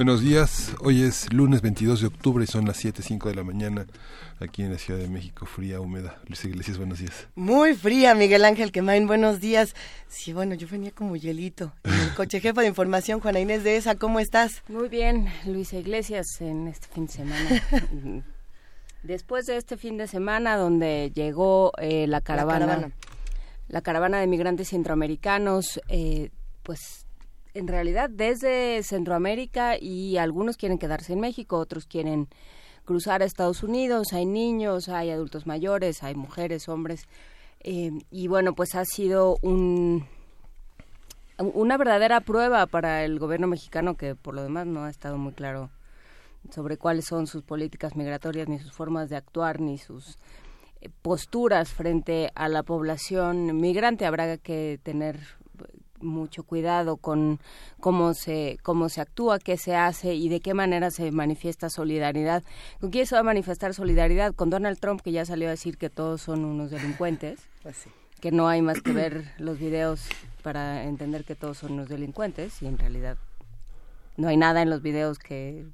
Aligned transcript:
Buenos 0.00 0.22
días, 0.22 0.74
hoy 0.80 1.02
es 1.02 1.30
lunes 1.30 1.60
22 1.60 2.00
de 2.00 2.06
octubre 2.06 2.42
y 2.42 2.46
son 2.46 2.64
las 2.64 2.82
7.05 2.82 3.28
de 3.28 3.34
la 3.34 3.44
mañana 3.44 3.86
aquí 4.38 4.62
en 4.62 4.72
la 4.72 4.78
Ciudad 4.78 4.98
de 4.98 5.10
México, 5.10 5.44
fría, 5.44 5.78
húmeda. 5.78 6.18
Luis 6.26 6.42
Iglesias, 6.46 6.78
buenos 6.78 7.00
días. 7.00 7.28
Muy 7.34 7.74
fría, 7.74 8.14
Miguel 8.14 8.46
Ángel 8.46 8.72
Quemain, 8.72 9.06
buenos 9.06 9.40
días. 9.40 9.74
Sí, 10.08 10.32
bueno, 10.32 10.54
yo 10.54 10.66
venía 10.68 10.90
como 10.90 11.16
hielito 11.16 11.74
en 11.84 11.92
el 11.92 12.14
coche. 12.14 12.40
Jefa 12.40 12.62
de 12.62 12.68
información, 12.68 13.20
Juana 13.20 13.40
Inés 13.40 13.62
de 13.62 13.76
ESA, 13.76 13.96
¿cómo 13.96 14.20
estás? 14.20 14.62
Muy 14.68 14.88
bien, 14.88 15.28
Luis 15.44 15.74
Iglesias, 15.74 16.40
en 16.40 16.68
este 16.68 16.86
fin 16.86 17.04
de 17.04 17.12
semana. 17.12 17.62
Después 19.02 19.44
de 19.44 19.58
este 19.58 19.76
fin 19.76 19.98
de 19.98 20.06
semana 20.06 20.56
donde 20.56 21.12
llegó 21.14 21.72
eh, 21.76 22.06
la, 22.06 22.22
caravana, 22.22 22.90
la 23.68 23.82
caravana, 23.82 24.18
de 24.18 24.26
migrantes 24.28 24.68
centroamericanos, 24.68 25.78
eh, 25.88 26.30
pues 26.62 27.04
en 27.54 27.68
realidad 27.68 28.10
desde 28.10 28.82
Centroamérica 28.82 29.76
y 29.78 30.16
algunos 30.16 30.56
quieren 30.56 30.78
quedarse 30.78 31.12
en 31.12 31.20
México, 31.20 31.58
otros 31.58 31.86
quieren 31.86 32.28
cruzar 32.84 33.22
a 33.22 33.24
Estados 33.24 33.62
Unidos, 33.62 34.12
hay 34.12 34.26
niños, 34.26 34.88
hay 34.88 35.10
adultos 35.10 35.46
mayores, 35.46 36.02
hay 36.02 36.14
mujeres, 36.14 36.68
hombres. 36.68 37.06
Eh, 37.60 37.92
y 38.10 38.28
bueno, 38.28 38.54
pues 38.54 38.74
ha 38.74 38.84
sido 38.84 39.36
un, 39.42 40.06
una 41.38 41.76
verdadera 41.76 42.20
prueba 42.20 42.66
para 42.66 43.04
el 43.04 43.18
gobierno 43.18 43.46
mexicano 43.46 43.96
que 43.96 44.14
por 44.14 44.34
lo 44.34 44.42
demás 44.42 44.66
no 44.66 44.84
ha 44.84 44.90
estado 44.90 45.18
muy 45.18 45.32
claro 45.32 45.70
sobre 46.50 46.78
cuáles 46.78 47.04
son 47.04 47.26
sus 47.26 47.42
políticas 47.42 47.96
migratorias, 47.96 48.48
ni 48.48 48.58
sus 48.58 48.72
formas 48.72 49.10
de 49.10 49.16
actuar, 49.16 49.60
ni 49.60 49.78
sus 49.78 50.16
eh, 50.80 50.88
posturas 51.02 51.70
frente 51.70 52.30
a 52.34 52.48
la 52.48 52.62
población 52.62 53.60
migrante. 53.60 54.06
Habrá 54.06 54.38
que 54.38 54.80
tener 54.82 55.20
mucho 56.00 56.42
cuidado 56.42 56.96
con 56.96 57.40
cómo 57.80 58.14
se 58.14 58.58
cómo 58.62 58.88
se 58.88 59.00
actúa, 59.00 59.38
qué 59.38 59.56
se 59.56 59.76
hace 59.76 60.14
y 60.14 60.28
de 60.28 60.40
qué 60.40 60.54
manera 60.54 60.90
se 60.90 61.10
manifiesta 61.12 61.70
solidaridad. 61.70 62.42
¿Con 62.80 62.90
quién 62.90 63.06
se 63.06 63.14
va 63.14 63.20
a 63.20 63.24
manifestar 63.24 63.74
solidaridad? 63.74 64.34
Con 64.34 64.50
Donald 64.50 64.78
Trump, 64.78 65.00
que 65.00 65.12
ya 65.12 65.24
salió 65.24 65.48
a 65.48 65.52
decir 65.52 65.78
que 65.78 65.90
todos 65.90 66.22
son 66.22 66.44
unos 66.44 66.70
delincuentes, 66.70 67.40
pues 67.62 67.86
que 68.20 68.32
no 68.32 68.48
hay 68.48 68.60
más 68.60 68.82
que 68.82 68.92
ver 68.92 69.32
los 69.38 69.58
videos 69.58 70.02
para 70.42 70.84
entender 70.84 71.24
que 71.24 71.34
todos 71.34 71.58
son 71.58 71.72
unos 71.72 71.88
delincuentes 71.88 72.60
y 72.62 72.66
en 72.66 72.78
realidad 72.78 73.16
no 74.16 74.28
hay 74.28 74.36
nada 74.36 74.60
en 74.60 74.68
los 74.68 74.82
videos 74.82 75.18
que 75.18 75.66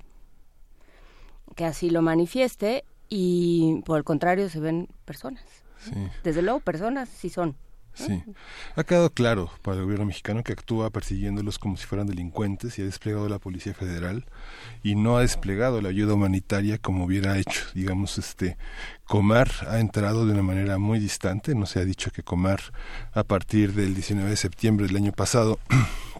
que 1.57 1.65
así 1.65 1.91
lo 1.91 2.03
manifieste 2.03 2.85
y 3.09 3.83
por 3.85 3.99
el 3.99 4.05
contrario 4.05 4.49
se 4.49 4.61
ven 4.61 4.89
personas. 5.05 5.45
Desde 6.25 6.43
luego 6.43 6.61
personas 6.61 7.09
sí 7.09 7.31
son. 7.31 7.57
Sí, 7.97 8.23
ha 8.75 8.85
quedado 8.85 9.09
claro 9.09 9.51
para 9.63 9.79
el 9.79 9.85
gobierno 9.85 10.05
mexicano 10.05 10.45
que 10.45 10.53
actúa 10.53 10.91
persiguiéndolos 10.91 11.59
como 11.59 11.79
si 11.79 11.87
fueran 11.87 12.07
delincuentes 12.07 12.79
y 12.79 12.83
ha 12.83 12.85
desplegado 12.85 13.27
la 13.31 13.39
Policía 13.39 13.73
Federal 13.73 14.27
y 14.83 14.97
no 14.97 15.17
ha 15.17 15.23
desplegado 15.23 15.81
la 15.81 15.89
ayuda 15.89 16.13
humanitaria 16.13 16.77
como 16.77 17.07
hubiera 17.07 17.39
hecho. 17.39 17.63
Digamos, 17.75 18.19
este 18.19 18.59
Comar 19.07 19.51
ha 19.67 19.81
entrado 19.81 20.27
de 20.27 20.33
una 20.33 20.43
manera 20.43 20.77
muy 20.77 20.99
distante, 20.99 21.55
no 21.55 21.65
se 21.65 21.81
ha 21.81 21.87
dicho 21.87 22.11
que 22.11 22.23
Comar 22.23 22.61
a 23.15 23.25
partir 23.25 23.73
del 23.73 23.95
19 23.95 24.29
de 24.29 24.37
septiembre 24.37 24.87
del 24.87 24.97
año 24.97 25.13
pasado 25.13 25.59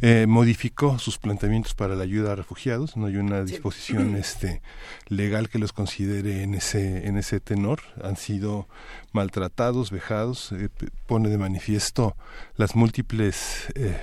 eh, 0.00 0.26
modificó 0.26 0.98
sus 0.98 1.18
planteamientos 1.18 1.74
para 1.74 1.94
la 1.94 2.04
ayuda 2.04 2.32
a 2.32 2.36
refugiados. 2.36 2.96
No 2.96 3.06
hay 3.06 3.16
una 3.16 3.44
disposición 3.44 4.16
este, 4.16 4.62
legal 5.08 5.48
que 5.48 5.58
los 5.58 5.72
considere 5.72 6.42
en 6.42 6.54
ese, 6.54 7.06
en 7.06 7.16
ese 7.16 7.40
tenor. 7.40 7.80
Han 8.02 8.16
sido 8.16 8.68
maltratados, 9.12 9.90
vejados. 9.90 10.52
Eh, 10.52 10.68
pone 11.06 11.28
de 11.28 11.38
manifiesto 11.38 12.16
las 12.56 12.76
múltiples 12.76 13.66
eh, 13.74 13.98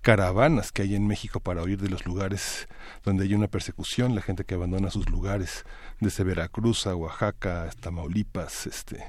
caravanas 0.00 0.72
que 0.72 0.82
hay 0.82 0.94
en 0.94 1.06
México 1.06 1.40
para 1.40 1.62
huir 1.62 1.80
de 1.80 1.88
los 1.88 2.04
lugares 2.06 2.68
donde 3.04 3.24
hay 3.24 3.34
una 3.34 3.48
persecución. 3.48 4.14
La 4.14 4.22
gente 4.22 4.44
que 4.44 4.54
abandona 4.54 4.90
sus 4.90 5.08
lugares 5.08 5.64
desde 6.00 6.24
Veracruz 6.24 6.86
a 6.86 6.94
Oaxaca, 6.94 7.64
hasta 7.64 7.82
Tamaulipas, 7.82 8.66
este, 8.66 9.04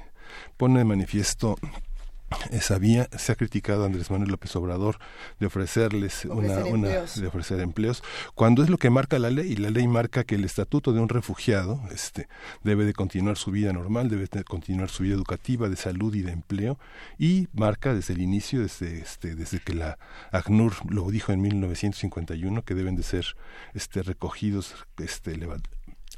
pone 0.56 0.78
de 0.78 0.84
manifiesto 0.84 1.56
esa 2.50 2.78
vía 2.78 3.08
se 3.16 3.32
ha 3.32 3.34
criticado 3.34 3.82
a 3.82 3.86
Andrés 3.86 4.10
Manuel 4.10 4.30
López 4.30 4.54
Obrador 4.56 4.98
de 5.40 5.46
ofrecerles 5.46 6.24
una, 6.24 6.64
una 6.64 6.88
de 6.88 7.26
ofrecer 7.26 7.60
empleos 7.60 8.02
cuando 8.34 8.62
es 8.62 8.70
lo 8.70 8.78
que 8.78 8.90
marca 8.90 9.18
la 9.18 9.30
ley 9.30 9.52
y 9.52 9.56
la 9.56 9.70
ley 9.70 9.86
marca 9.88 10.24
que 10.24 10.34
el 10.34 10.44
estatuto 10.44 10.92
de 10.92 11.00
un 11.00 11.08
refugiado 11.08 11.80
este 11.92 12.28
debe 12.62 12.84
de 12.84 12.92
continuar 12.92 13.36
su 13.36 13.50
vida 13.50 13.72
normal 13.72 14.08
debe 14.08 14.26
de 14.30 14.44
continuar 14.44 14.88
su 14.88 15.02
vida 15.02 15.14
educativa 15.14 15.68
de 15.68 15.76
salud 15.76 16.14
y 16.14 16.22
de 16.22 16.32
empleo 16.32 16.78
y 17.18 17.48
marca 17.52 17.94
desde 17.94 18.14
el 18.14 18.20
inicio 18.20 18.60
desde 18.60 18.98
este 18.98 19.34
desde 19.34 19.60
que 19.60 19.74
la 19.74 19.98
ACNUR 20.30 20.90
lo 20.90 21.10
dijo 21.10 21.32
en 21.32 21.40
1951 21.40 22.62
que 22.62 22.74
deben 22.74 22.96
de 22.96 23.02
ser 23.02 23.36
este 23.74 24.02
recogidos 24.02 24.74
este 24.98 25.36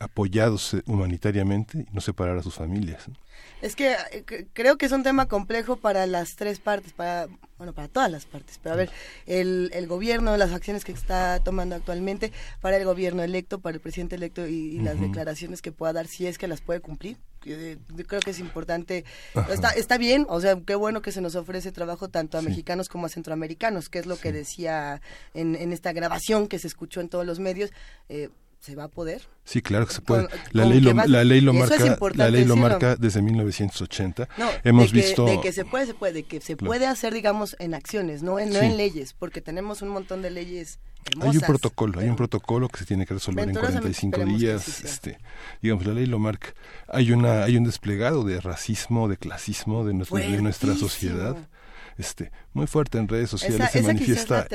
apoyados 0.01 0.75
eh, 0.75 0.83
humanitariamente 0.87 1.87
y 1.91 1.95
no 1.95 2.01
separar 2.01 2.37
a 2.39 2.43
sus 2.43 2.55
familias. 2.55 3.07
Es 3.63 3.77
que 3.77 3.97
eh, 4.13 4.47
creo 4.53 4.77
que 4.77 4.87
es 4.87 4.93
un 4.93 5.03
tema 5.03 5.27
complejo 5.27 5.77
para 5.77 6.07
las 6.07 6.37
tres 6.37 6.61
partes, 6.61 6.93
para 6.93 7.29
bueno, 7.57 7.73
para 7.73 7.89
todas 7.89 8.11
las 8.11 8.27
partes. 8.27 8.59
Pero 8.63 8.75
a 8.75 8.77
ver, 8.77 8.91
el, 9.27 9.71
el 9.73 9.87
gobierno, 9.87 10.37
las 10.37 10.53
acciones 10.53 10.85
que 10.85 10.93
está 10.93 11.41
tomando 11.41 11.75
actualmente, 11.77 12.33
para 12.61 12.77
el 12.77 12.85
gobierno 12.85 13.23
electo, 13.23 13.61
para 13.61 13.75
el 13.75 13.81
presidente 13.81 14.17
electo 14.17 14.47
y, 14.47 14.81
las 14.81 15.01
declaraciones 15.01 15.63
que 15.63 15.73
pueda 15.73 15.93
dar, 15.93 16.07
si 16.07 16.27
es 16.27 16.37
que 16.37 16.49
las 16.49 16.61
puede 16.61 16.81
cumplir. 16.81 17.17
Yo, 17.43 17.57
creo 18.07 18.21
que 18.21 18.31
es 18.31 18.39
importante. 18.39 19.05
Está, 19.51 19.71
está 19.71 19.99
bien, 19.99 20.27
o 20.29 20.41
sea, 20.41 20.59
qué 20.67 20.75
bueno 20.75 21.01
que 21.01 21.13
se 21.13 21.21
nos 21.21 21.37
ofrece 21.37 21.73
trabajo 21.73 22.09
tanto 22.09 22.39
a 22.39 22.43
mexicanos 22.43 22.89
como 22.89 23.07
a 23.07 23.09
centroamericanos, 23.09 23.89
que 23.89 23.99
es 23.99 24.07
lo 24.07 24.17
que 24.17 24.33
decía 24.33 25.01
en, 25.33 25.55
en 25.55 25.73
esta 25.73 25.93
grabación 25.93 26.49
que 26.49 26.59
se 26.59 26.67
escuchó 26.67 27.01
en 27.01 27.09
todos 27.09 27.25
los 27.25 27.39
medios. 27.39 27.71
Eh, 28.09 28.31
¿Se 28.65 28.75
va 28.75 28.85
a 28.85 28.89
poder? 28.89 29.21
Sí, 29.45 29.61
claro 29.61 29.87
que 29.87 29.93
se 29.93 30.01
puede. 30.01 30.27
la, 30.53 30.65
ley 30.65 30.81
lo, 30.81 30.95
la 30.95 31.23
ley 31.23 31.43
lo 31.43 31.53
marca, 31.53 31.99
la 32.15 32.31
ley 32.31 32.47
lo 32.47 32.57
marca 32.57 32.97
desde 32.97 33.21
1980. 33.21 34.27
No, 34.39 34.49
Hemos 34.65 34.91
de 34.91 35.01
que, 35.01 35.07
visto 35.07 35.27
de 35.27 35.39
que 35.43 35.53
se 35.53 35.67
puede, 35.67 35.85
se 35.85 35.93
puede, 35.93 36.13
de 36.15 36.23
que 36.23 36.41
se 36.41 36.57
puede 36.57 36.87
hacer, 36.87 37.13
digamos, 37.13 37.57
en 37.59 37.75
acciones, 37.75 38.23
no 38.23 38.39
en, 38.39 38.55
no 38.55 38.61
en 38.61 38.79
leyes, 38.79 39.13
porque 39.13 39.43
tenemos 39.43 39.83
un 39.83 39.91
montón 39.91 40.23
de 40.23 40.31
leyes 40.31 40.79
hermosas. 41.05 41.33
Hay 41.33 41.37
un 41.37 41.43
protocolo, 41.43 42.01
hay 42.01 42.09
un 42.09 42.17
protocolo 42.17 42.71
que 42.71 42.79
se 42.79 42.87
tiene 42.87 43.05
que 43.05 43.13
resolver 43.13 43.47
en 43.47 43.55
45 43.55 44.25
días, 44.25 44.83
este, 44.83 45.19
digamos, 45.61 45.85
la 45.85 45.93
ley 45.93 46.07
lo 46.07 46.19
marca. 46.19 46.55
Hay 46.89 47.13
una 47.13 47.45
hay 47.45 47.59
un 47.59 47.65
desplegado 47.65 48.25
de 48.25 48.41
racismo, 48.41 49.09
de 49.09 49.19
clasismo 49.19 49.85
de 49.85 49.93
nuestra, 49.93 50.21
de 50.21 50.41
nuestra 50.41 50.75
sociedad 50.75 51.37
este 51.99 52.33
muy 52.53 52.67
fuerte 52.67 52.99
en 52.99 53.09
redes 53.09 53.31
sociales 53.31 53.71
se 53.71 53.83
manifiesta 53.83 54.47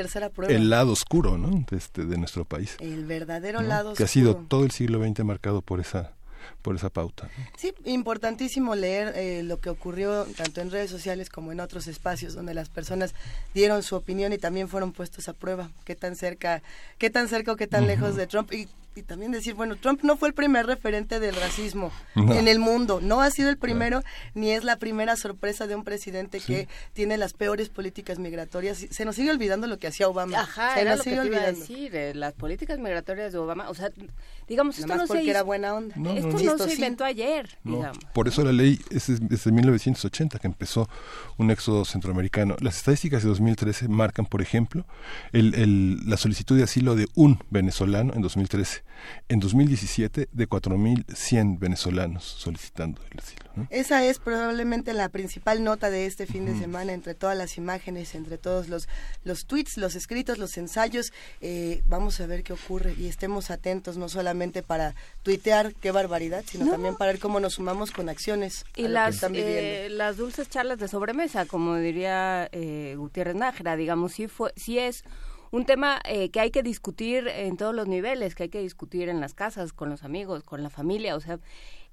el 0.48 0.70
lado 0.70 0.92
oscuro 0.92 1.40
este, 1.72 2.06
de 2.06 2.18
nuestro 2.18 2.46
país. 2.46 2.76
El 2.80 3.06
verdadero 3.06 3.62
lado 3.62 3.94
que 3.94 4.04
ha 4.04 4.08
sido 4.08 4.36
todo 4.36 4.64
el 4.64 4.72
siglo 4.72 5.04
XX 5.04 5.24
marcado 5.24 5.62
por 5.62 5.80
esa 5.80 6.14
por 6.62 6.76
esa 6.76 6.90
pauta. 6.90 7.30
Sí, 7.58 7.74
importantísimo 7.86 8.76
leer 8.76 9.14
eh, 9.16 9.44
lo 9.44 9.60
que 9.60 9.70
ocurrió 9.70 10.26
tanto 10.26 10.62
en 10.62 10.72
redes 10.72 10.90
sociales 10.90 11.30
como 11.30 11.52
en 11.52 11.60
otros 11.60 11.88
espacios 11.88 12.34
donde 12.34 12.54
las 12.54 12.70
personas 12.70 13.14
dieron 13.54 13.84
su 13.84 13.96
opinión 13.96 14.34
y 14.34 14.38
también 14.38 14.68
fueron 14.68 14.92
puestos 14.92 15.30
a 15.30 15.34
prueba. 15.34 15.70
Qué 15.86 15.96
tan 15.96 16.16
cerca, 16.16 16.62
qué 16.98 17.10
tan 17.10 17.28
cerca 17.28 17.52
o 17.52 17.56
qué 17.56 17.68
tan 17.68 17.88
lejos 17.88 18.16
de 18.16 18.28
Trump 18.28 18.52
y 18.54 18.68
y 19.00 19.04
también 19.04 19.31
decir, 19.31 19.54
bueno, 19.54 19.75
Trump 19.78 20.01
no 20.04 20.18
fue 20.18 20.28
el 20.28 20.34
primer 20.34 20.66
referente 20.66 21.19
del 21.19 21.36
racismo 21.36 21.92
en 22.16 22.48
el 22.48 22.60
mundo, 22.60 23.00
no 23.01 23.22
ha 23.22 23.31
sido 23.31 23.50
el 23.50 23.57
primero, 23.57 24.04
ni 24.34 24.51
es 24.51 24.63
la 24.63 24.78
primera 24.78 25.16
sorpresa 25.16 25.68
de 25.68 25.75
un 25.75 25.84
presidente 25.84 26.40
que 26.40 26.68
tiene 26.94 27.18
las 27.18 27.34
peores 27.34 27.69
políticas 27.69 28.19
migratorias. 28.19 28.86
Se 28.92 29.06
nos 29.06 29.16
sigue 29.16 29.31
olvidando 29.31 29.68
lo 29.68 29.80
que 29.80 29.88
hacía 29.88 30.07
Obama. 30.07 30.40
Ajá, 30.40 30.75
se 30.75 30.81
era 30.81 30.96
lo 30.96 31.04
que 31.04 31.12
te 31.12 31.25
iba 31.25 31.38
a 31.38 31.51
decir, 31.51 31.96
eh, 31.96 32.13
las 32.13 32.34
políticas 32.34 32.78
migratorias 32.80 33.31
de 33.31 33.38
Obama, 33.40 33.69
o 33.69 33.74
sea, 33.74 33.90
digamos, 34.48 34.78
esto 34.78 34.96
no 34.96 35.06
porque 35.07 35.30
era 35.30 35.44
buena 35.44 35.74
onda. 35.74 35.96
esto 36.13 36.40
no 36.44 36.57
se 36.57 36.74
inventó 36.74 37.06
ayer, 37.06 37.57
digamos. 37.63 38.00
Por 38.13 38.28
eso 38.28 38.44
la 38.44 38.51
ley 38.51 38.80
es 38.92 39.07
desde 39.28 39.51
1980 39.51 40.40
que 40.40 40.48
empezó 40.48 40.90
un 41.38 41.51
éxodo 41.51 41.86
centroamericano. 41.86 42.56
Las 42.60 42.78
estadísticas 42.78 43.24
de 43.24 43.30
2013 43.30 43.88
marcan, 43.88 44.25
por 44.25 44.42
ejemplo, 44.42 44.86
el, 45.31 45.56
el, 45.56 46.10
la 46.10 46.18
solicitud 46.18 46.57
de 46.57 46.63
asilo 46.63 46.96
de 46.96 47.07
un 47.16 47.40
venezolano 47.50 48.13
en 48.13 48.22
2013 48.22 48.88
En 49.28 49.40
2017, 49.40 50.30
de 50.31 50.50
4.100 50.50 51.60
venezolanos 51.60 52.24
solicitando 52.24 53.01
el 53.12 53.19
asilo. 53.19 53.68
Esa 53.69 54.06
es 54.06 54.19
probablemente 54.19 54.94
la 54.94 55.10
principal 55.10 55.63
nota 55.63 55.90
de 55.90 56.06
este 56.06 56.25
fin 56.25 56.46
de 56.46 56.57
semana, 56.57 56.94
entre 56.94 57.13
todas 57.13 57.38
las 57.38 57.57
imágenes, 57.57 58.16
entre 58.16 58.38
todos 58.38 58.69
los, 58.69 58.88
los 59.24 59.46
tweets, 59.46 59.78
los 59.78 59.96
escritos, 59.96 60.38
los 60.38 60.57
ensayos. 60.57 61.12
Eh, 61.42 61.81
vamos 61.86 62.19
a 62.22 62.28
ver 62.28 62.44
qué 62.44 62.54
ocurre 62.54 62.94
y 62.98 63.07
estemos 63.07 63.51
atentos, 63.51 63.98
no 63.98 64.10
solamente 64.10 64.63
para 64.63 64.96
tuitear 65.24 65.74
qué 65.75 65.92
barbaridad, 65.92 66.44
sino 66.48 66.69
también 66.72 66.96
para 66.96 67.12
ver 67.12 67.19
cómo 67.19 67.40
nos 67.40 67.54
sumamos 67.54 67.92
con 67.92 68.10
acciones. 68.10 68.66
Y 68.75 68.88
las, 68.88 69.22
eh, 69.24 69.88
las 69.92 70.18
dulces 70.18 70.50
charlas 70.50 70.80
de 70.80 70.88
sobremesa, 70.88 71.46
como 71.46 71.75
diría 71.75 72.50
eh, 72.51 72.96
Gutiérrez 72.98 73.36
Nájera, 73.36 73.75
digamos, 73.75 74.13
sí, 74.13 74.28
fue, 74.28 74.54
sí 74.56 74.80
es 74.80 75.04
un 75.51 75.66
tema 75.66 76.00
eh, 76.06 76.30
que 76.30 76.40
hay 76.40 76.51
que 76.51 76.63
discutir 76.63 77.28
en 77.28 77.57
todos 77.57 77.74
los 77.74 77.88
niveles, 77.88 78.36
que 78.36 78.44
hay 78.44 78.50
que 78.50 78.62
discutir 78.62 79.10
en 79.10 79.19
las 79.19 79.34
casas, 79.34 79.74
con 79.74 79.90
los 79.90 80.04
amigos, 80.04 80.44
con 80.44 80.63
la 80.63 80.69
familia, 80.69 81.16
o 81.16 81.19
sea, 81.19 81.40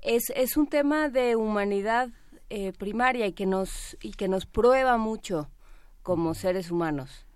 es, 0.03 0.31
es 0.35 0.57
un 0.57 0.67
tema 0.67 1.09
de 1.09 1.37
humanidad 1.37 2.11
eh, 2.49 2.73
primaria 2.79 3.27
y 3.27 3.33
que 3.33 3.47
nos 3.47 3.97
y 4.01 4.13
que 4.13 4.29
nos 4.29 4.47
prueba 4.47 4.99
mucho 4.99 5.51
como 6.03 6.35
seres 6.35 6.71
humanos. 6.71 7.27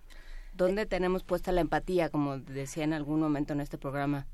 ¿Dónde 0.53 0.85
tenemos 0.85 1.23
puesta 1.23 1.51
la 1.51 1.61
empatía, 1.61 2.09
como 2.09 2.37
decía 2.37 2.83
en 2.83 2.93
algún 2.93 3.19
momento 3.19 3.53
en 3.53 3.61
este 3.61 3.77
programa 3.77 4.27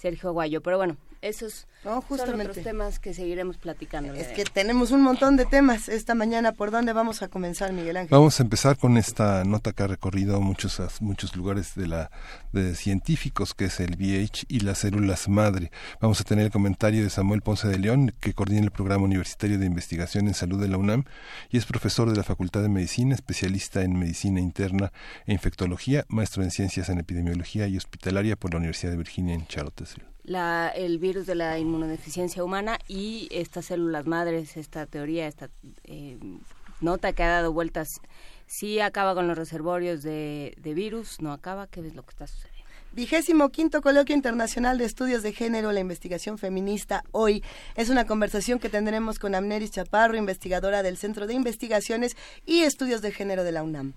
Sergio 0.00 0.32
Guayo? 0.32 0.62
Pero 0.62 0.78
bueno, 0.78 0.96
esos 1.22 1.66
son 1.82 2.40
otros 2.40 2.62
temas 2.62 2.98
que 2.98 3.12
seguiremos 3.12 3.58
platicando. 3.58 4.14
Es 4.14 4.28
que 4.28 4.44
tenemos 4.44 4.90
un 4.90 5.02
montón 5.02 5.36
de 5.36 5.44
temas 5.44 5.88
esta 5.88 6.14
mañana. 6.14 6.52
¿Por 6.52 6.70
dónde 6.70 6.92
vamos 6.92 7.22
a 7.22 7.28
comenzar, 7.28 7.72
Miguel 7.72 7.98
Ángel? 7.98 8.10
Vamos 8.10 8.40
a 8.40 8.42
empezar 8.42 8.78
con 8.78 8.96
esta 8.96 9.44
nota 9.44 9.72
que 9.72 9.82
ha 9.82 9.86
recorrido 9.86 10.40
muchos 10.40 10.80
muchos 11.00 11.36
lugares 11.36 11.74
de 11.74 11.86
la 11.86 12.10
de 12.52 12.74
científicos, 12.74 13.54
que 13.54 13.66
es 13.66 13.80
el 13.80 13.96
VIH 13.96 14.46
y 14.48 14.60
las 14.60 14.78
células 14.78 15.28
madre. 15.28 15.70
Vamos 16.00 16.20
a 16.20 16.24
tener 16.24 16.46
el 16.46 16.50
comentario 16.50 17.02
de 17.02 17.10
Samuel 17.10 17.42
Ponce 17.42 17.68
de 17.68 17.78
León, 17.78 18.14
que 18.20 18.32
coordina 18.32 18.62
el 18.62 18.70
programa 18.70 19.04
universitario 19.04 19.58
de 19.58 19.66
investigación 19.66 20.26
en 20.26 20.34
salud 20.34 20.60
de 20.60 20.68
la 20.68 20.78
UNAM 20.78 21.04
y 21.50 21.58
es 21.58 21.66
profesor 21.66 22.10
de 22.10 22.16
la 22.16 22.24
Facultad 22.24 22.62
de 22.62 22.68
Medicina, 22.68 23.14
especialista 23.14 23.82
en 23.82 23.98
medicina 23.98 24.40
interna 24.40 24.92
e 25.26 25.32
infectología, 25.32 26.04
maestro 26.08 26.42
en 26.42 26.50
ciencias 26.50 26.88
en 26.88 26.98
epidemiología 26.98 27.66
y 27.68 27.76
hospitalaria 27.76 28.36
por 28.36 28.52
la 28.52 28.58
Universidad 28.58 28.92
de 28.92 28.98
Virginia 28.98 29.34
en 29.34 29.46
Charlottesville 29.46 29.89
la, 30.30 30.68
el 30.68 31.00
virus 31.00 31.26
de 31.26 31.34
la 31.34 31.58
inmunodeficiencia 31.58 32.44
humana 32.44 32.78
y 32.86 33.26
estas 33.32 33.66
células 33.66 34.06
madres, 34.06 34.56
esta 34.56 34.86
teoría, 34.86 35.26
esta 35.26 35.50
eh, 35.82 36.18
nota 36.80 37.12
que 37.12 37.24
ha 37.24 37.30
dado 37.30 37.52
vueltas, 37.52 37.88
sí 38.46 38.78
acaba 38.78 39.16
con 39.16 39.26
los 39.26 39.36
reservorios 39.36 40.02
de, 40.02 40.54
virus, 40.62 41.20
no 41.20 41.32
acaba, 41.32 41.66
¿qué 41.66 41.80
es 41.80 41.96
lo 41.96 42.04
que 42.04 42.10
está 42.10 42.28
sucediendo? 42.28 42.70
Vigésimo 42.92 43.48
quinto 43.48 43.82
Coloquio 43.82 44.14
Internacional 44.14 44.78
de 44.78 44.84
Estudios 44.84 45.24
de 45.24 45.32
Género, 45.32 45.72
la 45.72 45.80
investigación 45.80 46.38
feminista 46.38 47.02
hoy. 47.10 47.42
Es 47.74 47.88
una 47.88 48.04
conversación 48.04 48.60
que 48.60 48.68
tendremos 48.68 49.18
con 49.18 49.34
Amneris 49.34 49.72
Chaparro, 49.72 50.16
investigadora 50.16 50.84
del 50.84 50.96
Centro 50.96 51.26
de 51.26 51.34
Investigaciones 51.34 52.16
y 52.46 52.60
Estudios 52.60 53.02
de 53.02 53.10
Género 53.10 53.42
de 53.42 53.50
la 53.50 53.64
UNAM. 53.64 53.94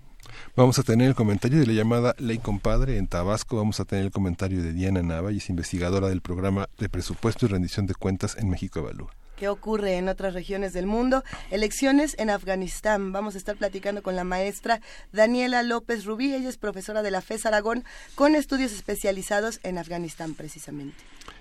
Vamos 0.55 0.79
a 0.79 0.83
tener 0.83 1.07
el 1.07 1.15
comentario 1.15 1.59
de 1.59 1.67
la 1.67 1.73
llamada 1.73 2.15
Ley 2.17 2.37
Compadre 2.37 2.97
en 2.97 3.07
Tabasco. 3.07 3.57
Vamos 3.57 3.79
a 3.79 3.85
tener 3.85 4.05
el 4.05 4.11
comentario 4.11 4.61
de 4.61 4.73
Diana 4.73 5.01
Nava, 5.01 5.31
y 5.31 5.37
es 5.37 5.49
investigadora 5.49 6.09
del 6.09 6.21
programa 6.21 6.69
de 6.77 6.89
presupuesto 6.89 7.45
y 7.45 7.49
rendición 7.49 7.85
de 7.87 7.95
cuentas 7.95 8.37
en 8.37 8.49
México 8.49 8.79
Evalúa 8.79 9.11
qué 9.43 9.49
ocurre 9.49 9.97
en 9.97 10.07
otras 10.07 10.33
regiones 10.33 10.71
del 10.71 10.85
mundo. 10.85 11.23
Elecciones 11.51 12.15
en 12.17 12.29
Afganistán. 12.29 13.11
Vamos 13.11 13.35
a 13.35 13.37
estar 13.37 13.57
platicando 13.57 14.01
con 14.01 14.15
la 14.15 14.23
maestra 14.23 14.79
Daniela 15.11 15.63
López 15.63 16.05
Rubí. 16.05 16.33
Ella 16.33 16.47
es 16.47 16.57
profesora 16.57 17.01
de 17.01 17.11
la 17.11 17.21
FES 17.21 17.45
Aragón 17.45 17.83
con 18.15 18.35
estudios 18.35 18.71
especializados 18.71 19.59
en 19.63 19.77
Afganistán 19.77 20.33
precisamente. 20.33 20.95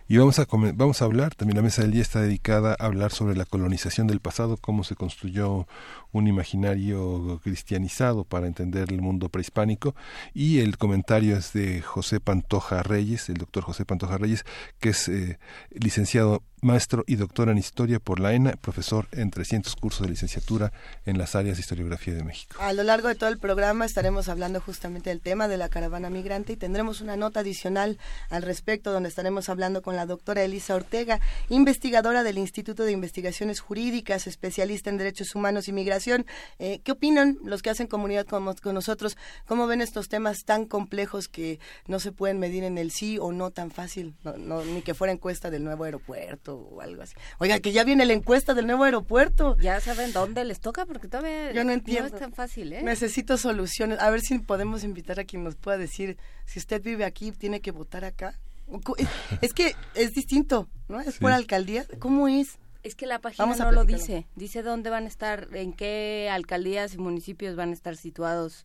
Y 0.09 0.17
vamos 0.17 0.39
a, 0.39 0.47
vamos 0.75 1.01
a 1.01 1.05
hablar, 1.05 1.35
también 1.35 1.57
la 1.57 1.63
mesa 1.63 1.83
del 1.83 1.93
día 1.93 2.03
está 2.03 2.21
dedicada 2.21 2.77
a 2.79 2.87
hablar 2.87 3.13
sobre 3.13 3.37
la 3.37 3.45
colonización 3.45 4.07
del 4.07 4.21
pasado, 4.21 4.57
cómo 4.57 4.85
se 4.85 4.97
construyó 4.97 5.67
un 6.11 6.27
imaginario 6.27 7.41
cristianizado 7.43 8.25
para 8.25 8.47
entender 8.47 8.93
el 8.93 9.01
mundo 9.01 9.29
prehispánico. 9.29 9.95
Y 10.35 10.59
el 10.59 10.77
comentario 10.77 11.37
es 11.37 11.53
de 11.53 11.81
José 11.83 12.21
Pantoja 12.21 12.83
Reyes, 12.83 13.29
el 13.29 13.37
doctor 13.37 13.63
José 13.63 13.85
Pantoja 13.85 14.19
Reyes, 14.19 14.45
que 14.81 14.91
es 14.91 15.09
eh, 15.09 15.39
licenciado 15.71 16.43
maestro 16.63 17.03
y 17.09 17.17
doctor 17.17 17.49
en 17.49 17.59
historia 17.59 17.99
por 17.99 18.21
la 18.21 18.35
ENA, 18.35 18.53
profesor 18.53 19.09
en 19.11 19.31
300 19.31 19.75
cursos 19.75 20.03
de 20.03 20.11
licenciatura 20.11 20.73
en 21.05 21.19
las 21.19 21.35
áreas 21.35 21.57
de 21.57 21.63
historiografía 21.63 22.15
de 22.15 22.23
México. 22.23 22.57
A 22.61 22.73
lo 22.73 22.85
largo 22.85 23.09
de 23.09 23.17
todo 23.17 23.29
el 23.31 23.39
programa 23.39 23.85
estaremos 23.85 24.29
hablando 24.29 24.61
justamente 24.61 25.11
del 25.11 25.21
tema 25.21 25.49
de 25.49 25.57
la 25.57 25.69
caravana 25.69 26.09
migrante 26.09 26.53
y 26.53 26.57
tendremos 26.57 27.01
una 27.01 27.17
nota 27.17 27.41
adicional 27.41 27.99
al 28.31 28.43
respecto 28.43 28.93
donde 28.93 29.09
estaremos 29.09 29.49
hablando 29.49 29.83
con 29.83 29.97
la 29.97 30.07
doctora 30.07 30.45
Elisa 30.45 30.77
Ortega, 30.77 31.21
investigadora 31.49 32.23
del 32.23 32.39
Instituto 32.39 32.85
de 32.85 32.93
Investigaciones 32.93 33.59
Jurídicas, 33.59 34.29
especialista 34.29 34.89
en 34.89 34.99
derechos 34.99 35.35
humanos 35.35 35.67
y 35.67 35.73
migración. 35.73 36.27
Eh, 36.61 36.81
¿Qué 36.85 36.93
opinan 36.93 37.39
los 37.43 37.63
que 37.63 37.71
hacen 37.71 37.89
comunidad 37.89 38.27
con, 38.27 38.45
nosotros? 38.73 39.17
¿Cómo 39.47 39.67
ven 39.67 39.81
estos 39.81 40.09
temas 40.09 40.45
tan 40.45 40.67
complejos 40.67 41.27
que 41.27 41.59
no 41.89 41.99
se 41.99 42.13
pueden 42.13 42.39
medir 42.39 42.63
en 42.63 42.79
el 42.79 42.93
sí 42.93 43.19
o 43.19 43.33
no 43.33 43.51
tan 43.51 43.73
fácil? 43.73 44.15
ni 44.23 44.83
que 44.83 44.95
fuera 44.95 45.13
encuesta 45.13 45.51
del 45.51 45.65
nuevo 45.65 45.85
aeropuerto 45.85 46.52
o 46.57 46.81
algo 46.81 47.03
así. 47.03 47.15
Oiga, 47.39 47.61
que 47.61 47.73
ya 47.73 47.85
viene 47.85 48.05
la 48.07 48.13
encuesta 48.13 48.55
del 48.55 48.67
nuevo 48.67 48.85
aeropuerto. 48.85 49.57
Ya 49.59 49.81
saben 49.81 50.13
dónde 50.13 50.45
les 50.45 50.61
toca 50.61 50.87
porque 50.87 51.09
todavía 51.09 51.53
Yo 51.53 51.65
no, 51.65 51.73
entiendo. 51.73 52.09
no 52.09 52.15
es 52.15 52.21
tan 52.21 52.33
fácil, 52.33 52.73
¿eh? 52.73 52.83
Necesito 52.83 53.37
soluciones. 53.37 53.99
A 54.01 54.11
ver 54.11 54.21
si 54.21 54.39
podemos 54.39 54.85
invitar 54.85 55.21
a 55.21 55.25
quien 55.25 55.45
nos 55.45 55.57
pueda 55.57 55.79
decir 55.79 56.17
si 56.47 56.59
usted 56.59 56.83
vive 56.83 57.05
aquí, 57.05 57.33
tiene 57.33 57.61
que 57.61 57.71
votar 57.71 58.05
acá. 58.05 58.39
Es 59.41 59.53
que 59.53 59.75
es 59.95 60.13
distinto, 60.13 60.69
¿no? 60.89 61.01
Es 61.01 61.19
por 61.19 61.33
alcaldía. 61.33 61.87
¿Cómo 61.99 62.29
es? 62.29 62.59
Es 62.83 62.95
que 62.95 63.07
la 63.07 63.21
página 63.21 63.55
no 63.55 63.73
lo 63.73 63.85
dice. 63.85 64.27
Dice 64.35 64.63
dónde 64.63 64.91
van 64.91 65.05
a 65.05 65.09
estar, 65.09 65.49
en 65.53 65.73
qué 65.73 66.29
alcaldías 66.31 66.95
y 66.95 66.99
municipios 66.99 67.55
van 67.55 67.71
a 67.71 67.75
estar 67.75 67.97
situados 67.97 68.65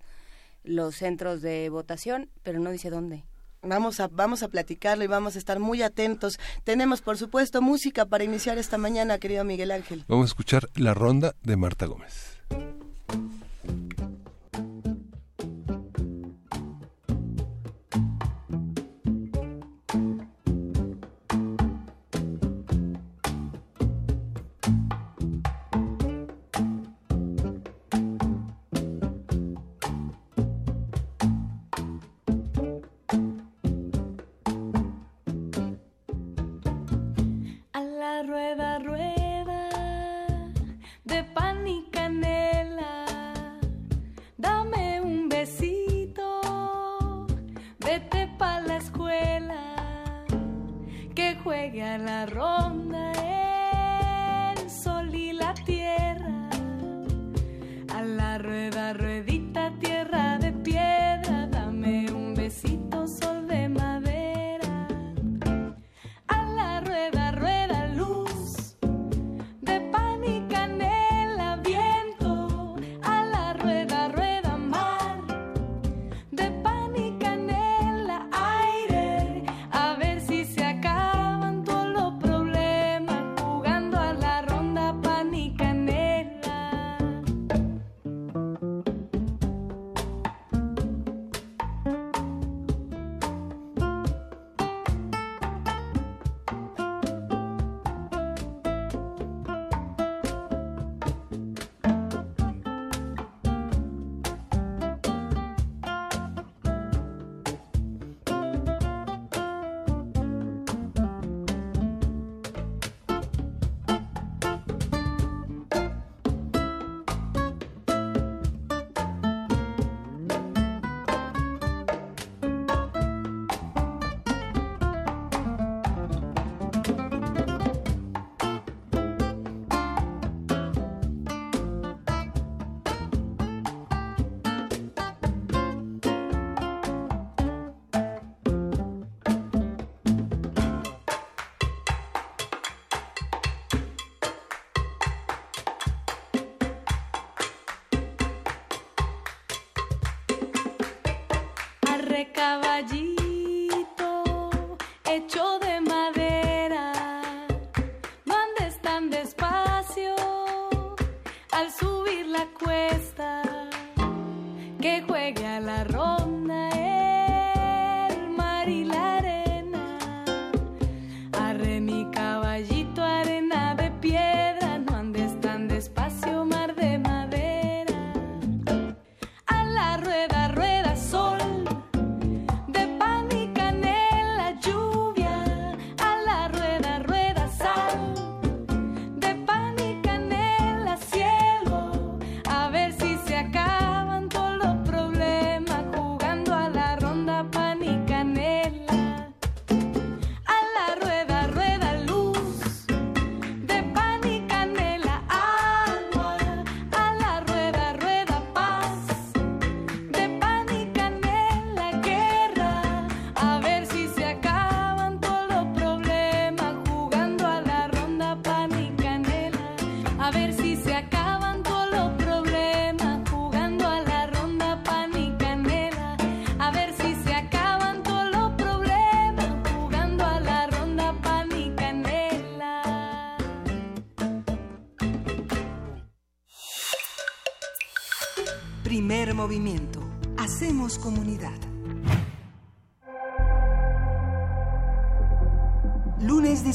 los 0.63 0.95
centros 0.95 1.41
de 1.41 1.69
votación, 1.69 2.29
pero 2.43 2.59
no 2.59 2.71
dice 2.71 2.89
dónde. 2.89 3.23
Vamos 3.61 3.99
a, 3.99 4.07
vamos 4.07 4.43
a 4.43 4.47
platicarlo 4.47 5.03
y 5.03 5.07
vamos 5.07 5.35
a 5.35 5.39
estar 5.39 5.59
muy 5.59 5.81
atentos. 5.81 6.39
Tenemos, 6.63 7.01
por 7.01 7.17
supuesto, 7.17 7.61
música 7.61 8.05
para 8.05 8.23
iniciar 8.23 8.57
esta 8.57 8.77
mañana, 8.77 9.17
querido 9.17 9.43
Miguel 9.43 9.71
Ángel. 9.71 10.05
Vamos 10.07 10.25
a 10.25 10.27
escuchar 10.27 10.69
La 10.75 10.93
Ronda 10.93 11.33
de 11.43 11.57
Marta 11.57 11.85
Gómez. 11.85 12.37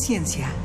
Ciencia. 0.02 0.62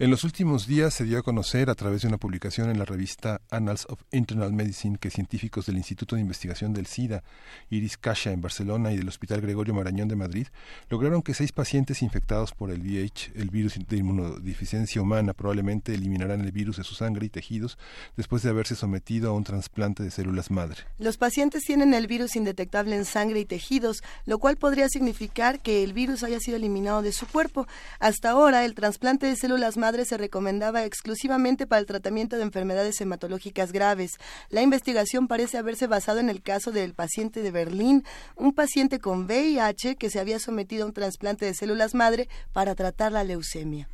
En 0.00 0.12
los 0.12 0.22
últimos 0.22 0.68
días 0.68 0.94
se 0.94 1.02
dio 1.02 1.18
a 1.18 1.24
conocer 1.24 1.68
a 1.68 1.74
través 1.74 2.02
de 2.02 2.08
una 2.08 2.18
publicación 2.18 2.70
en 2.70 2.78
la 2.78 2.84
revista 2.84 3.40
Annals 3.50 3.84
of 3.88 4.00
Internal 4.12 4.52
Medicine 4.52 4.96
que 4.96 5.10
científicos 5.10 5.66
del 5.66 5.76
Instituto 5.76 6.14
de 6.14 6.22
Investigación 6.22 6.72
del 6.72 6.86
SIDA, 6.86 7.24
Iris 7.68 7.96
Casha 7.96 8.30
en 8.30 8.40
Barcelona 8.40 8.92
y 8.92 8.96
del 8.96 9.08
Hospital 9.08 9.40
Gregorio 9.40 9.74
Marañón 9.74 10.06
de 10.06 10.14
Madrid 10.14 10.46
lograron 10.88 11.20
que 11.20 11.34
seis 11.34 11.50
pacientes 11.50 12.00
infectados 12.00 12.52
por 12.52 12.70
el 12.70 12.80
VIH, 12.80 13.32
el 13.34 13.50
virus 13.50 13.74
de 13.76 13.96
inmunodeficiencia 13.96 15.02
humana, 15.02 15.32
probablemente 15.32 15.92
eliminarán 15.94 16.42
el 16.42 16.52
virus 16.52 16.76
de 16.76 16.84
su 16.84 16.94
sangre 16.94 17.26
y 17.26 17.28
tejidos 17.28 17.76
después 18.16 18.44
de 18.44 18.50
haberse 18.50 18.76
sometido 18.76 19.30
a 19.30 19.32
un 19.32 19.42
trasplante 19.42 20.04
de 20.04 20.12
células 20.12 20.52
madre. 20.52 20.76
Los 21.00 21.16
pacientes 21.16 21.64
tienen 21.64 21.92
el 21.92 22.06
virus 22.06 22.36
indetectable 22.36 22.94
en 22.94 23.04
sangre 23.04 23.40
y 23.40 23.44
tejidos, 23.44 24.04
lo 24.26 24.38
cual 24.38 24.58
podría 24.58 24.88
significar 24.88 25.58
que 25.58 25.82
el 25.82 25.92
virus 25.92 26.22
haya 26.22 26.38
sido 26.38 26.56
eliminado 26.56 27.02
de 27.02 27.10
su 27.10 27.26
cuerpo. 27.26 27.66
Hasta 27.98 28.30
ahora, 28.30 28.64
el 28.64 28.76
trasplante 28.76 29.26
de 29.26 29.34
células 29.34 29.76
madre 29.76 29.87
se 30.04 30.16
recomendaba 30.16 30.84
exclusivamente 30.84 31.66
para 31.66 31.80
el 31.80 31.86
tratamiento 31.86 32.36
de 32.36 32.42
enfermedades 32.42 33.00
hematológicas 33.00 33.72
graves. 33.72 34.12
La 34.50 34.62
investigación 34.62 35.28
parece 35.28 35.58
haberse 35.58 35.86
basado 35.86 36.20
en 36.20 36.28
el 36.28 36.42
caso 36.42 36.70
del 36.70 36.94
paciente 36.94 37.42
de 37.42 37.50
Berlín, 37.50 38.04
un 38.36 38.52
paciente 38.52 38.98
con 38.98 39.24
VIH 39.24 39.96
que 39.96 40.10
se 40.10 40.20
había 40.20 40.38
sometido 40.38 40.84
a 40.84 40.86
un 40.86 40.92
trasplante 40.92 41.46
de 41.46 41.54
células 41.54 41.94
madre 41.94 42.28
para 42.52 42.74
tratar 42.74 43.12
la 43.12 43.24
leucemia. 43.24 43.88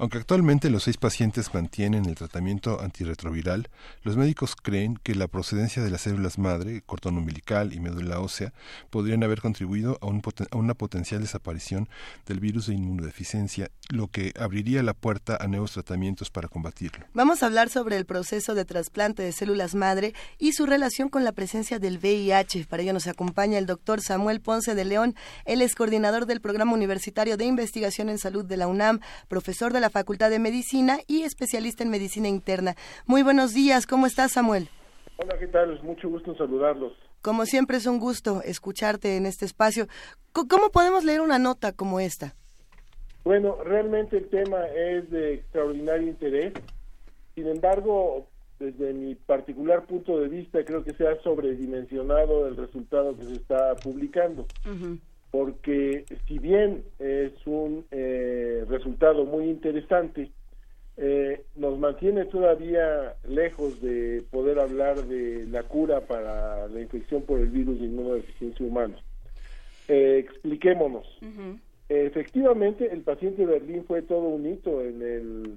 Aunque 0.00 0.18
actualmente 0.18 0.70
los 0.70 0.84
seis 0.84 0.96
pacientes 0.96 1.52
mantienen 1.52 2.06
el 2.06 2.14
tratamiento 2.14 2.80
antirretroviral, 2.80 3.68
los 4.04 4.16
médicos 4.16 4.54
creen 4.54 4.96
que 5.02 5.16
la 5.16 5.26
procedencia 5.26 5.82
de 5.82 5.90
las 5.90 6.02
células 6.02 6.38
madre, 6.38 6.82
cordón 6.86 7.18
umbilical 7.18 7.72
y 7.72 7.80
médula 7.80 8.20
ósea 8.20 8.52
podrían 8.90 9.24
haber 9.24 9.40
contribuido 9.40 9.98
a, 10.00 10.06
un 10.06 10.22
a, 10.52 10.56
una 10.56 10.74
potencial 10.74 11.20
desaparición 11.20 11.88
del 12.26 12.38
virus 12.38 12.68
de 12.68 12.74
inmunodeficiencia, 12.74 13.72
lo 13.88 14.06
que 14.06 14.32
abriría 14.38 14.84
la 14.84 14.94
puerta 14.94 15.36
a 15.40 15.48
nuevos 15.48 15.72
tratamientos 15.72 16.30
para 16.30 16.46
combatirlo. 16.46 17.04
Vamos 17.12 17.42
a 17.42 17.46
hablar 17.46 17.68
sobre 17.68 17.96
el 17.96 18.06
proceso 18.06 18.54
de 18.54 18.64
trasplante 18.64 19.24
de 19.24 19.32
células 19.32 19.74
madre 19.74 20.14
y 20.38 20.52
su 20.52 20.64
relación 20.66 21.08
con 21.08 21.24
la 21.24 21.32
presencia 21.32 21.80
del 21.80 21.98
VIH. 21.98 22.66
Para 22.66 22.84
ello 22.84 22.92
nos 22.92 23.08
acompaña 23.08 23.58
el 23.58 23.66
doctor 23.66 24.00
Samuel 24.00 24.40
Ponce 24.42 24.76
de 24.76 24.84
León. 24.84 25.16
Él 25.44 25.60
es 25.60 25.74
coordinador 25.74 26.26
del 26.26 26.40
Programa 26.40 26.72
Universitario 26.72 27.36
de 27.36 27.46
Investigación 27.46 28.08
en 28.10 28.18
Salud 28.18 28.44
de 28.44 28.56
la 28.56 28.68
UNAM, 28.68 29.00
profesor 29.26 29.72
de 29.72 29.80
la 29.80 29.87
Facultad 29.90 30.30
de 30.30 30.38
Medicina 30.38 30.98
y 31.06 31.22
especialista 31.22 31.82
en 31.82 31.90
medicina 31.90 32.28
interna. 32.28 32.74
Muy 33.06 33.22
buenos 33.22 33.54
días, 33.54 33.86
¿cómo 33.86 34.06
estás 34.06 34.32
Samuel? 34.32 34.68
Hola, 35.16 35.36
¿qué 35.38 35.48
tal? 35.48 35.82
Mucho 35.82 36.08
gusto 36.08 36.30
en 36.32 36.38
saludarlos. 36.38 36.92
Como 37.22 37.44
siempre 37.46 37.76
es 37.76 37.86
un 37.86 37.98
gusto 37.98 38.42
escucharte 38.44 39.16
en 39.16 39.26
este 39.26 39.44
espacio. 39.44 39.86
¿Cómo 40.32 40.70
podemos 40.70 41.04
leer 41.04 41.20
una 41.20 41.38
nota 41.38 41.72
como 41.72 42.00
esta? 42.00 42.34
Bueno, 43.24 43.56
realmente 43.64 44.16
el 44.16 44.28
tema 44.28 44.64
es 44.66 45.10
de 45.10 45.34
extraordinario 45.34 46.08
interés. 46.08 46.52
Sin 47.34 47.48
embargo, 47.48 48.28
desde 48.58 48.92
mi 48.92 49.14
particular 49.14 49.86
punto 49.86 50.18
de 50.18 50.28
vista, 50.28 50.64
creo 50.64 50.84
que 50.84 50.92
se 50.94 51.06
ha 51.06 51.20
sobredimensionado 51.22 52.46
el 52.46 52.56
resultado 52.56 53.16
que 53.16 53.24
se 53.24 53.34
está 53.34 53.74
publicando. 53.76 54.42
Uh 54.64 54.70
-huh 54.70 54.98
porque 55.30 56.04
si 56.26 56.38
bien 56.38 56.84
es 56.98 57.32
un 57.46 57.84
eh, 57.90 58.64
resultado 58.68 59.24
muy 59.24 59.44
interesante, 59.44 60.30
eh, 60.96 61.42
nos 61.54 61.78
mantiene 61.78 62.24
todavía 62.24 63.14
lejos 63.28 63.80
de 63.80 64.24
poder 64.30 64.58
hablar 64.58 65.04
de 65.04 65.46
la 65.46 65.62
cura 65.62 66.00
para 66.00 66.66
la 66.68 66.80
infección 66.80 67.22
por 67.22 67.40
el 67.40 67.48
virus 67.48 67.78
de 67.78 67.86
inmunodeficiencia 67.86 68.66
humana. 68.66 68.96
Eh, 69.86 70.18
expliquémonos. 70.18 71.06
Uh 71.22 71.26
-huh. 71.26 71.60
Efectivamente, 71.88 72.92
el 72.92 73.02
paciente 73.02 73.46
de 73.46 73.52
Berlín 73.52 73.84
fue 73.86 74.02
todo 74.02 74.28
un 74.28 74.46
hito 74.46 74.82
en 74.82 75.00
el 75.00 75.54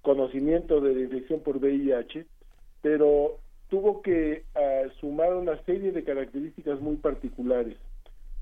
conocimiento 0.00 0.80
de 0.80 0.94
la 0.94 1.00
infección 1.00 1.40
por 1.40 1.58
VIH, 1.58 2.24
pero 2.80 3.38
tuvo 3.68 4.00
que 4.00 4.44
uh, 4.54 4.90
sumar 4.98 5.34
una 5.34 5.62
serie 5.64 5.92
de 5.92 6.04
características 6.04 6.80
muy 6.80 6.96
particulares 6.96 7.76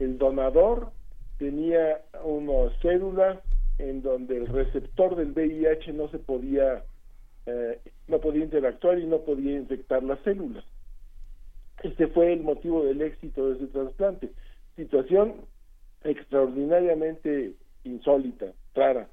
el 0.00 0.19
donador 0.19 0.90
tenía 1.38 2.02
unas 2.25 2.73
células 2.80 3.38
en 3.78 4.02
donde 4.02 4.38
el 4.38 4.47
receptor 4.47 5.14
del 5.14 5.33
VIH 5.33 5.92
no 5.92 6.09
se 6.09 6.19
podía 6.19 6.83
eh, 7.47 7.78
no 8.09 8.21
podía 8.21 8.45
interactuar 8.45 8.99
y 8.99 9.07
no 9.07 9.21
podía 9.21 9.57
infectar 9.57 10.02
las 10.02 10.19
células. 10.21 10.64
Este 11.83 12.09
fue 12.09 12.33
el 12.33 12.42
motivo 12.42 12.85
del 12.85 13.00
éxito 13.00 13.49
de 13.49 13.57
ese 13.57 13.66
trasplante. 13.69 14.30
Situación 14.76 15.35
extraordinariamente 16.04 17.54
insólita, 17.85 18.52
rara. 18.75 19.09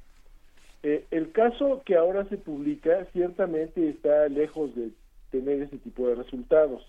Eh, 0.84 1.06
el 1.12 1.32
caso 1.32 1.82
que 1.86 1.96
ahora 1.96 2.25
se 2.25 2.38
publica 2.38 3.06
ciertamente 3.13 3.89
está 3.89 4.27
lejos 4.27 4.75
de 4.75 4.91
tener 5.32 5.63
ese 5.63 5.77
tipo 5.77 6.08
de 6.08 6.15
resultados. 6.15 6.86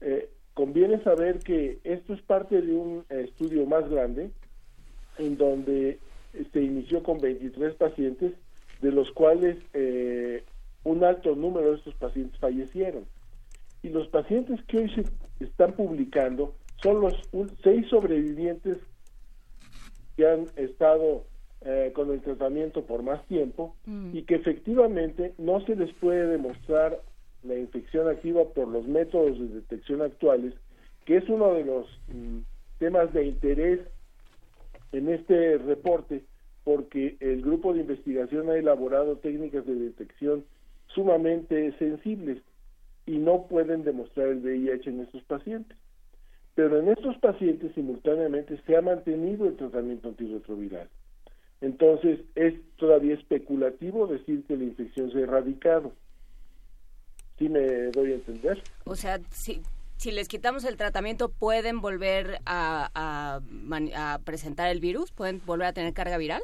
Eh, 0.00 0.28
conviene 0.56 1.02
saber 1.02 1.40
que 1.40 1.80
esto 1.84 2.14
es 2.14 2.22
parte 2.22 2.62
de 2.62 2.72
un 2.72 3.04
estudio 3.10 3.66
más 3.66 3.86
grande 3.90 4.30
en 5.18 5.36
donde 5.36 5.98
se 6.50 6.62
inició 6.62 7.02
con 7.02 7.18
23 7.20 7.74
pacientes, 7.74 8.32
de 8.80 8.90
los 8.90 9.10
cuales 9.12 9.58
eh, 9.74 10.44
un 10.82 11.04
alto 11.04 11.36
número 11.36 11.72
de 11.72 11.76
estos 11.76 11.94
pacientes 11.96 12.40
fallecieron. 12.40 13.04
Y 13.82 13.90
los 13.90 14.08
pacientes 14.08 14.58
que 14.64 14.78
hoy 14.78 14.90
se 14.94 15.04
están 15.44 15.72
publicando 15.74 16.54
son 16.82 17.02
los 17.02 17.12
un, 17.32 17.50
seis 17.62 17.86
sobrevivientes 17.88 18.78
que 20.16 20.26
han 20.26 20.46
estado 20.56 21.24
eh, 21.66 21.92
con 21.94 22.10
el 22.10 22.22
tratamiento 22.22 22.86
por 22.86 23.02
más 23.02 23.22
tiempo 23.26 23.76
mm. 23.84 24.16
y 24.16 24.22
que 24.22 24.36
efectivamente 24.36 25.34
no 25.36 25.60
se 25.66 25.76
les 25.76 25.92
puede 25.96 26.26
demostrar 26.28 26.98
la 27.46 27.58
infección 27.58 28.08
activa 28.08 28.44
por 28.44 28.68
los 28.68 28.86
métodos 28.86 29.38
de 29.38 29.48
detección 29.48 30.02
actuales, 30.02 30.54
que 31.04 31.16
es 31.16 31.28
uno 31.28 31.54
de 31.54 31.64
los 31.64 31.86
mm, 32.08 32.38
temas 32.78 33.12
de 33.12 33.26
interés 33.26 33.80
en 34.92 35.08
este 35.08 35.58
reporte, 35.58 36.24
porque 36.64 37.16
el 37.20 37.42
grupo 37.42 37.72
de 37.72 37.80
investigación 37.80 38.50
ha 38.50 38.56
elaborado 38.56 39.16
técnicas 39.18 39.64
de 39.66 39.74
detección 39.74 40.44
sumamente 40.88 41.72
sensibles 41.78 42.42
y 43.06 43.18
no 43.18 43.46
pueden 43.46 43.84
demostrar 43.84 44.28
el 44.28 44.38
VIH 44.38 44.90
en 44.90 45.00
estos 45.00 45.22
pacientes. 45.24 45.76
pero 46.54 46.80
en 46.80 46.88
estos 46.88 47.18
pacientes 47.18 47.72
simultáneamente 47.74 48.58
se 48.66 48.76
ha 48.76 48.80
mantenido 48.80 49.46
el 49.46 49.56
tratamiento 49.56 50.08
antirretroviral. 50.08 50.88
Entonces 51.60 52.20
es 52.34 52.54
todavía 52.76 53.14
especulativo 53.14 54.06
decir 54.06 54.42
que 54.44 54.56
la 54.56 54.64
infección 54.64 55.10
se 55.12 55.18
ha 55.18 55.22
erradicado. 55.22 55.92
¿Sí 57.38 57.48
me 57.48 57.90
doy 57.90 58.12
a 58.12 58.14
entender? 58.14 58.62
O 58.84 58.96
sea, 58.96 59.20
si, 59.30 59.62
si 59.96 60.10
les 60.10 60.28
quitamos 60.28 60.64
el 60.64 60.76
tratamiento, 60.76 61.28
¿pueden 61.28 61.80
volver 61.80 62.38
a, 62.46 62.90
a 62.94 64.18
presentar 64.24 64.70
el 64.70 64.80
virus? 64.80 65.12
¿Pueden 65.12 65.42
volver 65.44 65.68
a 65.68 65.72
tener 65.72 65.92
carga 65.92 66.16
viral? 66.18 66.42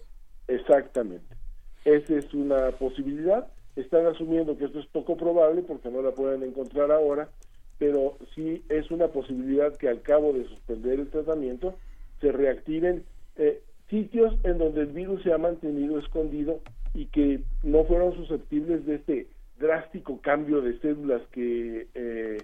Exactamente. 0.48 1.36
Esa 1.84 2.14
es 2.14 2.32
una 2.34 2.70
posibilidad. 2.72 3.48
Están 3.76 4.06
asumiendo 4.06 4.56
que 4.56 4.66
esto 4.66 4.80
es 4.80 4.86
poco 4.86 5.16
probable 5.16 5.62
porque 5.62 5.90
no 5.90 6.02
la 6.02 6.12
pueden 6.12 6.42
encontrar 6.42 6.92
ahora, 6.92 7.30
pero 7.78 8.18
sí 8.34 8.62
es 8.68 8.90
una 8.90 9.08
posibilidad 9.08 9.74
que 9.76 9.88
al 9.88 10.02
cabo 10.02 10.32
de 10.32 10.46
suspender 10.46 11.00
el 11.00 11.10
tratamiento 11.10 11.74
se 12.20 12.30
reactiven 12.30 13.04
eh, 13.36 13.62
sitios 13.88 14.34
en 14.44 14.58
donde 14.58 14.82
el 14.82 14.92
virus 14.92 15.22
se 15.22 15.32
ha 15.32 15.38
mantenido 15.38 15.98
escondido 15.98 16.60
y 16.94 17.06
que 17.06 17.40
no 17.62 17.84
fueron 17.84 18.14
susceptibles 18.14 18.86
de 18.86 18.94
este 18.96 19.26
drástico 19.58 20.20
cambio 20.20 20.60
de 20.60 20.78
células 20.80 21.22
que 21.32 21.86
eh, 21.94 22.38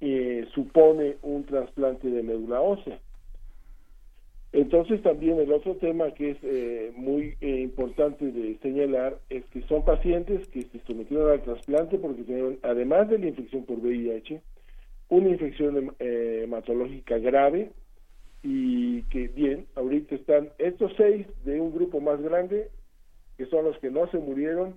eh, 0.00 0.46
supone 0.54 1.16
un 1.22 1.44
trasplante 1.44 2.08
de 2.08 2.22
médula 2.22 2.60
ósea. 2.60 2.98
Entonces 4.56 5.02
también 5.02 5.38
el 5.38 5.52
otro 5.52 5.74
tema 5.76 6.12
que 6.12 6.30
es 6.30 6.38
eh, 6.42 6.90
muy 6.96 7.36
eh, 7.42 7.60
importante 7.60 8.24
de 8.24 8.56
señalar 8.62 9.18
es 9.28 9.44
que 9.46 9.60
son 9.62 9.84
pacientes 9.84 10.48
que 10.48 10.62
se 10.62 10.80
sometieron 10.86 11.30
al 11.30 11.42
trasplante 11.42 11.98
porque 11.98 12.22
tienen, 12.22 12.58
además 12.62 13.08
de 13.10 13.18
la 13.18 13.26
infección 13.26 13.66
por 13.66 13.78
VIH, 13.78 14.40
una 15.10 15.28
infección 15.28 15.94
eh, 15.98 16.42
hematológica 16.44 17.18
grave 17.18 17.70
y 18.42 19.02
que 19.04 19.28
bien, 19.28 19.66
ahorita 19.74 20.14
están 20.14 20.48
estos 20.56 20.90
seis 20.96 21.26
de 21.44 21.60
un 21.60 21.74
grupo 21.74 22.00
más 22.00 22.18
grande, 22.22 22.70
que 23.36 23.44
son 23.46 23.64
los 23.64 23.78
que 23.78 23.90
no 23.90 24.10
se 24.10 24.18
murieron, 24.18 24.74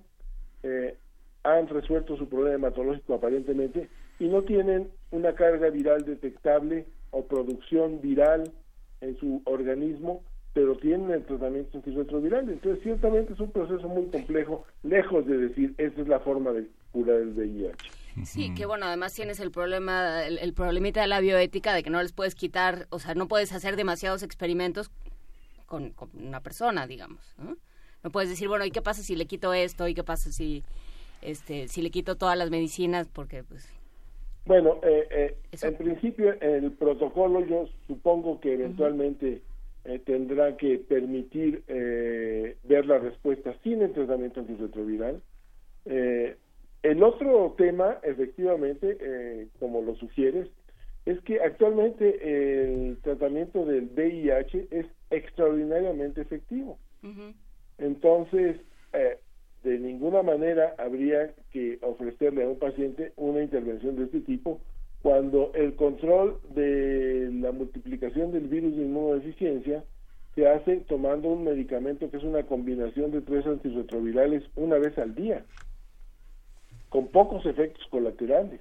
han 1.44 1.68
resuelto 1.68 2.16
su 2.16 2.28
problema 2.28 2.56
hematológico 2.56 3.14
aparentemente 3.14 3.88
y 4.18 4.28
no 4.28 4.42
tienen 4.42 4.90
una 5.10 5.34
carga 5.34 5.70
viral 5.70 6.04
detectable 6.04 6.86
o 7.10 7.24
producción 7.24 8.00
viral 8.00 8.52
en 9.00 9.18
su 9.18 9.42
organismo, 9.46 10.22
pero 10.52 10.76
tienen 10.76 11.10
el 11.10 11.24
tratamiento 11.24 11.78
antirretroviral. 11.78 12.48
Entonces, 12.50 12.82
ciertamente 12.82 13.32
es 13.32 13.40
un 13.40 13.50
proceso 13.50 13.88
muy 13.88 14.06
complejo, 14.06 14.64
lejos 14.82 15.26
de 15.26 15.38
decir, 15.38 15.74
esa 15.78 16.00
es 16.02 16.08
la 16.08 16.20
forma 16.20 16.52
de 16.52 16.66
curar 16.92 17.16
el 17.16 17.28
VIH. 17.28 18.00
Sí, 18.24 18.52
que 18.54 18.66
bueno, 18.66 18.86
además 18.86 19.14
tienes 19.14 19.40
el 19.40 19.50
problema, 19.50 20.24
el, 20.24 20.52
problemita 20.52 21.00
de 21.00 21.06
la 21.06 21.20
bioética, 21.20 21.72
de 21.72 21.82
que 21.82 21.90
no 21.90 22.02
les 22.02 22.12
puedes 22.12 22.34
quitar, 22.34 22.86
o 22.90 22.98
sea, 22.98 23.14
no 23.14 23.28
puedes 23.28 23.52
hacer 23.52 23.76
demasiados 23.76 24.22
experimentos 24.22 24.90
con, 25.66 25.94
una 26.14 26.40
persona, 26.40 26.86
digamos. 26.86 27.34
¿no? 27.38 27.56
no 28.02 28.10
puedes 28.10 28.28
decir, 28.28 28.48
bueno, 28.48 28.64
¿y 28.64 28.72
qué 28.72 28.82
pasa 28.82 29.02
si 29.02 29.14
le 29.14 29.26
quito 29.26 29.54
esto? 29.54 29.86
¿Y 29.86 29.94
qué 29.94 30.04
pasa 30.04 30.32
si, 30.32 30.64
este, 31.22 31.68
si 31.68 31.82
le 31.82 31.90
quito 31.90 32.16
todas 32.16 32.36
las 32.36 32.50
medicinas? 32.50 33.08
Porque, 33.08 33.42
pues, 33.44 33.68
bueno, 34.46 34.80
eh, 34.82 35.06
eh, 35.10 35.36
en 35.62 35.76
principio 35.76 36.34
el 36.40 36.72
protocolo 36.72 37.44
yo 37.44 37.68
supongo 37.86 38.40
que 38.40 38.54
eventualmente 38.54 39.42
eh, 39.84 39.98
tendrá 40.04 40.56
que 40.56 40.78
permitir 40.78 41.62
eh, 41.68 42.56
ver 42.64 42.86
la 42.86 42.98
respuesta 42.98 43.54
sin 43.62 43.82
el 43.82 43.92
tratamiento 43.92 44.40
antirretroviral. 44.40 45.22
el 45.84 47.02
otro 47.02 47.54
tema, 47.58 47.98
efectivamente, 48.02 49.48
como 49.58 49.82
lo 49.82 49.94
sugieres, 49.96 50.48
es 51.06 51.20
que 51.20 51.40
actualmente 51.40 52.04
el 52.22 52.98
tratamiento 53.02 53.64
del 53.64 53.90
VIH 53.94 54.68
es 54.70 54.86
extraordinariamente 55.10 56.22
efectivo. 56.22 56.78
Entonces, 57.78 58.56
de 59.62 59.78
ninguna 59.78 60.22
manera 60.22 60.74
habría 60.78 61.34
que 61.52 61.78
ofrecerle 61.82 62.44
a 62.44 62.48
un 62.48 62.58
paciente 62.58 63.12
una 63.16 63.42
intervención 63.42 63.96
de 63.96 64.04
este 64.04 64.20
tipo 64.20 64.60
cuando 65.02 65.52
el 65.54 65.74
control 65.76 66.40
de 66.54 67.30
la 67.32 67.52
multiplicación 67.52 68.32
del 68.32 68.48
virus 68.48 68.76
de 68.76 68.82
inmunodeficiencia 68.82 69.84
se 70.34 70.48
hace 70.48 70.76
tomando 70.88 71.28
un 71.28 71.44
medicamento 71.44 72.10
que 72.10 72.18
es 72.18 72.22
una 72.22 72.44
combinación 72.44 73.10
de 73.10 73.20
tres 73.20 73.46
antirretrovirales 73.46 74.44
una 74.56 74.78
vez 74.78 74.96
al 74.98 75.14
día, 75.14 75.44
con 76.88 77.08
pocos 77.08 77.44
efectos 77.46 77.86
colaterales. 77.90 78.60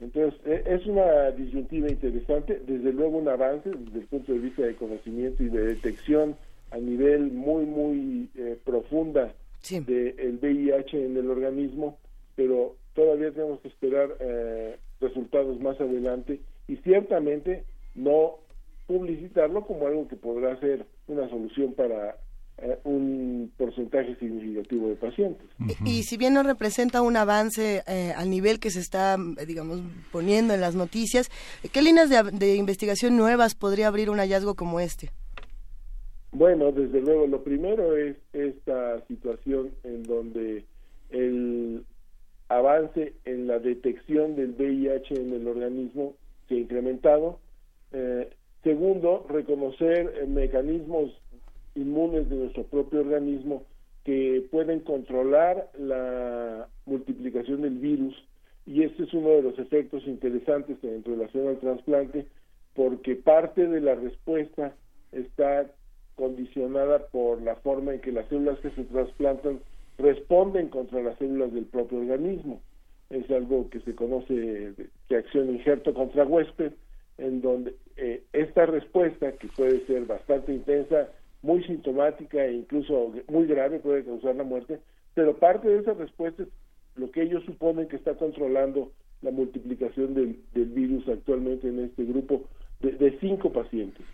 Entonces, 0.00 0.38
e, 0.46 0.62
es 0.66 0.86
una 0.86 1.30
disyuntiva 1.32 1.88
interesante, 1.88 2.60
desde 2.66 2.92
luego 2.92 3.18
un 3.18 3.28
avance 3.28 3.70
desde 3.70 4.00
el 4.00 4.06
punto 4.06 4.32
de 4.32 4.38
vista 4.38 4.62
de 4.62 4.76
conocimiento 4.76 5.42
y 5.42 5.48
de 5.48 5.66
detección 5.66 6.36
a 6.70 6.78
nivel 6.78 7.32
muy, 7.32 7.64
muy 7.64 8.30
eh, 8.34 8.58
profunda 8.64 9.34
del 9.70 10.38
VIH 10.40 11.04
en 11.04 11.16
el 11.16 11.30
organismo, 11.30 11.98
pero 12.34 12.76
todavía 12.94 13.32
tenemos 13.32 13.60
que 13.60 13.68
esperar 13.68 14.16
eh, 14.20 14.76
resultados 15.00 15.60
más 15.60 15.80
adelante 15.80 16.40
y 16.68 16.76
ciertamente 16.76 17.64
no 17.94 18.36
publicitarlo 18.86 19.66
como 19.66 19.86
algo 19.86 20.08
que 20.08 20.16
podrá 20.16 20.58
ser 20.60 20.86
una 21.08 21.28
solución 21.28 21.74
para 21.74 22.16
eh, 22.58 22.78
un 22.84 23.52
porcentaje 23.56 24.16
significativo 24.16 24.88
de 24.88 24.96
pacientes. 24.96 25.46
y, 25.84 26.04
si 26.04 26.16
bien 26.16 26.34
no 26.34 26.42
representa 26.42 27.02
un 27.02 27.16
avance 27.16 27.82
eh, 27.86 28.12
al 28.16 28.30
nivel 28.30 28.60
que 28.60 28.70
se 28.70 28.80
está, 28.80 29.16
digamos, 29.46 29.82
poniendo 30.12 30.54
en 30.54 30.60
las 30.60 30.74
noticias, 30.74 31.28
¿qué 31.72 31.82
líneas 31.82 32.08
de, 32.08 32.22
de 32.32 32.56
investigación 32.56 33.16
nuevas 33.16 33.54
podría 33.54 33.88
abrir 33.88 34.08
un 34.08 34.18
hallazgo 34.18 34.54
como 34.54 34.80
este? 34.80 35.10
Bueno, 36.38 36.70
desde 36.70 37.00
luego, 37.00 37.26
lo 37.26 37.42
primero 37.42 37.96
es 37.96 38.14
esta 38.34 39.00
situación 39.06 39.70
en 39.84 40.02
donde 40.02 40.66
el 41.08 41.86
avance 42.50 43.14
en 43.24 43.46
la 43.46 43.58
detección 43.58 44.36
del 44.36 44.50
VIH 44.50 45.14
en 45.14 45.32
el 45.32 45.48
organismo 45.48 46.12
se 46.46 46.56
ha 46.56 46.58
incrementado. 46.58 47.38
Eh, 47.92 48.28
segundo, 48.62 49.24
reconocer 49.30 50.12
eh, 50.14 50.26
mecanismos 50.26 51.10
inmunes 51.74 52.28
de 52.28 52.36
nuestro 52.36 52.64
propio 52.64 53.00
organismo 53.00 53.62
que 54.04 54.46
pueden 54.50 54.80
controlar 54.80 55.70
la 55.78 56.68
multiplicación 56.84 57.62
del 57.62 57.78
virus 57.78 58.14
y 58.66 58.82
este 58.82 59.04
es 59.04 59.14
uno 59.14 59.30
de 59.30 59.42
los 59.42 59.58
efectos 59.58 60.06
interesantes 60.06 60.76
en 60.84 61.02
relación 61.02 61.48
al 61.48 61.60
trasplante 61.60 62.26
porque 62.74 63.16
parte 63.16 63.66
de 63.66 63.80
la 63.80 63.94
respuesta 63.94 64.74
está 65.12 65.70
condicionada 66.16 67.06
por 67.08 67.40
la 67.42 67.54
forma 67.56 67.94
en 67.94 68.00
que 68.00 68.10
las 68.10 68.26
células 68.28 68.58
que 68.60 68.70
se 68.70 68.84
trasplantan 68.84 69.60
responden 69.98 70.68
contra 70.68 71.02
las 71.02 71.16
células 71.18 71.52
del 71.52 71.66
propio 71.66 71.98
organismo. 71.98 72.60
Es 73.10 73.30
algo 73.30 73.70
que 73.70 73.80
se 73.80 73.94
conoce 73.94 74.34
de 74.34 75.16
acción 75.16 75.50
injerto 75.50 75.94
contra 75.94 76.24
huésped, 76.24 76.72
en 77.18 77.40
donde 77.40 77.74
eh, 77.96 78.22
esta 78.32 78.66
respuesta, 78.66 79.32
que 79.32 79.48
puede 79.48 79.86
ser 79.86 80.06
bastante 80.06 80.52
intensa, 80.52 81.08
muy 81.42 81.62
sintomática 81.64 82.44
e 82.44 82.54
incluso 82.54 83.12
muy 83.28 83.46
grave, 83.46 83.78
puede 83.78 84.04
causar 84.04 84.34
la 84.34 84.42
muerte, 84.42 84.80
pero 85.14 85.36
parte 85.36 85.68
de 85.68 85.78
esa 85.78 85.94
respuesta 85.94 86.42
es 86.42 86.48
lo 86.96 87.10
que 87.10 87.22
ellos 87.22 87.44
suponen 87.44 87.88
que 87.88 87.96
está 87.96 88.14
controlando 88.14 88.90
la 89.22 89.30
multiplicación 89.30 90.14
del, 90.14 90.38
virus 90.52 91.08
actualmente 91.08 91.68
en 91.68 91.84
este 91.84 92.04
grupo 92.04 92.42
de 92.80 93.16
cinco 93.20 93.52
pacientes. 93.52 94.04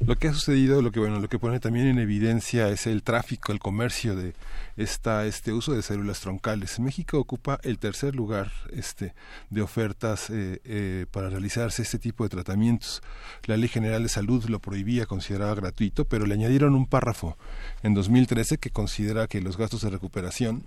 Lo 0.00 0.16
que 0.16 0.28
ha 0.28 0.32
sucedido, 0.32 0.80
lo 0.80 0.92
que 0.92 1.00
bueno, 1.00 1.18
lo 1.18 1.28
que 1.28 1.38
pone 1.38 1.58
también 1.60 1.86
en 1.86 1.98
evidencia 1.98 2.68
es 2.68 2.86
el 2.86 3.02
tráfico, 3.02 3.52
el 3.52 3.58
comercio 3.58 4.14
de 4.14 4.34
esta, 4.76 5.26
este 5.26 5.52
uso 5.52 5.72
de 5.72 5.82
células 5.82 6.20
troncales. 6.20 6.78
México 6.78 7.18
ocupa 7.18 7.58
el 7.64 7.78
tercer 7.78 8.14
lugar 8.14 8.52
este, 8.70 9.14
de 9.50 9.62
ofertas 9.62 10.30
eh, 10.30 10.60
eh, 10.64 11.06
para 11.10 11.30
realizarse 11.30 11.82
este 11.82 11.98
tipo 11.98 12.24
de 12.24 12.30
tratamientos. 12.30 13.02
La 13.44 13.56
Ley 13.56 13.68
General 13.68 14.02
de 14.02 14.08
Salud 14.08 14.44
lo 14.44 14.60
prohibía, 14.60 15.06
consideraba 15.06 15.54
gratuito, 15.54 16.04
pero 16.04 16.26
le 16.26 16.34
añadieron 16.34 16.74
un 16.74 16.86
párrafo 16.86 17.36
en 17.82 17.94
2013 17.94 18.58
que 18.58 18.70
considera 18.70 19.26
que 19.26 19.40
los 19.40 19.56
gastos 19.56 19.82
de 19.82 19.90
recuperación 19.90 20.64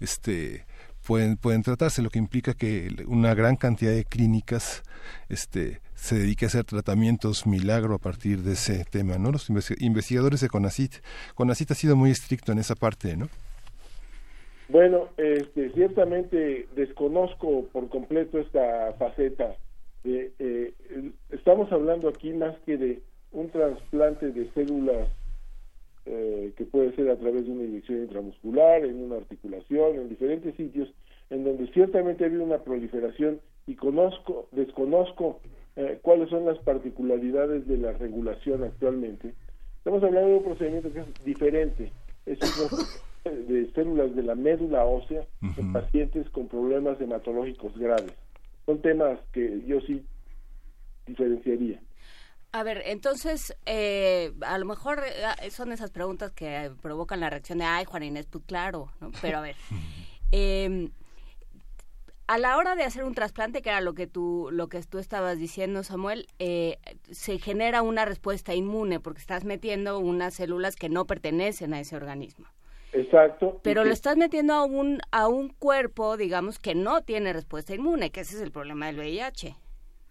este, 0.00 0.66
pueden, 1.06 1.36
pueden 1.36 1.62
tratarse, 1.62 2.02
lo 2.02 2.10
que 2.10 2.18
implica 2.18 2.54
que 2.54 2.88
una 3.06 3.34
gran 3.34 3.56
cantidad 3.56 3.92
de 3.92 4.04
clínicas 4.04 4.82
este, 5.28 5.80
se 5.94 6.16
dedique 6.16 6.44
a 6.44 6.48
hacer 6.48 6.64
tratamientos 6.64 7.46
milagro 7.46 7.94
a 7.94 7.98
partir 7.98 8.38
de 8.38 8.52
ese 8.52 8.84
tema, 8.84 9.18
¿no? 9.18 9.32
Los 9.32 9.48
investigadores 9.80 10.40
de 10.40 10.48
CONACIT, 10.48 10.94
CONACIT 11.34 11.70
ha 11.70 11.74
sido 11.74 11.96
muy 11.96 12.10
estricto 12.10 12.52
en 12.52 12.58
esa 12.58 12.74
parte, 12.74 13.16
¿no? 13.16 13.28
Bueno, 14.68 15.08
este, 15.18 15.70
ciertamente 15.72 16.66
desconozco 16.74 17.66
por 17.72 17.88
completo 17.88 18.38
esta 18.38 18.94
faceta. 18.98 19.54
Eh, 20.04 20.72
estamos 21.30 21.70
hablando 21.70 22.08
aquí 22.08 22.32
más 22.32 22.56
que 22.64 22.76
de 22.76 23.02
un 23.32 23.50
trasplante 23.50 24.30
de 24.30 24.50
células 24.52 25.08
eh, 26.06 26.52
que 26.56 26.64
puede 26.64 26.94
ser 26.94 27.10
a 27.10 27.16
través 27.16 27.46
de 27.46 27.52
una 27.52 27.64
inyección 27.64 28.02
intramuscular, 28.02 28.84
en 28.84 29.02
una 29.02 29.16
articulación, 29.16 29.96
en 29.96 30.08
diferentes 30.08 30.54
sitios, 30.56 30.92
en 31.30 31.44
donde 31.44 31.66
ciertamente 31.68 32.24
ha 32.24 32.26
habido 32.26 32.44
una 32.44 32.58
proliferación 32.58 33.40
y 33.66 33.74
conozco, 33.74 34.48
desconozco 34.52 35.40
eh, 35.76 35.98
cuáles 36.02 36.28
son 36.28 36.44
las 36.44 36.58
particularidades 36.58 37.66
de 37.66 37.78
la 37.78 37.92
regulación 37.92 38.64
actualmente, 38.64 39.34
estamos 39.78 40.02
hablando 40.02 40.30
de 40.30 40.36
un 40.36 40.44
procedimiento 40.44 40.92
que 40.92 41.00
es 41.00 41.24
diferente. 41.24 41.92
Es 42.26 42.38
un 42.42 42.86
de 43.24 43.70
células 43.72 44.14
de 44.16 44.22
la 44.22 44.34
médula 44.34 44.84
ósea 44.84 45.24
en 45.56 45.72
pacientes 45.72 46.28
con 46.30 46.48
problemas 46.48 47.00
hematológicos 47.00 47.76
graves. 47.78 48.12
Son 48.66 48.80
temas 48.80 49.18
que 49.32 49.62
yo 49.66 49.80
sí 49.82 50.04
diferenciaría. 51.06 51.80
A 52.52 52.62
ver, 52.62 52.82
entonces, 52.84 53.56
eh, 53.64 54.32
a 54.42 54.58
lo 54.58 54.66
mejor 54.66 55.00
eh, 55.00 55.50
son 55.50 55.72
esas 55.72 55.90
preguntas 55.90 56.32
que 56.32 56.70
provocan 56.82 57.20
la 57.20 57.30
reacción 57.30 57.58
de, 57.58 57.64
ay, 57.64 57.86
Juan 57.86 58.02
Inés, 58.02 58.26
pues 58.30 58.44
claro, 58.44 58.90
¿no? 59.00 59.10
pero 59.22 59.38
a 59.38 59.40
ver, 59.40 59.56
eh, 60.32 60.90
a 62.26 62.38
la 62.38 62.56
hora 62.56 62.76
de 62.76 62.84
hacer 62.84 63.04
un 63.04 63.14
trasplante, 63.14 63.62
que 63.62 63.68
era 63.68 63.80
lo 63.80 63.94
que 63.94 64.06
tú, 64.06 64.48
lo 64.52 64.68
que 64.68 64.80
tú 64.82 64.98
estabas 64.98 65.38
diciendo, 65.38 65.82
Samuel, 65.82 66.26
eh, 66.38 66.78
se 67.10 67.38
genera 67.38 67.82
una 67.82 68.04
respuesta 68.04 68.54
inmune 68.54 69.00
porque 69.00 69.20
estás 69.20 69.44
metiendo 69.44 69.98
unas 69.98 70.34
células 70.34 70.76
que 70.76 70.88
no 70.88 71.04
pertenecen 71.04 71.74
a 71.74 71.80
ese 71.80 71.96
organismo. 71.96 72.46
Exacto. 72.94 73.60
Pero 73.62 73.84
lo 73.84 73.92
estás 73.92 74.16
metiendo 74.16 74.54
a 74.54 74.64
un, 74.64 75.00
a 75.10 75.28
un 75.28 75.48
cuerpo, 75.48 76.16
digamos, 76.16 76.58
que 76.58 76.74
no 76.74 77.02
tiene 77.02 77.32
respuesta 77.32 77.74
inmune, 77.74 78.10
que 78.10 78.20
ese 78.20 78.36
es 78.36 78.42
el 78.42 78.52
problema 78.52 78.86
del 78.86 78.98
VIH. 78.98 79.54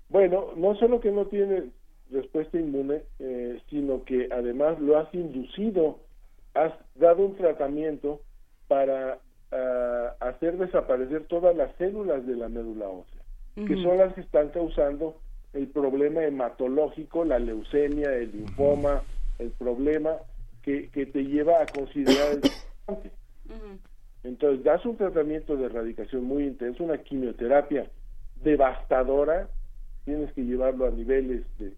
Bueno, 0.09 0.49
no 0.55 0.75
solo 0.75 0.99
que 0.99 1.11
no 1.11 1.25
tiene 1.25 1.71
respuesta 2.11 2.59
inmune, 2.59 3.03
eh, 3.19 3.59
sino 3.69 4.03
que 4.03 4.29
además 4.31 4.79
lo 4.79 4.97
has 4.97 5.13
inducido, 5.13 5.99
has 6.53 6.73
dado 6.95 7.25
un 7.25 7.35
tratamiento 7.35 8.21
para 8.67 9.19
ah, 9.51 10.15
hacer 10.19 10.57
desaparecer 10.57 11.25
todas 11.25 11.55
las 11.55 11.75
células 11.77 12.25
de 12.25 12.35
la 12.35 12.49
médula 12.49 12.87
ósea, 12.87 13.21
que 13.55 13.81
son 13.81 13.97
las 13.97 14.13
que 14.13 14.21
están 14.21 14.49
causando 14.49 15.15
el 15.53 15.67
problema 15.67 16.23
hematológico, 16.23 17.25
la 17.25 17.39
leucemia, 17.39 18.13
el 18.13 18.31
linfoma, 18.31 19.03
el 19.39 19.51
problema 19.51 20.17
que, 20.63 20.89
que 20.89 21.05
te 21.05 21.23
lleva 21.23 21.61
a 21.61 21.65
considerar 21.65 22.33
el 22.33 22.41
trasplante. 22.41 23.11
Entonces, 24.23 24.63
das 24.63 24.85
un 24.85 24.97
tratamiento 24.97 25.57
de 25.57 25.65
erradicación 25.65 26.23
muy 26.23 26.43
intenso, 26.43 26.83
una 26.83 26.99
quimioterapia 26.99 27.89
devastadora, 28.43 29.49
tienes 30.05 30.31
que 30.33 30.43
llevarlo 30.43 30.85
a 30.85 30.91
niveles 30.91 31.43
de 31.57 31.73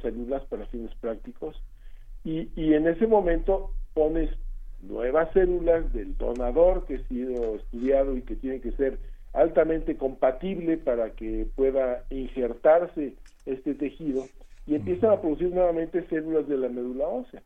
células 0.00 0.44
para 0.44 0.66
fines 0.66 0.94
prácticos, 1.00 1.60
y, 2.24 2.48
y 2.56 2.74
en 2.74 2.88
ese 2.88 3.06
momento 3.06 3.70
pones 3.94 4.30
nuevas 4.82 5.32
células 5.32 5.92
del 5.92 6.16
donador 6.16 6.86
que 6.86 6.96
ha 6.96 7.08
sido 7.08 7.56
estudiado 7.56 8.16
y 8.16 8.22
que 8.22 8.36
tiene 8.36 8.60
que 8.60 8.72
ser 8.72 8.98
altamente 9.32 9.96
compatible 9.96 10.78
para 10.78 11.10
que 11.10 11.46
pueda 11.54 12.04
injertarse 12.10 13.14
este 13.44 13.74
tejido 13.74 14.24
y 14.66 14.74
empiezan 14.74 15.10
a 15.10 15.20
producir 15.20 15.50
nuevamente 15.50 16.06
células 16.08 16.48
de 16.48 16.56
la 16.56 16.68
médula 16.68 17.06
ósea, 17.06 17.42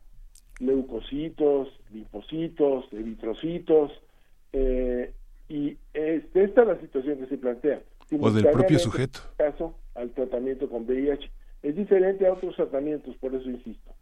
leucocitos, 0.59 1.67
linfocitos, 1.93 2.85
eritrocitos, 2.91 3.91
eh, 4.53 5.13
y 5.47 5.77
es, 5.93 6.23
esta 6.33 6.61
es 6.61 6.67
la 6.67 6.79
situación 6.79 7.19
que 7.19 7.27
se 7.27 7.37
plantea. 7.37 7.81
O 8.19 8.31
del 8.31 8.47
propio 8.47 8.79
sujeto. 8.79 9.19
Caso 9.37 9.75
al 9.95 10.09
tratamiento 10.11 10.69
con 10.69 10.85
VIH. 10.85 11.29
Es 11.63 11.75
diferente 11.75 12.25
a 12.25 12.33
otros 12.33 12.55
tratamientos, 12.55 13.15
por 13.17 13.35
eso 13.35 13.49
insisto. 13.49 13.93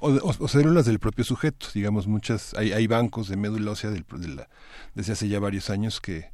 o, 0.00 0.08
o, 0.08 0.48
células 0.48 0.86
del 0.86 0.98
propio 0.98 1.24
sujeto, 1.24 1.66
digamos, 1.74 2.06
muchas, 2.06 2.54
hay, 2.54 2.72
hay 2.72 2.86
bancos 2.86 3.28
de 3.28 3.36
médula 3.36 3.72
ósea 3.72 3.90
del, 3.90 4.04
de 4.18 4.28
la, 4.28 4.48
desde 4.94 5.12
hace 5.12 5.28
ya 5.28 5.38
varios 5.38 5.70
años 5.70 6.00
que 6.00 6.26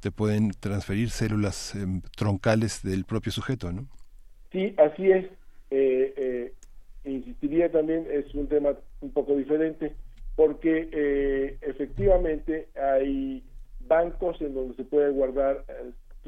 te 0.00 0.10
pueden 0.10 0.50
transferir 0.50 1.10
células 1.10 1.74
eh, 1.74 1.86
troncales 2.16 2.82
del 2.82 3.04
propio 3.04 3.32
sujeto, 3.32 3.72
¿no? 3.72 3.88
Sí, 4.50 4.74
así 4.76 5.10
es. 5.10 5.26
Eh, 5.70 6.12
eh, 6.16 6.52
insistiría 7.04 7.72
también, 7.72 8.06
es 8.10 8.32
un 8.34 8.48
tema 8.48 8.74
un 9.00 9.10
poco 9.12 9.34
diferente, 9.34 9.94
porque 10.36 10.88
eh, 10.92 11.58
efectivamente 11.62 12.68
hay 12.76 13.42
bancos 13.86 14.40
en 14.42 14.54
donde 14.54 14.76
se 14.76 14.84
puede 14.84 15.10
guardar 15.10 15.64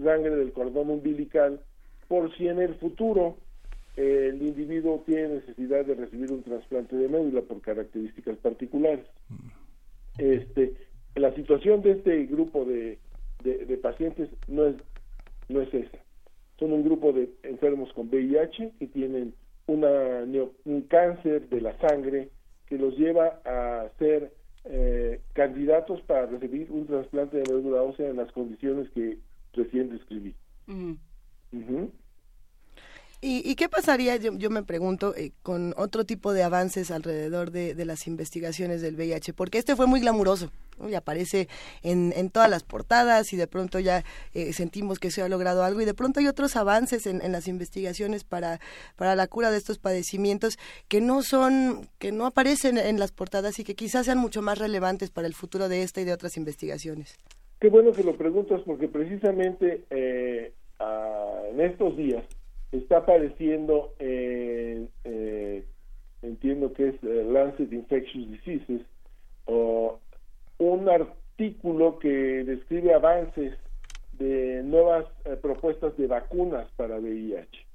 sangre 0.02 0.34
del 0.34 0.52
cordón 0.52 0.90
umbilical 0.90 1.60
por 2.08 2.34
si 2.36 2.48
en 2.48 2.60
el 2.60 2.74
futuro 2.76 3.36
eh, 3.36 3.43
el 3.96 4.42
individuo 4.42 5.02
tiene 5.06 5.36
necesidad 5.36 5.84
de 5.84 5.94
recibir 5.94 6.32
un 6.32 6.42
trasplante 6.42 6.96
de 6.96 7.08
médula 7.08 7.42
por 7.42 7.60
características 7.60 8.36
particulares. 8.38 9.06
Este, 10.18 10.74
la 11.14 11.34
situación 11.34 11.82
de 11.82 11.92
este 11.92 12.24
grupo 12.26 12.64
de, 12.64 12.98
de, 13.42 13.76
pacientes 13.78 14.28
no 14.48 14.66
es, 14.66 14.76
no 15.48 15.60
es 15.60 15.72
esa. 15.72 15.98
Son 16.58 16.72
un 16.72 16.84
grupo 16.84 17.12
de 17.12 17.30
enfermos 17.42 17.92
con 17.92 18.08
VIH 18.08 18.72
que 18.78 18.86
tienen 18.88 19.34
una, 19.66 20.24
un 20.64 20.82
cáncer 20.82 21.48
de 21.48 21.60
la 21.60 21.78
sangre 21.78 22.30
que 22.66 22.78
los 22.78 22.96
lleva 22.96 23.40
a 23.44 23.88
ser 23.98 24.32
eh, 24.64 25.20
candidatos 25.34 26.00
para 26.02 26.26
recibir 26.26 26.70
un 26.70 26.86
trasplante 26.86 27.36
de 27.38 27.52
médula 27.52 27.82
ósea 27.82 28.08
en 28.08 28.16
las 28.16 28.32
condiciones 28.32 28.88
que 28.90 29.18
recién 29.52 29.90
describí. 29.90 30.34
¿Y, 33.26 33.54
qué 33.54 33.70
pasaría, 33.70 34.16
yo, 34.16 34.50
me 34.50 34.62
pregunto, 34.62 35.14
eh, 35.16 35.32
con 35.42 35.72
otro 35.78 36.04
tipo 36.04 36.34
de 36.34 36.42
avances 36.42 36.90
alrededor 36.90 37.52
de, 37.52 37.82
las 37.86 38.06
investigaciones 38.06 38.82
del 38.82 38.96
VIH? 38.96 39.32
Porque 39.32 39.56
este 39.56 39.76
fue 39.76 39.86
muy 39.86 40.00
glamuroso, 40.00 40.50
y 40.86 40.92
aparece 40.92 41.48
en, 41.82 42.12
en, 42.14 42.28
todas 42.28 42.50
las 42.50 42.64
portadas 42.64 43.32
y 43.32 43.38
de 43.38 43.46
pronto 43.46 43.78
ya 43.78 44.04
eh, 44.34 44.52
sentimos 44.52 44.98
que 44.98 45.10
se 45.10 45.22
ha 45.22 45.28
logrado 45.30 45.64
algo 45.64 45.80
y 45.80 45.86
de 45.86 45.94
pronto 45.94 46.20
hay 46.20 46.26
otros 46.26 46.54
avances 46.54 47.06
en, 47.06 47.32
las 47.32 47.48
investigaciones 47.48 48.24
para, 48.24 48.60
para 48.96 49.16
la 49.16 49.26
cura 49.26 49.50
de 49.50 49.56
estos 49.56 49.78
padecimientos 49.78 50.58
que 50.88 51.00
no 51.00 51.22
son, 51.22 51.88
que 51.98 52.12
no 52.12 52.26
aparecen 52.26 52.76
en 52.76 52.98
las 52.98 53.12
portadas 53.12 53.58
y 53.58 53.64
que 53.64 53.74
quizás 53.74 54.04
sean 54.04 54.18
mucho 54.18 54.42
más 54.42 54.58
relevantes 54.58 55.10
para 55.10 55.26
el 55.26 55.32
futuro 55.32 55.70
de 55.70 55.82
esta 55.82 56.02
y 56.02 56.04
de 56.04 56.12
otras 56.12 56.36
investigaciones. 56.36 57.16
Qué 57.58 57.70
bueno 57.70 57.92
que 57.92 58.04
lo 58.04 58.18
preguntas 58.18 58.60
porque 58.66 58.86
precisamente 58.86 59.86
eh, 59.88 60.52
en 61.50 61.60
estos 61.62 61.96
días 61.96 62.22
está 62.78 62.98
apareciendo 62.98 63.94
en, 63.98 64.88
eh, 65.04 65.64
entiendo 66.22 66.72
que 66.72 66.88
es 66.88 66.94
eh, 67.04 67.24
Lancet 67.24 67.72
Infectious 67.72 68.30
Diseases, 68.30 68.82
o 69.46 70.00
un 70.58 70.88
artículo 70.88 71.98
que 71.98 72.08
describe 72.44 72.94
avances 72.94 73.54
de 74.18 74.62
nuevas 74.64 75.06
eh, 75.24 75.36
propuestas 75.40 75.96
de 75.96 76.06
vacunas 76.06 76.68
para 76.76 76.98
VIH. 76.98 77.66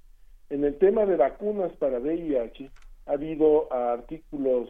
En 0.49 0.63
el 0.63 0.77
tema 0.77 1.05
de 1.05 1.15
vacunas 1.15 1.71
para 1.73 1.99
VIH 1.99 2.69
ha 3.05 3.13
habido 3.13 3.71
artículos 3.71 4.69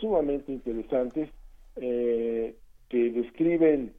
sumamente 0.00 0.52
interesantes 0.52 1.28
que 1.74 2.54
describen 2.90 3.92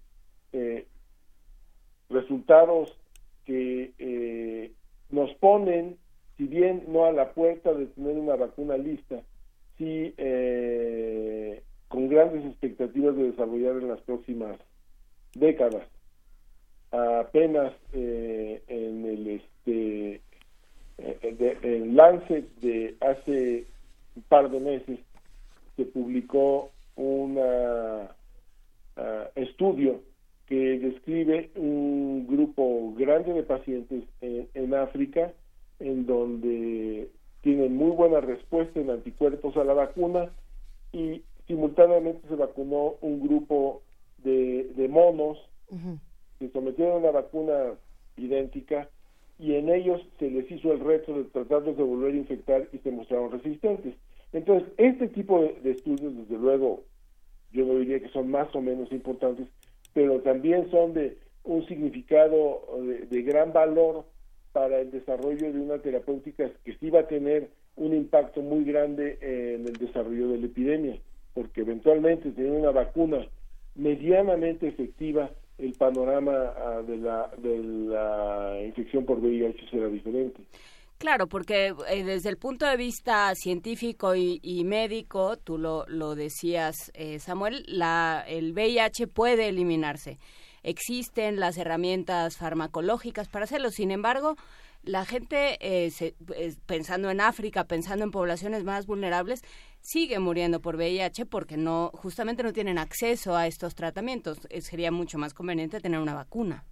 resultados 2.09 2.97
que 3.45 4.71
nos 5.09 5.33
ponen, 5.35 5.97
si 6.37 6.45
bien 6.45 6.83
no 6.87 7.05
a 7.05 7.11
la 7.11 7.33
puerta 7.33 7.73
de 7.73 7.87
tener 7.87 8.17
una 8.17 8.35
vacuna 8.35 8.77
lista, 8.77 9.21
sí 9.77 10.13
eh, 10.17 11.61
con 11.87 12.09
grandes 12.09 12.45
expectativas 12.45 13.15
de 13.15 13.31
desarrollar 13.31 13.77
en 13.77 13.89
las 13.89 14.01
próximas 14.01 14.57
décadas. 15.35 15.87
Apenas 16.91 17.73
eh, 17.93 18.61
en 18.67 19.05
el 19.05 19.27
este 19.27 20.21
eh, 20.99 21.57
el 21.63 21.95
Lancet 21.95 22.47
de 22.59 22.95
hace 23.01 23.65
un 24.15 24.21
par 24.23 24.49
de 24.51 24.59
meses 24.59 24.99
se 25.75 25.85
publicó 25.85 26.71
un 26.95 27.39
estudio 29.35 30.01
que 30.53 30.77
describe 30.77 31.49
un 31.55 32.27
grupo 32.27 32.93
grande 32.95 33.33
de 33.33 33.41
pacientes 33.41 34.03
en, 34.21 34.75
África 34.75 35.33
en 35.79 36.05
donde 36.05 37.09
tienen 37.41 37.75
muy 37.75 37.89
buena 37.89 38.21
respuesta 38.21 38.79
en 38.79 38.91
anticuerpos 38.91 39.57
a 39.57 39.63
la 39.63 39.73
vacuna 39.73 40.29
y 40.91 41.23
simultáneamente 41.47 42.27
se 42.27 42.35
vacunó 42.35 42.97
un 43.01 43.27
grupo 43.27 43.81
de, 44.19 44.71
de 44.75 44.87
monos 44.89 45.39
que 46.37 46.49
sometieron 46.49 46.97
a 46.97 46.97
una 46.97 47.11
vacuna 47.11 47.73
idéntica 48.15 48.87
y 49.39 49.55
en 49.55 49.69
ellos 49.69 50.01
se 50.19 50.29
les 50.29 50.51
hizo 50.51 50.71
el 50.71 50.81
reto 50.81 51.17
de 51.17 51.23
tratarlos 51.23 51.75
de 51.75 51.83
volver 51.83 52.13
a 52.13 52.17
infectar 52.17 52.67
y 52.71 52.77
se 52.77 52.91
mostraron 52.91 53.31
resistentes. 53.31 53.95
Entonces, 54.33 54.69
este 54.77 55.07
tipo 55.07 55.41
de, 55.41 55.59
de 55.63 55.71
estudios, 55.71 56.15
desde 56.15 56.37
luego, 56.37 56.83
yo 57.51 57.65
no 57.65 57.79
diría 57.79 57.99
que 57.99 58.09
son 58.09 58.29
más 58.29 58.53
o 58.55 58.61
menos 58.61 58.91
importantes, 58.91 59.47
pero 59.93 60.21
también 60.21 60.69
son 60.71 60.93
de 60.93 61.17
un 61.43 61.65
significado 61.67 62.61
de, 63.09 63.21
gran 63.21 63.53
valor 63.53 64.05
para 64.51 64.79
el 64.79 64.91
desarrollo 64.91 65.51
de 65.51 65.59
una 65.59 65.79
terapéutica 65.79 66.49
que 66.63 66.75
sí 66.77 66.89
va 66.89 67.01
a 67.01 67.07
tener 67.07 67.49
un 67.75 67.93
impacto 67.93 68.41
muy 68.41 68.63
grande 68.63 69.17
en 69.21 69.67
el 69.67 69.73
desarrollo 69.73 70.29
de 70.29 70.37
la 70.37 70.45
epidemia, 70.45 70.97
porque 71.33 71.61
eventualmente 71.61 72.31
teniendo 72.31 72.59
una 72.59 72.71
vacuna 72.71 73.27
medianamente 73.75 74.67
efectiva, 74.67 75.31
el 75.57 75.73
panorama 75.73 76.53
ah, 76.55 76.81
de 76.85 76.97
la, 76.97 77.29
de 77.37 77.63
la 77.63 78.59
infección 78.65 79.05
por 79.05 79.19
VIH 79.19 79.69
será 79.69 79.87
diferente. 79.87 80.41
Claro, 80.97 81.27
porque 81.27 81.75
eh, 81.89 82.03
desde 82.03 82.29
el 82.29 82.37
punto 82.37 82.65
de 82.65 82.77
vista 82.77 83.33
científico 83.35 84.15
y, 84.15 84.63
médico, 84.63 85.37
tú 85.37 85.57
lo, 85.57 85.85
lo 85.87 86.15
decías, 86.15 86.91
eh, 86.93 87.19
Samuel, 87.19 87.65
la, 87.67 88.23
el 88.27 88.53
VIH 88.53 89.07
puede 89.07 89.49
eliminarse. 89.49 90.17
Existen 90.63 91.39
las 91.39 91.57
herramientas 91.57 92.37
farmacológicas 92.37 93.27
para 93.27 93.43
hacerlo. 93.43 93.69
Sin 93.69 93.91
embargo, 93.91 94.37
la 94.83 95.03
gente, 95.05 95.57
eh, 95.59 95.91
pensando 96.65 97.09
en 97.09 97.19
África, 97.19 97.65
pensando 97.65 98.05
en 98.05 98.11
poblaciones 98.11 98.63
más 98.63 98.85
vulnerables, 98.85 99.41
sigue 99.81 100.19
muriendo 100.19 100.61
por 100.61 100.77
VIH 100.77 101.25
porque 101.25 101.57
no, 101.57 101.91
justamente 101.93 102.43
no 102.43 102.53
tienen 102.53 102.77
acceso 102.77 103.35
a 103.35 103.47
estos 103.47 103.75
tratamientos. 103.75 104.39
sería 104.61 104.91
mucho 104.91 105.17
más 105.17 105.33
conveniente 105.33 105.81
tener 105.81 105.99
una 105.99 106.13
vacuna. 106.13 106.63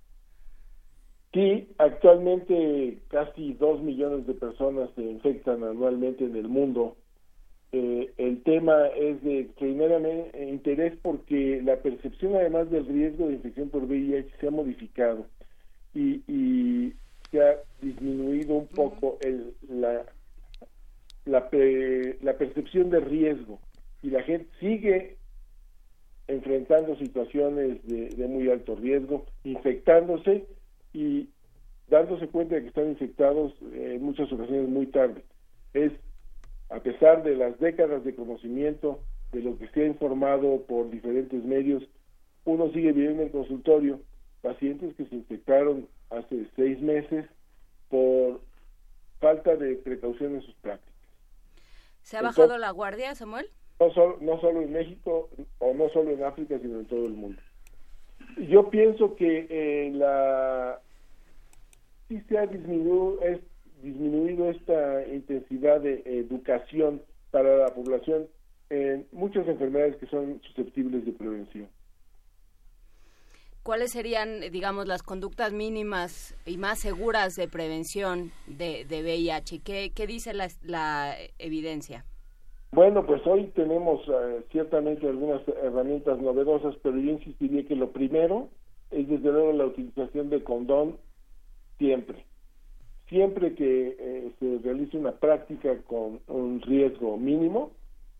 Sí, 1.33 1.69
actualmente 1.77 2.97
casi 3.07 3.53
dos 3.53 3.81
millones 3.81 4.27
de 4.27 4.33
personas 4.33 4.89
se 4.95 5.01
infectan 5.01 5.63
anualmente 5.63 6.25
en 6.25 6.35
el 6.35 6.49
mundo. 6.49 6.97
Eh, 7.71 8.11
el 8.17 8.43
tema 8.43 8.87
es 8.87 9.23
de 9.23 9.39
extraordinario 9.39 10.27
interés 10.49 10.93
porque 11.01 11.61
la 11.63 11.77
percepción 11.77 12.35
además 12.35 12.69
del 12.69 12.85
riesgo 12.85 13.27
de 13.27 13.35
infección 13.35 13.69
por 13.69 13.83
VIH 13.83 14.29
se 14.41 14.47
ha 14.47 14.51
modificado 14.51 15.25
y, 15.95 16.21
y 16.27 16.93
se 17.31 17.41
ha 17.41 17.55
disminuido 17.81 18.55
un 18.55 18.67
poco 18.67 19.17
el, 19.21 19.53
la, 19.69 20.05
la, 21.23 21.49
la 22.21 22.37
percepción 22.37 22.89
de 22.89 22.99
riesgo 22.99 23.61
y 24.03 24.09
la 24.09 24.21
gente 24.23 24.49
sigue 24.59 25.15
enfrentando 26.27 26.97
situaciones 26.97 27.87
de, 27.87 28.09
de 28.09 28.27
muy 28.27 28.49
alto 28.49 28.75
riesgo, 28.75 29.25
infectándose 29.45 30.45
y 30.93 31.29
dándose 31.87 32.27
cuenta 32.27 32.55
de 32.55 32.61
que 32.61 32.67
están 32.69 32.89
infectados 32.89 33.53
eh, 33.73 33.95
en 33.95 34.03
muchas 34.03 34.31
ocasiones 34.31 34.69
muy 34.69 34.87
tarde. 34.87 35.23
Es, 35.73 35.91
a 36.69 36.79
pesar 36.79 37.23
de 37.23 37.35
las 37.35 37.59
décadas 37.59 38.03
de 38.03 38.15
conocimiento, 38.15 38.99
de 39.31 39.41
lo 39.41 39.57
que 39.57 39.67
se 39.69 39.83
ha 39.83 39.87
informado 39.87 40.61
por 40.67 40.89
diferentes 40.89 41.43
medios, 41.43 41.83
uno 42.45 42.71
sigue 42.71 42.91
viendo 42.91 43.21
en 43.21 43.27
el 43.27 43.31
consultorio 43.31 44.01
pacientes 44.41 44.95
que 44.95 45.05
se 45.05 45.15
infectaron 45.15 45.87
hace 46.09 46.47
seis 46.55 46.81
meses 46.81 47.25
por 47.89 48.41
falta 49.19 49.55
de 49.55 49.75
precaución 49.75 50.35
en 50.35 50.41
sus 50.41 50.55
prácticas. 50.55 50.91
¿Se 52.01 52.17
ha 52.17 52.21
bajado 52.21 52.57
la 52.57 52.71
guardia, 52.71 53.13
Samuel? 53.15 53.47
No 53.79 53.93
solo, 53.93 54.17
no 54.21 54.39
solo 54.41 54.61
en 54.61 54.71
México 54.71 55.29
o 55.59 55.73
no 55.73 55.89
solo 55.89 56.11
en 56.11 56.23
África, 56.23 56.57
sino 56.59 56.79
en 56.79 56.85
todo 56.85 57.05
el 57.05 57.13
mundo. 57.13 57.41
Yo 58.37 58.69
pienso 58.69 59.15
que 59.15 59.47
eh, 59.49 59.91
la 59.93 60.79
sí 62.07 62.21
se 62.27 62.37
ha 62.37 62.45
disminuido, 62.45 63.21
es, 63.21 63.39
disminuido 63.81 64.49
esta 64.49 65.07
intensidad 65.07 65.81
de 65.81 66.03
educación 66.05 67.01
para 67.31 67.55
la 67.57 67.73
población 67.73 68.27
en 68.69 69.07
muchas 69.11 69.47
enfermedades 69.47 69.95
que 69.97 70.07
son 70.07 70.41
susceptibles 70.43 71.05
de 71.05 71.11
prevención. 71.13 71.67
¿Cuáles 73.63 73.91
serían, 73.91 74.41
digamos, 74.51 74.87
las 74.87 75.03
conductas 75.03 75.53
mínimas 75.53 76.35
y 76.45 76.57
más 76.57 76.79
seguras 76.79 77.35
de 77.35 77.47
prevención 77.47 78.31
de, 78.47 78.85
de 78.85 79.03
VIH? 79.03 79.59
¿Qué, 79.63 79.91
qué 79.93 80.07
dice 80.07 80.33
la, 80.33 80.49
la 80.63 81.15
evidencia? 81.37 82.05
Bueno, 82.73 83.05
pues 83.05 83.21
hoy 83.27 83.47
tenemos 83.47 83.99
eh, 84.07 84.45
ciertamente 84.49 85.05
algunas 85.05 85.45
herramientas 85.61 86.19
novedosas, 86.21 86.73
pero 86.81 86.97
yo 86.97 87.11
insistiría 87.11 87.65
que 87.65 87.75
lo 87.75 87.91
primero 87.91 88.47
es 88.91 89.09
desde 89.09 89.29
luego 89.29 89.51
la 89.51 89.65
utilización 89.65 90.29
de 90.29 90.41
condón 90.41 90.97
siempre. 91.77 92.25
Siempre 93.09 93.55
que 93.55 93.97
eh, 93.99 94.31
se 94.39 94.59
realice 94.63 94.97
una 94.97 95.11
práctica 95.11 95.81
con 95.81 96.21
un 96.27 96.61
riesgo 96.61 97.17
mínimo, 97.17 97.71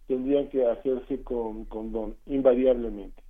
tendrían 0.07 0.49
que 0.49 0.65
hacerse 0.65 1.23
con 1.23 1.63
condón, 1.65 2.17
invariablemente. 2.25 3.23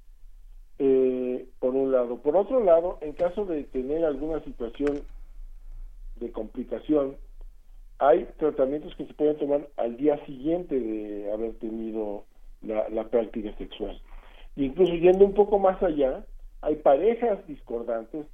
Eh, 0.80 1.46
por 1.60 1.76
un 1.76 1.92
lado. 1.92 2.18
Por 2.18 2.36
otro 2.36 2.64
lado, 2.64 2.98
en 3.02 3.14
caso 3.14 3.46
de 3.46 3.66
tener 3.66 4.04
alguna 4.04 4.44
situación 4.44 5.02
de 6.16 6.32
complicación, 6.32 7.16
hay 8.02 8.28
tratamientos 8.40 8.96
que 8.96 9.06
se 9.06 9.14
pueden 9.14 9.38
tomar 9.38 9.70
al 9.78 9.96
día 9.96 10.18
siguiente 10.26 10.78
de 10.78 11.32
haber 11.32 11.54
tenido 11.60 12.26
la, 12.64 13.04
práctica 13.10 13.56
sexual. 13.60 14.02
Incluso 14.56 14.96
yendo 14.96 15.24
un 15.24 15.36
poco 15.36 15.60
más 15.60 15.82
allá, 15.84 16.26
hay 16.62 16.78
parejas 16.78 17.46
discordantes, 17.46 18.26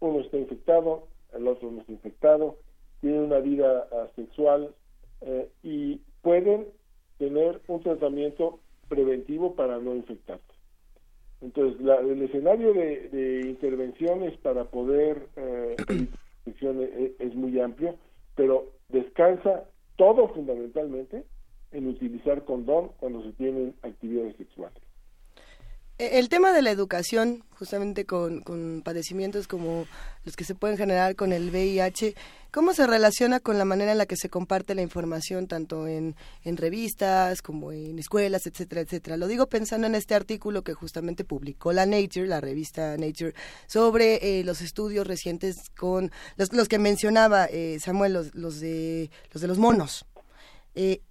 uno 0.00 0.18
está 0.18 0.36
infectado, 0.36 1.06
el 1.32 1.46
otro 1.46 1.70
no 1.70 1.82
está 1.82 1.92
infectado, 1.92 2.56
tienen 3.00 3.20
una 3.20 3.38
vida 3.38 3.86
sexual 4.16 4.74
eh, 5.20 5.48
y 5.62 6.00
pueden 6.20 6.66
tener 7.18 7.60
un 7.68 7.82
tratamiento 7.84 8.58
preventivo 8.88 9.54
para 9.54 9.78
no 9.78 9.94
infectarse. 9.94 10.42
Entonces, 11.40 11.80
el 11.80 12.20
escenario 12.20 12.74
de, 12.74 13.42
intervenciones 13.44 14.36
para 14.38 14.64
poder 14.64 15.28
eh, 15.36 15.76
es 17.20 17.34
muy 17.36 17.60
amplio, 17.60 17.94
pero 18.34 18.73
descansa 18.88 19.64
todo 19.96 20.28
fundamentalmente 20.28 21.24
en 21.72 21.88
utilizar 21.88 22.44
condón 22.44 22.90
cuando 22.98 23.22
se 23.22 23.32
tienen 23.32 23.74
actividades 23.82 24.36
sexuales. 24.36 24.83
E, 25.98 26.18
el 26.18 26.28
tema 26.28 26.52
de 26.52 26.62
la 26.62 26.70
educación, 26.70 27.44
justamente 27.56 28.04
con, 28.04 28.42
padecimientos 28.84 29.46
como 29.46 29.86
los 30.24 30.34
que 30.34 30.44
se 30.44 30.56
pueden 30.56 30.76
generar 30.76 31.14
con 31.14 31.32
el 31.32 31.50
VIH, 31.50 32.16
¿cómo 32.50 32.74
se 32.74 32.86
relaciona 32.86 33.38
con 33.38 33.58
la 33.58 33.64
manera 33.64 33.92
en 33.92 33.98
la 33.98 34.06
que 34.06 34.16
se 34.16 34.28
comparte 34.28 34.74
la 34.74 34.82
información, 34.82 35.46
tanto 35.46 35.86
en, 35.86 36.16
revistas 36.44 37.42
como 37.42 37.70
en 37.70 37.98
escuelas, 38.00 38.46
etcétera, 38.46 38.80
etcétera? 38.80 39.16
Lo 39.16 39.28
digo 39.28 39.46
pensando 39.48 39.86
en 39.86 39.94
este 39.94 40.16
artículo 40.16 40.62
que 40.62 40.74
justamente 40.74 41.24
publicó 41.24 41.72
la 41.72 41.86
Nature, 41.86 42.26
la 42.26 42.40
revista 42.40 42.96
Nature, 42.96 43.34
sobre 43.68 44.40
eh, 44.40 44.44
los 44.44 44.62
estudios 44.62 45.06
recientes 45.06 45.70
con 45.76 46.10
los, 46.36 46.52
los 46.52 46.68
que 46.68 46.80
mencionaba 46.80 47.44
eh, 47.44 47.78
Samuel, 47.78 48.14
los, 48.14 48.34
los, 48.34 48.58
de, 48.58 49.10
los 49.32 49.40
de 49.40 49.48
los 49.48 49.58
monos. 49.58 50.06
Eh, 50.74 51.02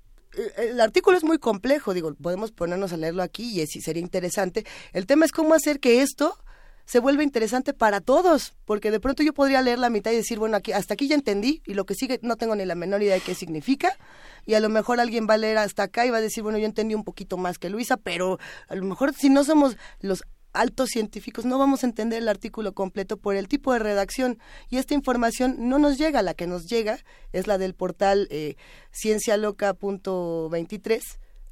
el 0.58 0.80
artículo 0.82 1.18
es 1.18 1.24
muy 1.24 1.38
complejo, 1.38 1.94
digo, 1.94 2.14
podemos 2.16 2.52
ponernos 2.52 2.94
a 2.94 2.98
leerlo 2.98 3.24
aquí 3.24 3.62
y 3.62 3.66
sería 3.68 4.02
interesante. 4.02 4.66
El 4.92 5.06
tema 5.06 5.26
es 5.26 5.32
cómo 5.32 5.54
hacer 5.54 5.80
que 5.80 6.02
esto 6.02 6.38
se 6.86 7.00
vuelva 7.00 7.24
interesante 7.24 7.74
para 7.74 8.02
todos, 8.02 8.54
porque 8.66 8.92
de 8.92 9.00
pronto 9.00 9.24
yo 9.24 9.34
podría 9.34 9.62
leer 9.62 9.80
la 9.80 9.90
mitad 9.90 10.12
y 10.12 10.18
decir, 10.18 10.38
bueno, 10.40 10.58
aquí 10.58 10.74
hasta 10.74 10.96
aquí 10.96 11.08
ya 11.08 11.16
entendí 11.16 11.62
y 11.66 11.76
lo 11.76 11.86
que 11.86 11.96
sigue 11.96 12.20
no 12.24 12.36
tengo 12.36 12.56
ni 12.56 12.66
la 12.66 12.76
menor 12.76 13.02
idea 13.02 13.16
de 13.16 13.22
qué 13.22 13.36
significa 13.36 13.98
y 14.46 14.56
a 14.56 14.60
lo 14.60 14.70
mejor 14.70 15.00
alguien 15.00 15.28
va 15.30 15.36
a 15.36 15.38
leer 15.38 15.58
hasta 15.58 15.84
acá 15.84 16.06
y 16.06 16.10
va 16.10 16.18
a 16.18 16.22
decir, 16.22 16.44
bueno, 16.44 16.58
yo 16.58 16.66
entendí 16.66 16.96
un 16.96 17.04
poquito 17.04 17.38
más 17.38 17.58
que 17.58 17.70
Luisa, 17.70 17.98
pero 17.98 18.40
a 18.68 18.76
lo 18.76 18.84
mejor 18.84 19.14
si 19.14 19.30
no 19.30 19.44
somos 19.44 19.78
los 20.02 20.24
altos 20.54 20.90
científicos 20.90 21.46
no 21.46 21.60
vamos 21.60 21.84
a 21.84 21.88
entender 21.88 22.22
el 22.22 22.30
artículo 22.30 22.74
completo 22.74 23.18
por 23.18 23.36
el 23.36 23.48
tipo 23.48 23.74
de 23.74 23.80
redacción 23.80 24.38
y 24.70 24.78
esta 24.78 24.94
información 24.94 25.70
no 25.70 25.80
nos 25.80 25.98
llega, 25.98 26.22
la 26.22 26.34
que 26.34 26.48
nos 26.48 26.68
llega 26.68 26.98
es 27.32 27.48
la 27.48 27.58
del 27.58 27.74
portal 27.74 28.28
eh, 28.32 28.56
ciencialoca.23 28.92 31.02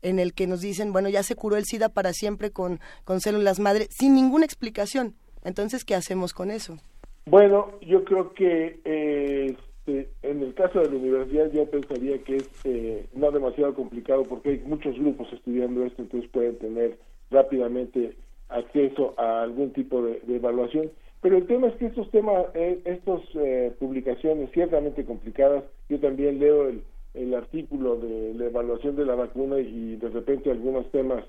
en 0.04 0.20
el 0.20 0.34
que 0.34 0.48
nos 0.48 0.62
dicen, 0.62 0.94
bueno, 0.94 1.10
ya 1.10 1.22
se 1.24 1.36
curó 1.36 1.58
el 1.58 1.66
SIDA 1.66 1.90
para 1.90 2.14
siempre 2.14 2.52
con, 2.52 2.80
con 3.04 3.20
células 3.22 3.60
madre 3.60 3.88
sin 3.92 4.16
ninguna 4.16 4.46
explicación. 4.46 5.14
Entonces, 5.44 5.86
¿qué 5.86 5.94
hacemos 5.96 6.34
con 6.34 6.50
eso? 6.50 6.78
Bueno, 7.26 7.72
yo 7.82 8.04
creo 8.04 8.34
que 8.34 8.80
eh, 8.84 9.56
este, 9.86 10.10
en 10.22 10.44
el 10.44 10.54
caso 10.54 10.80
de 10.80 10.90
la 10.90 10.96
universidad 10.96 11.52
yo 11.52 11.70
pensaría 11.70 12.24
que 12.24 12.38
es 12.38 12.50
eh, 12.66 13.08
no 13.14 13.32
demasiado 13.32 13.74
complicado 13.74 14.24
porque 14.24 14.50
hay 14.50 14.60
muchos 14.60 14.98
grupos 14.98 15.32
estudiando 15.34 15.86
esto, 15.86 16.04
entonces 16.04 16.30
pueden 16.30 16.58
tener 16.58 16.98
rápidamente 17.32 18.16
acceso 18.52 19.14
a 19.18 19.42
algún 19.44 19.72
tipo 19.72 20.02
de, 20.02 20.22
evaluación. 20.28 20.92
Pero 21.22 21.38
el 21.38 21.46
tema 21.46 21.68
es 21.68 21.76
que 21.76 21.86
estos 21.86 22.10
temas, 22.12 22.46
eh, 22.56 22.82
estas 22.86 23.22
eh, 23.36 23.72
publicaciones 23.80 24.50
ciertamente 24.52 25.06
complicadas, 25.06 25.64
yo 25.88 26.00
también 26.00 26.40
leo 26.40 26.68
el, 26.68 26.84
el 27.14 27.34
artículo 27.34 27.98
de 27.98 28.34
la 28.34 28.46
evaluación 28.46 28.96
de 28.96 29.06
la 29.06 29.16
vacuna 29.16 29.60
y 29.60 29.98
de 29.98 30.10
repente 30.10 30.50
algunos 30.50 30.90
temas 30.92 31.24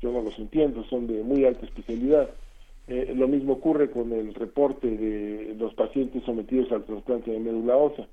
yo 0.00 0.10
no 0.10 0.22
los 0.22 0.36
entiendo, 0.38 0.82
son 0.84 1.06
de 1.06 1.22
muy 1.22 1.44
alta 1.44 1.64
especialidad. 1.64 2.28
Eh, 2.88 3.12
lo 3.14 3.28
mismo 3.28 3.54
ocurre 3.54 3.90
con 3.90 4.12
el 4.12 4.34
reporte 4.34 4.88
de 4.88 5.54
los 5.56 5.72
pacientes 5.74 6.24
sometidos 6.24 6.72
al 6.72 6.84
trasplante 6.84 7.30
de 7.30 7.38
médula 7.38 7.76
ósea. 7.76 8.08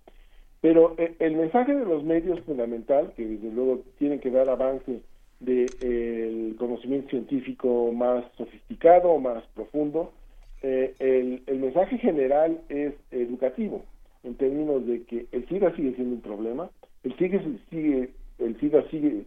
Pero 0.62 0.95
el 0.97 1.36
mensaje 1.36 1.73
de 1.73 1.86
los 1.86 2.04
medios 2.04 2.41
fundamental, 2.41 3.13
que 3.15 3.25
desde 3.25 3.49
luego 3.49 3.82
tienen 3.97 4.19
que 4.19 4.30
dar 4.30 4.49
avance 4.49 5.02
del 5.39 6.56
conocimiento 6.58 7.10
científico 7.10 7.91
más 7.93 8.25
sofisticado, 8.38 9.17
más 9.19 9.43
profundo. 9.56 10.12
Eh, 10.62 10.93
el, 10.99 11.43
el, 11.47 11.60
mensaje 11.60 11.97
general 11.97 12.60
es 12.67 12.93
educativo, 13.12 13.84
en 14.23 14.36
términos 14.36 14.86
de 14.86 15.04
que 15.04 15.28
el 15.32 15.47
SIDA 15.47 15.73
sigue 15.75 15.95
siendo 15.95 16.15
un 16.15 16.21
problema, 16.21 16.69
el, 17.04 17.17
sigue, 17.17 17.41
sigue, 17.69 18.10
el 18.39 18.60
SIDA 18.60 18.84
sigue 18.89 19.23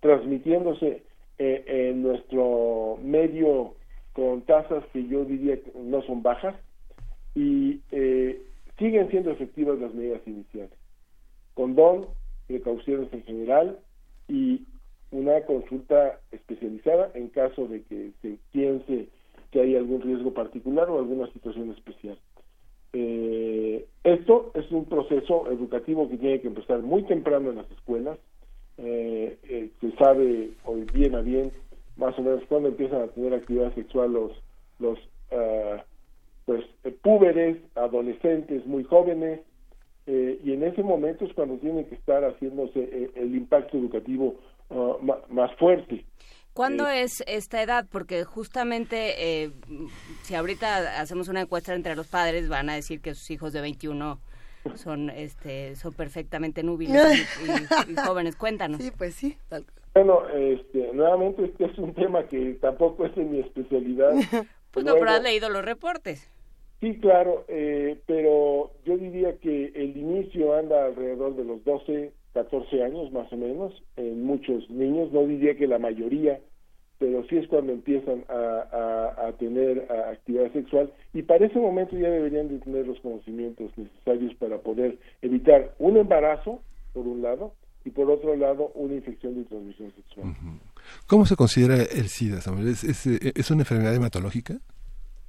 transmitiéndose 0.00 1.02
eh, 1.38 1.64
en 1.66 2.02
nuestro 2.02 2.98
medio 3.02 3.74
con 4.12 4.42
tasas 4.42 4.84
que 4.92 5.06
yo 5.06 5.24
diría 5.24 5.56
que 5.56 5.72
no 5.78 6.02
son 6.02 6.22
bajas 6.22 6.54
y 7.34 7.80
eh, 7.92 8.40
siguen 8.78 9.08
siendo 9.10 9.30
efectivas 9.30 9.78
las 9.78 9.94
medidas 9.94 10.20
iniciales. 10.26 10.72
condón, 11.54 12.06
precauciones 12.46 13.12
en 13.12 13.22
general 13.22 13.78
y 14.28 14.64
una 15.10 15.40
consulta 15.42 16.20
especializada 16.30 17.10
en 17.14 17.28
caso 17.28 17.66
de 17.66 17.82
que 17.82 18.12
se 18.22 18.38
piense 18.52 19.08
que 19.50 19.60
hay 19.60 19.76
algún 19.76 20.00
riesgo 20.00 20.32
particular 20.32 20.88
o 20.88 20.98
alguna 20.98 21.26
situación 21.32 21.70
especial. 21.72 22.18
Eh, 22.92 23.86
esto 24.02 24.50
es 24.54 24.70
un 24.72 24.84
proceso 24.84 25.50
educativo 25.50 26.08
que 26.08 26.16
tiene 26.16 26.40
que 26.40 26.48
empezar 26.48 26.80
muy 26.82 27.02
temprano 27.04 27.50
en 27.50 27.56
las 27.56 27.70
escuelas. 27.70 28.18
Eh, 28.78 29.38
eh, 29.48 29.70
se 29.80 29.92
sabe 29.96 30.50
hoy 30.64 30.86
bien 30.92 31.14
a 31.14 31.20
bien 31.20 31.52
más 31.96 32.18
o 32.18 32.22
menos 32.22 32.42
cuando 32.48 32.68
empiezan 32.68 33.02
a 33.02 33.08
tener 33.08 33.34
actividad 33.34 33.74
sexual 33.74 34.12
los 34.12 34.32
los 34.78 34.98
ah, 35.32 35.84
pues 36.46 36.64
púberes, 37.02 37.58
adolescentes 37.74 38.64
muy 38.66 38.84
jóvenes 38.84 39.40
y 40.06 40.52
en 40.54 40.64
ese 40.64 40.82
momento 40.82 41.24
es 41.24 41.32
cuando 41.34 41.56
tiene 41.58 41.86
que 41.86 41.94
estar 41.94 42.24
haciéndose 42.24 43.10
el 43.14 43.36
impacto 43.36 43.76
educativo 43.78 44.34
ah, 44.70 44.96
más 45.28 45.54
fuerte. 45.56 46.04
¿Cuándo 46.52 46.88
es 46.88 47.22
esta 47.26 47.62
edad? 47.62 47.86
Porque 47.90 48.24
justamente 48.24 49.44
eh, 49.44 49.50
si 50.22 50.34
ahorita 50.34 51.00
hacemos 51.00 51.28
una 51.28 51.42
encuesta 51.42 51.74
entre 51.74 51.94
los 51.94 52.08
padres 52.08 52.48
van 52.48 52.68
a 52.68 52.74
decir 52.74 53.00
que 53.00 53.14
sus 53.14 53.30
hijos 53.30 53.52
de 53.52 53.60
21 53.60 54.18
son 54.74 55.10
este 55.10 55.74
son 55.76 55.94
perfectamente 55.94 56.62
núbiles 56.62 57.02
y, 57.88 57.94
jóvenes. 58.04 58.36
Cuéntanos. 58.36 58.82
Sí, 58.82 58.90
pues 58.96 59.14
sí. 59.14 59.38
Bueno, 59.94 60.28
este, 60.28 60.92
nuevamente 60.92 61.44
este 61.44 61.64
es 61.66 61.78
un 61.78 61.94
tema 61.94 62.24
que 62.24 62.58
tampoco 62.60 63.06
es 63.06 63.14
de 63.14 63.24
mi 63.24 63.40
especialidad. 63.40 64.12
pues 64.70 64.84
no, 64.84 64.94
pero 64.94 65.10
has 65.10 65.22
leído 65.22 65.48
los 65.48 65.64
reportes. 65.64 66.30
Sí, 66.80 66.98
claro, 66.98 67.44
eh, 67.48 68.00
pero 68.06 68.72
yo 68.84 68.96
diría 68.96 69.36
que 69.38 69.66
el 69.74 69.96
inicio 69.96 70.54
anda 70.54 70.86
alrededor 70.86 71.36
de 71.36 71.44
los 71.44 71.62
12, 71.64 72.12
14 72.32 72.82
años 72.82 73.12
más 73.12 73.32
o 73.32 73.36
menos, 73.36 73.72
en 73.96 74.22
muchos 74.22 74.68
niños, 74.70 75.12
no 75.12 75.26
diría 75.26 75.56
que 75.56 75.66
la 75.66 75.78
mayoría, 75.78 76.40
pero 76.98 77.24
sí 77.28 77.38
es 77.38 77.48
cuando 77.48 77.72
empiezan 77.72 78.24
a, 78.28 79.32
tener 79.38 79.90
actividad 79.90 80.52
sexual 80.52 80.92
y 81.14 81.22
para 81.22 81.46
ese 81.46 81.58
momento 81.58 81.96
ya 81.96 82.10
deberían 82.10 82.48
de 82.48 82.58
tener 82.58 82.86
los 82.86 83.00
conocimientos 83.00 83.70
necesarios 83.78 84.34
para 84.34 84.58
poder 84.58 84.98
evitar 85.22 85.74
un 85.78 85.96
embarazo, 85.96 86.60
por 86.92 87.06
un 87.06 87.22
lado, 87.22 87.54
y 87.84 87.90
por 87.90 88.10
otro 88.10 88.36
lado 88.36 88.70
una 88.74 88.94
infección 88.94 89.34
de 89.36 89.44
transmisión 89.44 89.92
sexual. 89.92 90.34
¿Cómo 91.06 91.24
se 91.24 91.36
considera 91.36 91.76
el 91.76 92.08
SIDA, 92.08 92.40
Samuel? 92.42 92.68
¿Es, 92.68 93.50
una 93.50 93.62
enfermedad 93.62 93.94
hematológica? 93.94 94.58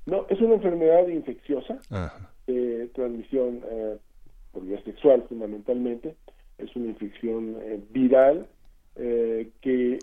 No, 0.05 0.25
es 0.29 0.41
una 0.41 0.55
enfermedad 0.55 1.07
infecciosa, 1.07 1.79
de 2.47 2.89
transmisión 2.93 3.61
eh, 3.69 3.97
por 4.51 4.65
vía 4.65 4.83
sexual 4.83 5.23
fundamentalmente, 5.29 6.15
es 6.63 6.75
una 6.75 6.87
infección 6.87 7.57
eh, 7.61 7.79
viral 7.91 8.47
eh, 8.95 9.49
que 9.61 9.93
eh, 9.93 9.99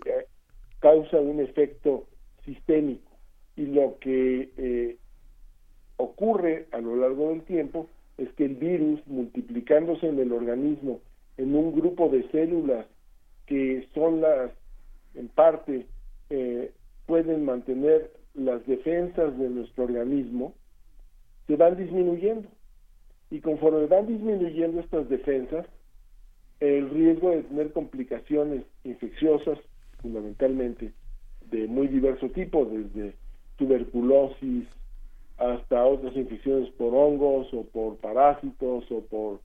causa 0.79 1.19
un 1.19 1.39
efecto 1.39 2.05
sistémico. 2.45 3.09
Y 3.55 3.65
lo 3.65 3.97
que 3.99 4.97
ocurre 5.97 6.67
a 6.71 6.79
lo 6.79 6.95
largo 6.95 7.29
del 7.29 7.41
tiempo 7.41 7.89
es 8.17 8.31
que 8.33 8.45
el 8.45 8.55
virus 8.55 9.05
multiplicándose 9.05 10.07
en 10.07 10.17
el 10.19 10.31
organismo 10.31 11.01
en 11.35 11.53
un 11.53 11.75
grupo 11.75 12.07
de 12.07 12.29
células 12.29 12.85
que 13.47 13.85
son 13.93 14.21
las 14.21 14.51
en 15.15 15.27
parte 15.27 15.87
pueden 17.05 17.43
mantener 17.43 18.11
las 18.33 18.65
defensas 18.65 19.37
de 19.37 19.49
nuestro 19.49 19.83
organismo 19.83 20.53
se 21.47 21.55
van 21.55 21.75
disminuyendo. 21.75 22.47
Y 23.31 23.41
conforme 23.41 23.87
van 23.87 24.07
disminuyendo 24.07 24.79
estas 24.79 25.09
defensas 25.09 25.65
el 26.59 26.89
riesgo 26.89 27.31
de 27.31 27.43
tener 27.43 27.71
complicaciones 27.71 28.63
infecciosas, 28.83 29.59
fundamentalmente 30.01 30.91
de 31.49 31.67
muy 31.67 31.87
diverso 31.87 32.29
tipo, 32.29 32.65
desde 32.65 33.15
tuberculosis 33.57 34.67
hasta 35.37 35.85
otras 35.85 36.15
infecciones 36.15 36.69
por 36.71 36.93
hongos 36.93 37.53
o 37.53 37.63
por 37.63 37.97
parásitos 37.97 38.85
o 38.91 39.01
por 39.01 39.39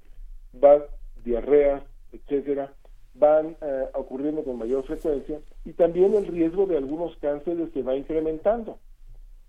diarreas, 1.24 1.82
etcétera, 2.12 2.72
van 3.14 3.56
eh, 3.60 3.84
ocurriendo 3.94 4.42
con 4.42 4.58
mayor 4.58 4.84
frecuencia 4.84 5.40
y 5.64 5.72
también 5.72 6.14
el 6.14 6.26
riesgo 6.26 6.66
de 6.66 6.76
algunos 6.76 7.16
cánceres 7.18 7.70
se 7.72 7.82
va 7.82 7.96
incrementando. 7.96 8.78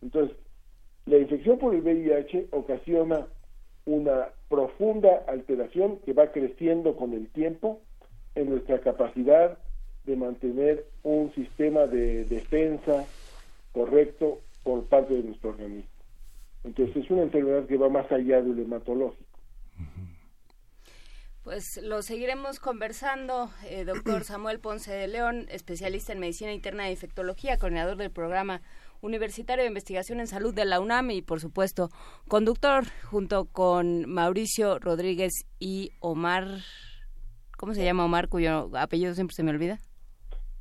Entonces, 0.01 0.38
la 1.06 1.17
infección 1.17 1.58
por 1.58 1.73
el 1.73 1.82
VIH 1.82 2.47
ocasiona 2.51 3.28
una 3.86 4.30
profunda 4.50 5.24
alteración 5.28 6.00
que 6.00 6.13
va 6.13 6.32
creciendo 6.32 6.95
con 6.95 7.13
el 7.13 7.30
tiempo 7.30 7.82
en 8.34 8.50
nuestra 8.50 8.80
capacidad 8.82 9.58
de 10.06 10.15
mantener 10.15 10.86
un 11.04 11.34
sistema 11.34 11.88
de 11.88 12.26
defensa 12.26 13.06
correcto 13.71 14.39
por 14.63 14.86
parte 14.86 15.13
de 15.13 15.24
nuestro 15.24 15.52
organismo. 15.52 15.89
Entonces 16.63 16.95
es 16.98 17.12
una 17.12 17.24
enfermedad 17.24 17.65
que 17.67 17.78
va 17.78 17.89
más 17.89 18.12
allá 18.12 18.41
del 18.41 18.60
hematológico. 18.60 19.24
Pues 21.43 21.80
lo 21.84 22.02
seguiremos 22.02 22.60
conversando, 22.60 23.52
eh, 23.69 23.86
doctor 23.86 24.24
Samuel 24.24 24.60
Ponce 24.60 24.91
de 24.91 25.08
León, 25.08 25.45
especialista 25.52 26.12
en 26.12 26.19
medicina 26.19 26.52
interna 26.52 26.88
e 26.88 26.91
infectología, 26.91 27.60
coordinador 27.60 27.98
del 27.98 28.10
programa 28.10 28.63
Universitario 29.06 29.63
de 29.63 29.68
Investigación 29.68 30.20
en 30.20 30.28
Salud 30.28 30.54
de 30.54 30.65
la 30.65 30.80
UNAM 30.80 31.12
y, 31.12 31.22
por 31.22 31.39
supuesto, 31.39 31.89
conductor 32.28 32.86
junto 33.04 33.46
con 33.46 34.10
Mauricio 34.10 34.80
Rodríguez 34.80 35.46
y 35.60 35.91
Omar. 36.00 36.48
¿Cómo 37.58 37.74
se 37.74 37.86
llama 37.86 38.04
Omar, 38.04 38.28
cuyo 38.28 38.72
apellido 38.76 39.13
siempre 39.13 39.36
se 39.36 39.44
me 39.44 39.52
olvida? 39.52 39.80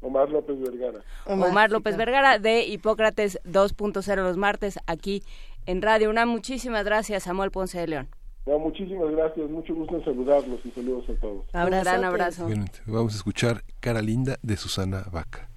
Omar 0.02 0.28
López 0.28 0.60
Vergara. 0.60 1.00
Omar, 1.26 1.70
López 1.70 1.96
Vergara 1.96 2.38
de 2.38 2.64
Hipócrates 2.66 3.40
2.0 3.44 4.16
los 4.16 4.36
martes 4.36 4.78
aquí 4.86 5.22
en 5.64 5.80
Radio 5.80 6.10
UNAM. 6.10 6.28
Muchísimas 6.28 6.84
gracias, 6.84 7.22
Samuel 7.22 7.50
Ponce 7.50 7.80
de 7.80 7.88
León. 7.88 8.08
muchísimas 8.46 9.10
gracias, 9.10 9.48
mucho 9.48 9.74
gusto 9.74 9.96
en 9.96 10.04
saludarlos 10.04 10.60
y 10.64 10.70
saludos 10.72 11.08
a 11.08 11.14
todos. 11.20 11.46
Un 11.54 11.70
gran 11.70 12.04
abrazo. 12.04 12.46
Vamos 12.84 13.14
a 13.14 13.16
escuchar 13.16 13.64
Cara 13.80 14.02
Linda 14.02 14.36
de 14.42 14.58
Susana 14.58 15.06
Vaca. 15.10 15.53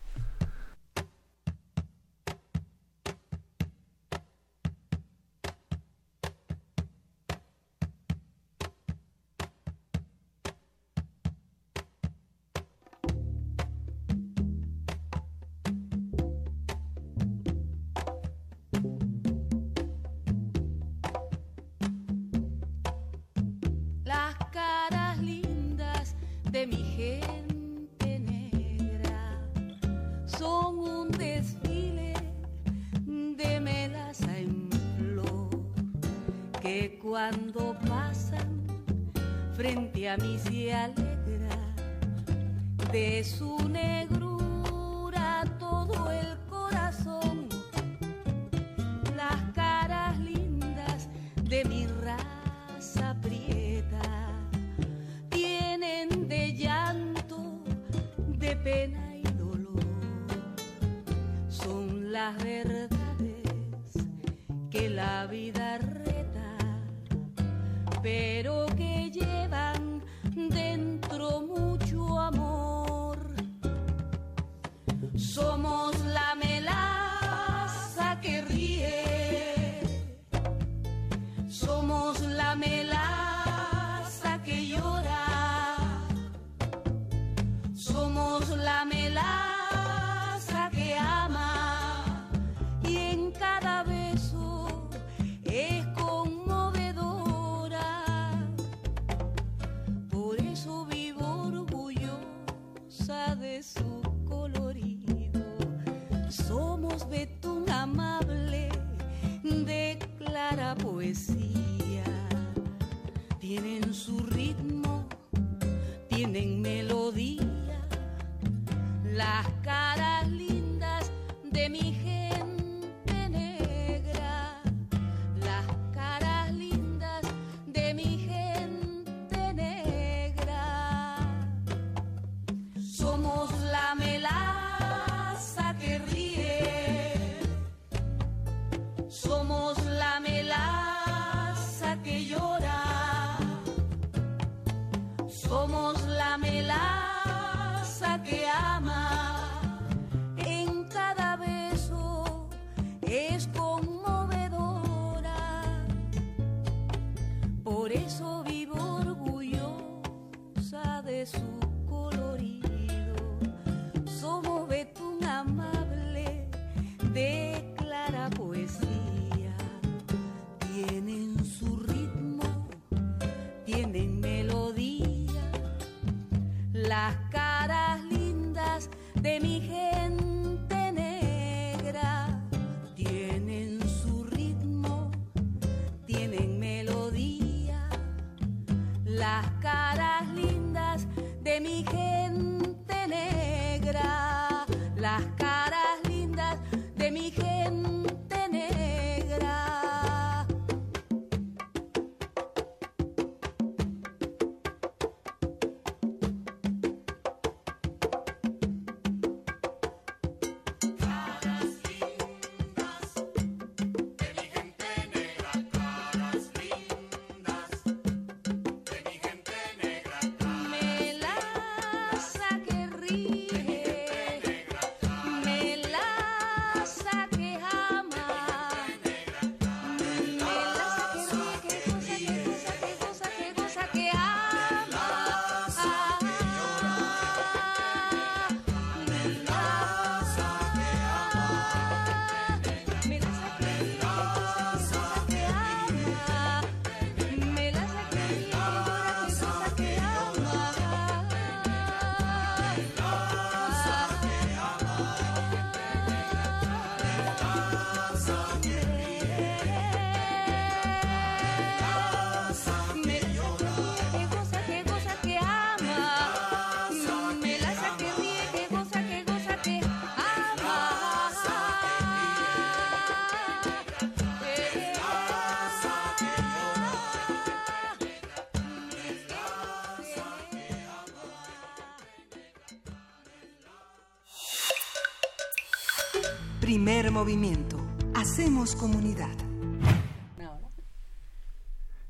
Primer 286.67 287.11
movimiento. 287.11 287.77
Hacemos 288.13 288.75
comunidad. 288.75 289.29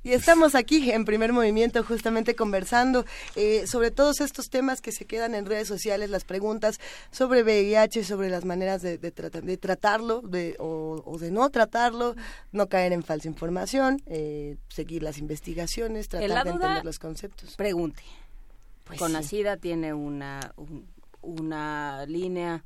Y 0.02 0.14
estamos 0.14 0.56
aquí 0.56 0.90
en 0.92 1.06
primer 1.06 1.32
movimiento 1.32 1.84
justamente 1.84 2.34
conversando 2.34 3.06
eh, 3.36 3.68
sobre 3.68 3.92
todos 3.92 4.20
estos 4.20 4.50
temas 4.50 4.82
que 4.82 4.92
se 4.92 5.06
quedan 5.06 5.36
en 5.36 5.46
redes 5.46 5.68
sociales, 5.68 6.10
las 6.10 6.24
preguntas 6.24 6.80
sobre 7.12 7.44
VIH, 7.44 8.04
sobre 8.04 8.32
las 8.32 8.44
maneras 8.46 8.82
de, 8.82 8.98
de 8.98 9.12
trata- 9.12 9.42
de 9.42 9.58
tratarlo 9.58 10.22
de, 10.22 10.56
o, 10.58 11.04
o 11.06 11.20
de 11.20 11.30
no 11.30 11.48
tratarlo, 11.52 12.16
no 12.52 12.68
caer 12.68 12.94
en 12.94 13.04
falsa 13.04 13.28
información, 13.28 14.02
eh, 14.08 14.58
seguir 14.70 15.04
las 15.04 15.20
investigaciones, 15.20 16.10
tratar 16.10 16.30
la 16.30 16.44
de 16.44 16.52
duda, 16.52 16.62
entender 16.64 16.86
los 16.86 16.98
conceptos. 16.98 17.56
Pregunte. 17.56 18.02
Pues 18.86 18.98
Con 18.98 19.10
sí. 19.10 19.14
Conacida 19.14 19.58
tiene 19.58 19.94
una, 19.94 20.52
un- 20.58 20.88
una 21.22 22.08
línea 22.08 22.64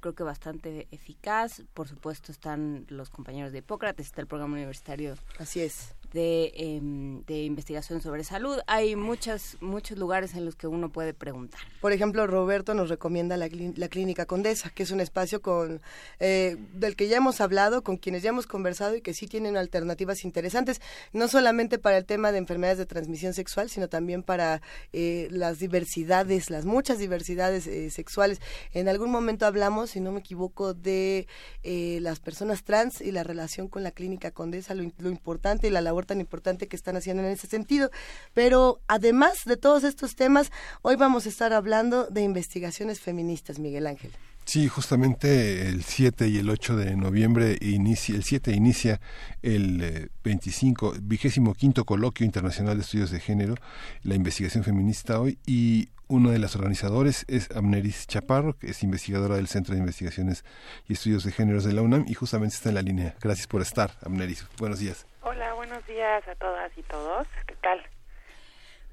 creo 0.00 0.14
que 0.14 0.22
bastante 0.22 0.88
eficaz. 0.90 1.62
Por 1.74 1.88
supuesto 1.88 2.32
están 2.32 2.86
los 2.88 3.10
compañeros 3.10 3.52
de 3.52 3.58
Hipócrates, 3.58 4.06
está 4.06 4.20
el 4.20 4.26
programa 4.26 4.54
universitario 4.54 5.14
Así 5.38 5.60
es. 5.60 5.94
De, 6.12 6.52
em, 6.56 7.24
de 7.24 7.44
investigación 7.44 8.00
sobre 8.00 8.24
salud. 8.24 8.58
Hay 8.66 8.96
muchas, 8.96 9.56
muchos 9.60 9.98
lugares 9.98 10.34
en 10.34 10.44
los 10.44 10.56
que 10.56 10.66
uno 10.66 10.90
puede 10.90 11.14
preguntar. 11.14 11.60
Por 11.80 11.92
ejemplo, 11.92 12.26
Roberto 12.26 12.74
nos 12.74 12.88
recomienda 12.88 13.36
la, 13.36 13.48
la 13.76 13.88
Clínica 13.88 14.26
Condesa, 14.26 14.70
que 14.70 14.82
es 14.82 14.90
un 14.90 15.00
espacio 15.00 15.40
con 15.40 15.80
eh, 16.18 16.56
del 16.74 16.96
que 16.96 17.08
ya 17.08 17.16
hemos 17.16 17.40
hablado, 17.40 17.82
con 17.82 17.96
quienes 17.96 18.22
ya 18.22 18.30
hemos 18.30 18.46
conversado 18.46 18.96
y 18.96 19.02
que 19.02 19.14
sí 19.14 19.26
tienen 19.26 19.56
alternativas 19.56 20.24
interesantes, 20.24 20.80
no 21.12 21.28
solamente 21.28 21.78
para 21.78 21.96
el 21.96 22.04
tema 22.04 22.32
de 22.32 22.38
enfermedades 22.38 22.78
de 22.78 22.86
transmisión 22.86 23.32
sexual, 23.32 23.70
sino 23.70 23.88
también 23.88 24.22
para 24.22 24.62
eh, 24.92 25.28
las 25.30 25.58
diversidades, 25.58 26.50
las 26.50 26.64
muchas 26.64 26.98
diversidades 26.98 27.66
eh, 27.66 27.90
sexuales. 27.90 28.40
En 28.72 28.88
algún 28.88 29.10
momento 29.10 29.46
hablamos, 29.46 29.90
si 29.90 30.00
no 30.00 30.12
me 30.12 30.20
equivoco, 30.20 30.74
de 30.74 31.26
las 31.62 32.20
personas 32.20 32.64
trans 32.64 33.00
y 33.00 33.12
la 33.12 33.22
relación 33.22 33.68
con 33.68 33.82
la 33.82 33.90
Clínica 33.90 34.30
Condesa, 34.30 34.74
lo, 34.74 34.90
lo 34.98 35.10
importante 35.10 35.68
y 35.68 35.70
la 35.70 35.80
labor 35.80 35.99
tan 36.06 36.20
importante 36.20 36.68
que 36.68 36.76
están 36.76 36.96
haciendo 36.96 37.22
en 37.22 37.30
ese 37.30 37.46
sentido. 37.46 37.90
Pero 38.34 38.80
además 38.88 39.44
de 39.44 39.56
todos 39.56 39.84
estos 39.84 40.14
temas, 40.14 40.50
hoy 40.82 40.96
vamos 40.96 41.26
a 41.26 41.28
estar 41.28 41.52
hablando 41.52 42.06
de 42.06 42.22
investigaciones 42.22 43.00
feministas, 43.00 43.58
Miguel 43.58 43.86
Ángel. 43.86 44.12
Sí, 44.44 44.66
justamente 44.66 45.68
el 45.68 45.84
7 45.84 46.28
y 46.28 46.38
el 46.38 46.50
8 46.50 46.76
de 46.76 46.96
noviembre 46.96 47.56
inicia, 47.60 48.16
el 48.16 48.24
7 48.24 48.52
inicia 48.52 49.00
el 49.42 49.80
eh, 49.80 50.08
25, 50.24 50.94
vigésimo 51.02 51.54
quinto 51.54 51.84
coloquio 51.84 52.26
internacional 52.26 52.76
de 52.76 52.82
estudios 52.82 53.12
de 53.12 53.20
género, 53.20 53.54
la 54.02 54.16
investigación 54.16 54.64
feminista 54.64 55.20
hoy, 55.20 55.38
y 55.46 55.90
uno 56.08 56.30
de 56.30 56.40
los 56.40 56.56
organizadores 56.56 57.24
es 57.28 57.48
Amneris 57.54 58.08
Chaparro, 58.08 58.58
que 58.58 58.72
es 58.72 58.82
investigadora 58.82 59.36
del 59.36 59.46
Centro 59.46 59.74
de 59.74 59.80
Investigaciones 59.80 60.44
y 60.88 60.94
Estudios 60.94 61.22
de 61.22 61.30
Géneros 61.30 61.62
de 61.62 61.72
la 61.72 61.82
UNAM, 61.82 62.06
y 62.08 62.14
justamente 62.14 62.56
está 62.56 62.70
en 62.70 62.74
la 62.74 62.82
línea. 62.82 63.14
Gracias 63.20 63.46
por 63.46 63.62
estar, 63.62 63.96
Amneris. 64.02 64.44
Buenos 64.58 64.80
días. 64.80 65.06
Hola, 65.22 65.52
buenos 65.52 65.86
días 65.86 66.26
a 66.26 66.34
todas 66.36 66.72
y 66.78 66.82
todos. 66.82 67.26
¿Qué 67.46 67.54
tal? 67.56 67.82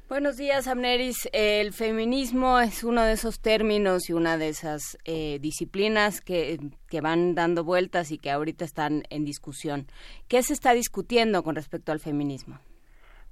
Buenos 0.10 0.36
días, 0.36 0.68
Amneris. 0.68 1.30
El 1.32 1.72
feminismo 1.72 2.60
es 2.60 2.84
uno 2.84 3.04
de 3.04 3.14
esos 3.14 3.40
términos 3.40 4.10
y 4.10 4.14
una 4.14 4.38
de 4.38 4.50
esas 4.50 4.98
eh, 5.06 5.38
disciplinas 5.40 6.20
que, 6.20 6.60
que 6.90 7.02
van 7.02 7.34
dando 7.34 7.64
vueltas 7.64 8.12
y 8.12 8.18
que 8.18 8.30
ahorita 8.30 8.66
están 8.66 9.04
en 9.10 9.24
discusión. 9.24 9.88
¿Qué 10.28 10.44
se 10.44 10.54
está 10.54 10.74
discutiendo 10.74 11.44
con 11.44 11.56
respecto 11.56 11.94
al 11.94 12.00
feminismo? 12.00 12.60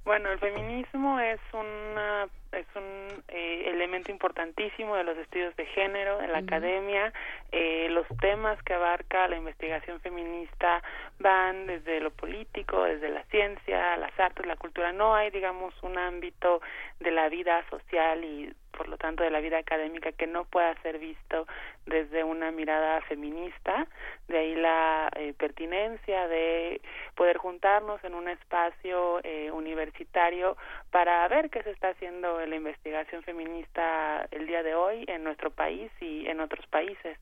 Bueno, 0.06 0.30
el 0.30 0.38
feminismo 0.38 1.18
es 1.18 1.40
una 1.52 2.28
es 2.52 2.66
un 2.76 3.24
eh, 3.26 3.64
elemento 3.66 4.12
importantísimo 4.12 4.94
de 4.94 5.02
los 5.02 5.18
estudios 5.18 5.54
de 5.56 5.66
género 5.66 6.22
en 6.22 6.30
la 6.30 6.38
academia. 6.38 7.12
Eh, 7.50 7.88
los 7.90 8.06
temas 8.20 8.62
que 8.62 8.74
abarca 8.74 9.26
la 9.26 9.36
investigación 9.36 10.00
feminista 10.00 10.80
van 11.18 11.66
desde 11.66 12.00
lo 12.00 12.12
político, 12.12 12.84
desde 12.84 13.08
la 13.08 13.24
ciencia, 13.24 13.96
las 13.96 14.18
artes, 14.20 14.46
la 14.46 14.54
cultura. 14.54 14.92
No 14.92 15.16
hay, 15.16 15.30
digamos, 15.30 15.74
un 15.82 15.98
ámbito 15.98 16.62
de 17.00 17.10
la 17.10 17.28
vida 17.28 17.64
social 17.68 18.24
y 18.24 18.54
por 18.76 18.88
lo 18.88 18.96
tanto 18.98 19.24
de 19.24 19.30
la 19.30 19.40
vida 19.40 19.58
académica 19.58 20.12
que 20.12 20.26
no 20.26 20.44
pueda 20.44 20.74
ser 20.82 20.98
visto 20.98 21.46
desde 21.86 22.22
una 22.22 22.50
mirada 22.50 23.00
feminista, 23.02 23.86
de 24.28 24.38
ahí 24.38 24.54
la 24.54 25.10
eh, 25.16 25.34
pertinencia 25.36 26.28
de 26.28 26.80
poder 27.14 27.38
juntarnos 27.38 28.02
en 28.04 28.14
un 28.14 28.28
espacio 28.28 29.20
eh, 29.24 29.50
universitario 29.50 30.56
para 30.90 31.26
ver 31.28 31.50
qué 31.50 31.62
se 31.62 31.70
está 31.70 31.88
haciendo 31.88 32.40
en 32.40 32.50
la 32.50 32.56
investigación 32.56 33.22
feminista 33.22 34.26
el 34.30 34.46
día 34.46 34.62
de 34.62 34.74
hoy 34.74 35.04
en 35.08 35.24
nuestro 35.24 35.50
país 35.50 35.90
y 36.00 36.26
en 36.28 36.40
otros 36.40 36.66
países. 36.66 37.18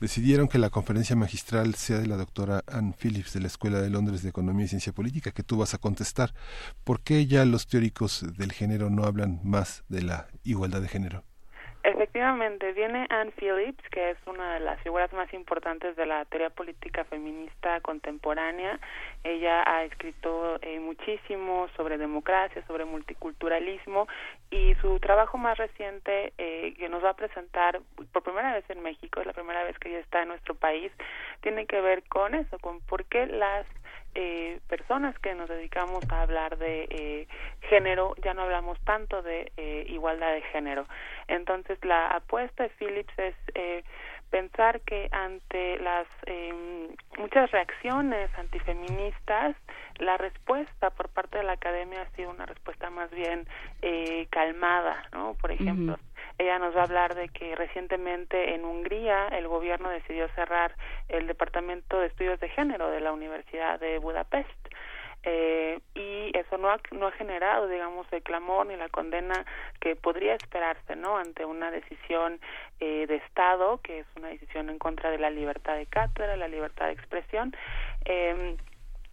Decidieron 0.00 0.48
que 0.48 0.58
la 0.58 0.70
conferencia 0.70 1.16
magistral 1.16 1.74
sea 1.74 1.98
de 1.98 2.06
la 2.06 2.16
doctora 2.16 2.62
Anne 2.66 2.94
Phillips 2.98 3.32
de 3.32 3.40
la 3.40 3.48
Escuela 3.48 3.80
de 3.80 3.90
Londres 3.90 4.22
de 4.22 4.28
Economía 4.28 4.66
y 4.66 4.68
Ciencia 4.68 4.92
Política, 4.92 5.32
que 5.32 5.42
tú 5.42 5.56
vas 5.58 5.74
a 5.74 5.78
contestar. 5.78 6.32
¿Por 6.84 7.00
qué 7.00 7.26
ya 7.26 7.44
los 7.44 7.66
teóricos 7.66 8.24
del 8.36 8.52
género 8.52 8.88
no 8.90 9.04
hablan 9.04 9.40
más 9.42 9.84
de 9.88 10.02
la 10.02 10.28
igualdad 10.44 10.80
de 10.80 10.88
género? 10.88 11.24
Efectivamente, 11.82 12.72
viene 12.72 13.06
Anne 13.08 13.32
Phillips, 13.38 13.82
que 13.90 14.10
es 14.10 14.18
una 14.26 14.54
de 14.54 14.60
las 14.60 14.78
figuras 14.82 15.10
más 15.14 15.32
importantes 15.32 15.96
de 15.96 16.04
la 16.04 16.26
teoría 16.26 16.50
política 16.50 17.04
feminista 17.04 17.80
contemporánea. 17.80 18.78
Ella 19.24 19.62
ha 19.66 19.84
escrito 19.84 20.58
eh, 20.60 20.78
muchísimo 20.78 21.68
sobre 21.76 21.96
democracia, 21.96 22.62
sobre 22.66 22.84
multiculturalismo 22.84 24.08
y 24.50 24.74
su 24.82 25.00
trabajo 25.00 25.38
más 25.38 25.56
reciente 25.56 26.34
eh, 26.36 26.74
que 26.76 26.90
nos 26.90 27.02
va 27.02 27.10
a 27.10 27.16
presentar 27.16 27.80
por 28.12 28.22
primera 28.22 28.52
vez 28.52 28.68
en 28.68 28.82
México, 28.82 29.20
es 29.20 29.26
la 29.26 29.32
primera 29.32 29.64
vez 29.64 29.78
que 29.78 29.88
ella 29.88 30.00
está 30.00 30.20
en 30.20 30.28
nuestro 30.28 30.54
país, 30.54 30.92
tiene 31.40 31.64
que 31.66 31.80
ver 31.80 32.02
con 32.04 32.34
eso, 32.34 32.58
con 32.58 32.80
por 32.80 33.06
qué 33.06 33.26
las 33.26 33.66
eh, 34.14 34.60
personas 34.68 35.18
que 35.18 35.34
nos 35.34 35.48
dedicamos 35.48 36.04
a 36.10 36.22
hablar 36.22 36.58
de 36.58 36.86
eh, 36.90 37.28
género, 37.68 38.14
ya 38.22 38.34
no 38.34 38.42
hablamos 38.42 38.78
tanto 38.84 39.22
de 39.22 39.52
eh, 39.56 39.84
igualdad 39.88 40.32
de 40.32 40.42
género. 40.42 40.86
Entonces, 41.28 41.78
la 41.84 42.08
apuesta 42.08 42.64
de 42.64 42.70
Phillips 42.70 43.18
es 43.18 43.34
eh, 43.54 43.84
pensar 44.30 44.80
que 44.82 45.08
ante 45.12 45.78
las 45.80 46.06
eh, 46.26 46.88
muchas 47.18 47.50
reacciones 47.50 48.30
antifeministas, 48.38 49.56
la 49.98 50.16
respuesta 50.16 50.90
por 50.90 51.08
parte 51.08 51.38
de 51.38 51.44
la 51.44 51.52
academia 51.52 52.02
ha 52.02 52.16
sido 52.16 52.30
una 52.30 52.46
respuesta 52.46 52.90
más 52.90 53.10
bien 53.10 53.46
eh, 53.82 54.26
calmada, 54.30 55.02
¿no? 55.12 55.34
Por 55.34 55.52
ejemplo, 55.52 55.98
ella 56.38 56.58
nos 56.58 56.74
va 56.74 56.80
a 56.80 56.84
hablar 56.84 57.14
de 57.14 57.28
que 57.28 57.54
recientemente 57.54 58.54
en 58.54 58.64
Hungría 58.64 59.28
el 59.28 59.46
gobierno 59.46 59.90
decidió 59.90 60.28
cerrar 60.30 60.74
el 61.08 61.26
Departamento 61.26 62.00
de 62.00 62.06
Estudios 62.06 62.40
de 62.40 62.48
Género 62.48 62.88
de 62.90 63.00
la 63.00 63.12
Universidad 63.12 63.78
de 63.78 63.98
Budapest. 63.98 64.48
Eh, 65.22 65.78
y 65.94 66.36
eso 66.36 66.56
no 66.56 66.70
ha, 66.70 66.80
no 66.92 67.08
ha 67.08 67.12
generado, 67.12 67.68
digamos, 67.68 68.06
el 68.10 68.22
clamor 68.22 68.66
ni 68.66 68.76
la 68.76 68.88
condena 68.88 69.44
que 69.80 69.94
podría 69.94 70.34
esperarse, 70.34 70.96
¿no? 70.96 71.18
Ante 71.18 71.44
una 71.44 71.70
decisión 71.70 72.40
eh, 72.80 73.06
de 73.06 73.16
Estado, 73.16 73.80
que 73.82 74.00
es 74.00 74.06
una 74.16 74.28
decisión 74.28 74.70
en 74.70 74.78
contra 74.78 75.10
de 75.10 75.18
la 75.18 75.30
libertad 75.30 75.76
de 75.76 75.86
cátedra, 75.86 76.36
la 76.36 76.48
libertad 76.48 76.86
de 76.86 76.92
expresión. 76.92 77.54
Eh, 78.06 78.56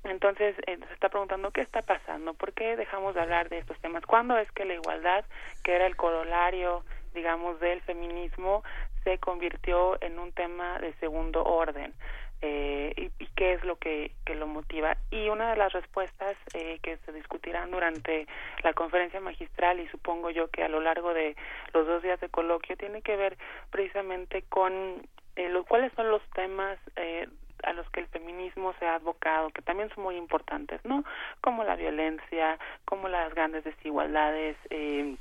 entonces, 0.03 0.55
se 0.65 0.93
está 0.93 1.09
preguntando 1.09 1.51
qué 1.51 1.61
está 1.61 1.81
pasando, 1.81 2.33
por 2.33 2.53
qué 2.53 2.77
dejamos 2.77 3.13
de 3.15 3.21
hablar 3.21 3.49
de 3.49 3.57
estos 3.57 3.77
temas, 3.79 4.05
cuándo 4.05 4.37
es 4.37 4.49
que 4.53 4.63
la 4.63 4.75
igualdad, 4.75 5.25
que 5.63 5.75
era 5.75 5.85
el 5.85 5.97
corolario, 5.97 6.83
digamos, 7.13 7.59
del 7.59 7.81
feminismo, 7.81 8.63
se 9.03 9.17
convirtió 9.17 10.01
en 10.01 10.19
un 10.19 10.31
tema 10.31 10.79
de 10.79 10.93
segundo 10.95 11.43
orden. 11.43 11.93
Eh, 12.41 12.93
y, 12.95 13.25
qué 13.35 13.53
es 13.53 13.63
lo 13.63 13.77
que, 13.77 14.11
lo 14.35 14.47
motiva. 14.47 14.97
Y 15.11 15.29
una 15.29 15.51
de 15.51 15.57
las 15.57 15.71
respuestas 15.73 16.35
eh, 16.53 16.79
que 16.81 16.97
se 17.05 17.11
discutirán 17.11 17.69
durante 17.69 18.27
la 18.63 18.73
conferencia 18.73 19.19
magistral 19.19 19.79
y 19.79 19.87
supongo 19.89 20.31
yo 20.31 20.49
que 20.49 20.63
a 20.63 20.69
lo 20.69 20.81
largo 20.81 21.13
de 21.13 21.35
los 21.73 21.85
dos 21.85 22.01
días 22.01 22.19
de 22.19 22.29
coloquio 22.29 22.75
tiene 22.77 23.01
que 23.01 23.15
ver 23.15 23.37
precisamente 23.69 24.43
con 24.49 25.07
eh, 25.35 25.49
lo, 25.49 25.63
cuáles 25.65 25.93
son 25.93 26.09
los 26.09 26.21
temas 26.31 26.79
eh, 26.95 27.27
a 27.63 27.73
los 27.73 27.89
que 27.91 27.99
el 27.99 28.07
feminismo 28.07 28.73
se 28.79 28.85
ha 28.85 28.95
abocado, 28.95 29.49
que 29.49 29.61
también 29.61 29.89
son 29.93 30.03
muy 30.03 30.15
importantes, 30.15 30.83
¿no? 30.83 31.03
Como 31.41 31.63
la 31.63 31.75
violencia, 31.75 32.57
como 32.85 33.07
las 33.07 33.33
grandes 33.33 33.63
desigualdades 33.63 34.57
eh, 34.69 35.15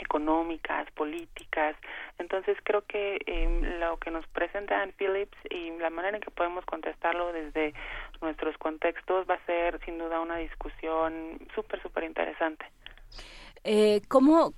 económicas, 0.00 0.90
políticas. 0.92 1.76
Entonces 2.18 2.56
creo 2.62 2.82
que 2.82 3.18
eh, 3.26 3.78
lo 3.80 3.96
que 3.98 4.10
nos 4.10 4.26
presenta 4.28 4.80
Anne 4.82 4.94
Phillips 4.98 5.36
y 5.50 5.70
la 5.78 5.90
manera 5.90 6.16
en 6.16 6.22
que 6.22 6.30
podemos 6.30 6.64
contestarlo 6.64 7.32
desde 7.32 7.74
nuestros 8.20 8.56
contextos 8.58 9.26
va 9.28 9.34
a 9.34 9.46
ser 9.46 9.80
sin 9.84 9.98
duda 9.98 10.20
una 10.20 10.36
discusión 10.36 11.38
súper, 11.54 11.82
súper 11.82 12.04
interesante. 12.04 12.66
Eh, 13.64 14.00
¿Cómo 14.08 14.52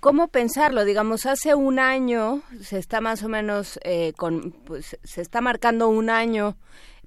¿Cómo 0.00 0.28
pensarlo? 0.28 0.86
Digamos, 0.86 1.26
hace 1.26 1.54
un 1.54 1.78
año 1.78 2.40
se 2.62 2.78
está 2.78 3.02
más 3.02 3.22
o 3.22 3.28
menos 3.28 3.78
eh, 3.84 4.14
con, 4.16 4.52
pues, 4.64 4.98
se 5.04 5.20
está 5.20 5.42
marcando 5.42 5.90
un 5.90 6.08
año 6.08 6.56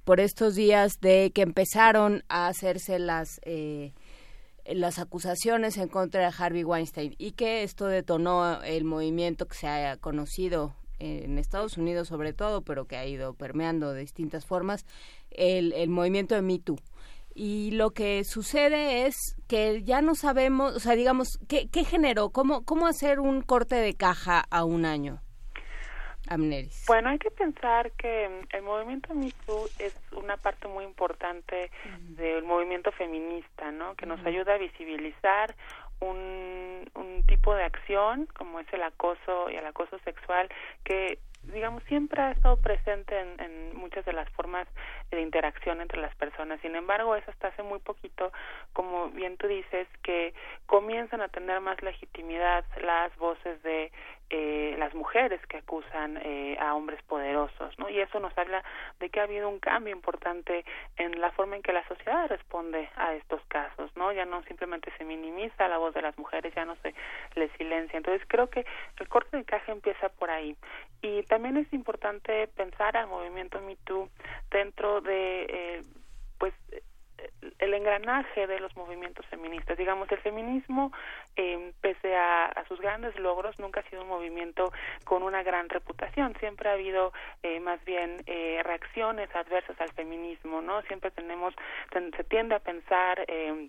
por 0.04 0.20
estos 0.20 0.54
días 0.54 1.00
de 1.00 1.32
que 1.34 1.42
empezaron 1.42 2.22
a 2.28 2.46
hacerse 2.46 3.00
las 3.00 3.40
eh, 3.42 3.92
las 4.66 4.98
acusaciones 4.98 5.76
en 5.76 5.88
contra 5.88 6.20
de 6.20 6.34
Harvey 6.36 6.64
Weinstein 6.64 7.14
y 7.18 7.32
que 7.32 7.62
esto 7.62 7.86
detonó 7.86 8.62
el 8.62 8.84
movimiento 8.84 9.46
que 9.46 9.56
se 9.56 9.68
ha 9.68 9.96
conocido 9.96 10.74
en 10.98 11.38
Estados 11.38 11.76
Unidos 11.76 12.08
sobre 12.08 12.32
todo, 12.32 12.62
pero 12.62 12.86
que 12.86 12.96
ha 12.96 13.06
ido 13.06 13.34
permeando 13.34 13.92
de 13.92 14.00
distintas 14.00 14.46
formas, 14.46 14.86
el, 15.30 15.72
el 15.72 15.90
movimiento 15.90 16.34
de 16.34 16.42
Me 16.42 16.58
Too 16.58 16.78
y 17.34 17.72
lo 17.72 17.90
que 17.90 18.22
sucede 18.22 19.06
es 19.06 19.36
que 19.48 19.82
ya 19.82 20.00
no 20.02 20.14
sabemos, 20.14 20.76
o 20.76 20.78
sea, 20.78 20.94
digamos, 20.94 21.40
¿qué, 21.48 21.68
qué 21.68 21.84
generó? 21.84 22.30
¿Cómo, 22.30 22.64
¿Cómo 22.64 22.86
hacer 22.86 23.18
un 23.18 23.42
corte 23.42 23.74
de 23.74 23.94
caja 23.94 24.44
a 24.50 24.64
un 24.64 24.84
año? 24.84 25.20
Amneris. 26.28 26.84
Bueno, 26.86 27.10
hay 27.10 27.18
que 27.18 27.30
pensar 27.30 27.90
que 27.92 28.44
el 28.50 28.62
movimiento 28.62 29.14
Me 29.14 29.32
Too 29.46 29.66
es 29.78 29.94
una 30.12 30.36
parte 30.36 30.68
muy 30.68 30.84
importante 30.84 31.70
uh 31.84 31.88
-huh. 31.88 32.16
del 32.16 32.44
movimiento 32.44 32.92
feminista, 32.92 33.70
¿no? 33.70 33.94
Que 33.94 34.06
nos 34.06 34.20
uh 34.20 34.24
-huh. 34.24 34.28
ayuda 34.28 34.54
a 34.54 34.58
visibilizar 34.58 35.54
un, 36.00 36.90
un 36.94 37.22
tipo 37.26 37.54
de 37.54 37.64
acción 37.64 38.26
como 38.36 38.60
es 38.60 38.72
el 38.72 38.82
acoso 38.82 39.50
y 39.50 39.56
el 39.56 39.66
acoso 39.66 39.98
sexual 40.00 40.48
que 40.84 41.18
digamos, 41.52 41.82
siempre 41.84 42.22
ha 42.22 42.30
estado 42.30 42.56
presente 42.56 43.18
en, 43.18 43.40
en, 43.40 43.76
muchas 43.76 44.04
de 44.04 44.12
las 44.12 44.28
formas 44.30 44.66
de 45.10 45.20
interacción 45.20 45.80
entre 45.80 46.00
las 46.00 46.14
personas. 46.16 46.60
Sin 46.60 46.74
embargo, 46.74 47.16
es 47.16 47.28
hasta 47.28 47.48
hace 47.48 47.62
muy 47.62 47.80
poquito, 47.80 48.32
como 48.72 49.10
bien 49.10 49.36
tú 49.36 49.46
dices, 49.46 49.86
que 50.02 50.32
comienzan 50.66 51.20
a 51.20 51.28
tener 51.28 51.60
más 51.60 51.82
legitimidad 51.82 52.64
las 52.80 53.14
voces 53.16 53.62
de 53.62 53.92
eh, 54.36 54.74
las 54.78 54.92
mujeres 54.94 55.40
que 55.46 55.58
acusan 55.58 56.16
eh, 56.16 56.56
a 56.58 56.74
hombres 56.74 57.00
poderosos, 57.04 57.78
¿no? 57.78 57.88
Y 57.88 58.00
eso 58.00 58.18
nos 58.18 58.36
habla 58.36 58.64
de 58.98 59.08
que 59.08 59.20
ha 59.20 59.22
habido 59.22 59.48
un 59.48 59.60
cambio 59.60 59.94
importante 59.94 60.64
en 60.96 61.20
la 61.20 61.30
forma 61.30 61.54
en 61.54 61.62
que 61.62 61.72
la 61.72 61.86
sociedad 61.86 62.26
responde 62.28 62.88
a 62.96 63.14
estos 63.14 63.40
casos, 63.46 63.92
¿no? 63.94 64.10
Ya 64.12 64.24
no 64.24 64.42
simplemente 64.42 64.92
se 64.98 65.04
minimiza 65.04 65.68
la 65.68 65.78
voz 65.78 65.94
de 65.94 66.02
las 66.02 66.18
mujeres, 66.18 66.52
ya 66.52 66.64
no 66.64 66.74
se 66.82 66.94
les 67.36 67.52
silencia. 67.52 67.96
Entonces 67.96 68.26
creo 68.26 68.50
que 68.50 68.66
el 68.98 69.08
corte 69.08 69.36
de 69.36 69.44
caja 69.44 69.70
empieza 69.70 70.08
por 70.08 70.30
ahí. 70.30 70.56
Y 71.00 71.22
también 71.22 71.56
es 71.56 71.72
importante 71.72 72.48
pensar 72.48 72.96
al 72.96 73.06
movimiento 73.06 73.60
Me 73.60 73.76
Too 73.84 74.08
dentro 74.50 75.00
de, 75.00 75.46
eh, 75.48 75.82
pues, 76.38 76.54
el 77.58 77.74
engranaje 77.74 78.46
de 78.46 78.60
los 78.60 78.76
movimientos 78.76 79.26
feministas. 79.26 79.76
Digamos, 79.78 80.10
el 80.10 80.18
feminismo, 80.18 80.92
eh, 81.36 81.72
pese 81.80 82.16
a, 82.16 82.46
a, 82.46 82.64
sus 82.66 82.80
grandes 82.80 83.18
logros, 83.18 83.58
nunca 83.58 83.80
ha 83.80 83.90
sido 83.90 84.02
un 84.02 84.08
movimiento 84.08 84.72
con 85.04 85.22
una 85.22 85.42
gran 85.42 85.68
reputación. 85.68 86.34
Siempre 86.40 86.68
ha 86.68 86.72
habido 86.72 87.12
eh, 87.42 87.60
más 87.60 87.84
bien 87.84 88.22
eh, 88.26 88.60
reacciones 88.64 89.34
adversas 89.34 89.80
al 89.80 89.92
feminismo, 89.92 90.62
¿no? 90.62 90.82
Siempre 90.82 91.10
tenemos, 91.10 91.54
ten, 91.90 92.12
se 92.16 92.24
tiende 92.24 92.54
a 92.54 92.60
pensar 92.60 93.24
eh, 93.28 93.68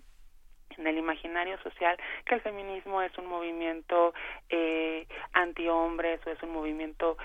en 0.78 0.86
el 0.86 0.98
imaginario 0.98 1.58
social 1.62 1.96
que 2.24 2.34
el 2.34 2.40
feminismo 2.40 3.02
es 3.02 3.16
un 3.18 3.26
movimiento 3.26 4.14
eh, 4.48 5.06
anti-hombres 5.32 6.20
o 6.26 6.30
es 6.30 6.42
un 6.42 6.50
movimiento 6.50 7.16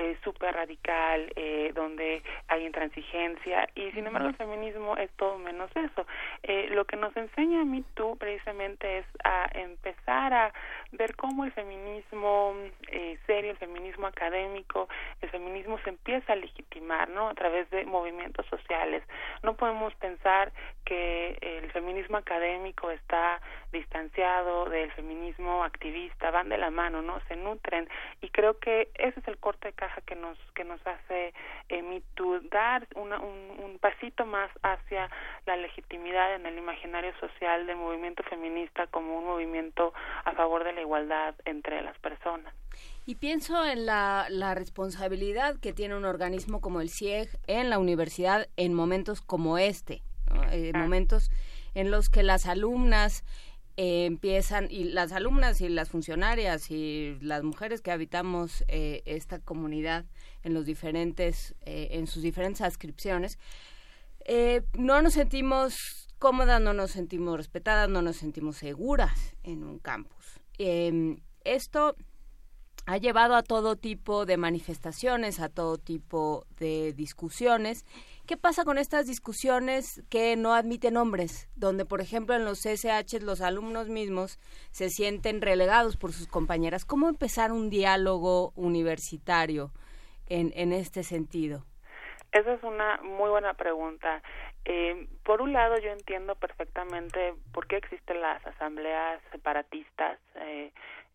eh, 0.00 0.16
súper 0.24 0.54
radical, 0.54 1.30
eh, 1.36 1.72
donde 1.74 2.22
hay 2.48 2.64
intransigencia, 2.64 3.68
y 3.74 3.90
sin 3.92 4.06
embargo 4.06 4.28
el 4.28 4.34
feminismo 4.34 4.96
es 4.96 5.10
todo 5.16 5.36
menos 5.36 5.70
eso. 5.76 6.06
Eh, 6.42 6.68
lo 6.70 6.86
que 6.86 6.96
nos 6.96 7.14
enseña 7.16 7.60
a 7.60 7.64
mí 7.64 7.84
tú 7.94 8.16
precisamente 8.16 8.98
es 8.98 9.06
a 9.24 9.50
empezar 9.52 10.32
a 10.32 10.52
ver 10.92 11.14
cómo 11.16 11.44
el 11.44 11.52
feminismo 11.52 12.54
eh, 12.88 13.18
serio, 13.26 13.50
el 13.50 13.58
feminismo 13.58 14.06
académico, 14.06 14.88
el 15.20 15.28
feminismo 15.28 15.78
se 15.84 15.90
empieza 15.90 16.32
a 16.32 16.36
legitimar, 16.36 17.10
¿no? 17.10 17.28
A 17.28 17.34
través 17.34 17.68
de 17.68 17.84
movimientos 17.84 18.46
sociales. 18.46 19.02
No 19.42 19.54
podemos 19.54 19.94
pensar 19.96 20.50
que 20.86 21.36
el 21.42 21.70
feminismo 21.72 22.16
académico 22.16 22.90
está 22.90 23.40
distanciado 23.72 24.68
del 24.68 24.90
feminismo 24.92 25.64
activista, 25.64 26.30
van 26.30 26.48
de 26.48 26.58
la 26.58 26.70
mano, 26.70 27.02
¿no? 27.02 27.20
Se 27.28 27.36
nutren 27.36 27.88
y 28.20 28.28
creo 28.30 28.58
que 28.58 28.90
ese 28.94 29.20
es 29.20 29.28
el 29.28 29.38
corte 29.38 29.68
de 29.68 29.74
caja 29.74 30.00
que 30.02 30.16
nos 30.16 30.38
que 30.54 30.64
nos 30.64 30.80
hace 30.86 31.32
eh, 31.68 32.02
dar 32.50 32.86
una, 32.94 33.20
un, 33.20 33.60
un 33.60 33.78
pasito 33.78 34.26
más 34.26 34.50
hacia 34.62 35.10
la 35.46 35.56
legitimidad 35.56 36.34
en 36.34 36.46
el 36.46 36.58
imaginario 36.58 37.12
social 37.20 37.66
del 37.66 37.76
movimiento 37.76 38.22
feminista 38.24 38.86
como 38.88 39.18
un 39.18 39.24
movimiento 39.24 39.92
a 40.24 40.32
favor 40.32 40.64
de 40.64 40.72
la 40.72 40.80
igualdad 40.80 41.34
entre 41.44 41.82
las 41.82 41.98
personas. 41.98 42.54
Y 43.06 43.16
pienso 43.16 43.64
en 43.64 43.86
la, 43.86 44.26
la, 44.28 44.54
responsabilidad 44.54 45.58
que 45.60 45.72
tiene 45.72 45.96
un 45.96 46.04
organismo 46.04 46.60
como 46.60 46.80
el 46.80 46.90
CIEG 46.90 47.28
en 47.46 47.70
la 47.70 47.78
universidad 47.78 48.48
en 48.56 48.74
momentos 48.74 49.20
como 49.20 49.58
este, 49.58 50.02
¿no? 50.32 50.44
eh, 50.50 50.72
momentos 50.74 51.30
en 51.74 51.90
los 51.90 52.08
que 52.08 52.22
las 52.22 52.46
alumnas 52.46 53.24
eh, 53.82 54.04
empiezan, 54.04 54.66
y 54.68 54.84
las 54.84 55.10
alumnas 55.10 55.62
y 55.62 55.70
las 55.70 55.88
funcionarias 55.88 56.70
y 56.70 57.16
las 57.22 57.42
mujeres 57.42 57.80
que 57.80 57.90
habitamos 57.90 58.62
eh, 58.68 59.00
esta 59.06 59.38
comunidad 59.38 60.04
en 60.42 60.52
los 60.52 60.66
diferentes, 60.66 61.54
eh, 61.62 61.88
en 61.92 62.06
sus 62.06 62.22
diferentes 62.22 62.60
adscripciones, 62.60 63.38
no 64.74 65.00
nos 65.00 65.14
sentimos 65.14 66.08
cómodas, 66.18 66.60
no 66.60 66.74
nos 66.74 66.90
sentimos 66.90 67.38
respetadas, 67.38 67.88
no 67.88 68.02
nos 68.02 68.16
sentimos 68.16 68.58
seguras 68.58 69.34
en 69.44 69.64
un 69.64 69.78
campus. 69.78 70.26
Em, 70.58 71.16
esto 71.44 71.96
ha 72.84 72.98
llevado 72.98 73.34
a 73.34 73.42
todo 73.42 73.76
tipo 73.76 74.26
de 74.26 74.36
manifestaciones, 74.36 75.40
a 75.40 75.48
todo 75.48 75.78
tipo 75.78 76.46
de 76.58 76.92
discusiones. 76.92 77.86
¿Qué 78.30 78.36
pasa 78.36 78.64
con 78.64 78.78
estas 78.78 79.08
discusiones 79.08 80.04
que 80.08 80.36
no 80.36 80.54
admiten 80.54 80.96
hombres? 80.96 81.50
Donde, 81.56 81.84
por 81.84 82.00
ejemplo, 82.00 82.36
en 82.36 82.44
los 82.44 82.60
CSH 82.60 83.20
los 83.22 83.40
alumnos 83.40 83.88
mismos 83.88 84.38
se 84.70 84.88
sienten 84.88 85.42
relegados 85.42 85.96
por 85.96 86.12
sus 86.12 86.28
compañeras. 86.28 86.84
¿Cómo 86.84 87.08
empezar 87.08 87.50
un 87.50 87.70
diálogo 87.70 88.52
universitario 88.54 89.72
en, 90.28 90.52
en 90.54 90.72
este 90.72 91.02
sentido? 91.02 91.64
Esa 92.30 92.52
es 92.52 92.62
una 92.62 93.00
muy 93.02 93.30
buena 93.30 93.54
pregunta. 93.54 94.22
Eh, 94.64 95.08
por 95.24 95.42
un 95.42 95.52
lado, 95.52 95.74
yo 95.80 95.90
entiendo 95.90 96.36
perfectamente 96.36 97.34
por 97.52 97.66
qué 97.66 97.78
existen 97.78 98.20
las 98.20 98.46
asambleas 98.46 99.20
separatistas. 99.32 100.20
Eh, 100.36 100.70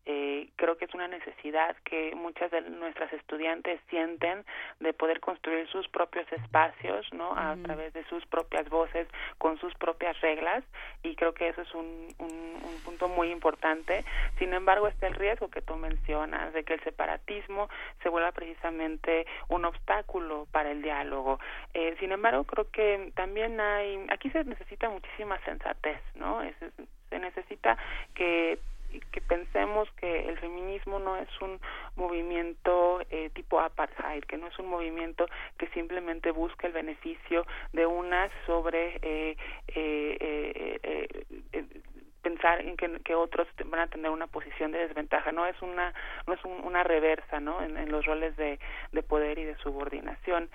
eh, 0.06 0.48
creo 0.54 0.76
que 0.76 0.84
es 0.84 0.94
una 0.94 1.08
necesidad 1.08 1.76
que 1.84 2.14
muchas 2.14 2.50
de 2.52 2.60
nuestras 2.62 3.12
estudiantes 3.12 3.80
sienten 3.90 4.44
de 4.78 4.92
poder 4.92 5.18
construir 5.18 5.66
sus 5.68 5.88
propios 5.88 6.30
espacios, 6.32 7.12
¿no? 7.12 7.36
A 7.36 7.52
uh 7.52 7.56
-huh. 7.56 7.64
través 7.64 7.92
de 7.92 8.04
sus 8.04 8.24
propias 8.26 8.68
voces, 8.68 9.08
con 9.38 9.58
sus 9.58 9.74
propias 9.74 10.20
reglas, 10.20 10.62
y 11.02 11.16
creo 11.16 11.34
que 11.34 11.48
eso 11.48 11.62
es 11.62 11.74
un, 11.74 12.08
un, 12.18 12.30
un, 12.62 12.80
punto 12.84 13.08
muy 13.08 13.32
importante. 13.32 14.04
Sin 14.38 14.54
embargo, 14.54 14.86
está 14.86 15.08
el 15.08 15.14
riesgo 15.14 15.50
que 15.50 15.60
tú 15.60 15.74
mencionas 15.74 16.52
de 16.52 16.62
que 16.62 16.74
el 16.74 16.80
separatismo 16.84 17.68
se 18.02 18.08
vuelva 18.08 18.30
precisamente 18.30 19.26
un 19.48 19.64
obstáculo 19.64 20.46
para 20.52 20.70
el 20.70 20.82
diálogo. 20.82 21.40
Eh, 21.74 21.96
sin 21.98 22.12
embargo, 22.12 22.44
creo 22.44 22.70
que 22.70 23.10
también 23.16 23.60
hay, 23.60 24.06
aquí 24.10 24.30
se 24.30 24.44
necesita 24.44 24.88
muchísima 24.88 25.38
sensatez, 25.44 26.00
¿no? 26.14 26.42
Es, 26.42 26.54
se 27.10 27.18
necesita 27.18 27.76
que 28.14 28.58
que 29.12 29.20
pensemos 29.20 29.90
que 29.92 30.28
el 30.28 30.38
feminismo 30.38 30.98
no 30.98 31.16
es 31.16 31.28
un 31.40 31.60
movimiento 31.96 33.00
eh, 33.10 33.30
tipo 33.34 33.60
apartheid, 33.60 34.22
que 34.24 34.36
no 34.36 34.46
es 34.46 34.58
un 34.58 34.68
movimiento 34.68 35.26
que 35.58 35.68
simplemente 35.68 36.30
busca 36.30 36.66
el 36.66 36.72
beneficio 36.72 37.46
de 37.72 37.86
unas 37.86 38.30
sobre 38.46 38.98
eh, 39.02 39.36
eh, 39.68 41.26
pensar 42.22 42.60
en 42.60 42.76
que, 42.76 43.14
otros 43.14 43.46
van 43.66 43.80
a 43.80 43.86
tener 43.86 44.10
una 44.10 44.26
posición 44.26 44.72
de 44.72 44.78
desventaja. 44.78 45.32
No 45.32 45.46
es 45.46 45.60
una 45.62 45.94
no 46.26 46.34
es 46.34 46.44
un, 46.44 46.64
una 46.64 46.82
reversa 46.82 47.40
no 47.40 47.62
en, 47.62 47.76
en, 47.76 47.90
los 47.90 48.04
roles 48.04 48.36
de, 48.36 48.58
de 48.92 49.02
poder 49.02 49.38
y 49.38 49.44
de 49.44 49.56
subordinación. 49.58 50.50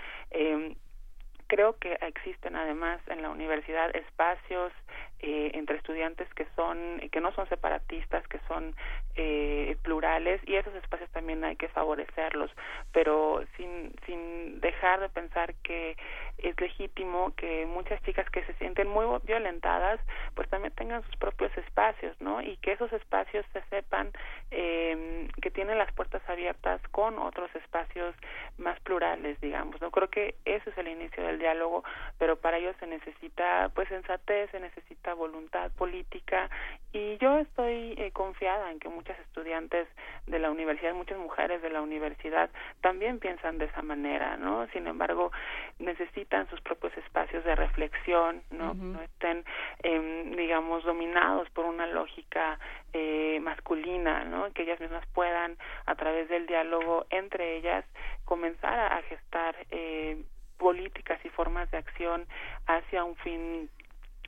Creo 1.51 1.77
que 1.79 1.97
existen 2.01 2.55
además 2.55 3.01
en 3.07 3.21
la 3.21 3.29
universidad 3.29 3.93
espacios 3.93 4.71
eh, 5.20 5.52
entre 5.54 5.78
estudiantes 5.78 6.28
que 6.34 6.48
son 6.56 7.00
que 7.12 7.22
no 7.22 7.32
son 7.34 7.48
separatistas 7.50 8.28
que 8.28 8.39
son 8.48 8.76
eh, 9.16 9.78
plurales 9.84 10.42
y 10.48 10.56
esos 10.56 10.74
espacios 10.76 11.10
también 11.12 11.44
hay 11.44 11.56
que 11.56 11.68
favorecerlos. 11.70 12.52
Pero 12.92 13.44
sin 13.56 13.94
sin 14.06 14.60
dejar 14.62 15.00
de 15.00 15.10
pensar 15.10 15.54
que 15.64 15.96
es 16.39 16.60
legítimo 16.60 17.34
que 17.36 17.66
muchas 17.66 18.02
chicas 18.04 18.30
que 18.30 18.44
se 18.46 18.54
sienten 18.56 18.88
muy 18.88 19.06
violentadas 19.24 20.00
pues 20.36 20.50
también 20.50 20.74
tengan 20.74 21.04
sus 21.04 21.16
propios 21.18 21.56
espacios 21.58 22.20
no 22.20 22.42
y 22.42 22.58
que 22.58 22.72
esos 22.72 22.92
espacios 22.94 23.46
se 23.54 23.62
sepan 23.70 24.12
eh, 24.50 25.28
que 25.42 25.52
tienen 25.52 25.78
las 25.78 25.92
puertas 25.94 26.22
abiertas 26.28 26.82
con 26.89 27.20
otros 27.20 27.54
espacios 27.56 28.16
más 28.58 28.80
plurales 28.82 29.39
digamos 29.42 29.80
no 29.82 29.92
creo 29.92 30.10
que 30.10 30.36
ese 30.46 30.70
es 30.70 30.78
el 30.78 30.88
inicio 30.88 31.24
del 31.24 31.39
diálogo 31.39 31.84
pero 32.18 32.38
para 32.38 32.58
ello 32.58 32.74
se 32.80 32.88
necesita 32.88 33.70
pues 33.76 33.88
sensatez 33.89 34.50
se 34.52 34.60
necesita 34.60 34.80
voluntad 35.15 35.71
política 35.71 36.49
y 36.93 37.17
yo 37.17 37.38
estoy 37.38 37.93
eh, 37.97 38.11
confiada 38.11 38.71
en 38.71 38.79
que 38.79 38.89
muchas 38.89 39.17
estudiantes 39.19 39.88
de 40.27 40.39
la 40.39 40.51
universidad, 40.51 40.93
muchas 40.93 41.17
mujeres 41.17 41.61
de 41.61 41.69
la 41.69 41.82
universidad 41.82 42.49
también 42.82 43.19
piensan 43.19 43.57
de 43.57 43.65
esa 43.65 43.82
manera, 43.82 44.36
¿no? 44.38 44.67
Sin 44.73 44.88
embargo, 44.88 45.32
necesitan 45.79 46.49
sus 46.49 46.59
propios 46.61 46.95
espacios 46.97 47.43
de 47.45 47.55
reflexión, 47.55 48.41
¿no? 48.51 48.71
Uh 48.71 48.75
-huh. 48.75 48.93
No 48.93 49.01
estén, 49.01 49.45
eh, 49.84 50.34
digamos, 50.36 50.84
dominados 50.84 51.49
por 51.51 51.65
una 51.65 51.88
lógica 51.88 52.59
eh, 52.93 53.39
masculina, 53.41 54.25
¿no? 54.25 54.51
Que 54.53 54.63
ellas 54.63 54.79
mismas 54.79 55.05
puedan, 55.13 55.57
a 55.86 55.95
través 55.95 56.27
del 56.27 56.45
diálogo 56.45 57.05
entre 57.09 57.55
ellas, 57.57 57.86
comenzar 58.25 58.77
a, 58.77 58.97
a 58.97 59.01
gestar 59.03 59.55
eh, 59.71 60.17
políticas 60.57 61.19
y 61.25 61.29
formas 61.29 61.71
de 61.71 61.77
acción 61.77 62.27
hacia 62.67 63.03
un 63.03 63.15
fin 63.15 63.69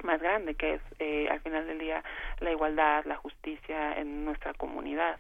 más 0.04 0.22
grande, 0.22 0.56
que 0.56 0.76
es 0.76 0.82
eh, 1.00 1.28
al 1.30 1.40
final 1.42 1.68
del 1.68 1.80
día 1.80 2.04
la 2.40 2.52
igualdad, 2.52 3.06
la 3.06 3.18
justicia 3.18 3.94
en 4.00 4.26
nuestra 4.26 4.54
comunidad. 4.54 5.18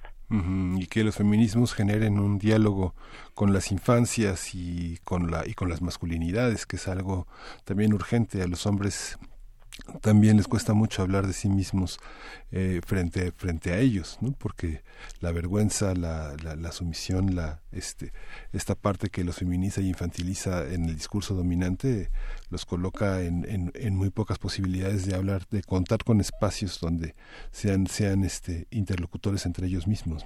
Y 0.76 0.88
que 0.88 1.03
los 1.03 1.17
feminismos 1.17 1.76
generen 1.76 2.17
un 2.17 2.39
diálogo 2.39 2.95
con 3.36 3.53
las 3.53 3.71
infancias 3.71 4.55
y 4.55 4.97
con 5.03 5.30
la 5.30 5.47
y 5.47 5.53
con 5.53 5.69
las 5.69 5.84
masculinidades, 5.84 6.65
que 6.65 6.78
es 6.78 6.88
algo 6.88 7.28
también 7.65 7.93
urgente 7.93 8.41
a 8.41 8.47
los 8.47 8.65
hombres 8.65 9.19
también 10.01 10.38
les 10.38 10.47
cuesta 10.47 10.74
mucho 10.74 11.01
hablar 11.01 11.26
de 11.26 11.34
sí 11.34 11.49
mismos 11.49 11.99
eh, 12.51 12.82
frente 12.86 13.32
frente 13.32 13.71
a 13.71 13.80
ellos 13.80 14.17
no 14.21 14.34
porque 14.38 14.82
la 15.19 15.32
vergüenza 15.32 15.93
la, 15.95 16.36
la, 16.43 16.55
la, 16.55 16.71
sumisión 16.71 17.36
la 17.36 17.59
este 17.71 18.11
esta 18.51 18.76
parte 18.76 19.09
que 19.09 19.24
los 19.24 19.38
feminiza 19.38 19.82
y 19.82 19.89
infantiliza 19.89 20.71
en 20.71 20.86
el 20.86 20.95
discurso 20.95 21.34
dominante 21.34 22.09
los 22.49 22.65
coloca 22.65 23.21
en, 23.21 23.71
en, 23.74 23.95
muy 23.95 24.09
pocas 24.09 24.38
posibilidades 24.38 25.07
de 25.07 25.15
hablar 25.15 25.47
de 25.49 25.63
contar 25.63 26.03
con 26.03 26.19
espacios 26.21 26.80
donde 26.80 27.15
sean 27.51 27.88
sean 27.88 28.24
este 28.24 28.67
interlocutores 28.69 29.45
entre 29.45 29.67
ellos 29.67 29.88
mismos. 29.88 30.26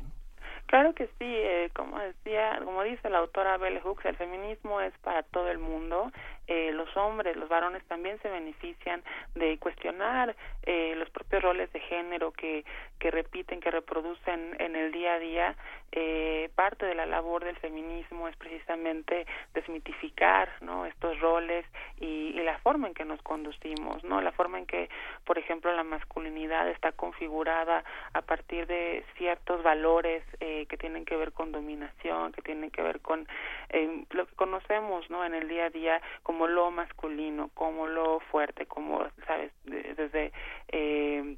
Claro 0.68 0.94
que 0.94 1.06
sí, 1.06 1.12
eh, 1.22 1.70
como 1.74 1.98
decía, 1.98 2.60
como 2.64 2.84
dice 2.84 3.10
la 3.10 3.20
autora 3.20 3.58
Bell 3.58 3.80
Hooks, 3.80 4.04
el 4.04 4.18
feminismo 4.18 4.82
es 4.82 4.94
para 5.00 5.24
todo 5.24 5.50
el 5.50 5.60
mundo. 5.60 6.12
Eh, 6.48 6.72
los 6.74 6.96
hombres, 6.96 7.36
los 7.36 7.50
varones 7.50 7.84
también 7.86 8.20
se 8.22 8.30
benefician 8.30 9.04
de 9.36 9.58
cuestionar 9.58 10.36
eh, 10.64 10.96
los 10.96 11.10
propios 11.10 11.44
roles 11.44 11.72
de 11.74 11.80
género 11.82 12.32
que, 12.32 12.66
que 13.00 13.12
repiten, 13.12 13.60
que 13.60 13.72
reproducen 13.72 14.56
en 14.60 14.76
el 14.76 14.92
día 14.92 15.14
a 15.14 15.20
día. 15.20 15.56
Eh, 15.92 16.50
parte 16.56 16.86
de 16.86 16.96
la 16.96 17.06
labor 17.06 17.46
del 17.46 17.56
feminismo 17.58 18.28
es 18.28 18.36
precisamente 18.36 19.26
desmitificar 19.54 20.50
¿no? 20.62 20.86
estos 20.86 21.20
roles 21.20 21.66
y, 22.00 22.34
y 22.36 22.44
la 22.44 22.58
forma 22.60 22.88
en 22.88 22.94
que 22.94 23.06
nos 23.06 23.22
conducimos, 23.22 24.04
¿no? 24.04 24.22
la 24.22 24.32
forma 24.32 24.60
en 24.60 24.66
que, 24.66 24.90
por 25.26 25.38
ejemplo, 25.38 25.74
la 25.74 25.84
masculinidad 25.84 26.70
está 26.70 26.92
configurada 26.92 27.84
a 28.14 28.22
partir 28.22 28.68
de 28.68 29.04
ciertos 29.18 29.64
valores 29.64 30.24
eh, 30.40 30.66
que 30.68 30.78
tienen 30.78 31.06
que 31.06 31.16
ver 31.16 31.32
con 31.32 31.52
dominación, 31.52 32.32
que 32.32 32.42
tienen 32.42 32.70
que 32.70 32.82
ver 32.82 33.00
con 33.00 33.28
eh, 33.70 34.06
lo 34.12 34.28
que 34.28 34.36
conocemos 34.36 35.10
¿no? 35.10 35.26
en 35.26 35.34
el 35.34 35.48
día 35.48 35.66
a 35.66 35.70
día 35.70 36.02
como 36.24 36.37
lo 36.46 36.70
masculino, 36.70 37.50
como 37.56 37.88
lo 37.88 38.20
fuerte, 38.20 38.68
como, 38.68 39.08
¿sabes? 39.26 39.52
Desde 39.64 40.32
eh, 40.68 41.38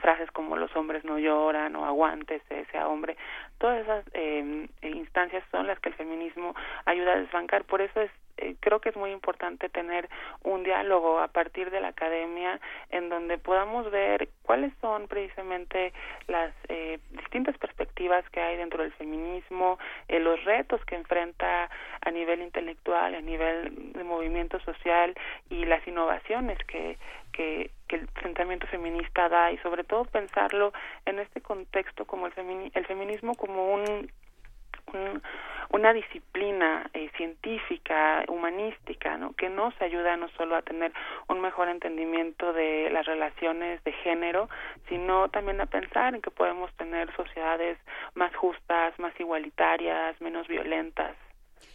frases 0.00 0.30
como 0.32 0.56
los 0.56 0.74
hombres 0.76 1.04
no 1.04 1.18
lloran 1.18 1.76
o 1.76 1.84
aguántese, 1.84 2.64
sea 2.72 2.88
hombre, 2.88 3.16
todas 3.58 3.82
esas 3.82 4.04
eh, 4.12 4.68
circunstancias 4.80 5.44
son 5.50 5.66
las 5.66 5.78
que 5.80 5.90
el 5.90 5.94
feminismo 5.94 6.54
ayuda 6.84 7.14
a 7.14 7.20
desbancar. 7.20 7.64
Por 7.64 7.80
eso 7.80 8.00
es 8.00 8.10
eh, 8.38 8.54
creo 8.60 8.80
que 8.80 8.90
es 8.90 8.96
muy 8.96 9.12
importante 9.12 9.70
tener 9.70 10.10
un 10.42 10.62
diálogo 10.62 11.20
a 11.20 11.28
partir 11.28 11.70
de 11.70 11.80
la 11.80 11.88
academia 11.88 12.60
en 12.90 13.08
donde 13.08 13.38
podamos 13.38 13.90
ver 13.90 14.28
cuáles 14.42 14.74
son 14.82 15.08
precisamente 15.08 15.94
las 16.26 16.52
eh, 16.68 16.98
distintas 17.12 17.56
perspectivas 17.56 18.28
que 18.30 18.40
hay 18.40 18.58
dentro 18.58 18.82
del 18.82 18.92
feminismo, 18.92 19.78
eh, 20.08 20.20
los 20.20 20.44
retos 20.44 20.84
que 20.84 20.96
enfrenta 20.96 21.70
a 22.02 22.10
nivel 22.10 22.42
intelectual, 22.42 23.14
a 23.14 23.20
nivel 23.22 23.92
de 23.92 24.04
movimiento 24.04 24.60
social 24.60 25.14
y 25.48 25.64
las 25.64 25.86
innovaciones 25.88 26.58
que, 26.66 26.98
que, 27.32 27.70
que 27.88 27.96
el 27.96 28.08
pensamiento 28.08 28.66
feminista 28.66 29.30
da 29.30 29.50
y 29.50 29.58
sobre 29.58 29.84
todo 29.84 30.04
pensarlo 30.04 30.74
en 31.06 31.20
este 31.20 31.40
contexto 31.40 32.04
como 32.04 32.26
el, 32.26 32.32
femini 32.32 32.70
el 32.74 32.84
feminismo 32.84 33.34
como 33.46 33.72
un 33.72 34.10
un, 34.92 35.22
una 35.70 35.92
disciplina 35.92 36.88
eh, 36.94 37.10
científica, 37.16 38.24
humanística, 38.28 39.16
¿no? 39.16 39.32
que 39.34 39.48
nos 39.48 39.74
ayuda 39.80 40.16
no 40.16 40.28
solo 40.30 40.56
a 40.56 40.62
tener 40.62 40.92
un 41.28 41.40
mejor 41.40 41.68
entendimiento 41.68 42.52
de 42.52 42.90
las 42.90 43.06
relaciones 43.06 43.82
de 43.84 43.92
género, 43.92 44.48
sino 44.88 45.28
también 45.28 45.60
a 45.60 45.66
pensar 45.66 46.14
en 46.14 46.22
que 46.22 46.30
podemos 46.30 46.72
tener 46.76 47.14
sociedades 47.16 47.78
más 48.14 48.34
justas, 48.36 48.98
más 48.98 49.18
igualitarias, 49.18 50.20
menos 50.20 50.46
violentas. 50.46 51.16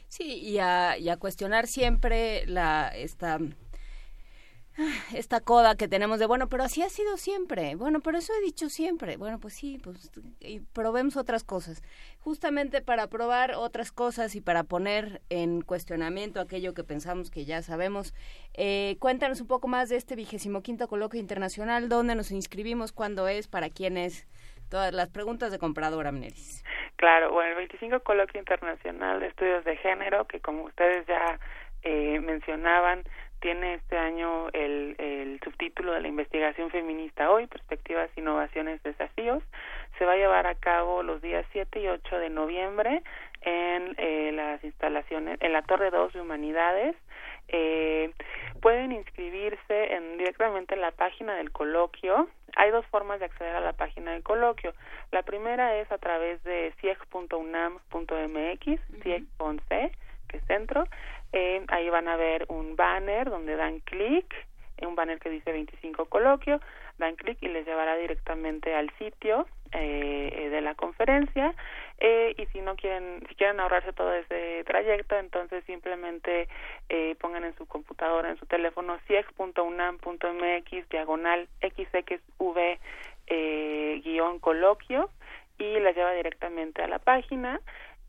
Sí, 0.07 0.39
y 0.41 0.59
a, 0.59 0.97
y 0.97 1.09
a 1.09 1.17
cuestionar 1.17 1.67
siempre 1.67 2.45
la 2.45 2.89
esta 2.93 3.39
esta 5.13 5.39
coda 5.39 5.75
que 5.75 5.87
tenemos 5.87 6.19
de 6.19 6.25
bueno, 6.25 6.47
pero 6.47 6.63
así 6.63 6.81
ha 6.81 6.89
sido 6.89 7.17
siempre. 7.17 7.75
Bueno, 7.75 7.99
pero 8.01 8.17
eso 8.17 8.33
he 8.33 8.45
dicho 8.45 8.69
siempre. 8.69 9.17
Bueno, 9.17 9.39
pues 9.39 9.53
sí, 9.53 9.79
pues 9.83 10.11
y 10.39 10.59
probemos 10.59 11.17
otras 11.17 11.43
cosas. 11.43 11.83
Justamente 12.19 12.81
para 12.81 13.07
probar 13.07 13.53
otras 13.55 13.91
cosas 13.91 14.35
y 14.35 14.41
para 14.41 14.63
poner 14.63 15.21
en 15.29 15.61
cuestionamiento 15.61 16.39
aquello 16.39 16.73
que 16.73 16.83
pensamos 16.83 17.31
que 17.31 17.45
ya 17.45 17.61
sabemos. 17.61 18.13
Eh, 18.53 18.97
cuéntanos 18.99 19.41
un 19.41 19.47
poco 19.47 19.67
más 19.67 19.89
de 19.89 19.97
este 19.97 20.15
vigésimo 20.15 20.61
quinto 20.61 20.87
coloquio 20.87 21.19
internacional, 21.19 21.89
dónde 21.89 22.15
nos 22.15 22.31
inscribimos, 22.31 22.91
cuándo 22.91 23.27
es, 23.27 23.47
para 23.47 23.69
quién 23.69 23.97
es. 23.97 24.27
Todas 24.69 24.93
las 24.93 25.09
preguntas 25.09 25.51
de 25.51 25.59
comprador, 25.59 26.07
Amneris. 26.07 26.63
Claro, 26.95 27.31
bueno, 27.31 27.49
el 27.49 27.55
25 27.57 28.01
Coloquio 28.01 28.39
Internacional 28.39 29.19
de 29.19 29.27
Estudios 29.27 29.65
de 29.65 29.75
Género, 29.77 30.27
que 30.27 30.39
como 30.39 30.63
ustedes 30.63 31.05
ya 31.07 31.39
eh, 31.83 32.19
mencionaban, 32.21 33.03
tiene 33.41 33.73
este 33.73 33.97
año 33.97 34.47
el, 34.53 34.95
el 34.99 35.39
subtítulo 35.43 35.91
de 35.93 36.01
la 36.01 36.07
investigación 36.07 36.69
feminista 36.69 37.29
hoy, 37.29 37.47
perspectivas, 37.47 38.09
innovaciones, 38.15 38.81
desafíos. 38.83 39.43
Se 39.97 40.05
va 40.05 40.13
a 40.13 40.17
llevar 40.17 40.47
a 40.47 40.55
cabo 40.55 41.03
los 41.03 41.21
días 41.21 41.45
7 41.51 41.81
y 41.81 41.87
8 41.87 42.19
de 42.19 42.29
noviembre 42.29 43.03
en 43.41 43.95
eh, 43.97 44.31
las 44.33 44.63
instalaciones, 44.63 45.37
en 45.41 45.51
la 45.53 45.63
Torre 45.63 45.89
2 45.89 46.13
de 46.13 46.21
Humanidades. 46.21 46.95
Eh, 47.47 48.11
pueden 48.61 48.91
inscribirse 48.91 49.93
en, 49.93 50.17
directamente 50.17 50.75
en 50.75 50.81
la 50.81 50.91
página 50.91 51.35
del 51.35 51.51
coloquio. 51.51 52.29
Hay 52.55 52.69
dos 52.71 52.85
formas 52.87 53.19
de 53.19 53.25
acceder 53.25 53.55
a 53.55 53.61
la 53.61 53.73
página 53.73 54.11
del 54.11 54.23
coloquio. 54.23 54.73
La 55.11 55.23
primera 55.23 55.75
es 55.77 55.91
a 55.91 55.97
través 55.97 56.43
de 56.43 56.73
cieg.unam.mx, 56.79 57.81
CIEG 59.03 59.25
con 59.37 59.59
C, 59.67 59.91
que 60.27 60.37
es 60.37 60.45
centro. 60.45 60.85
Eh, 61.33 61.63
ahí 61.69 61.89
van 61.89 62.07
a 62.07 62.15
ver 62.15 62.45
un 62.49 62.75
banner 62.75 63.29
donde 63.29 63.55
dan 63.55 63.79
clic, 63.79 64.33
un 64.81 64.95
banner 64.95 65.19
que 65.19 65.29
dice 65.29 65.51
25 65.51 66.05
coloquio, 66.05 66.59
dan 66.97 67.15
clic 67.15 67.37
y 67.41 67.47
les 67.47 67.65
llevará 67.65 67.95
directamente 67.95 68.73
al 68.73 68.89
sitio 68.97 69.47
eh, 69.71 70.49
de 70.51 70.61
la 70.61 70.75
conferencia. 70.75 71.53
Eh, 72.03 72.33
y 72.35 72.47
si 72.47 72.61
no 72.61 72.75
quieren 72.75 73.23
si 73.29 73.35
quieren 73.35 73.59
ahorrarse 73.59 73.93
todo 73.93 74.11
ese 74.11 74.63
trayecto 74.65 75.19
entonces 75.19 75.63
simplemente 75.65 76.47
eh, 76.89 77.15
pongan 77.19 77.43
en 77.43 77.55
su 77.57 77.67
computadora 77.67 78.31
en 78.31 78.39
su 78.39 78.47
teléfono 78.47 78.97
ciex.unam.mx 79.05 80.89
diagonal 80.89 81.47
xxv 81.61 82.79
eh, 83.27 84.01
guion 84.03 84.39
coloquio 84.39 85.11
y 85.59 85.79
les 85.79 85.95
lleva 85.95 86.13
directamente 86.13 86.81
a 86.81 86.87
la 86.87 86.97
página 86.97 87.61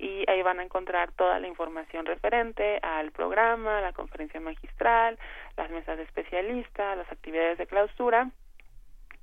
y 0.02 0.28
ahí 0.28 0.42
van 0.42 0.58
a 0.58 0.64
encontrar 0.64 1.12
toda 1.12 1.38
la 1.38 1.46
información 1.46 2.04
referente 2.04 2.80
al 2.82 3.12
programa, 3.12 3.80
la 3.80 3.92
conferencia 3.92 4.40
magistral, 4.40 5.16
las 5.56 5.70
mesas 5.70 5.96
de 5.96 6.02
especialistas, 6.02 6.98
las 6.98 7.10
actividades 7.10 7.56
de 7.56 7.68
clausura 7.68 8.28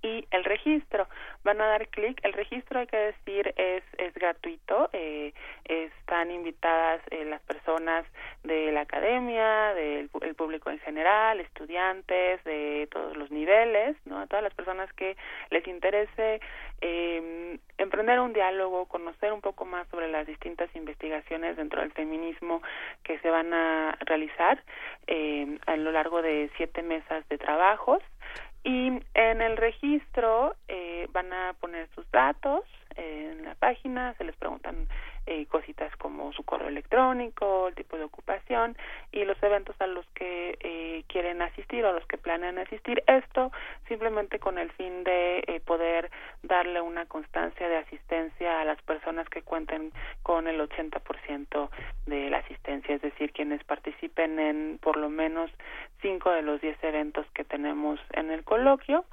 y 0.02 0.28
el 0.32 0.44
registro. 0.44 1.08
Van 1.44 1.62
a 1.62 1.68
dar 1.68 1.88
clic. 1.88 2.20
El 2.24 2.34
registro, 2.34 2.80
hay 2.80 2.88
que 2.88 2.98
decir, 2.98 3.54
es, 3.58 3.84
es 3.98 4.14
gratuito. 4.14 4.90
Eh, 4.94 5.34
están 5.66 6.32
invitadas 6.32 7.02
eh, 7.12 7.26
las 7.26 7.42
personas 7.42 8.06
de 8.44 8.72
la 8.72 8.82
academia, 8.82 9.74
del 9.74 10.10
el 10.22 10.36
público 10.36 10.70
en 10.70 10.80
general, 10.80 11.40
estudiantes 11.40 12.44
de 12.44 12.88
todos 12.92 13.16
los 13.16 13.32
niveles, 13.32 13.96
¿no? 14.06 14.20
A 14.20 14.28
todas 14.28 14.44
las 14.44 14.54
personas 14.54 14.92
que 14.94 15.18
les 15.50 15.68
interese 15.68 16.40
eh, 16.82 17.60
emprender 17.78 18.20
un 18.20 18.34
diálogo, 18.34 18.86
conocer 18.86 19.34
un 19.34 19.42
poco 19.42 19.66
más 19.66 19.88
sobre 19.90 20.10
las 20.10 20.26
distintas 20.28 20.74
investigaciones 20.76 21.58
dentro 21.58 21.82
del 21.82 21.92
feminismo 21.92 22.62
que 23.04 23.20
se 23.20 23.30
van 23.30 23.54
a 23.54 23.98
realizar 24.02 24.64
eh, 25.08 25.58
a 25.66 25.76
lo 25.76 25.92
largo 25.92 26.22
de 26.22 26.50
siete 26.58 26.82
mesas 26.82 27.28
de 27.30 27.38
trabajos 27.38 28.02
y 28.64 28.88
en 29.14 29.42
el 29.42 29.58
registro 29.58 30.56
eh, 30.68 31.08
van 31.12 31.32
a 31.32 31.54
poner 31.60 31.88
sus 31.96 32.10
datos 32.12 32.64
en 32.96 33.46
la 33.46 33.56
página, 33.56 34.14
se 34.16 34.24
les 34.24 34.36
preguntan 34.36 34.88
eh, 35.30 35.46
cositas 35.46 35.96
como 35.98 36.34
su 36.34 36.42
correo 36.42 36.70
electrónico, 36.70 37.68
el 37.68 37.76
tipo 37.76 37.98
de 37.98 38.04
ocupación 38.04 38.76
y 39.12 39.26
los 39.26 39.38
eventos 39.44 39.76
a 39.80 39.86
los 39.86 40.04
que 40.16 40.58
eh, 40.60 41.04
quieren 41.08 41.44
asistir 41.44 41.86
o 41.86 41.90
a 41.90 41.94
los 41.94 42.04
que 42.08 42.18
planean 42.18 42.58
asistir. 42.58 43.04
Esto 43.06 43.52
simplemente 43.88 44.40
con 44.40 44.58
el 44.58 44.72
fin 44.72 45.04
de 45.04 45.44
eh, 45.46 45.62
poder 45.64 46.10
darle 46.42 46.82
una 46.82 47.06
constancia 47.06 47.70
de 47.70 47.78
asistencia 47.78 48.60
a 48.60 48.66
las 48.66 48.82
personas 48.82 49.30
que 49.30 49.44
cuenten 49.44 49.92
con 50.24 50.48
el 50.48 50.60
80% 50.60 51.70
de 52.08 52.30
la 52.32 52.40
asistencia, 52.40 52.96
es 52.96 53.02
decir, 53.04 53.32
quienes 53.32 53.64
participen 53.64 54.40
en 54.40 54.80
por 54.82 54.98
lo 54.98 55.10
menos 55.10 55.52
cinco 56.02 56.32
de 56.32 56.42
los 56.42 56.60
diez 56.60 56.84
eventos 56.84 57.28
que 57.36 57.44
tenemos 57.44 58.00
en 58.14 58.32
el 58.32 58.44
coloquio 58.44 59.06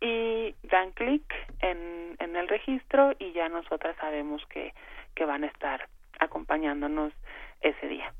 y 0.00 0.52
dan 0.64 0.90
clic 0.90 1.22
en, 1.60 2.16
en 2.18 2.34
el 2.34 2.48
registro 2.48 3.12
y 3.20 3.30
ya 3.32 3.48
nosotras 3.48 3.94
sabemos 4.00 4.44
que 4.46 4.72
que 5.20 5.26
van 5.26 5.44
a 5.44 5.48
estar 5.48 5.86
acompañándonos 6.18 7.12
ese 7.60 7.88
día. 7.88 8.14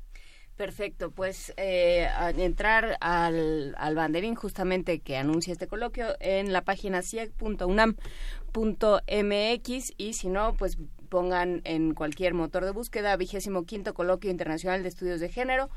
Perfecto, 0.55 1.09
pues 1.09 1.51
eh, 1.57 2.07
entrar 2.37 2.95
al, 3.01 3.73
al 3.79 3.95
banderín 3.95 4.35
justamente 4.35 4.99
que 4.99 5.17
anuncia 5.17 5.51
este 5.51 5.65
coloquio 5.65 6.09
en 6.19 6.53
la 6.53 6.61
página 6.61 7.01
cieg.unam.mx 7.01 9.93
y 9.97 10.13
si 10.13 10.29
no, 10.29 10.53
pues 10.53 10.77
pongan 11.09 11.61
en 11.63 11.95
cualquier 11.95 12.35
motor 12.35 12.65
de 12.65 12.71
búsqueda 12.71 13.17
vigésimo 13.17 13.65
quinto 13.65 13.95
coloquio 13.95 14.29
internacional 14.29 14.83
de 14.83 14.89
estudios 14.89 15.19
de 15.19 15.29
género 15.29 15.71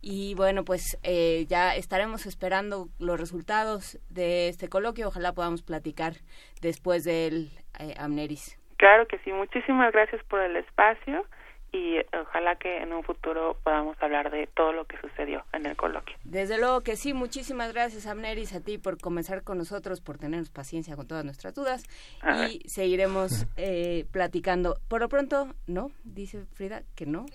y 0.00 0.32
bueno 0.32 0.64
pues 0.64 0.96
eh, 1.02 1.44
ya 1.46 1.76
estaremos 1.76 2.24
esperando 2.24 2.88
los 2.98 3.20
resultados 3.20 3.98
de 4.08 4.48
este 4.48 4.68
coloquio 4.68 5.08
ojalá 5.08 5.34
podamos 5.34 5.60
platicar 5.60 6.16
después 6.62 7.04
del 7.04 7.50
eh, 7.78 7.92
Amneris. 7.98 8.59
Claro 8.80 9.06
que 9.06 9.18
sí, 9.18 9.30
muchísimas 9.30 9.92
gracias 9.92 10.24
por 10.24 10.40
el 10.40 10.56
espacio 10.56 11.26
y 11.70 11.98
ojalá 12.18 12.56
que 12.56 12.78
en 12.78 12.94
un 12.94 13.04
futuro 13.04 13.58
podamos 13.62 13.94
hablar 14.00 14.30
de 14.30 14.46
todo 14.46 14.72
lo 14.72 14.86
que 14.86 14.96
sucedió 15.02 15.44
en 15.52 15.66
el 15.66 15.76
coloquio. 15.76 16.16
Desde 16.24 16.56
luego 16.56 16.80
que 16.80 16.96
sí, 16.96 17.12
muchísimas 17.12 17.74
gracias 17.74 18.06
Amneris 18.06 18.54
a 18.54 18.64
ti 18.64 18.78
por 18.78 18.98
comenzar 18.98 19.42
con 19.42 19.58
nosotros, 19.58 20.00
por 20.00 20.16
tenernos 20.16 20.48
paciencia 20.48 20.96
con 20.96 21.06
todas 21.06 21.26
nuestras 21.26 21.52
dudas 21.54 21.84
A 22.22 22.48
y 22.48 22.66
seguiremos 22.70 23.46
eh, 23.58 24.06
platicando. 24.12 24.78
Por 24.88 25.02
lo 25.02 25.10
pronto, 25.10 25.54
¿no? 25.66 25.90
Dice 26.02 26.46
Frida 26.54 26.80
que 26.96 27.04
no. 27.04 27.26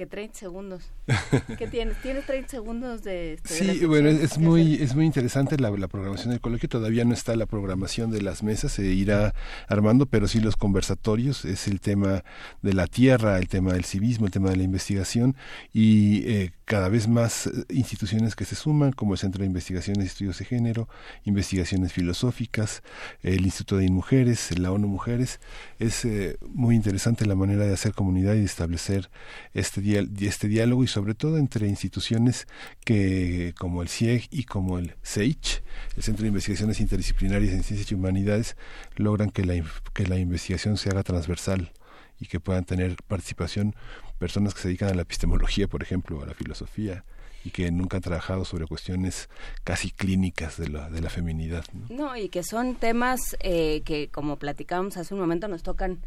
Que 0.00 0.06
30 0.06 0.38
segundos. 0.38 0.84
¿Qué 1.58 1.66
tienes? 1.66 2.00
¿Tienes 2.00 2.24
30 2.24 2.48
segundos 2.48 3.02
de... 3.02 3.34
este, 3.34 3.52
Sí, 3.52 3.84
bueno, 3.84 4.08
es 4.08 4.38
muy 4.38 4.76
es 4.76 4.94
muy 4.94 5.04
interesante 5.04 5.58
la, 5.58 5.68
la 5.68 5.88
programación 5.88 6.30
del 6.30 6.40
coloquio. 6.40 6.70
Todavía 6.70 7.04
no 7.04 7.12
está 7.12 7.36
la 7.36 7.44
programación 7.44 8.10
de 8.10 8.22
las 8.22 8.42
mesas, 8.42 8.72
se 8.72 8.86
irá 8.86 9.34
armando, 9.68 10.06
pero 10.06 10.26
sí 10.26 10.40
los 10.40 10.56
conversatorios. 10.56 11.44
Es 11.44 11.68
el 11.68 11.82
tema 11.82 12.24
de 12.62 12.72
la 12.72 12.86
tierra, 12.86 13.36
el 13.36 13.48
tema 13.48 13.74
del 13.74 13.84
civismo, 13.84 14.24
el 14.24 14.32
tema 14.32 14.48
de 14.48 14.56
la 14.56 14.62
investigación 14.62 15.36
y 15.74 16.26
eh, 16.26 16.52
cada 16.64 16.88
vez 16.88 17.08
más 17.08 17.48
eh, 17.48 17.50
instituciones 17.68 18.36
que 18.36 18.44
se 18.44 18.54
suman, 18.54 18.92
como 18.92 19.14
el 19.14 19.18
Centro 19.18 19.40
de 19.40 19.48
Investigaciones 19.48 20.04
y 20.04 20.06
Estudios 20.06 20.38
de 20.38 20.44
Género, 20.44 20.88
Investigaciones 21.24 21.92
Filosóficas, 21.92 22.82
el 23.22 23.44
Instituto 23.44 23.76
de 23.76 23.90
Mujeres, 23.90 24.56
la 24.56 24.70
ONU 24.70 24.86
Mujeres. 24.86 25.40
Es 25.78 26.04
eh, 26.04 26.38
muy 26.48 26.76
interesante 26.76 27.26
la 27.26 27.34
manera 27.34 27.66
de 27.66 27.74
hacer 27.74 27.92
comunidad 27.92 28.34
y 28.34 28.38
de 28.38 28.44
establecer 28.44 29.10
este, 29.52 29.80
este 29.96 30.48
diálogo 30.48 30.84
y 30.84 30.86
sobre 30.86 31.14
todo 31.14 31.38
entre 31.38 31.68
instituciones 31.68 32.46
que 32.84 33.54
como 33.58 33.82
el 33.82 33.88
CIEG 33.88 34.28
y 34.30 34.44
como 34.44 34.78
el 34.78 34.94
CEICH, 35.02 35.62
el 35.96 36.02
Centro 36.02 36.22
de 36.22 36.28
Investigaciones 36.28 36.80
Interdisciplinarias 36.80 37.52
en 37.52 37.62
Ciencias 37.62 37.90
y 37.90 37.94
Humanidades, 37.94 38.56
logran 38.96 39.30
que 39.30 39.44
la, 39.44 39.62
que 39.94 40.06
la 40.06 40.18
investigación 40.18 40.76
se 40.76 40.90
haga 40.90 41.02
transversal 41.02 41.72
y 42.18 42.26
que 42.26 42.40
puedan 42.40 42.64
tener 42.64 42.96
participación 43.08 43.74
personas 44.18 44.54
que 44.54 44.60
se 44.60 44.68
dedican 44.68 44.90
a 44.90 44.94
la 44.94 45.02
epistemología, 45.02 45.66
por 45.66 45.82
ejemplo, 45.82 46.22
a 46.22 46.26
la 46.26 46.34
filosofía, 46.34 47.04
y 47.42 47.50
que 47.50 47.70
nunca 47.70 47.96
han 47.96 48.02
trabajado 48.02 48.44
sobre 48.44 48.66
cuestiones 48.66 49.30
casi 49.64 49.90
clínicas 49.90 50.58
de 50.58 50.68
la, 50.68 50.90
de 50.90 51.00
la 51.00 51.08
feminidad. 51.08 51.64
No, 51.88 52.14
y 52.14 52.28
que 52.28 52.42
son 52.42 52.74
temas 52.74 53.18
eh, 53.40 53.80
que, 53.84 54.08
como 54.10 54.36
platicábamos 54.36 54.98
hace 54.98 55.14
un 55.14 55.20
momento, 55.20 55.48
nos 55.48 55.62
tocan 55.62 56.00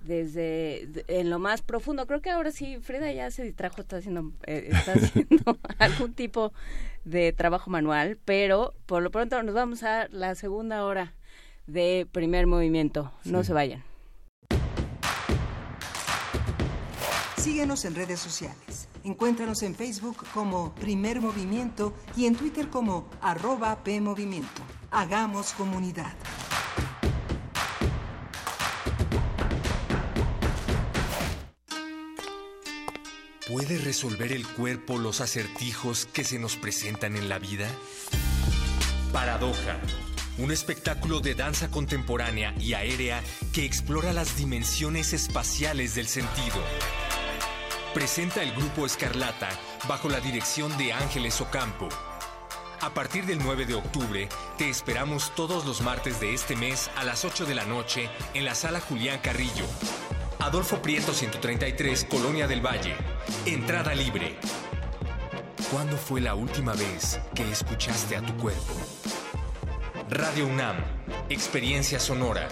desde 0.00 0.88
en 1.08 1.30
lo 1.30 1.38
más 1.38 1.62
profundo. 1.62 2.06
Creo 2.06 2.20
que 2.20 2.30
ahora 2.30 2.50
sí, 2.50 2.78
Frida 2.80 3.12
ya 3.12 3.30
se 3.30 3.44
distrajo, 3.44 3.80
está 3.80 3.96
haciendo, 3.96 4.32
eh, 4.46 4.70
está 4.72 4.92
haciendo 4.94 5.58
algún 5.78 6.14
tipo 6.14 6.52
de 7.04 7.32
trabajo 7.32 7.70
manual, 7.70 8.18
pero 8.24 8.74
por 8.86 9.02
lo 9.02 9.10
pronto 9.10 9.42
nos 9.42 9.54
vamos 9.54 9.82
a 9.82 10.08
la 10.08 10.34
segunda 10.34 10.84
hora 10.84 11.14
de 11.66 12.06
primer 12.10 12.46
movimiento. 12.46 13.12
No 13.24 13.44
se 13.44 13.52
vayan. 13.52 13.84
Síguenos 17.36 17.84
en 17.84 17.94
redes 17.94 18.20
sociales. 18.20 18.88
Encuéntranos 19.04 19.62
en 19.62 19.74
Facebook 19.74 20.16
como 20.34 20.74
Primer 20.74 21.20
Movimiento 21.20 21.94
y 22.16 22.26
en 22.26 22.34
Twitter 22.34 22.68
como 22.68 23.08
arroba 23.22 23.82
PMovimiento. 23.84 24.62
Hagamos 24.90 25.52
comunidad. 25.52 26.12
¿Puede 33.48 33.78
resolver 33.78 34.30
el 34.32 34.46
cuerpo 34.46 34.98
los 34.98 35.22
acertijos 35.22 36.04
que 36.04 36.22
se 36.22 36.38
nos 36.38 36.56
presentan 36.56 37.16
en 37.16 37.30
la 37.30 37.38
vida? 37.38 37.66
Paradoja, 39.10 39.80
un 40.36 40.52
espectáculo 40.52 41.20
de 41.20 41.34
danza 41.34 41.70
contemporánea 41.70 42.54
y 42.60 42.74
aérea 42.74 43.22
que 43.54 43.64
explora 43.64 44.12
las 44.12 44.36
dimensiones 44.36 45.14
espaciales 45.14 45.94
del 45.94 46.08
sentido. 46.08 46.62
Presenta 47.94 48.42
el 48.42 48.52
grupo 48.52 48.84
Escarlata 48.84 49.48
bajo 49.88 50.10
la 50.10 50.20
dirección 50.20 50.76
de 50.76 50.92
Ángeles 50.92 51.40
Ocampo. 51.40 51.88
A 52.82 52.92
partir 52.92 53.24
del 53.24 53.38
9 53.38 53.64
de 53.64 53.76
octubre, 53.76 54.28
te 54.58 54.68
esperamos 54.68 55.34
todos 55.34 55.64
los 55.64 55.80
martes 55.80 56.20
de 56.20 56.34
este 56.34 56.54
mes 56.54 56.90
a 56.96 57.04
las 57.04 57.24
8 57.24 57.46
de 57.46 57.54
la 57.54 57.64
noche 57.64 58.10
en 58.34 58.44
la 58.44 58.54
sala 58.54 58.80
Julián 58.80 59.20
Carrillo. 59.22 59.64
Adolfo 60.40 60.80
Prieto 60.80 61.12
133, 61.12 62.04
Colonia 62.04 62.46
del 62.46 62.64
Valle. 62.64 62.94
Entrada 63.44 63.94
libre. 63.94 64.36
¿Cuándo 65.70 65.96
fue 65.96 66.20
la 66.20 66.34
última 66.34 66.72
vez 66.74 67.20
que 67.34 67.50
escuchaste 67.50 68.16
a 68.16 68.22
tu 68.22 68.34
cuerpo? 68.36 68.74
Radio 70.08 70.46
UNAM, 70.46 70.76
Experiencia 71.28 71.98
Sonora. 71.98 72.48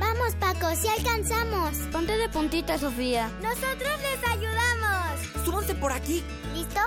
Vamos, 0.00 0.34
Paco, 0.40 0.74
si 0.74 0.88
alcanzamos. 0.88 1.76
Ponte 1.92 2.16
de 2.16 2.28
puntita, 2.30 2.78
Sofía. 2.78 3.28
Nosotros 3.42 3.92
les 4.00 4.30
ayudamos. 4.30 5.44
Súbanse 5.44 5.74
por 5.74 5.92
aquí. 5.92 6.24
¿Listo? 6.54 6.80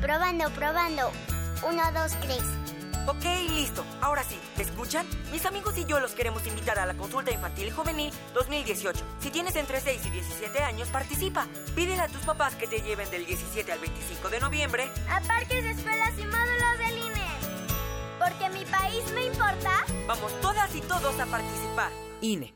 Probando, 0.00 0.50
probando. 0.50 1.12
Uno, 1.66 1.82
dos, 1.92 2.12
tres. 2.20 2.42
Ok, 3.08 3.24
listo. 3.54 3.86
Ahora 4.02 4.22
sí, 4.22 4.38
¿me 4.58 4.64
escuchan? 4.64 5.06
Mis 5.32 5.46
amigos 5.46 5.78
y 5.78 5.86
yo 5.86 5.98
los 5.98 6.12
queremos 6.12 6.46
invitar 6.46 6.78
a 6.78 6.84
la 6.84 6.92
consulta 6.92 7.30
infantil 7.30 7.68
y 7.68 7.70
juvenil 7.70 8.12
2018. 8.34 9.02
Si 9.20 9.30
tienes 9.30 9.56
entre 9.56 9.80
6 9.80 10.04
y 10.04 10.10
17 10.10 10.58
años, 10.58 10.88
participa. 10.88 11.46
Pídele 11.74 12.02
a 12.02 12.08
tus 12.08 12.20
papás 12.20 12.54
que 12.56 12.66
te 12.66 12.82
lleven 12.82 13.10
del 13.10 13.24
17 13.24 13.72
al 13.72 13.78
25 13.78 14.28
de 14.28 14.40
noviembre 14.40 14.90
a 15.08 15.22
parques, 15.22 15.64
escuelas 15.64 16.12
y 16.18 16.24
módulos 16.26 16.78
del 16.78 16.98
INE. 16.98 17.28
Porque 18.18 18.50
mi 18.50 18.66
país 18.66 19.10
me 19.14 19.24
importa. 19.24 19.86
Vamos 20.06 20.38
todas 20.42 20.76
y 20.76 20.82
todos 20.82 21.18
a 21.18 21.24
participar. 21.24 21.90
INE. 22.20 22.54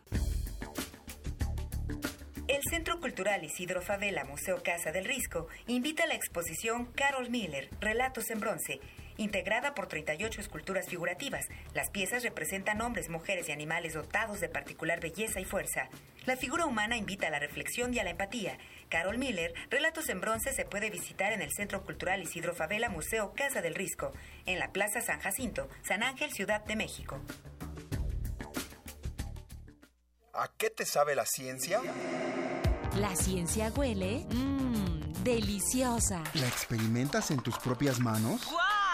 El 2.46 2.60
Centro 2.68 3.00
Cultural 3.00 3.42
Isidro 3.42 3.80
Favela 3.80 4.24
Museo 4.24 4.62
Casa 4.62 4.92
del 4.92 5.06
Risco 5.06 5.46
invita 5.66 6.02
a 6.02 6.06
la 6.06 6.14
exposición 6.14 6.92
Carol 6.94 7.30
Miller, 7.30 7.70
Relatos 7.80 8.28
en 8.28 8.40
Bronce, 8.40 8.80
integrada 9.22 9.74
por 9.74 9.86
38 9.86 10.40
esculturas 10.40 10.88
figurativas. 10.88 11.46
Las 11.74 11.90
piezas 11.90 12.22
representan 12.22 12.80
hombres, 12.82 13.08
mujeres 13.08 13.48
y 13.48 13.52
animales 13.52 13.94
dotados 13.94 14.40
de 14.40 14.48
particular 14.48 15.00
belleza 15.00 15.40
y 15.40 15.44
fuerza. 15.44 15.88
La 16.26 16.36
figura 16.36 16.66
humana 16.66 16.96
invita 16.96 17.28
a 17.28 17.30
la 17.30 17.38
reflexión 17.38 17.94
y 17.94 17.98
a 17.98 18.04
la 18.04 18.10
empatía. 18.10 18.58
Carol 18.88 19.18
Miller, 19.18 19.54
Relatos 19.70 20.08
en 20.08 20.20
Bronce, 20.20 20.52
se 20.52 20.64
puede 20.64 20.90
visitar 20.90 21.32
en 21.32 21.42
el 21.42 21.52
Centro 21.52 21.82
Cultural 21.82 22.22
Isidro 22.22 22.54
Favela 22.54 22.88
Museo 22.88 23.32
Casa 23.34 23.62
del 23.62 23.74
Risco, 23.74 24.12
en 24.46 24.58
la 24.58 24.72
Plaza 24.72 25.00
San 25.00 25.20
Jacinto, 25.20 25.68
San 25.82 26.02
Ángel, 26.02 26.30
Ciudad 26.32 26.64
de 26.64 26.76
México. 26.76 27.20
¿A 30.34 30.48
qué 30.56 30.70
te 30.70 30.84
sabe 30.86 31.14
la 31.14 31.26
ciencia? 31.26 31.80
La 32.96 33.14
ciencia 33.16 33.72
huele 33.74 34.26
mmm, 34.30 35.12
deliciosa. 35.22 36.22
¿La 36.34 36.46
experimentas 36.48 37.30
en 37.30 37.40
tus 37.40 37.58
propias 37.58 38.00
manos? 38.00 38.44
¡Wow! 38.46 38.91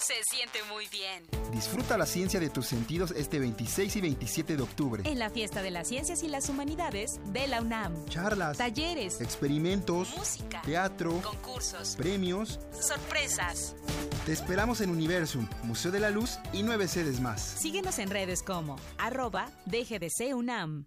Se 0.00 0.14
siente 0.24 0.60
muy 0.72 0.86
bien. 0.88 1.26
Disfruta 1.52 1.98
la 1.98 2.06
ciencia 2.06 2.40
de 2.40 2.48
tus 2.48 2.66
sentidos 2.66 3.10
este 3.10 3.38
26 3.38 3.96
y 3.96 4.00
27 4.00 4.56
de 4.56 4.62
octubre. 4.62 5.02
En 5.04 5.18
la 5.18 5.28
Fiesta 5.28 5.60
de 5.60 5.70
las 5.70 5.88
Ciencias 5.88 6.22
y 6.22 6.28
las 6.28 6.48
Humanidades 6.48 7.20
de 7.26 7.46
la 7.46 7.60
UNAM. 7.60 8.06
Charlas, 8.06 8.56
talleres, 8.56 9.20
experimentos, 9.20 10.16
música, 10.16 10.62
teatro, 10.62 11.20
concursos, 11.22 11.96
premios, 11.96 12.60
sorpresas. 12.72 13.76
Te 14.24 14.32
esperamos 14.32 14.80
en 14.80 14.88
Universum, 14.90 15.46
Museo 15.64 15.90
de 15.90 16.00
la 16.00 16.08
Luz 16.08 16.38
y 16.52 16.62
nueve 16.62 16.88
sedes 16.88 17.20
más. 17.20 17.42
Síguenos 17.42 17.98
en 17.98 18.08
redes 18.08 18.42
como 18.42 18.76
arroba 18.96 19.50
DGDC 19.66 20.34
UNAM. 20.34 20.86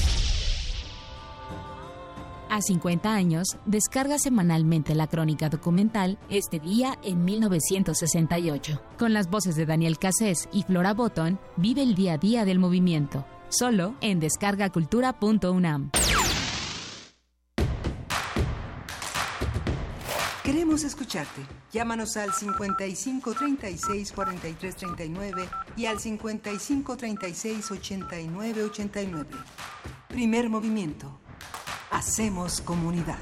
A 2.51 2.61
50 2.61 3.13
años, 3.13 3.47
descarga 3.65 4.19
semanalmente 4.19 4.93
la 4.93 5.07
crónica 5.07 5.47
documental 5.47 6.19
Este 6.29 6.59
día 6.59 6.99
en 7.01 7.23
1968. 7.23 8.81
Con 8.99 9.13
las 9.13 9.29
voces 9.29 9.55
de 9.55 9.65
Daniel 9.65 9.97
Cassés 9.97 10.49
y 10.51 10.63
Flora 10.63 10.93
Botton, 10.93 11.39
vive 11.55 11.81
el 11.81 11.95
día 11.95 12.15
a 12.15 12.17
día 12.17 12.43
del 12.43 12.59
movimiento. 12.59 13.25
Solo 13.47 13.95
en 14.01 14.19
descargacultura.unam. 14.19 15.91
Queremos 20.43 20.83
escucharte. 20.83 21.43
Llámanos 21.71 22.17
al 22.17 22.33
55 22.33 23.33
36 23.33 24.11
43 24.11 24.75
39 24.75 25.49
y 25.77 25.85
al 25.85 26.01
55 26.01 26.97
36 26.97 27.71
89 27.71 28.63
89. 28.63 29.29
Primer 30.09 30.49
movimiento. 30.49 31.20
Hacemos 31.91 32.61
comunidad. 32.61 33.19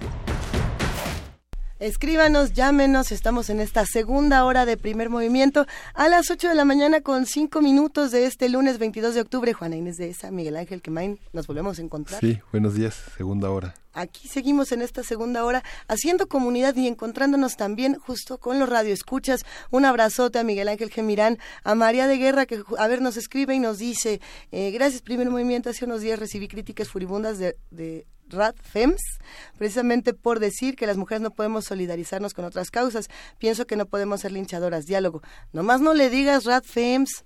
Escríbanos, 1.79 2.53
llámenos, 2.53 3.11
estamos 3.11 3.49
en 3.49 3.61
esta 3.61 3.83
segunda 3.87 4.45
hora 4.45 4.67
de 4.67 4.77
primer 4.77 5.09
movimiento 5.09 5.65
a 5.95 6.07
las 6.07 6.29
8 6.29 6.49
de 6.49 6.55
la 6.55 6.65
mañana 6.65 7.01
con 7.01 7.25
5 7.25 7.61
minutos 7.63 8.11
de 8.11 8.27
este 8.27 8.47
lunes 8.47 8.77
22 8.77 9.15
de 9.15 9.21
octubre. 9.21 9.53
Juana 9.53 9.75
Inés 9.75 9.97
de 9.97 10.09
esa, 10.09 10.29
Miguel 10.29 10.55
Ángel 10.55 10.83
Quemain, 10.83 11.19
nos 11.33 11.47
volvemos 11.47 11.79
a 11.79 11.81
encontrar. 11.81 12.19
Sí, 12.19 12.39
buenos 12.51 12.75
días, 12.75 13.01
segunda 13.17 13.49
hora. 13.49 13.73
Aquí 13.93 14.27
seguimos 14.27 14.71
en 14.71 14.83
esta 14.83 15.01
segunda 15.01 15.43
hora 15.45 15.63
haciendo 15.87 16.27
comunidad 16.27 16.75
y 16.75 16.87
encontrándonos 16.87 17.57
también 17.57 17.95
justo 17.95 18.37
con 18.37 18.59
los 18.59 18.69
radioescuchas. 18.69 19.45
Un 19.71 19.85
abrazote 19.85 20.37
a 20.37 20.43
Miguel 20.43 20.67
Ángel 20.67 20.91
Gemirán, 20.91 21.39
a 21.63 21.73
María 21.73 22.05
de 22.05 22.17
Guerra 22.17 22.45
que 22.45 22.61
a 22.77 22.87
ver 22.87 23.01
nos 23.01 23.17
escribe 23.17 23.55
y 23.55 23.59
nos 23.59 23.79
dice, 23.79 24.21
eh, 24.51 24.69
gracias 24.69 25.01
primer 25.01 25.27
movimiento, 25.31 25.71
hace 25.71 25.85
unos 25.85 26.01
días 26.01 26.19
recibí 26.19 26.47
críticas 26.47 26.87
furibundas 26.87 27.39
de, 27.39 27.57
de 27.71 28.05
Rad 28.29 28.55
Fems, 28.61 29.01
precisamente 29.57 30.13
por 30.13 30.39
decir 30.39 30.75
que 30.75 30.87
las 30.87 30.97
mujeres 30.97 31.21
no 31.21 31.31
podemos 31.31 31.65
solidarizarnos 31.65 32.33
con 32.33 32.45
otras 32.45 32.71
causas. 32.71 33.09
Pienso 33.37 33.67
que 33.67 33.75
no 33.75 33.85
podemos 33.85 34.21
ser 34.21 34.31
linchadoras. 34.31 34.85
Diálogo. 34.85 35.21
Nomás 35.53 35.81
no 35.81 35.93
le 35.93 36.09
digas 36.09 36.45
Rad 36.45 36.63
Fems. 36.63 37.23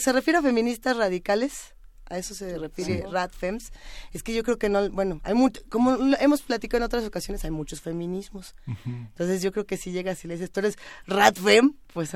¿Se 0.00 0.12
refiere 0.12 0.38
a 0.38 0.42
feministas 0.42 0.96
radicales? 0.96 1.74
A 2.10 2.18
eso 2.18 2.34
se 2.34 2.58
refiere 2.58 3.04
Radfems, 3.10 3.72
es 4.12 4.22
que 4.22 4.34
yo 4.34 4.42
creo 4.42 4.58
que 4.58 4.68
no, 4.68 4.90
bueno, 4.90 5.20
hay 5.22 5.34
mucho, 5.34 5.62
como 5.68 5.96
hemos 6.18 6.42
platicado 6.42 6.78
en 6.78 6.82
otras 6.84 7.04
ocasiones, 7.04 7.44
hay 7.44 7.52
muchos 7.52 7.80
feminismos. 7.80 8.54
Entonces 8.84 9.42
yo 9.42 9.52
creo 9.52 9.64
que 9.64 9.76
si 9.76 9.92
llegas 9.92 10.24
y 10.24 10.28
le 10.28 10.34
dices, 10.34 10.50
tú 10.50 10.60
eres 10.60 10.76
Radfem, 11.06 11.74
pues 11.92 12.12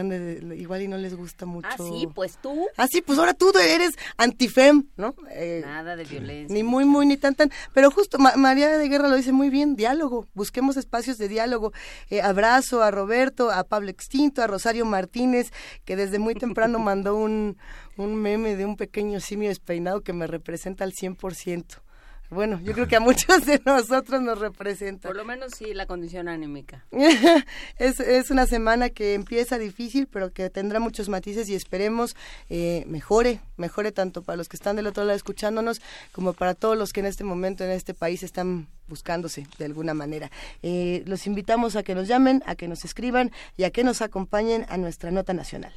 igual 0.56 0.82
y 0.82 0.88
no 0.88 0.96
les 0.96 1.14
gusta 1.14 1.46
mucho. 1.46 1.68
Ah, 1.70 1.76
sí, 1.76 2.08
pues 2.12 2.38
tú. 2.40 2.66
Ah, 2.76 2.86
sí, 2.88 3.02
pues 3.02 3.18
ahora 3.18 3.34
tú 3.34 3.52
eres 3.58 3.94
antifem, 4.16 4.84
¿no? 4.96 5.14
Eh, 5.30 5.62
Nada 5.64 5.96
de 5.96 6.04
violencia. 6.04 6.54
Ni 6.54 6.62
muy, 6.62 6.84
muy, 6.84 7.06
ni 7.06 7.16
tan, 7.16 7.34
tan. 7.34 7.50
Pero 7.72 7.90
justo, 7.90 8.18
María 8.18 8.76
de 8.76 8.88
Guerra 8.88 9.08
lo 9.08 9.16
dice 9.16 9.32
muy 9.32 9.50
bien, 9.50 9.76
diálogo, 9.76 10.26
busquemos 10.34 10.76
espacios 10.76 11.18
de 11.18 11.28
diálogo. 11.28 11.72
Eh, 12.10 12.20
abrazo 12.20 12.82
a 12.82 12.90
Roberto, 12.90 13.50
a 13.50 13.64
Pablo 13.64 13.90
Extinto, 13.90 14.42
a 14.42 14.46
Rosario 14.46 14.84
Martínez, 14.84 15.52
que 15.84 15.96
desde 15.96 16.18
muy 16.18 16.34
temprano 16.34 16.78
mandó 16.80 17.16
un, 17.16 17.56
un 17.96 18.14
meme 18.16 18.56
de 18.56 18.64
un 18.66 18.76
pequeño 18.76 19.20
simio 19.20 19.48
despeinado 19.48 20.02
que 20.02 20.12
me 20.12 20.26
representa 20.26 20.84
al 20.84 20.92
100%. 20.92 21.80
Bueno, 22.30 22.58
yo 22.62 22.72
creo 22.72 22.88
que 22.88 22.96
a 22.96 23.00
muchos 23.00 23.44
de 23.44 23.60
nosotros 23.64 24.20
nos 24.22 24.38
representa. 24.38 25.08
Por 25.08 25.16
lo 25.16 25.24
menos 25.24 25.52
sí, 25.56 25.74
la 25.74 25.86
condición 25.86 26.28
anímica. 26.28 26.84
es, 27.78 28.00
es 28.00 28.30
una 28.30 28.46
semana 28.46 28.88
que 28.90 29.14
empieza 29.14 29.58
difícil, 29.58 30.08
pero 30.08 30.32
que 30.32 30.48
tendrá 30.50 30.80
muchos 30.80 31.08
matices 31.08 31.48
y 31.48 31.54
esperemos 31.54 32.16
eh, 32.48 32.84
mejore, 32.88 33.40
mejore 33.56 33.92
tanto 33.92 34.22
para 34.22 34.36
los 34.36 34.48
que 34.48 34.56
están 34.56 34.74
del 34.76 34.86
otro 34.86 35.04
lado 35.04 35.16
escuchándonos 35.16 35.80
como 36.12 36.32
para 36.32 36.54
todos 36.54 36.76
los 36.76 36.92
que 36.92 37.00
en 37.00 37.06
este 37.06 37.24
momento 37.24 37.62
en 37.62 37.70
este 37.70 37.94
país 37.94 38.22
están 38.22 38.68
buscándose 38.88 39.46
de 39.58 39.66
alguna 39.66 39.94
manera. 39.94 40.30
Eh, 40.62 41.02
los 41.06 41.26
invitamos 41.26 41.76
a 41.76 41.82
que 41.82 41.94
nos 41.94 42.08
llamen, 42.08 42.42
a 42.46 42.56
que 42.56 42.68
nos 42.68 42.84
escriban 42.84 43.32
y 43.56 43.64
a 43.64 43.70
que 43.70 43.84
nos 43.84 44.02
acompañen 44.02 44.66
a 44.68 44.78
nuestra 44.78 45.10
nota 45.10 45.34
nacional. 45.34 45.72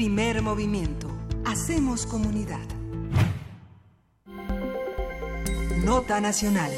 Primer 0.00 0.40
movimiento. 0.40 1.14
Hacemos 1.44 2.06
comunidad. 2.06 2.66
Nota 5.84 6.22
Nacional. 6.22 6.72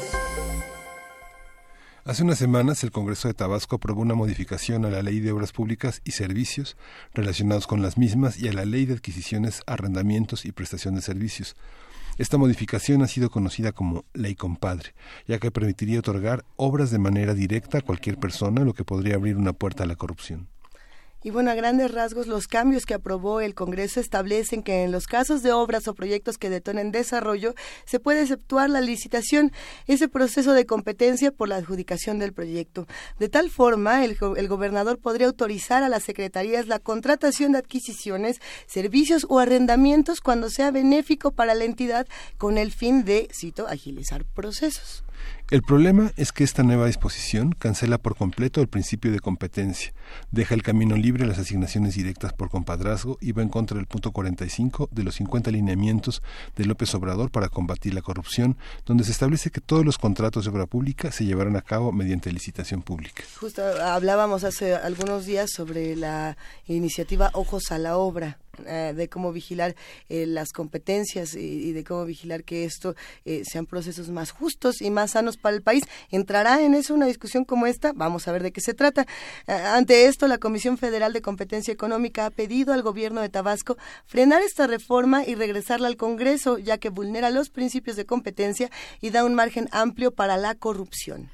Hace 2.03 2.23
unas 2.23 2.37
semanas 2.37 2.83
el 2.83 2.91
Congreso 2.91 3.29
de 3.29 3.33
Tabasco 3.33 3.77
aprobó 3.77 4.01
una 4.01 4.13
modificación 4.13 4.83
a 4.83 4.89
la 4.89 5.01
Ley 5.01 5.21
de 5.21 5.31
Obras 5.31 5.53
Públicas 5.53 6.01
y 6.03 6.11
Servicios 6.11 6.75
relacionados 7.13 7.65
con 7.65 7.81
las 7.81 7.97
mismas 7.97 8.37
y 8.37 8.49
a 8.49 8.53
la 8.53 8.65
Ley 8.65 8.85
de 8.85 8.95
Adquisiciones, 8.95 9.61
Arrendamientos 9.67 10.43
y 10.43 10.51
Prestación 10.51 10.95
de 10.95 11.01
Servicios. 11.01 11.55
Esta 12.17 12.37
modificación 12.37 13.03
ha 13.03 13.07
sido 13.07 13.29
conocida 13.29 13.71
como 13.71 14.03
Ley 14.13 14.35
Compadre, 14.35 14.95
ya 15.29 15.39
que 15.39 15.49
permitiría 15.49 15.99
otorgar 15.99 16.43
obras 16.57 16.91
de 16.91 16.99
manera 16.99 17.33
directa 17.33 17.77
a 17.77 17.83
cualquier 17.83 18.17
persona, 18.17 18.65
lo 18.65 18.73
que 18.73 18.83
podría 18.83 19.15
abrir 19.15 19.37
una 19.37 19.53
puerta 19.53 19.83
a 19.83 19.87
la 19.87 19.95
corrupción. 19.95 20.49
Y 21.23 21.29
bueno, 21.29 21.51
a 21.51 21.55
grandes 21.55 21.91
rasgos, 21.91 22.27
los 22.27 22.47
cambios 22.47 22.85
que 22.85 22.93
aprobó 22.93 23.39
el 23.39 23.55
Congreso 23.55 24.01
establecen 24.01 24.61
que 24.61 24.83
en 24.83 24.91
los 24.91 25.07
casos 25.07 25.41
de 25.41 25.53
obras 25.53 25.87
o 25.87 25.93
proyectos 25.93 26.37
que 26.37 26.49
detonen 26.49 26.91
desarrollo, 26.91 27.53
se 27.85 28.01
puede 28.01 28.21
exceptuar 28.21 28.69
la 28.69 28.81
licitación, 28.81 29.53
ese 29.87 30.09
proceso 30.09 30.51
de 30.51 30.65
competencia 30.65 31.31
por 31.31 31.47
la 31.47 31.55
adjudicación 31.55 32.19
del 32.19 32.33
proyecto. 32.33 32.87
De 33.19 33.29
tal 33.29 33.49
forma, 33.49 34.03
el, 34.03 34.17
el 34.35 34.47
gobernador 34.49 34.99
podría 34.99 35.27
autorizar 35.27 35.81
a 35.81 35.89
las 35.89 36.03
secretarías 36.03 36.67
la 36.67 36.79
contratación 36.79 37.53
de 37.53 37.59
adquisiciones, 37.59 38.41
servicios 38.67 39.25
o 39.29 39.39
arrendamientos 39.39 40.19
cuando 40.19 40.49
sea 40.49 40.71
benéfico 40.71 41.31
para 41.31 41.55
la 41.55 41.63
entidad 41.63 42.05
con 42.37 42.57
el 42.57 42.73
fin 42.73 43.05
de, 43.05 43.29
cito, 43.31 43.67
agilizar 43.67 44.25
procesos. 44.25 45.03
El 45.51 45.61
problema 45.61 46.11
es 46.17 46.31
que 46.31 46.43
esta 46.43 46.63
nueva 46.63 46.87
disposición 46.87 47.51
cancela 47.51 47.99
por 47.99 48.15
completo 48.15 48.59
el 48.61 48.67
principio 48.67 49.11
de 49.11 49.19
competencia, 49.19 49.93
deja 50.31 50.55
el 50.55 50.63
camino 50.63 50.95
libre 50.95 51.25
a 51.25 51.27
las 51.27 51.37
asignaciones 51.37 51.95
directas 51.95 52.33
por 52.33 52.49
compadrazgo 52.49 53.17
y 53.21 53.33
va 53.33 53.43
en 53.43 53.49
contra 53.49 53.77
del 53.77 53.85
punto 53.85 54.11
45 54.11 54.89
de 54.91 55.03
los 55.03 55.15
50 55.15 55.51
lineamientos 55.51 56.23
de 56.55 56.65
López 56.65 56.95
Obrador 56.95 57.29
para 57.29 57.49
combatir 57.49 57.93
la 57.93 58.01
corrupción, 58.01 58.57
donde 58.85 59.03
se 59.03 59.11
establece 59.11 59.51
que 59.51 59.61
todos 59.61 59.85
los 59.85 59.97
contratos 59.97 60.45
de 60.45 60.49
obra 60.49 60.65
pública 60.65 61.11
se 61.11 61.25
llevarán 61.25 61.55
a 61.55 61.61
cabo 61.61 61.91
mediante 61.91 62.31
licitación 62.31 62.81
pública. 62.81 63.23
Justo 63.39 63.61
hablábamos 63.83 64.43
hace 64.43 64.75
algunos 64.75 65.25
días 65.25 65.51
sobre 65.51 65.95
la 65.95 66.35
iniciativa 66.67 67.29
Ojos 67.33 67.71
a 67.71 67.77
la 67.77 67.97
Obra, 67.97 68.39
eh, 68.67 68.93
de 68.95 69.09
cómo 69.09 69.33
vigilar 69.33 69.75
eh, 70.09 70.27
las 70.27 70.51
competencias 70.51 71.33
y, 71.33 71.71
de 71.71 71.83
cómo 71.83 72.05
vigilar 72.05 72.43
que 72.43 72.65
esto 72.65 72.95
eh, 73.25 73.41
sean 73.51 73.65
procesos 73.65 74.09
más 74.09 74.29
justos 74.29 74.79
y 74.79 74.91
más 74.91 75.11
sanos 75.11 75.37
para 75.37 75.55
el 75.55 75.63
país. 75.63 75.85
¿Entrará 76.11 76.61
en 76.61 76.75
eso 76.75 76.93
una 76.93 77.07
discusión 77.07 77.45
como 77.45 77.65
esta? 77.65 77.93
Vamos 77.93 78.27
a 78.27 78.31
ver 78.31 78.43
de 78.43 78.51
qué 78.51 78.61
se 78.61 78.75
trata. 78.75 79.07
ante 79.47 80.05
esto, 80.05 80.27
la 80.27 80.37
Comisión 80.37 80.77
Federal 80.77 81.13
de 81.13 81.23
Competencia 81.23 81.73
Económica 81.73 82.27
ha 82.27 82.29
pedido 82.29 82.73
al 82.73 82.83
gobierno 82.83 83.21
de 83.21 83.29
Tabasco 83.29 83.75
frenar 84.05 84.43
esta 84.43 84.67
reforma 84.67 85.25
y 85.25 85.33
regresarla 85.33 85.87
al 85.87 85.97
Congreso, 85.97 86.59
ya 86.59 86.77
que 86.77 86.89
vulnera 86.89 87.31
los 87.31 87.49
principios 87.49 87.95
de 87.95 88.05
competencia 88.05 88.69
y 89.01 89.09
da 89.09 89.25
un 89.25 89.33
margen 89.33 89.67
amplio 89.71 90.11
para 90.11 90.37
la 90.37 90.53
corrupción. 90.53 91.31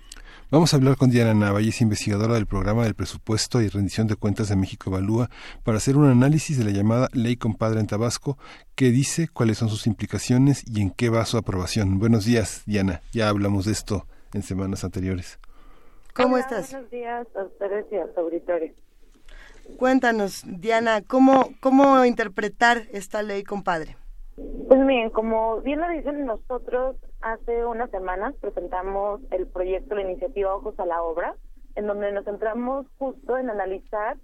Vamos 0.51 0.73
a 0.73 0.77
hablar 0.77 0.97
con 0.97 1.11
Diana 1.11 1.35
Nava, 1.35 1.59
es 1.59 1.79
investigadora 1.79 2.33
del 2.33 2.47
programa 2.47 2.83
del 2.83 2.95
presupuesto 2.95 3.61
y 3.61 3.69
rendición 3.69 4.07
de 4.07 4.15
cuentas 4.15 4.49
de 4.49 4.55
México 4.55 4.89
Evalúa, 4.89 5.29
para 5.63 5.77
hacer 5.77 5.95
un 5.95 6.09
análisis 6.09 6.57
de 6.57 6.63
la 6.63 6.71
llamada 6.71 7.07
Ley 7.13 7.37
Compadre 7.37 7.79
en 7.79 7.85
Tabasco, 7.85 8.35
qué 8.73 8.85
dice, 8.85 9.27
cuáles 9.31 9.59
son 9.59 9.69
sus 9.69 9.85
implicaciones 9.85 10.63
y 10.67 10.81
en 10.81 10.89
qué 10.89 11.09
va 11.09 11.23
su 11.25 11.37
aprobación. 11.37 11.99
Buenos 11.99 12.25
días, 12.25 12.63
Diana. 12.65 13.01
Ya 13.11 13.29
hablamos 13.29 13.65
de 13.65 13.73
esto 13.73 14.07
en 14.33 14.41
semanas 14.41 14.83
anteriores. 14.83 15.37
¿Cómo 16.15 16.35
estás? 16.39 16.71
Buenos 16.71 16.89
días 16.89 17.27
a 17.35 17.43
ustedes 17.43 17.85
y 17.91 17.97
a 17.97 18.11
su 18.11 18.19
auditorio. 18.19 18.73
Cuéntanos, 19.77 20.41
Diana, 20.47 21.03
¿cómo, 21.03 21.51
cómo 21.59 22.03
interpretar 22.05 22.87
esta 22.91 23.21
ley, 23.21 23.43
compadre? 23.43 23.97
Pues 24.67 24.87
bien, 24.87 25.11
como 25.11 25.61
bien 25.61 25.79
lo 25.79 25.87
dicen 25.89 26.25
nosotros, 26.25 26.95
hace 27.21 27.65
unas 27.65 27.89
semanas 27.91 28.35
presentamos 28.39 29.21
el 29.31 29.47
proyecto, 29.47 29.95
la 29.95 30.01
iniciativa 30.01 30.55
Ojos 30.55 30.79
a 30.79 30.85
la 30.85 31.01
Obra, 31.03 31.35
en 31.75 31.87
donde 31.87 32.11
nos 32.11 32.25
centramos 32.25 32.85
justo 32.97 33.37
en 33.37 33.49
analizar 33.49 34.17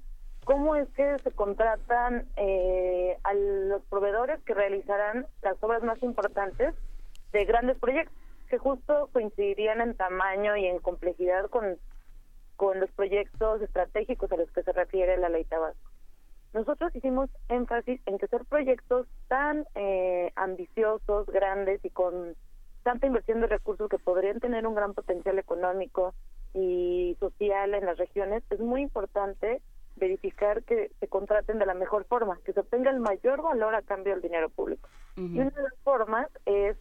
cómo 0.45 0.75
es 0.75 0.87
que 0.89 1.17
se 1.19 1.31
contratan 1.31 2.27
eh, 2.37 3.17
a 3.23 3.33
los 3.33 3.83
proveedores 3.85 4.41
que 4.43 4.53
realizarán 4.53 5.27
las 5.41 5.61
obras 5.61 5.83
más 5.83 6.01
importantes 6.03 6.75
de 7.31 7.45
grandes 7.45 7.77
proyectos, 7.79 8.15
que 8.49 8.57
justo 8.57 9.09
coincidirían 9.11 9.81
en 9.81 9.95
tamaño 9.95 10.55
y 10.55 10.67
en 10.67 10.79
complejidad 10.79 11.49
con, 11.49 11.77
con 12.55 12.79
los 12.79 12.91
proyectos 12.91 13.61
estratégicos 13.61 14.31
a 14.31 14.37
los 14.37 14.51
que 14.51 14.63
se 14.63 14.71
refiere 14.71 15.17
la 15.17 15.29
ley 15.29 15.45
Tabasco. 15.45 15.91
Nosotros 16.53 16.95
hicimos 16.95 17.29
énfasis 17.49 17.99
en 18.05 18.17
que 18.17 18.27
ser 18.27 18.45
proyectos 18.45 19.07
tan 19.27 19.65
eh, 19.75 20.31
ambiciosos, 20.35 21.27
grandes 21.27 21.83
y 21.83 21.89
con 21.89 22.35
tanta 22.85 23.07
inversión 23.07 23.41
de 23.41 23.47
recursos 23.47 23.89
que 23.89 23.97
podrían 23.97 24.39
tener 24.39 24.67
un 24.67 24.75
gran 24.75 24.93
potencial 24.93 25.39
económico 25.39 26.13
y 26.53 27.17
social 27.19 27.73
en 27.73 27.85
las 27.85 27.97
regiones, 27.97 28.43
es 28.51 28.59
muy 28.59 28.83
importante 28.83 29.61
verificar 29.95 30.63
que 30.63 30.91
se 30.99 31.07
contraten 31.07 31.57
de 31.57 31.65
la 31.65 31.73
mejor 31.73 32.05
forma, 32.05 32.39
que 32.45 32.53
se 32.53 32.59
obtenga 32.59 32.91
el 32.91 32.99
mayor 32.99 33.41
valor 33.41 33.73
a 33.73 33.81
cambio 33.81 34.13
del 34.13 34.21
dinero 34.21 34.49
público. 34.49 34.87
Y 35.17 35.39
una 35.39 35.49
de 35.49 35.63
las 35.63 35.75
formas 35.83 36.27
es 36.45 36.77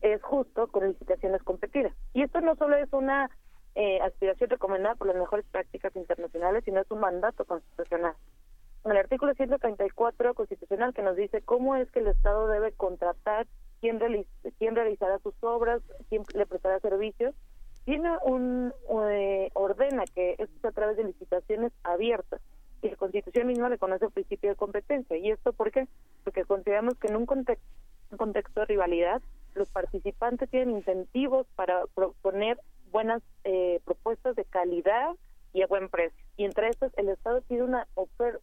es 0.00 0.22
justo 0.22 0.68
con 0.68 0.88
licitaciones 0.88 1.42
competidas. 1.42 1.92
Y 2.14 2.22
esto 2.22 2.40
no 2.40 2.54
solo 2.56 2.76
es 2.76 2.92
una 2.92 3.30
eh, 3.74 4.00
aspiración 4.00 4.50
recomendada 4.50 4.94
por 4.94 5.06
las 5.08 5.16
mejores 5.16 5.44
prácticas 5.50 5.94
internacionales, 5.96 6.64
sino 6.64 6.80
es 6.80 6.90
un 6.90 7.00
mandato 7.00 7.44
constitucional 7.44 8.14
el 8.90 8.96
artículo 8.98 9.34
134 9.34 10.34
constitucional 10.34 10.94
que 10.94 11.02
nos 11.02 11.16
dice 11.16 11.42
cómo 11.42 11.76
es 11.76 11.90
que 11.90 12.00
el 12.00 12.08
Estado 12.08 12.48
debe 12.48 12.72
contratar, 12.72 13.46
quién, 13.80 13.98
quién 14.58 14.74
realizará 14.74 15.18
sus 15.18 15.34
obras, 15.42 15.82
quién 16.08 16.22
le 16.34 16.46
prestará 16.46 16.80
servicios, 16.80 17.34
tiene 17.84 18.10
un 18.24 18.72
eh, 19.10 19.50
ordena 19.54 20.04
que 20.12 20.32
esto 20.32 20.54
es 20.58 20.64
a 20.64 20.72
través 20.72 20.96
de 20.96 21.04
licitaciones 21.04 21.72
abiertas 21.84 22.40
y 22.82 22.90
la 22.90 22.96
Constitución 22.96 23.46
misma 23.46 23.68
reconoce 23.68 24.06
el 24.06 24.10
principio 24.10 24.50
de 24.50 24.56
competencia. 24.56 25.16
¿Y 25.16 25.30
esto 25.30 25.52
por 25.52 25.70
qué? 25.70 25.86
Porque 26.24 26.44
consideramos 26.44 26.94
que 26.98 27.08
en 27.08 27.16
un 27.16 27.26
contexto, 27.26 27.64
contexto 28.16 28.60
de 28.60 28.66
rivalidad 28.66 29.22
los 29.54 29.70
participantes 29.70 30.50
tienen 30.50 30.76
incentivos 30.76 31.46
para 31.56 31.84
proponer 31.94 32.60
buenas 32.90 33.22
eh, 33.44 33.80
propuestas 33.84 34.36
de 34.36 34.44
calidad 34.44 35.14
y 35.52 35.62
a 35.62 35.66
buen 35.66 35.88
precio. 35.88 36.24
Y 36.36 36.44
entre 36.44 36.68
estas, 36.68 36.92
el 36.98 37.08
Estado 37.08 37.40
tiene 37.42 37.62
una 37.62 37.86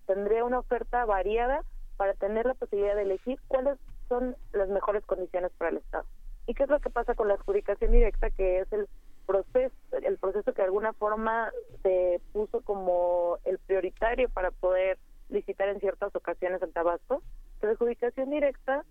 tendría 0.07 0.43
una 0.43 0.59
oferta 0.59 1.05
variada 1.05 1.63
para 1.97 2.13
tener 2.13 2.45
la 2.45 2.55
posibilidad 2.55 2.95
de 2.95 3.03
elegir 3.03 3.39
cuáles 3.47 3.77
son 4.13 4.35
las 4.51 4.69
mejores 4.69 5.03
condiciones 5.05 5.51
para 5.57 5.71
el 5.71 5.77
Estado. 5.77 6.05
¿Y 6.45 6.53
qué 6.53 6.63
es 6.63 6.69
lo 6.69 6.79
que 6.79 6.91
pasa 6.91 7.15
con 7.15 7.27
la 7.27 7.33
adjudicación 7.33 7.91
directa, 7.91 8.29
que 8.29 8.59
es 8.59 8.71
el 8.71 8.87
proceso, 9.25 9.73
el 9.91 10.17
proceso 10.17 10.53
que 10.53 10.61
de 10.61 10.67
alguna 10.67 10.93
forma 10.93 11.51
se 11.81 12.21
puso 12.31 12.61
como 12.61 13.39
el 13.45 13.57
prioritario 13.57 14.29
para 14.29 14.51
poder 14.51 14.99
licitar 15.29 15.69
en 15.69 15.79
ciertas 15.79 16.15
ocasiones 16.15 16.61
en 16.61 16.71
Tabasco? 16.71 17.23
La 17.61 17.71
adjudicación 17.71 18.29
directa 18.29 18.85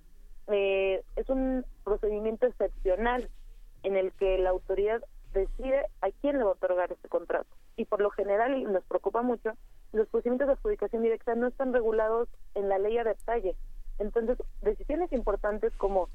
eh, 0.48 1.04
es 1.14 1.28
un 1.28 1.64
procedimiento 1.84 2.46
excepcional 2.46 3.30
en 3.84 3.96
el 3.96 4.12
que 4.12 4.38
la 4.38 4.50
autoridad 4.50 5.04
decide 5.34 5.86
a 6.00 6.10
quién 6.20 6.38
le 6.38 6.44
va 6.44 6.50
a 6.50 6.54
otorgar 6.54 6.90
este 6.90 7.08
contrato 7.08 7.48
y 7.76 7.84
por 7.84 8.00
lo 8.00 8.10
general, 8.10 8.56
y 8.56 8.64
nos 8.64 8.84
preocupa 8.84 9.22
mucho, 9.22 9.52
los 9.92 10.08
procedimientos 10.08 10.48
de 10.48 10.54
adjudicación 10.54 11.02
directa 11.02 11.34
no 11.34 11.48
están 11.48 11.72
regulados 11.72 12.28
en 12.54 12.68
la 12.68 12.78
ley 12.78 12.98
a 12.98 13.04
detalle. 13.04 13.56
Entonces, 14.03 14.36
decisiones 14.61 15.12
importantes 15.12 15.72
como 15.76 16.09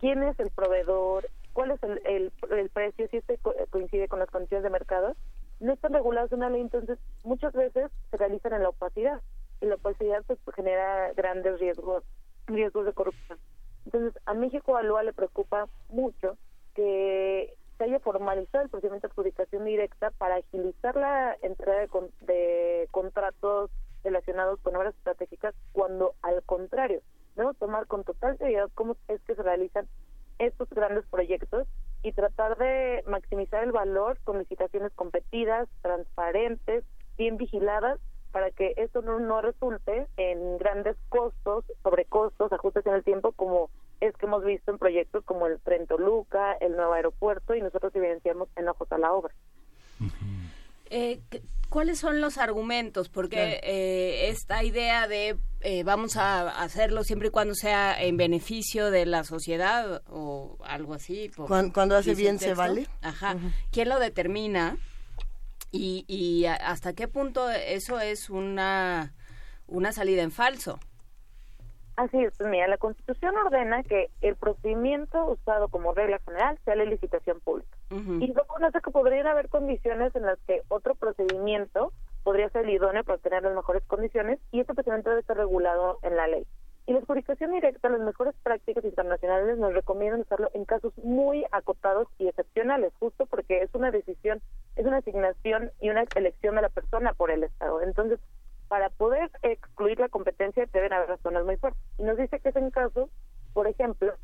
quién 0.00 0.22
es 0.22 0.38
el 0.40 0.50
proveedor, 0.50 1.28
cuál 1.52 1.70
es 1.70 1.82
el, 1.82 2.00
el, 2.04 2.32
el 2.50 2.70
precio, 2.70 3.06
si 3.08 3.18
este 3.18 3.38
co- 3.38 3.54
coincide 3.70 4.08
con 4.08 4.18
las 4.18 4.30
condiciones 4.30 4.64
de 4.64 4.70
mercado, 4.70 5.14
no 5.60 5.72
están 5.72 5.92
regulados 5.92 6.32
en 6.32 6.38
una 6.38 6.50
ley, 6.50 6.60
entonces 6.60 6.98
muchas 7.24 7.52
veces 7.52 7.90
se 8.10 8.16
realizan 8.16 8.52
en 8.54 8.62
la 8.62 8.70
opacidad 8.70 9.20
y 9.60 9.66
la 9.66 9.76
opacidad 9.76 10.22
pues 10.26 10.38
genera 10.54 11.12
grandes 11.14 11.58
riesgos, 11.60 12.04
riesgos 12.46 12.84
de 12.86 12.92
corrupción. 12.92 13.38
Entonces, 13.86 14.20
a 14.26 14.34
México 14.34 14.76
Alúa 14.76 15.02
le 15.02 15.12
preocupa 15.12 15.68
mucho 15.88 16.36
que 16.74 17.54
se 17.78 17.84
haya 17.84 18.00
formalizado 18.00 18.64
el 18.64 18.70
procedimiento 18.70 19.06
de 19.08 19.12
adjudicación 19.12 19.64
directa 19.64 20.10
para 20.18 20.36
agilizar 20.36 20.96
la 20.96 21.36
entrega 21.42 21.80
de, 21.80 21.88
con- 21.88 22.10
de 22.22 22.88
contratos 22.90 23.70
relacionados 24.04 24.60
con 24.60 24.76
obras 24.76 24.94
estratégicas, 24.94 25.54
cuando 25.72 26.14
al 26.22 26.42
contrario, 26.44 27.00
debemos 27.36 27.56
tomar 27.58 27.86
con 27.86 28.02
total 28.04 28.36
seriedad 28.38 28.68
cómo 28.74 28.96
es 29.08 29.20
que 29.22 29.34
se 29.34 29.42
realizan 29.42 29.86
estos 30.38 30.68
grandes 30.70 31.06
proyectos 31.06 31.66
y 32.02 32.12
tratar 32.12 32.58
de 32.58 33.04
maximizar 33.06 33.62
el 33.64 33.72
valor 33.72 34.18
con 34.24 34.38
licitaciones 34.38 34.92
competidas, 34.94 35.68
transparentes, 35.82 36.84
bien 37.16 37.36
vigiladas, 37.36 37.98
para 38.32 38.50
que 38.50 38.74
esto 38.76 39.00
no, 39.00 39.18
no 39.18 39.40
resulte 39.40 40.06
en 40.18 40.58
grandes 40.58 40.96
costos, 41.08 41.64
sobrecostos, 41.82 42.52
ajustes 42.52 42.84
en 42.86 42.94
el 42.94 43.02
tiempo, 43.02 43.32
como 43.32 43.70
es 44.00 44.14
que 44.16 44.26
hemos 44.26 44.44
visto 44.44 44.70
en 44.70 44.78
proyectos 44.78 45.24
como 45.24 45.46
el 45.46 45.58
Tren 45.60 45.86
Toluca, 45.86 46.52
el 46.60 46.76
nuevo 46.76 46.92
aeropuerto, 46.92 47.54
y 47.54 47.62
nosotros 47.62 47.94
evidenciamos 47.94 48.48
en 48.56 48.68
ojos 48.68 48.92
a 48.92 48.98
la 48.98 49.12
obra. 49.12 49.32
Eh, 50.90 51.20
¿qué- 51.30 51.40
¿Cuáles 51.76 51.98
son 51.98 52.22
los 52.22 52.38
argumentos? 52.38 53.10
Porque 53.10 53.60
eh, 53.62 54.28
esta 54.30 54.64
idea 54.64 55.06
de 55.08 55.36
eh, 55.60 55.84
vamos 55.84 56.16
a 56.16 56.62
hacerlo 56.62 57.04
siempre 57.04 57.28
y 57.28 57.30
cuando 57.30 57.54
sea 57.54 58.02
en 58.02 58.16
beneficio 58.16 58.90
de 58.90 59.04
la 59.04 59.24
sociedad 59.24 60.00
o 60.08 60.56
algo 60.64 60.94
así. 60.94 61.30
por- 61.36 61.48
cuando 61.74 61.94
hace 61.94 62.14
bien 62.14 62.38
se 62.38 62.54
vale. 62.54 62.86
Ajá. 63.02 63.36
¿Quién 63.72 63.90
lo 63.90 63.98
determina? 63.98 64.78
Y, 65.70 66.06
y 66.08 66.46
a- 66.46 66.54
hasta 66.54 66.94
qué 66.94 67.08
punto 67.08 67.50
eso 67.50 68.00
es 68.00 68.30
una, 68.30 69.12
una 69.66 69.92
salida 69.92 70.22
en 70.22 70.30
falso. 70.30 70.80
Así 71.96 72.16
es, 72.24 72.32
pues 72.38 72.48
mira, 72.48 72.68
la 72.68 72.78
Constitución 72.78 73.36
ordena 73.36 73.82
que 73.82 74.06
el 74.22 74.36
procedimiento 74.36 75.26
usado 75.26 75.68
como 75.68 75.92
regla 75.92 76.20
general 76.24 76.58
sea 76.64 76.74
la 76.74 76.86
licitación 76.86 77.38
pública. 77.40 77.75
Y 77.90 78.32
reconoce 78.32 78.80
que 78.80 78.90
podrían 78.90 79.26
haber 79.28 79.48
condiciones 79.48 80.14
en 80.16 80.22
las 80.22 80.38
que 80.46 80.62
otro 80.68 80.94
procedimiento 80.96 81.92
podría 82.24 82.48
ser 82.50 82.68
idóneo 82.68 83.04
para 83.04 83.16
obtener 83.16 83.44
las 83.44 83.54
mejores 83.54 83.84
condiciones 83.84 84.40
y 84.50 84.60
este 84.60 84.74
procedimiento 84.74 85.10
debe 85.10 85.20
estar 85.20 85.36
regulado 85.36 85.98
en 86.02 86.16
la 86.16 86.26
ley. 86.26 86.46
Y 86.86 86.92
la 86.92 86.98
adjudicación 86.98 87.52
directa, 87.52 87.88
las 87.88 88.00
mejores 88.00 88.34
prácticas 88.42 88.84
internacionales 88.84 89.58
nos 89.58 89.74
recomiendan 89.74 90.20
usarlo 90.20 90.50
en 90.54 90.64
casos 90.64 90.92
muy 90.98 91.44
acotados 91.50 92.06
y 92.18 92.28
excepcionales, 92.28 92.92
justo 92.98 93.26
porque 93.26 93.62
es 93.62 93.74
una 93.74 93.90
decisión, 93.90 94.40
es 94.76 94.86
una 94.86 94.98
asignación 94.98 95.72
y 95.80 95.90
una 95.90 96.04
elección 96.14 96.54
de 96.54 96.62
la 96.62 96.68
persona 96.68 97.12
por 97.12 97.32
el 97.32 97.42
Estado. 97.42 97.82
Entonces, 97.82 98.20
para 98.68 98.90
poder 98.90 99.30
excluir 99.42 99.98
la 99.98 100.08
competencia 100.08 100.66
deben 100.72 100.92
haber 100.92 101.08
razones 101.08 101.44
muy 101.44 101.56
fuertes. 101.56 101.82
Y 101.98 102.04
nos 102.04 102.16
dice 102.16 102.38
que 102.38 102.48
es 102.48 102.56
en 102.56 102.70
casos, 102.70 103.10
por 103.52 103.66
ejemplo, 103.66 104.14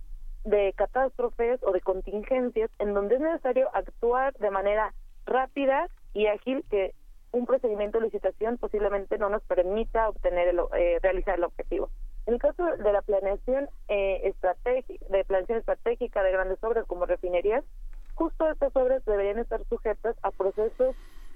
de 0.45 0.72
catástrofes 0.76 1.62
o 1.62 1.72
de 1.72 1.80
contingencias 1.80 2.70
en 2.78 2.95
donde 2.95 3.16
es 3.16 3.20
necesario 3.20 3.68
actuar 3.74 4.34
de 4.34 4.51
manera 4.51 4.93
rápida 5.26 5.88
y 6.14 6.26
ágil 6.26 6.64
que 6.70 6.95
un 7.32 7.47
procedimiento 7.47 7.99
de 7.99 8.07
licitación 8.07 8.59
posiblemente 8.59 9.18
no 9.18 9.30
nos 9.30 9.43
permita 9.45 10.09
obtener 10.09 10.49
el, 10.49 10.61
eh, 10.76 10.99
realizar 11.03 11.38
el 11.38 11.45
objetivo. 11.45 11.88
En 12.26 12.34
el 12.34 12.40
caso 12.40 12.64
de 12.64 12.93
la 12.93 13.03
planeación 13.03 13.68
eh, 13.88 14.20
estratégica, 14.24 15.05
de 15.09 15.24
planeación 15.24 15.59
estratégica 15.59 16.22
de 16.22 16.32
grandes 16.32 16.62
obras 16.62 16.86
como 16.86 17.07
refinerías, 17.07 17.64
justo 18.14 18.49
estas 18.51 18.74
obras 18.76 19.05
deberían 19.07 19.38
estar 19.38 19.64
sujetas 19.68 20.14
a 20.22 20.30
procesos 20.30 20.95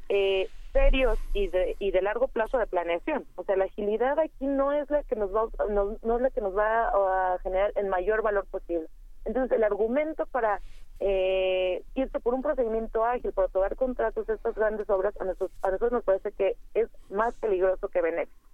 eh, 0.08 0.48
serios 0.72 1.18
y 1.32 1.48
de, 1.48 1.74
y 1.78 1.90
de 1.90 2.02
largo 2.02 2.28
plazo 2.28 2.58
de 2.58 2.66
planeación. 2.66 3.24
O 3.36 3.44
sea, 3.44 3.56
la 3.56 3.64
agilidad 3.64 4.18
aquí 4.18 4.46
no 4.46 4.72
es 4.72 4.88
la 4.90 5.02
que 5.04 5.16
nos 5.16 5.34
va, 5.34 5.48
no, 5.70 5.96
no 6.02 6.16
es 6.16 6.22
la 6.22 6.30
que 6.30 6.42
nos 6.42 6.56
va 6.56 7.34
a 7.34 7.38
generar 7.38 7.72
el 7.76 7.86
mayor 7.86 8.22
valor 8.22 8.46
posible. 8.46 8.86
Entonces, 9.26 9.56
el 9.56 9.64
argumento 9.64 10.24
para 10.26 10.60
eh, 11.00 11.82
irse 11.94 12.20
por 12.20 12.32
un 12.32 12.42
procedimiento 12.42 13.04
ágil, 13.04 13.32
para 13.32 13.48
otorgar 13.48 13.76
contratos 13.76 14.26
de 14.26 14.34
estas 14.34 14.54
grandes 14.54 14.88
obras, 14.88 15.14
a 15.20 15.24
nosotros, 15.24 15.50
a 15.62 15.66
nosotros 15.70 15.92
nos 15.92 16.04
parece 16.04 16.32
que 16.32 16.56
es 16.74 16.88
más 17.10 17.36
peligroso 17.36 17.88
que 17.88 18.00
benéfico. 18.00 18.46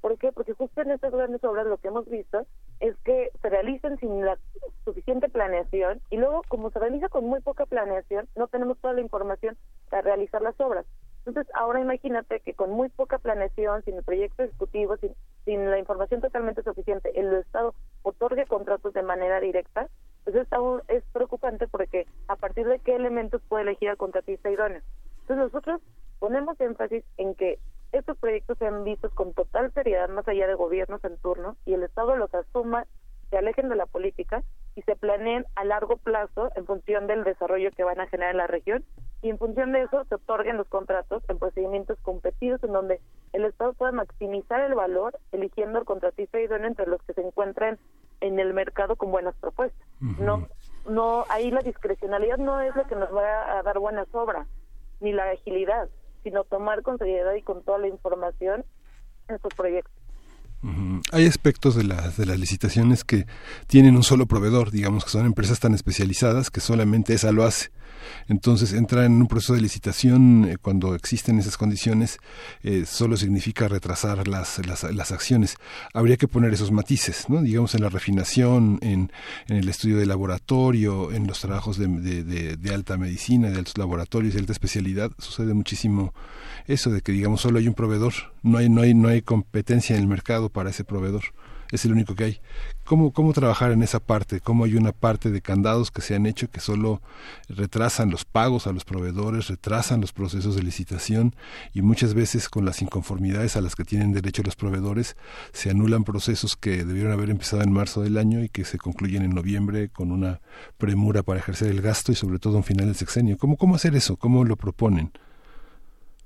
¿Por 0.00 0.18
qué? 0.18 0.32
Porque 0.32 0.52
justo 0.52 0.82
en 0.82 0.90
estas 0.90 1.12
grandes 1.12 1.42
obras 1.44 1.66
lo 1.66 1.78
que 1.78 1.88
hemos 1.88 2.06
visto 2.10 2.46
es 2.80 2.94
que 3.04 3.30
se 3.40 3.48
realizan 3.48 3.98
sin 3.98 4.22
la 4.22 4.36
suficiente 4.84 5.30
planeación 5.30 6.02
y 6.10 6.18
luego 6.18 6.42
como 6.48 6.70
se 6.70 6.78
realiza 6.78 7.08
con 7.08 7.24
muy 7.24 7.40
poca 7.40 7.64
planeación 7.64 8.28
no 8.36 8.48
tenemos 8.48 8.76
toda 8.78 8.92
la 8.92 9.00
información 9.00 9.56
para 9.88 10.02
realizar 10.02 10.42
las 10.42 10.60
obras. 10.60 10.84
Entonces 11.24 11.50
ahora 11.54 11.80
imagínate 11.80 12.40
que 12.40 12.52
con 12.52 12.70
muy 12.70 12.90
poca 12.90 13.16
planeación, 13.16 13.82
sin 13.84 13.94
el 13.94 14.04
proyecto 14.04 14.42
ejecutivo, 14.42 14.98
sin, 14.98 15.14
sin 15.46 15.70
la 15.70 15.78
información 15.78 16.20
totalmente 16.20 16.62
suficiente, 16.62 17.18
el 17.18 17.32
Estado 17.32 17.74
otorgue 18.02 18.44
contratos 18.44 18.92
de 18.92 19.02
manera 19.02 19.40
directa, 19.40 19.88
pues 20.24 20.36
es, 20.36 20.52
aún- 20.52 20.82
es 20.88 21.04
preocupante 21.12 21.68
porque 21.68 22.06
a 22.28 22.36
partir 22.36 22.66
de 22.66 22.78
qué 22.80 22.94
elementos 22.96 23.42
puede 23.48 23.62
elegir 23.64 23.90
al 23.90 23.96
contratista 23.96 24.50
idóneo. 24.50 24.82
Entonces 25.22 25.36
nosotros 25.52 25.80
ponemos 26.18 26.60
énfasis 26.60 27.04
en 27.16 27.34
que 27.34 27.58
estos 27.92 28.16
proyectos 28.18 28.58
sean 28.58 28.82
vistos 28.84 29.12
con 29.14 29.32
total 29.34 29.72
seriedad 29.72 30.08
más 30.08 30.26
allá 30.26 30.46
de 30.46 30.54
gobiernos 30.54 31.02
en 31.04 31.16
turno 31.18 31.56
y 31.64 31.74
el 31.74 31.82
Estado 31.82 32.16
los 32.16 32.32
asuma, 32.34 32.86
se 33.30 33.38
alejen 33.38 33.68
de 33.68 33.76
la 33.76 33.86
política 33.86 34.42
y 34.76 34.82
se 34.82 34.96
planeen 34.96 35.44
a 35.54 35.64
largo 35.64 35.96
plazo 35.96 36.50
en 36.56 36.66
función 36.66 37.06
del 37.06 37.24
desarrollo 37.24 37.70
que 37.70 37.84
van 37.84 38.00
a 38.00 38.06
generar 38.08 38.32
en 38.32 38.38
la 38.38 38.46
región 38.46 38.84
y 39.22 39.30
en 39.30 39.38
función 39.38 39.72
de 39.72 39.82
eso 39.82 40.04
se 40.04 40.16
otorguen 40.16 40.56
los 40.56 40.68
contratos 40.68 41.22
en 41.28 41.38
procedimientos 41.38 41.98
competidos 42.02 42.62
en 42.64 42.72
donde 42.72 43.00
el 43.32 43.44
Estado 43.44 43.72
pueda 43.74 43.92
maximizar 43.92 44.60
el 44.60 44.74
valor 44.74 45.18
eligiendo 45.32 45.78
al 45.78 45.84
contratista 45.84 46.40
idóneo 46.40 46.66
entre 46.68 46.86
los 46.86 47.00
que 47.02 47.14
se 47.14 47.22
encuentren 47.22 47.78
en 48.24 48.38
el 48.38 48.54
mercado 48.54 48.96
con 48.96 49.10
buenas 49.10 49.34
propuestas. 49.36 49.86
No, 50.00 50.48
no, 50.88 51.24
ahí 51.28 51.50
la 51.50 51.60
discrecionalidad 51.60 52.38
no 52.38 52.60
es 52.60 52.74
lo 52.74 52.86
que 52.86 52.96
nos 52.96 53.14
va 53.14 53.58
a 53.58 53.62
dar 53.62 53.78
buenas 53.78 54.06
obras, 54.12 54.46
ni 55.00 55.12
la 55.12 55.30
agilidad, 55.30 55.88
sino 56.22 56.44
tomar 56.44 56.82
con 56.82 56.98
seriedad 56.98 57.34
y 57.34 57.42
con 57.42 57.62
toda 57.62 57.78
la 57.78 57.88
información 57.88 58.64
estos 59.28 59.54
proyectos. 59.54 59.92
Hay 61.12 61.26
aspectos 61.26 61.74
de 61.74 61.84
las, 61.84 62.16
de 62.16 62.24
las 62.24 62.38
licitaciones 62.38 63.04
que 63.04 63.26
tienen 63.66 63.96
un 63.96 64.02
solo 64.02 64.24
proveedor, 64.24 64.70
digamos 64.70 65.04
que 65.04 65.10
son 65.10 65.26
empresas 65.26 65.60
tan 65.60 65.74
especializadas 65.74 66.50
que 66.50 66.60
solamente 66.60 67.12
esa 67.12 67.32
lo 67.32 67.44
hace. 67.44 67.70
Entonces, 68.28 68.72
entrar 68.72 69.04
en 69.04 69.12
un 69.12 69.26
proceso 69.26 69.54
de 69.54 69.60
licitación 69.60 70.46
eh, 70.48 70.56
cuando 70.60 70.94
existen 70.94 71.38
esas 71.38 71.56
condiciones 71.56 72.18
eh, 72.62 72.84
solo 72.86 73.16
significa 73.16 73.68
retrasar 73.68 74.28
las, 74.28 74.64
las, 74.66 74.82
las 74.84 75.12
acciones. 75.12 75.56
Habría 75.92 76.16
que 76.16 76.28
poner 76.28 76.54
esos 76.54 76.70
matices, 76.70 77.28
¿no? 77.28 77.42
digamos, 77.42 77.74
en 77.74 77.82
la 77.82 77.88
refinación, 77.88 78.78
en, 78.82 79.12
en 79.48 79.56
el 79.56 79.68
estudio 79.68 79.98
de 79.98 80.06
laboratorio, 80.06 81.12
en 81.12 81.26
los 81.26 81.40
trabajos 81.40 81.78
de, 81.78 81.86
de, 81.86 82.74
alta 82.74 82.96
medicina, 82.96 83.50
de 83.50 83.58
altos 83.58 83.78
laboratorios, 83.78 84.34
de 84.34 84.40
alta 84.40 84.52
especialidad. 84.52 85.10
Sucede 85.18 85.54
muchísimo 85.54 86.12
eso 86.66 86.90
de 86.90 87.00
que, 87.00 87.12
digamos, 87.12 87.40
solo 87.40 87.58
hay 87.58 87.68
un 87.68 87.74
proveedor, 87.74 88.12
no 88.42 88.58
hay, 88.58 88.68
no 88.68 88.82
hay, 88.82 88.94
no 88.94 89.08
hay 89.08 89.22
competencia 89.22 89.96
en 89.96 90.02
el 90.02 90.08
mercado 90.08 90.48
para 90.48 90.70
ese 90.70 90.84
proveedor. 90.84 91.24
Es 91.70 91.84
el 91.84 91.92
único 91.92 92.14
que 92.14 92.24
hay. 92.24 92.40
¿Cómo, 92.84 93.12
¿Cómo 93.12 93.32
trabajar 93.32 93.72
en 93.72 93.82
esa 93.82 94.00
parte? 94.00 94.40
¿Cómo 94.40 94.64
hay 94.64 94.74
una 94.74 94.92
parte 94.92 95.30
de 95.30 95.40
candados 95.40 95.90
que 95.90 96.02
se 96.02 96.14
han 96.14 96.26
hecho 96.26 96.50
que 96.50 96.60
solo 96.60 97.00
retrasan 97.48 98.10
los 98.10 98.24
pagos 98.24 98.66
a 98.66 98.72
los 98.72 98.84
proveedores, 98.84 99.48
retrasan 99.48 100.00
los 100.00 100.12
procesos 100.12 100.56
de 100.56 100.62
licitación 100.62 101.34
y 101.72 101.82
muchas 101.82 102.14
veces 102.14 102.48
con 102.48 102.64
las 102.64 102.82
inconformidades 102.82 103.56
a 103.56 103.60
las 103.60 103.74
que 103.74 103.84
tienen 103.84 104.12
derecho 104.12 104.42
los 104.42 104.56
proveedores 104.56 105.16
se 105.52 105.70
anulan 105.70 106.04
procesos 106.04 106.56
que 106.56 106.84
debieron 106.84 107.12
haber 107.12 107.30
empezado 107.30 107.62
en 107.62 107.72
marzo 107.72 108.02
del 108.02 108.18
año 108.18 108.42
y 108.42 108.48
que 108.48 108.64
se 108.64 108.78
concluyen 108.78 109.22
en 109.22 109.30
noviembre 109.30 109.88
con 109.88 110.12
una 110.12 110.40
premura 110.78 111.22
para 111.22 111.40
ejercer 111.40 111.70
el 111.70 111.80
gasto 111.80 112.12
y 112.12 112.14
sobre 112.14 112.38
todo 112.38 112.56
un 112.56 112.64
final 112.64 112.86
del 112.86 112.94
sexenio? 112.94 113.38
¿Cómo, 113.38 113.56
cómo 113.56 113.76
hacer 113.76 113.94
eso? 113.94 114.16
¿Cómo 114.16 114.44
lo 114.44 114.56
proponen? 114.56 115.10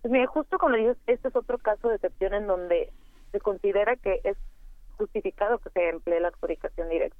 Mira, 0.05 0.27
justo 0.27 0.59
como 0.59 0.77
dices, 0.77 0.97
este 1.06 1.28
es 1.28 1.36
otro 1.36 1.59
caso 1.59 1.89
de 1.89 1.97
excepción 1.97 2.35
en 2.35 2.47
donde 2.47 2.93
se 3.32 3.40
considera 3.40 3.97
que 3.97 4.20
es 4.24 4.36
justificado 4.98 5.58
que 5.58 5.70
se 5.70 5.88
emplee 5.88 6.20
la 6.20 6.28
adjudicación 6.28 6.88
directa. 6.90 7.16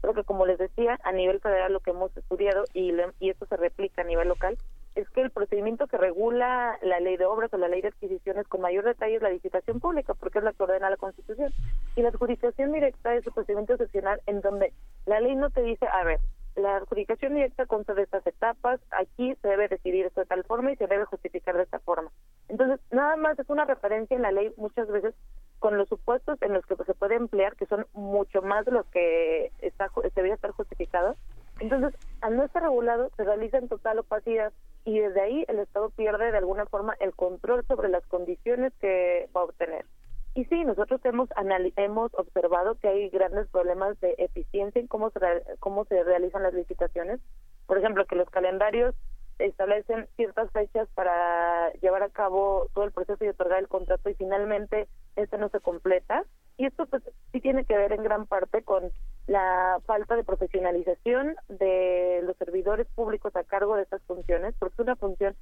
Creo 0.00 0.14
que 0.14 0.24
como 0.24 0.46
les 0.46 0.58
decía, 0.58 0.98
a 1.04 1.12
nivel 1.12 1.40
federal 1.40 1.72
lo 1.72 1.80
que 1.80 1.90
hemos 1.90 2.16
estudiado 2.16 2.64
y, 2.74 2.92
le- 2.92 3.12
y 3.20 3.30
esto 3.30 3.46
se 3.46 3.56
replica 3.56 4.02
a 4.02 4.04
nivel 4.04 4.28
local 4.28 4.58
es 4.94 5.08
que 5.10 5.22
el 5.22 5.30
procedimiento 5.30 5.86
que 5.86 5.96
regula 5.96 6.76
la 6.82 7.00
ley 7.00 7.16
de 7.16 7.24
obras 7.24 7.52
o 7.54 7.56
la 7.56 7.68
ley 7.68 7.80
de 7.80 7.88
adquisiciones 7.88 8.46
con 8.48 8.60
mayor 8.60 8.84
detalle 8.84 9.16
es 9.16 9.22
la 9.22 9.30
licitación 9.30 9.80
pública, 9.80 10.12
porque 10.14 10.38
es 10.38 10.44
la 10.44 10.52
que 10.52 10.62
ordena 10.62 10.90
la 10.90 10.96
Constitución. 10.98 11.50
Y 11.96 12.02
la 12.02 12.08
adjudicación 12.08 12.72
directa 12.72 13.14
es 13.14 13.26
un 13.26 13.32
procedimiento 13.32 13.72
excepcional 13.74 14.20
en 14.26 14.40
donde 14.42 14.72
la 15.06 15.20
ley 15.20 15.34
no 15.34 15.48
te 15.50 15.62
dice, 15.62 15.86
a 15.86 16.04
ver, 16.04 16.18
la 16.56 16.76
adjudicación 16.76 17.34
directa 17.34 17.64
consta 17.64 17.94
de 17.94 18.02
estas 18.02 18.26
etapas, 18.26 18.80
aquí 18.90 19.34
se 19.40 19.48
debe 19.48 19.68
decidir 19.68 20.04
esto 20.04 20.20
de 20.20 20.26
tal 20.26 20.44
forma 20.44 20.72
y 20.72 20.76
se 20.76 20.86
debe 20.86 21.06
justificar 21.06 21.56
de 21.56 21.62
esta 21.62 21.78
forma. 21.78 22.10
Entonces, 22.48 22.78
nada 22.90 23.16
más 23.16 23.38
es 23.38 23.48
una 23.48 23.64
referencia 23.64 24.14
en 24.14 24.22
la 24.22 24.32
ley 24.32 24.52
muchas 24.58 24.88
veces 24.88 25.14
con 25.62 25.78
los 25.78 25.88
supuestos 25.88 26.42
en 26.42 26.54
los 26.54 26.66
que 26.66 26.74
se 26.74 26.92
puede 26.92 27.14
emplear, 27.14 27.54
que 27.54 27.66
son 27.66 27.86
mucho 27.92 28.42
más 28.42 28.64
de 28.64 28.72
los 28.72 28.84
que 28.86 29.52
está, 29.60 29.88
debería 30.16 30.34
estar 30.34 30.50
justificado. 30.50 31.14
Entonces, 31.60 31.94
al 32.20 32.36
no 32.36 32.42
estar 32.42 32.64
regulado, 32.64 33.10
se 33.16 33.22
realiza 33.22 33.58
en 33.58 33.68
total 33.68 34.00
opacidad 34.00 34.52
y 34.84 34.98
desde 34.98 35.20
ahí 35.20 35.44
el 35.46 35.60
Estado 35.60 35.90
pierde 35.90 36.32
de 36.32 36.38
alguna 36.38 36.66
forma 36.66 36.96
el 36.98 37.14
control 37.14 37.64
sobre 37.68 37.90
las 37.90 38.04
condiciones 38.06 38.72
que 38.80 39.28
va 39.36 39.42
a 39.42 39.44
obtener. 39.44 39.86
Y 40.34 40.46
sí, 40.46 40.64
nosotros 40.64 41.00
hemos 41.04 41.28
hemos 41.76 42.12
observado 42.14 42.74
que 42.80 42.88
hay 42.88 43.08
grandes 43.10 43.46
problemas 43.46 44.00
de 44.00 44.16
eficiencia 44.18 44.80
en 44.80 44.88
cómo 44.88 45.10
se, 45.10 45.20
cómo 45.60 45.84
se 45.84 46.02
realizan 46.02 46.42
las 46.42 46.54
licitaciones. 46.54 47.20
Por 47.68 47.78
ejemplo, 47.78 48.04
que 48.06 48.16
los 48.16 48.28
calendarios 48.30 48.96
establecen 49.38 50.08
ciertas 50.16 50.50
fechas 50.50 50.88
para 50.96 51.72
llevar 51.74 52.02
a 52.02 52.08
cabo 52.08 52.68
todo 52.74 52.84
el 52.84 52.90
proceso 52.90 53.24
y 53.24 53.28
otorgar 53.28 53.60
el 53.60 53.68
contrato 53.68 54.10
y 54.10 54.14
finalmente 54.14 54.88
este 55.16 55.38
no 55.38 55.48
se 55.48 55.60
completa. 55.60 56.24
Y 56.56 56.66
esto 56.66 56.86
pues 56.86 57.02
sí 57.32 57.40
tiene 57.40 57.64
que 57.64 57.76
ver 57.76 57.92
en 57.92 58.02
gran 58.02 58.26
parte 58.26 58.62
con 58.62 58.90
la 59.26 59.80
falta 59.86 60.16
de 60.16 60.24
profesionalización 60.24 61.36
de 61.48 62.20
los 62.24 62.36
servidores 62.36 62.86
públicos 62.94 63.34
a 63.36 63.44
cargo 63.44 63.76
de 63.76 63.82
estas 63.82 64.02
funciones, 64.02 64.54
porque 64.58 64.74
es 64.74 64.80
una 64.80 64.96
función 64.96 65.34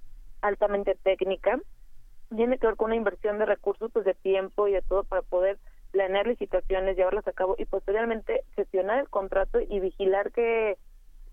altamente 0.42 0.96
técnica, 1.02 1.58
tiene 2.34 2.58
que 2.58 2.66
ver 2.66 2.76
con 2.76 2.86
una 2.86 2.96
inversión 2.96 3.38
de 3.38 3.46
recursos, 3.46 3.90
pues 3.92 4.04
de 4.04 4.14
tiempo 4.14 4.68
y 4.68 4.72
de 4.72 4.82
todo 4.82 5.04
para 5.04 5.22
poder 5.22 5.58
planear 5.90 6.26
licitaciones, 6.26 6.96
llevarlas 6.96 7.26
a 7.26 7.32
cabo 7.32 7.56
y 7.58 7.64
posteriormente 7.64 8.44
gestionar 8.54 9.00
el 9.00 9.08
contrato 9.08 9.58
y 9.60 9.80
vigilar 9.80 10.30
que 10.30 10.78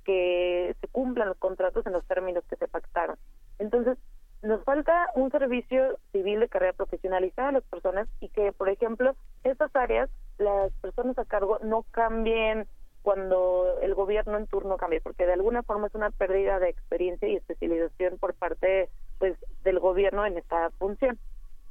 que 0.07 0.73
se 0.79 0.87
cumplan 0.87 1.27
los 1.27 1.37
contratos 1.37 1.85
en 1.85 1.91
los 1.91 2.05
términos 2.07 2.45
que 2.49 2.55
se 2.55 2.69
pactaron. 2.69 3.17
Entonces, 3.59 3.97
nos 4.41 4.63
falta 4.63 5.09
un 5.15 5.31
servicio 5.31 5.97
civil 6.11 6.39
de 6.39 6.49
carrera 6.49 6.73
profesionalizada 6.73 7.49
a 7.49 7.53
las 7.53 7.63
personas 7.63 8.07
y 8.19 8.29
que, 8.29 8.51
por 8.51 8.69
ejemplo, 8.69 9.15
estas 9.43 9.75
áreas, 9.75 10.09
las 10.37 10.71
personas 10.73 11.17
a 11.17 11.25
cargo 11.25 11.59
no 11.63 11.83
cambien 11.91 12.67
cuando 13.01 13.79
el 13.81 13.95
gobierno 13.95 14.37
en 14.37 14.47
turno 14.47 14.77
cambie, 14.77 15.01
porque 15.01 15.25
de 15.25 15.33
alguna 15.33 15.63
forma 15.63 15.87
es 15.87 15.95
una 15.95 16.11
pérdida 16.11 16.59
de 16.59 16.69
experiencia 16.69 17.27
y 17.27 17.37
especialización 17.37 18.17
por 18.17 18.33
parte 18.33 18.89
pues 19.17 19.37
del 19.63 19.79
gobierno 19.79 20.25
en 20.25 20.37
esta 20.37 20.69
función. 20.71 21.17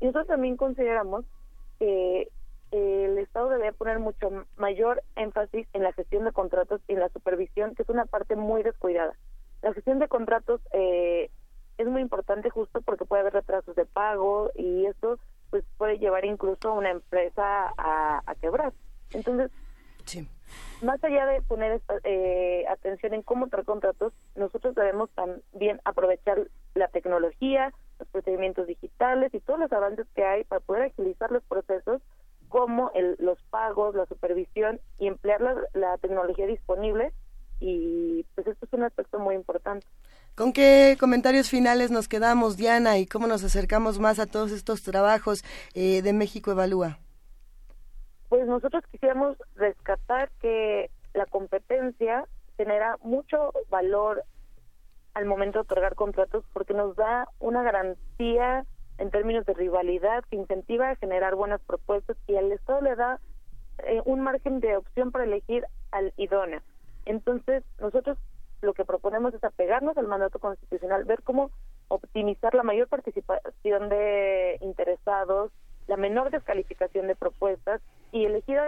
Y 0.01 0.07
nosotros 0.07 0.29
también 0.29 0.57
consideramos 0.57 1.25
que 1.79 2.29
el 2.71 3.19
Estado 3.19 3.51
debe 3.51 3.73
poner 3.73 3.99
mucho 3.99 4.47
mayor 4.57 5.03
énfasis 5.15 5.69
en 5.73 5.83
la 5.83 5.93
gestión 5.93 6.25
de 6.25 6.33
contratos 6.33 6.81
y 6.89 6.95
en 6.95 7.01
la 7.01 7.11
supervisión, 7.11 7.75
que 7.75 7.83
es 7.83 7.89
una 7.89 8.07
parte 8.07 8.35
muy 8.35 8.63
descuidada. 8.63 9.15
La 9.63 9.73
gestión 9.73 9.99
de 9.99 10.09
contratos 10.09 10.61
eh, 10.73 11.31
es 11.79 11.87
muy 11.87 12.03
importante 12.03 12.51
justo 12.51 12.81
porque 12.83 13.05
puede 13.05 13.21
haber 13.21 13.35
retrasos 13.35 13.75
de 13.77 13.87
pago 13.87 14.51
y 14.55 14.87
eso 14.87 15.19
pues 15.51 15.65
puede 15.77 15.99
llevar 15.99 16.25
incluso 16.25 16.69
a 16.69 16.73
una 16.73 16.91
empresa 16.91 17.73
a, 17.79 18.35
quebrar. 18.41 18.73
Entonces, 19.13 19.51
más 20.83 21.03
allá 21.03 21.27
de 21.27 21.43
poner 21.43 21.81
eh, 22.05 22.65
atención 22.69 23.15
en 23.15 23.23
cómo 23.23 23.49
traer 23.49 23.65
contratos, 23.65 24.13
nosotros 24.35 24.75
debemos 24.75 25.11
también 25.11 25.81
aprovechar 25.85 26.49
la 26.75 26.89
tecnología, 26.89 27.73
los 27.99 28.09
procedimientos 28.09 28.67
digitales 28.67 29.33
y 29.35 29.41
todos 29.41 29.59
los 29.59 29.73
avances 29.73 30.07
que 30.15 30.25
hay 30.25 30.45
para 30.45 30.61
poder 30.61 30.83
agilizar 30.83 31.31
los 31.31 31.43
procesos 31.45 32.03
como 32.49 32.91
el, 32.95 33.17
los 33.19 33.43
pagos, 33.51 33.95
la 33.95 34.07
supervisión 34.07 34.81
y 34.99 35.09
emplear 35.09 35.41
la, 35.75 35.99
tecnología 35.99 36.47
disponible 36.47 37.13
y 37.59 38.25
pues 38.35 38.47
esto 38.47 38.67
es 38.67 38.73
un 38.73 38.85
aspecto 38.85 39.19
muy 39.19 39.35
importante. 39.35 39.87
¿Con 40.37 40.53
qué 40.53 40.99
comentarios 41.01 41.49
finales 41.49 41.91
nos 41.91 42.09
quedamos, 42.09 42.59
Diana, 42.59 42.99
y 42.99 43.07
cómo 43.07 43.27
nos 43.27 43.43
acercamos 43.43 43.99
más 43.99 44.19
a 44.19 44.27
todos 44.27 44.53
estos 44.53 44.83
trabajos 44.83 45.43
eh, 45.73 46.03
de 46.03 46.13
México 46.13 46.51
Evalúa? 46.51 46.99
Pues 48.29 48.47
nosotros 48.47 48.85
quisiéramos 48.93 49.39
rescatar 49.55 50.31
que 50.43 50.91
la 51.15 51.25
competencia 51.25 52.27
genera 52.59 52.99
mucho 53.03 53.51
valor 53.71 54.25
al 55.15 55.25
momento 55.25 55.61
de 55.61 55.63
otorgar 55.63 55.95
contratos 55.95 56.45
porque 56.53 56.75
nos 56.75 56.95
da 56.97 57.31
una 57.39 57.63
garantía 57.63 58.67
en 58.99 59.11
términos 59.11 59.47
de 59.47 59.55
rivalidad 59.55 60.23
que 60.29 60.37
incentiva 60.37 60.91
a 60.91 60.97
generar 60.97 61.35
buenas 61.35 61.63
propuestas 61.63 62.19
y 62.27 62.37
al 62.37 62.53
Estado 62.53 62.83
le 62.83 62.95
da 62.95 63.21
eh, 63.87 64.03
un 64.05 64.21
margen 64.21 64.61
de 64.61 64.77
opción 64.77 65.13
para 65.13 65.25
elegir 65.25 65.65
al 65.93 66.13
idóneo. 66.19 66.61
Entonces, 67.07 67.65
nosotros 67.81 68.19
lo 68.63 68.75
que 68.75 68.85
proponemos 68.85 69.35
es 69.35 69.45
apegarnos 69.45 69.97
al 69.97 70.07
mandato 70.07 70.39
constitucional, 70.39 71.05
ver 71.05 71.23
cómo 71.23 71.51
optimizar 71.89 72.55
la 72.55 72.63
mayor 72.63 72.89
participación 72.89 73.89
de 73.89 74.59
interesados, 74.61 75.53
la 75.87 75.97
menor 75.97 76.31
descalificación 76.31 77.07
de 77.07 77.15
propuestas 77.15 77.81
y 78.13 78.25
elegir 78.25 78.59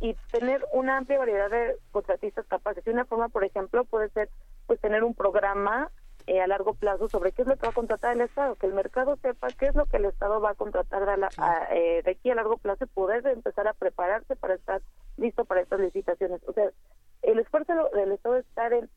y 0.00 0.14
tener 0.30 0.64
una 0.72 0.98
amplia 0.98 1.18
variedad 1.18 1.50
de 1.50 1.76
contratistas 1.90 2.46
capaces. 2.46 2.86
Y 2.86 2.90
una 2.90 3.06
forma, 3.06 3.28
por 3.28 3.44
ejemplo, 3.44 3.84
puede 3.84 4.10
ser 4.10 4.28
pues 4.66 4.80
tener 4.80 5.04
un 5.04 5.14
programa 5.14 5.90
eh, 6.26 6.40
a 6.40 6.46
largo 6.46 6.74
plazo 6.74 7.08
sobre 7.08 7.30
qué 7.32 7.42
es 7.42 7.48
lo 7.48 7.56
que 7.56 7.66
va 7.66 7.70
a 7.70 7.74
contratar 7.74 8.14
el 8.14 8.20
Estado, 8.20 8.56
que 8.56 8.66
el 8.66 8.74
mercado 8.74 9.16
sepa 9.22 9.46
qué 9.58 9.66
es 9.66 9.74
lo 9.74 9.86
que 9.86 9.98
el 9.98 10.06
Estado 10.06 10.40
va 10.40 10.50
a 10.50 10.54
contratar 10.54 11.02
eh, 11.70 12.02
de 12.04 12.10
aquí 12.10 12.30
a 12.30 12.34
largo 12.34 12.56
plazo 12.56 12.84
y 12.84 12.88
poder 12.88 13.26
empezar 13.28 13.68
a 13.68 13.74
prepararse 13.74 14.34
para 14.34 14.54
estar 14.54 14.82
listo 15.16 15.44
para 15.44 15.60
estas 15.60 15.80
licitaciones. 15.80 16.40
O 16.48 16.52
sea, 16.52 16.70
el 17.22 17.38
esfuerzo 17.38 17.72
del 17.94 18.12
Estado 18.12 18.36
es 18.36 18.46
estar 18.46 18.72
en, 18.72 18.90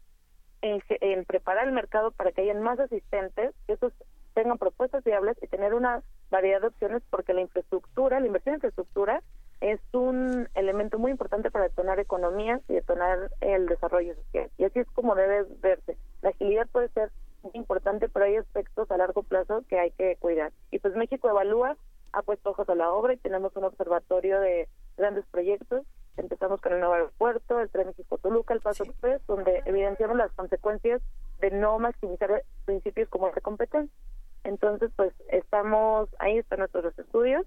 en, 0.61 1.26
preparar 1.26 1.68
el 1.68 1.73
mercado 1.73 2.11
para 2.11 2.31
que 2.31 2.41
hayan 2.41 2.61
más 2.61 2.80
asistentes, 2.80 3.53
que 3.68 3.73
esos 3.73 3.94
tengan 4.34 4.57
propuestas 4.57 5.03
viables 5.03 5.38
y 5.41 5.48
tener 5.48 5.73
una 5.73 6.03
variedad 6.30 6.61
de 6.61 6.68
opciones 6.68 7.02
porque 7.10 7.34
la 7.34 7.41
infraestructura, 7.41 8.19
la 8.19 8.27
inversión 8.27 8.53
en 8.53 8.57
infraestructura 8.57 9.23
es 9.61 9.80
un 9.91 10.48
elemento 10.56 10.99
muy 10.99 11.11
importante 11.11 11.52
para 11.52 11.65
detonar 11.65 11.99
economías 11.99 12.61
y 12.69 12.73
detonar 12.73 13.31
el 13.41 13.65
desarrollo 13.68 14.15
social. 14.15 14.49
Y 14.57 14.64
así 14.64 14.80
es 14.80 14.88
como 14.91 15.15
debe 15.15 15.45
verse. 15.60 15.98
La 16.22 16.30
agilidad 16.30 16.68
puede 16.72 16.88
ser 16.90 17.11
muy 17.44 17.52
importante, 17.56 18.07
pero 18.10 18.26
hay 18.26 18.38
aspectos 18.38 18.90
a 18.91 18.98
largo 18.98 19.23
plazo 19.23 19.64
que 19.68 19.80
hay 19.80 19.91
que 19.91 20.15
cuidar. 20.18 20.52
Y 20.72 20.80
pues 20.80 20.95
México 20.95 21.30
Evalúa 21.30 21.76
ha 22.14 22.22
puesto 22.22 22.52
ojos 22.52 22.69
a 22.69 22.76
la 22.76 22.91
obra 22.91 23.14
y 23.14 23.18
tenemos 23.18 23.56
un 23.56 23.65
observatorio 23.65 24.40
de 24.40 24.68
grandes 24.98 25.26
proyectos. 25.27 25.84
Empezamos 26.20 26.60
con 26.62 26.74
el 26.74 26.80
nuevo 26.80 26.94
aeropuerto, 26.94 27.60
el 27.60 27.70
Tren 27.70 27.88
México-Toluca, 27.88 28.54
el 28.54 28.60
Paso 28.60 28.84
Express, 28.84 29.22
donde 29.26 29.64
evidenciamos 29.66 30.18
las 30.18 30.32
consecuencias 30.34 31.02
de 31.40 31.52
no 31.52 31.80
maximizar 31.80 32.44
principios 32.66 33.08
como 33.10 33.28
la 33.28 33.41
competencia. 33.41 33.96
Entonces, 34.44 34.91
pues 34.96 35.14
estamos, 35.30 36.10
ahí 36.20 36.38
están 36.38 36.60
nuestros 36.60 36.98
estudios 37.00 37.46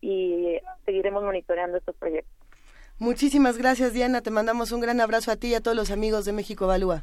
y 0.00 0.58
seguiremos 0.84 1.22
monitoreando 1.22 1.76
estos 1.76 1.94
proyectos. 1.96 2.32
Muchísimas 2.98 3.58
gracias, 3.58 3.92
Diana. 3.92 4.22
Te 4.22 4.30
mandamos 4.30 4.72
un 4.72 4.80
gran 4.80 5.00
abrazo 5.00 5.30
a 5.30 5.36
ti 5.36 5.48
y 5.48 5.54
a 5.54 5.60
todos 5.60 5.76
los 5.76 5.90
amigos 5.90 6.24
de 6.24 6.32
México 6.32 6.64
Evalúa. 6.64 7.02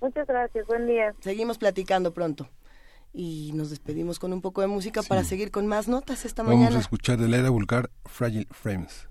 Muchas 0.00 0.26
gracias, 0.26 0.66
buen 0.66 0.86
día. 0.86 1.14
Seguimos 1.20 1.58
platicando 1.58 2.14
pronto. 2.14 2.48
Y 3.12 3.52
nos 3.54 3.68
despedimos 3.68 4.18
con 4.18 4.32
un 4.32 4.40
poco 4.40 4.62
de 4.62 4.68
música 4.68 5.02
para 5.02 5.24
seguir 5.24 5.50
con 5.50 5.66
más 5.66 5.88
notas 5.88 6.24
esta 6.24 6.42
mañana. 6.42 6.66
Vamos 6.66 6.76
a 6.76 6.80
escuchar 6.80 7.18
de 7.18 7.28
la 7.28 7.38
era 7.38 7.50
vulgar 7.50 7.90
Fragile 8.06 8.46
Frames. 8.50 9.08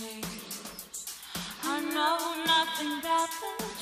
I 0.00 1.80
know 1.80 2.44
nothing 2.46 3.00
about 3.00 3.28
this. 3.40 3.77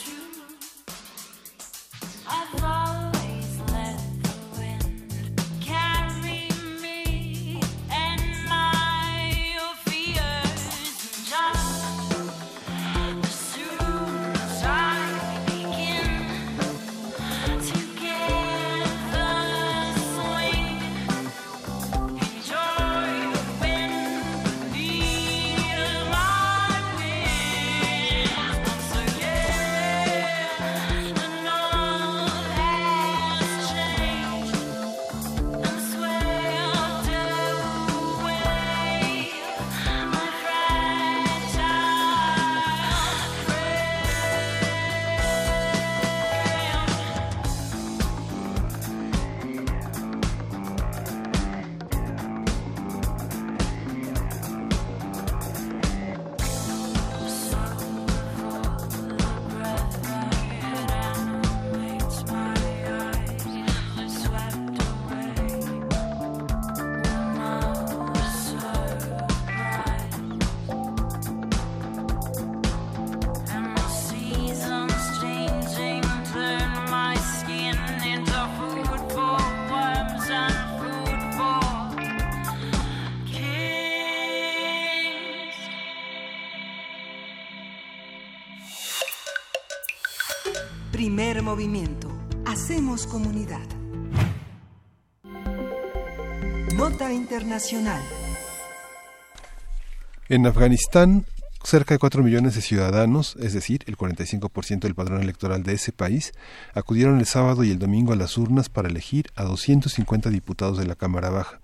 En 100.29 100.47
Afganistán, 100.47 101.25
cerca 101.65 101.95
de 101.95 101.99
4 101.99 102.23
millones 102.23 102.55
de 102.55 102.61
ciudadanos, 102.61 103.37
es 103.41 103.53
decir, 103.53 103.83
el 103.87 103.97
45% 103.97 104.81
del 104.81 104.95
padrón 104.95 105.23
electoral 105.23 105.63
de 105.63 105.73
ese 105.73 105.93
país, 105.93 106.33
acudieron 106.75 107.19
el 107.19 107.27
sábado 107.27 107.65
y 107.65 107.71
el 107.71 107.79
domingo 107.79 108.13
a 108.13 108.17
las 108.17 108.37
urnas 108.37 108.69
para 108.69 108.89
elegir 108.89 109.31
a 109.37 109.45
250 109.45 110.31
diputados 110.31 110.79
de 110.79 110.87
la 110.87 110.97
Cámara 110.97 111.31
Baja. 111.31 111.61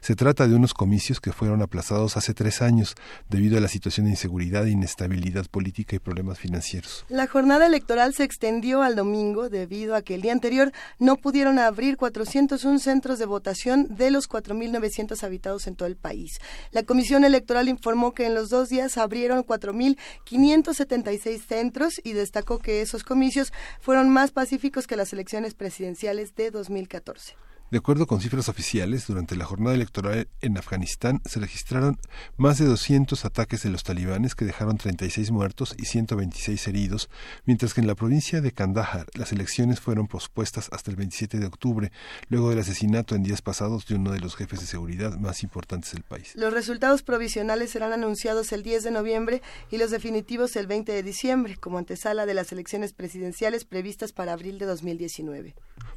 Se 0.00 0.16
trata 0.16 0.48
de 0.48 0.54
unos 0.54 0.74
comicios 0.74 1.20
que 1.20 1.32
fueron 1.32 1.62
aplazados 1.62 2.16
hace 2.16 2.34
tres 2.34 2.62
años 2.62 2.94
debido 3.28 3.58
a 3.58 3.60
la 3.60 3.68
situación 3.68 4.06
de 4.06 4.12
inseguridad, 4.12 4.66
inestabilidad 4.66 5.46
política 5.46 5.96
y 5.96 5.98
problemas 5.98 6.38
financieros. 6.38 7.04
La 7.08 7.26
jornada 7.26 7.66
electoral 7.66 8.14
se 8.14 8.24
extendió 8.24 8.82
al 8.82 8.96
domingo 8.96 9.48
debido 9.48 9.94
a 9.94 10.02
que 10.02 10.14
el 10.14 10.22
día 10.22 10.32
anterior 10.32 10.72
no 10.98 11.16
pudieron 11.16 11.58
abrir 11.58 11.96
401 11.96 12.78
centros 12.78 13.18
de 13.18 13.26
votación 13.26 13.96
de 13.96 14.10
los 14.10 14.28
4.900 14.28 15.22
habitados 15.22 15.66
en 15.66 15.76
todo 15.76 15.86
el 15.86 15.96
país. 15.96 16.38
La 16.70 16.82
Comisión 16.82 17.24
Electoral 17.24 17.68
informó 17.68 18.12
que 18.12 18.26
en 18.26 18.34
los 18.34 18.50
dos 18.50 18.68
días 18.68 18.98
abrieron 18.98 19.44
4.576 19.44 21.46
centros 21.46 22.00
y 22.02 22.12
destacó 22.12 22.58
que 22.58 22.82
esos 22.82 23.04
comicios 23.04 23.52
fueron 23.80 24.10
más 24.10 24.30
pacíficos 24.30 24.86
que 24.86 24.96
las 24.96 25.12
elecciones 25.12 25.54
presidenciales 25.54 26.34
de 26.34 26.50
2014. 26.50 27.34
De 27.72 27.78
acuerdo 27.78 28.06
con 28.06 28.20
cifras 28.20 28.50
oficiales, 28.50 29.06
durante 29.06 29.34
la 29.34 29.46
jornada 29.46 29.74
electoral 29.74 30.28
en 30.42 30.58
Afganistán 30.58 31.22
se 31.24 31.40
registraron 31.40 31.98
más 32.36 32.58
de 32.58 32.66
200 32.66 33.24
ataques 33.24 33.62
de 33.62 33.70
los 33.70 33.82
talibanes 33.82 34.34
que 34.34 34.44
dejaron 34.44 34.76
36 34.76 35.30
muertos 35.30 35.74
y 35.78 35.86
126 35.86 36.68
heridos, 36.68 37.08
mientras 37.46 37.72
que 37.72 37.80
en 37.80 37.86
la 37.86 37.94
provincia 37.94 38.42
de 38.42 38.52
Kandahar 38.52 39.06
las 39.14 39.32
elecciones 39.32 39.80
fueron 39.80 40.06
pospuestas 40.06 40.68
hasta 40.70 40.90
el 40.90 40.98
27 40.98 41.38
de 41.38 41.46
octubre, 41.46 41.92
luego 42.28 42.50
del 42.50 42.58
asesinato 42.58 43.14
en 43.14 43.22
días 43.22 43.40
pasados 43.40 43.86
de 43.86 43.94
uno 43.94 44.12
de 44.12 44.20
los 44.20 44.36
jefes 44.36 44.60
de 44.60 44.66
seguridad 44.66 45.16
más 45.16 45.42
importantes 45.42 45.92
del 45.92 46.02
país. 46.02 46.34
Los 46.34 46.52
resultados 46.52 47.02
provisionales 47.02 47.70
serán 47.70 47.94
anunciados 47.94 48.52
el 48.52 48.64
10 48.64 48.84
de 48.84 48.90
noviembre 48.90 49.40
y 49.70 49.78
los 49.78 49.90
definitivos 49.90 50.56
el 50.56 50.66
20 50.66 50.92
de 50.92 51.02
diciembre, 51.02 51.56
como 51.56 51.78
antesala 51.78 52.26
de 52.26 52.34
las 52.34 52.52
elecciones 52.52 52.92
presidenciales 52.92 53.64
previstas 53.64 54.12
para 54.12 54.34
abril 54.34 54.58
de 54.58 54.66
2019. 54.66 55.54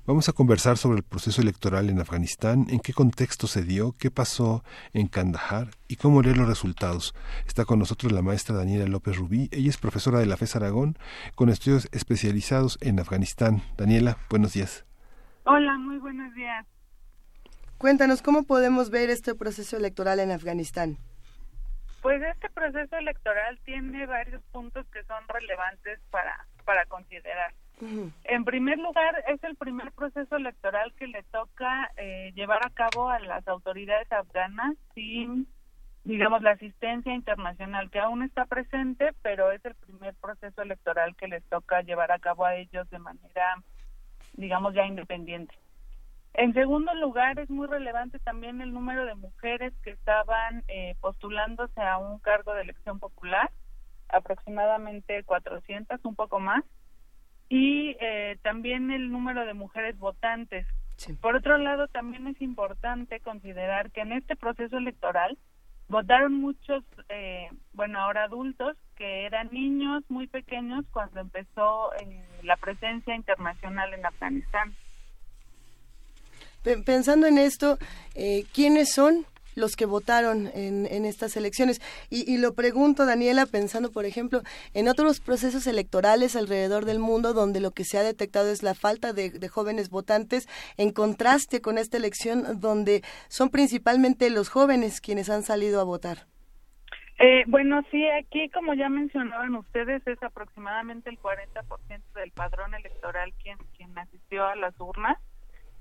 Vamos 0.07 0.29
a 0.29 0.33
conversar 0.33 0.77
sobre 0.77 0.99
el 0.99 1.03
proceso 1.03 1.41
electoral 1.41 1.64
en 1.65 1.99
Afganistán, 1.99 2.67
en 2.69 2.79
qué 2.79 2.93
contexto 2.93 3.47
se 3.47 3.63
dio, 3.63 3.95
qué 3.97 4.11
pasó 4.11 4.63
en 4.93 5.07
Kandahar 5.07 5.69
y 5.87 5.95
cómo 5.95 6.21
leer 6.21 6.37
los 6.37 6.47
resultados. 6.47 7.15
Está 7.47 7.65
con 7.65 7.79
nosotros 7.79 8.11
la 8.11 8.21
maestra 8.21 8.55
Daniela 8.55 8.85
López 8.85 9.17
Rubí. 9.17 9.49
Ella 9.51 9.69
es 9.69 9.77
profesora 9.77 10.19
de 10.19 10.27
la 10.27 10.37
FES 10.37 10.57
Aragón 10.57 10.95
con 11.33 11.49
estudios 11.49 11.89
especializados 11.91 12.77
en 12.81 12.99
Afganistán. 12.99 13.63
Daniela, 13.77 14.17
buenos 14.29 14.53
días. 14.53 14.85
Hola, 15.45 15.75
muy 15.79 15.97
buenos 15.97 16.33
días. 16.35 16.67
Cuéntanos, 17.79 18.21
¿cómo 18.21 18.43
podemos 18.43 18.91
ver 18.91 19.09
este 19.09 19.33
proceso 19.33 19.75
electoral 19.75 20.19
en 20.19 20.31
Afganistán? 20.31 20.97
Pues 22.03 22.21
este 22.21 22.47
proceso 22.51 22.95
electoral 22.95 23.59
tiene 23.65 24.05
varios 24.05 24.43
puntos 24.51 24.85
que 24.93 25.03
son 25.05 25.27
relevantes 25.27 25.99
para, 26.11 26.45
para 26.63 26.85
considerar. 26.85 27.55
En 27.81 28.45
primer 28.45 28.77
lugar, 28.77 29.23
es 29.27 29.43
el 29.43 29.55
primer 29.55 29.91
proceso 29.91 30.37
electoral 30.37 30.93
que 30.93 31.07
le 31.07 31.23
toca 31.23 31.91
eh, 31.97 32.31
llevar 32.35 32.65
a 32.65 32.69
cabo 32.69 33.09
a 33.09 33.19
las 33.19 33.45
autoridades 33.47 34.09
afganas 34.11 34.75
sin, 34.93 35.47
digamos, 36.03 36.41
la 36.41 36.51
asistencia 36.51 37.13
internacional 37.13 37.89
que 37.89 37.99
aún 37.99 38.23
está 38.23 38.45
presente, 38.45 39.11
pero 39.21 39.51
es 39.51 39.63
el 39.65 39.75
primer 39.75 40.15
proceso 40.15 40.61
electoral 40.61 41.15
que 41.17 41.27
les 41.27 41.43
toca 41.49 41.81
llevar 41.81 42.11
a 42.11 42.19
cabo 42.19 42.45
a 42.45 42.55
ellos 42.55 42.89
de 42.89 42.99
manera, 42.99 43.61
digamos, 44.33 44.73
ya 44.73 44.85
independiente. 44.85 45.53
En 46.33 46.53
segundo 46.53 46.93
lugar, 46.95 47.39
es 47.39 47.49
muy 47.49 47.67
relevante 47.67 48.19
también 48.19 48.61
el 48.61 48.73
número 48.73 49.05
de 49.05 49.15
mujeres 49.15 49.73
que 49.83 49.91
estaban 49.91 50.63
eh, 50.67 50.95
postulándose 50.99 51.81
a 51.81 51.97
un 51.97 52.19
cargo 52.19 52.53
de 52.53 52.63
elección 52.63 52.99
popular, 52.99 53.49
aproximadamente 54.09 55.23
400, 55.23 55.99
un 56.03 56.15
poco 56.15 56.39
más 56.39 56.63
y 57.49 57.95
eh, 57.99 58.37
también 58.41 58.91
el 58.91 59.11
número 59.11 59.45
de 59.45 59.53
mujeres 59.53 59.97
votantes. 59.97 60.65
Por 61.21 61.35
otro 61.35 61.57
lado, 61.57 61.87
también 61.87 62.25
es 62.27 62.41
importante 62.41 63.19
considerar 63.19 63.91
que 63.91 64.01
en 64.01 64.13
este 64.13 64.35
proceso 64.35 64.77
electoral 64.77 65.37
votaron 65.87 66.33
muchos, 66.33 66.83
eh, 67.09 67.49
bueno, 67.73 67.99
ahora 67.99 68.23
adultos, 68.23 68.77
que 68.95 69.25
eran 69.25 69.49
niños 69.51 70.03
muy 70.07 70.25
pequeños 70.27 70.85
cuando 70.91 71.19
empezó 71.19 71.93
eh, 71.95 72.23
la 72.43 72.55
presencia 72.55 73.13
internacional 73.13 73.93
en 73.93 74.05
Afganistán. 74.05 74.73
Pensando 76.85 77.27
en 77.27 77.37
esto, 77.37 77.77
¿quiénes 78.53 78.91
son 78.93 79.25
los 79.55 79.75
que 79.75 79.85
votaron 79.85 80.51
en, 80.53 80.85
en 80.85 81.05
estas 81.05 81.35
elecciones. 81.37 81.81
Y, 82.09 82.37
lo 82.37 82.53
pregunto, 82.53 83.05
Daniela, 83.05 83.45
pensando, 83.45 83.91
por 83.91 84.05
ejemplo, 84.05 84.41
en 84.73 84.87
otros 84.87 85.19
procesos 85.19 85.67
electorales 85.67 86.35
alrededor 86.35 86.85
del 86.85 86.99
mundo 86.99 87.33
donde 87.33 87.59
lo 87.59 87.71
que 87.71 87.85
se 87.85 87.97
ha 87.97 88.03
detectado 88.03 88.51
es 88.51 88.63
la 88.63 88.75
falta 88.75 89.13
de, 89.13 89.47
jóvenes 89.47 89.89
votantes, 89.89 90.47
en 90.77 90.91
contraste 90.91 91.61
con 91.61 91.77
esta 91.77 91.97
elección 91.97 92.59
donde 92.59 93.01
son 93.27 93.49
principalmente 93.49 94.29
los 94.29 94.49
jóvenes 94.49 95.01
quienes 95.01 95.29
han 95.29 95.43
salido 95.43 95.79
a 95.79 95.83
votar. 95.83 96.17
Eh, 97.17 97.43
bueno, 97.47 97.81
sí, 97.91 98.05
aquí 98.09 98.49
como 98.49 98.73
ya 98.73 98.89
mencionaban 98.89 99.55
ustedes, 99.55 100.05
es 100.05 100.21
aproximadamente 100.21 101.09
el 101.09 101.17
40% 101.17 102.01
del 102.15 102.31
padrón 102.31 102.73
electoral 102.73 103.33
quien 103.41 103.97
asistió 103.97 104.45
a 104.45 104.55
las 104.55 104.73
urnas 104.79 105.17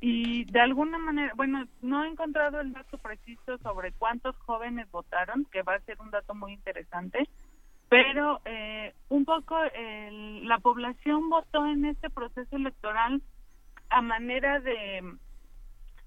y 0.07 0.45
de 0.45 0.61
alguna 0.61 0.99
manera, 0.99 1.33
bueno, 1.35 1.67
no 1.81 2.05
he 2.05 2.09
encontrado 2.09 2.61
el 2.61 2.75
dato 2.75 2.99
preciso 2.99 3.57
sobre 3.63 3.91
cuántos 3.93 4.37
jóvenes 4.41 4.91
votaron, 4.91 5.47
que 5.51 5.63
va 5.63 5.77
a 5.77 5.81
ser 5.81 5.99
un 5.99 6.11
dato 6.11 6.35
muy 6.35 6.53
interesante, 6.53 7.27
pero 7.89 8.43
eh, 8.45 8.93
un 9.09 9.25
poco 9.25 9.57
la 10.43 10.59
población 10.59 11.31
votó 11.31 11.65
en 11.65 11.87
este 11.87 12.11
proceso 12.11 12.55
electoral 12.55 13.23
a 13.89 14.03
manera 14.03 14.61
de 14.61 15.03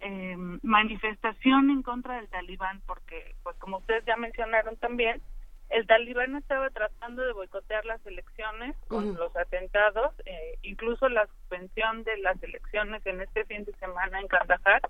eh, 0.02 0.38
manifestación 0.62 1.72
en 1.72 1.82
contra 1.82 2.18
del 2.18 2.30
talibán, 2.30 2.84
porque, 2.86 3.34
pues 3.42 3.56
como 3.58 3.78
ustedes 3.78 4.06
ya 4.06 4.16
mencionaron 4.16 4.76
también, 4.76 5.24
el 5.70 5.86
talibán 5.86 6.36
estaba 6.36 6.70
tratando 6.70 7.24
de 7.24 7.34
boicotear 7.34 7.86
las 7.86 8.06
elecciones 8.06 8.76
con 8.88 9.16
los 9.16 9.36
atentados, 9.36 10.14
eh, 10.26 10.58
incluso 10.62 11.10
la 11.10 11.28
suspensión 11.28 12.04
de 12.04 12.18
las 12.18 12.42
elecciones 12.42 13.06
en 13.06 13.22
este 13.22 13.46
fin 13.46 13.66
de 13.66 13.74
semana 13.74 14.20
en 14.20 14.28
Kandahar 14.28 14.82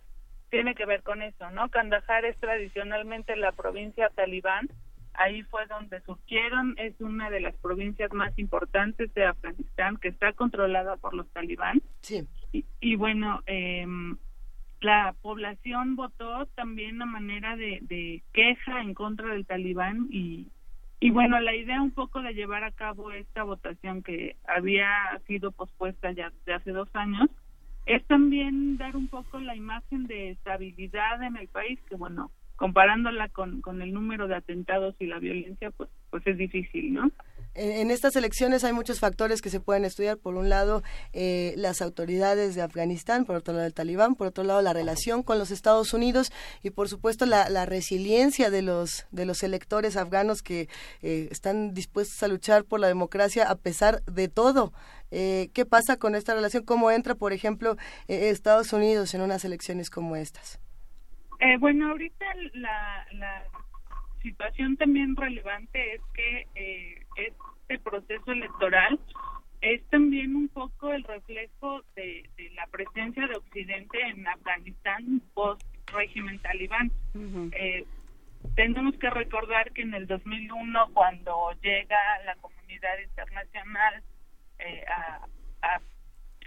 tiene 0.49 0.75
que 0.75 0.85
ver 0.85 1.03
con 1.03 1.21
eso, 1.21 1.49
¿no? 1.51 1.69
Kandahar 1.69 2.25
es 2.25 2.37
tradicionalmente 2.37 3.35
la 3.35 3.51
provincia 3.51 4.09
talibán, 4.09 4.69
ahí 5.13 5.41
fue 5.43 5.65
donde 5.65 5.99
surgieron, 6.01 6.75
es 6.77 6.93
una 7.01 7.29
de 7.29 7.41
las 7.41 7.55
provincias 7.55 8.13
más 8.13 8.37
importantes 8.37 9.13
de 9.13 9.25
Afganistán 9.25 9.97
que 9.97 10.09
está 10.09 10.31
controlada 10.33 10.95
por 10.97 11.13
los 11.13 11.27
talibán. 11.31 11.81
Sí. 12.01 12.25
Y, 12.79 12.95
bueno, 12.95 13.41
em, 13.45 14.17
la 14.79 15.13
población 15.21 15.95
votó 15.95 16.45
también 16.55 17.01
a 17.01 17.05
manera 17.05 17.57
de, 17.57 17.79
de 17.81 18.23
queja 18.31 18.81
en 18.81 18.93
contra 18.93 19.33
del 19.33 19.45
talibán 19.45 20.07
y, 20.11 20.47
y 20.99 21.11
bueno, 21.11 21.39
la 21.39 21.55
idea 21.55 21.81
un 21.81 21.91
poco 21.91 22.21
de 22.21 22.33
llevar 22.33 22.63
a 22.63 22.71
cabo 22.71 23.11
esta 23.11 23.43
votación 23.43 24.01
que 24.01 24.35
había 24.47 24.87
sido 25.27 25.51
pospuesta 25.51 26.11
ya 26.11 26.31
de 26.45 26.53
hace 26.53 26.71
dos 26.71 26.89
años 26.93 27.29
es 27.85 28.03
también 28.05 28.77
dar 28.77 28.95
un 28.95 29.07
poco 29.07 29.39
la 29.39 29.55
imagen 29.55 30.07
de 30.07 30.31
estabilidad 30.31 31.21
en 31.23 31.37
el 31.37 31.47
país, 31.47 31.79
que 31.87 31.95
bueno, 31.95 32.31
comparándola 32.55 33.29
con, 33.29 33.61
con 33.61 33.81
el 33.81 33.93
número 33.93 34.27
de 34.27 34.35
atentados 34.35 34.95
y 34.99 35.05
la 35.05 35.19
violencia, 35.19 35.71
pues, 35.71 35.89
pues 36.09 36.25
es 36.25 36.37
difícil, 36.37 36.93
¿no? 36.93 37.11
En 37.57 37.89
estas 37.89 38.15
elecciones 38.15 38.63
hay 38.63 38.71
muchos 38.71 38.99
factores 38.99 39.41
que 39.41 39.49
se 39.49 39.59
pueden 39.59 39.83
estudiar. 39.83 40.17
Por 40.17 40.35
un 40.35 40.47
lado, 40.47 40.83
eh, 41.11 41.53
las 41.57 41.81
autoridades 41.81 42.55
de 42.55 42.61
Afganistán, 42.61 43.25
por 43.25 43.35
otro 43.35 43.53
lado, 43.53 43.65
el 43.65 43.73
talibán, 43.73 44.15
por 44.15 44.27
otro 44.27 44.43
lado, 44.43 44.61
la 44.61 44.73
relación 44.73 45.23
con 45.23 45.39
los 45.39 45.49
Estados 45.49 45.93
Unidos 45.93 46.31
y, 46.61 46.69
por 46.69 46.87
supuesto, 46.87 47.25
la, 47.25 47.65
resiliencia 47.65 48.49
de 48.49 48.61
los, 48.61 49.07
de 49.11 49.25
los 49.25 49.41
electores 49.43 49.97
afganos 49.97 50.41
que 50.41 50.69
eh, 51.01 51.27
están 51.31 51.73
dispuestos 51.73 52.21
a 52.21 52.27
luchar 52.27 52.63
por 52.63 52.79
la 52.79 52.87
democracia 52.87 53.49
a 53.49 53.55
pesar 53.55 54.03
de 54.03 54.27
todo. 54.27 54.71
Eh, 55.09 55.49
¿Qué 55.53 55.65
pasa 55.65 55.97
con 55.97 56.15
esta 56.15 56.35
relación? 56.35 56.63
¿Cómo 56.63 56.91
entra, 56.91 57.15
por 57.15 57.33
ejemplo, 57.33 57.75
Estados 58.07 58.71
Unidos 58.71 59.13
en 59.15 59.21
unas 59.21 59.43
elecciones 59.43 59.89
como 59.89 60.15
estas? 60.15 60.59
bueno, 61.59 61.91
ahorita 61.91 62.25
la, 62.53 63.05
la 63.13 63.43
situación 64.23 64.75
también 64.77 65.15
relevante 65.15 65.95
es 65.95 66.01
que 66.15 67.06
este 67.17 67.79
proceso 67.79 68.31
electoral 68.31 68.99
es 69.61 69.83
también 69.89 70.35
un 70.35 70.47
poco 70.49 70.93
el 70.93 71.03
reflejo 71.03 71.81
de, 71.95 72.29
la 72.55 72.67
presencia 72.67 73.27
de 73.27 73.35
Occidente 73.35 73.99
en 74.01 74.27
Afganistán 74.27 75.21
post 75.33 75.61
régimen 75.87 76.39
talibán. 76.39 76.91
Eh, 77.53 77.85
tenemos 78.55 78.95
que 78.97 79.09
recordar 79.09 79.71
que 79.71 79.81
en 79.81 79.93
el 79.93 80.05
2001 80.07 80.93
cuando 80.93 81.51
llega 81.61 81.97
la 82.25 82.35
comunidad 82.35 82.99
internacional 83.03 84.03
eh, 84.59 84.85
a, 84.89 85.27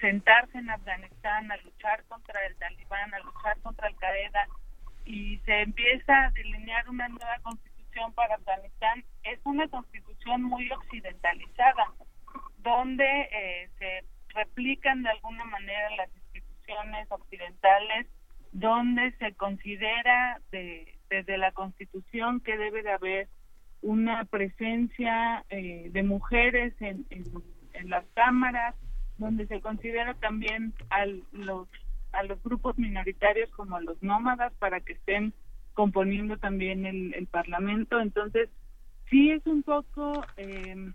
sentarse 0.00 0.56
en 0.56 0.70
Afganistán 0.70 1.52
a 1.52 1.56
luchar 1.58 2.02
contra 2.04 2.46
el 2.46 2.56
talibán, 2.56 3.12
a 3.12 3.18
luchar 3.18 3.58
contra 3.60 3.86
Al 3.86 3.96
Qaeda 3.96 4.46
y 5.04 5.36
se 5.44 5.60
empieza 5.60 6.24
a 6.24 6.30
delinear 6.30 6.88
una 6.88 7.06
nueva 7.08 7.38
constitución 7.42 7.69
para 8.14 8.36
Afganistán, 8.36 9.04
es 9.24 9.38
una 9.44 9.68
constitución 9.68 10.42
muy 10.42 10.70
occidentalizada, 10.70 11.92
donde 12.58 13.04
eh, 13.04 13.70
se 13.78 14.04
replican 14.34 15.02
de 15.02 15.10
alguna 15.10 15.44
manera 15.44 15.90
las 15.96 16.08
instituciones 16.14 17.10
occidentales, 17.10 18.06
donde 18.52 19.12
se 19.18 19.34
considera 19.34 20.40
de, 20.50 20.98
desde 21.08 21.38
la 21.38 21.52
constitución 21.52 22.40
que 22.40 22.56
debe 22.56 22.82
de 22.82 22.92
haber 22.92 23.28
una 23.82 24.24
presencia 24.24 25.44
eh, 25.48 25.88
de 25.90 26.02
mujeres 26.02 26.74
en, 26.80 27.06
en, 27.10 27.88
las 27.88 28.04
cámaras, 28.14 28.74
donde 29.16 29.46
se 29.46 29.60
considera 29.60 30.14
también 30.14 30.74
a 30.90 31.06
los 31.32 31.68
a 32.12 32.24
los 32.24 32.42
grupos 32.42 32.76
minoritarios 32.76 33.48
como 33.50 33.78
los 33.80 34.02
nómadas 34.02 34.52
para 34.58 34.80
que 34.80 34.94
estén 34.94 35.32
componiendo 35.74 36.36
también 36.36 36.86
el, 36.86 37.14
el 37.14 37.26
parlamento. 37.26 38.00
Entonces 38.00 38.48
sí 39.10 39.30
es 39.30 39.44
un 39.46 39.62
poco 39.62 40.24
eh, 40.36 40.92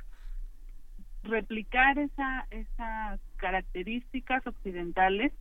replicar 1.23 1.99
esa 1.99 2.47
esas 2.51 3.19
características 3.37 4.45
occidentales 4.47 5.33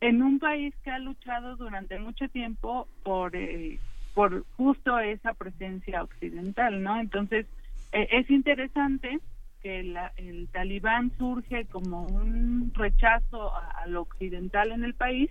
en 0.00 0.22
un 0.22 0.38
país 0.38 0.74
que 0.82 0.90
ha 0.90 0.98
luchado 0.98 1.56
durante 1.56 1.98
mucho 1.98 2.28
tiempo 2.28 2.88
por 3.04 3.34
eh, 3.36 3.78
por 4.14 4.44
justo 4.56 4.98
esa 4.98 5.34
presencia 5.34 6.02
occidental 6.02 6.82
no 6.82 6.98
entonces 6.98 7.46
eh, 7.92 8.08
es 8.10 8.30
interesante 8.30 9.18
que 9.62 9.82
la, 9.82 10.12
el 10.16 10.48
talibán 10.48 11.12
surge 11.18 11.66
como 11.66 12.04
un 12.04 12.72
rechazo 12.74 13.54
a, 13.54 13.82
a, 13.82 13.86
lo 13.86 14.02
occidental 14.02 14.72
en 14.72 14.84
el 14.84 14.94
país 14.94 15.30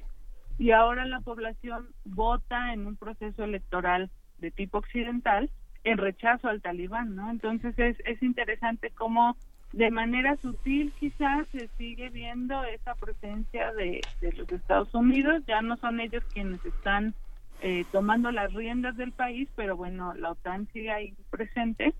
y 0.58 0.72
ahora 0.72 1.06
la 1.06 1.20
población 1.22 1.88
vota 2.06 2.74
en 2.74 2.88
un 2.88 2.96
proceso 2.96 3.44
electoral 3.44 4.10
de 4.40 4.52
tipo 4.52 4.80
occidental 4.80 5.50
en 5.84 5.98
rechazo 5.98 6.50
al 6.50 6.62
talibán, 6.62 7.16
¿no? 7.16 7.30
Entonces 7.30 7.78
es, 7.78 7.98
es 8.06 8.22
interesante 8.22 8.92
cómo 8.92 9.38
de 9.74 9.92
manera 9.92 10.38
sutil 10.38 10.94
quizás 11.00 11.48
se 11.52 11.68
sigue 11.78 12.10
viendo 12.10 12.64
esa 12.64 12.96
presencia 12.96 13.74
de, 13.74 14.02
de 14.22 14.32
los 14.34 14.52
Estados 14.52 14.94
Unidos, 14.94 15.44
ya 15.46 15.62
no 15.62 15.78
son 15.78 16.00
ellos 16.00 16.24
quienes 16.34 16.64
están 16.66 17.14
eh, 17.62 17.86
tomando 17.92 18.32
las 18.32 18.54
riendas 18.54 18.96
del 18.98 19.12
país, 19.12 19.50
pero 19.56 19.76
bueno, 19.76 20.14
la 20.14 20.32
OTAN 20.32 20.68
sigue 20.74 20.92
ahí 20.92 21.14
presente 21.30 21.94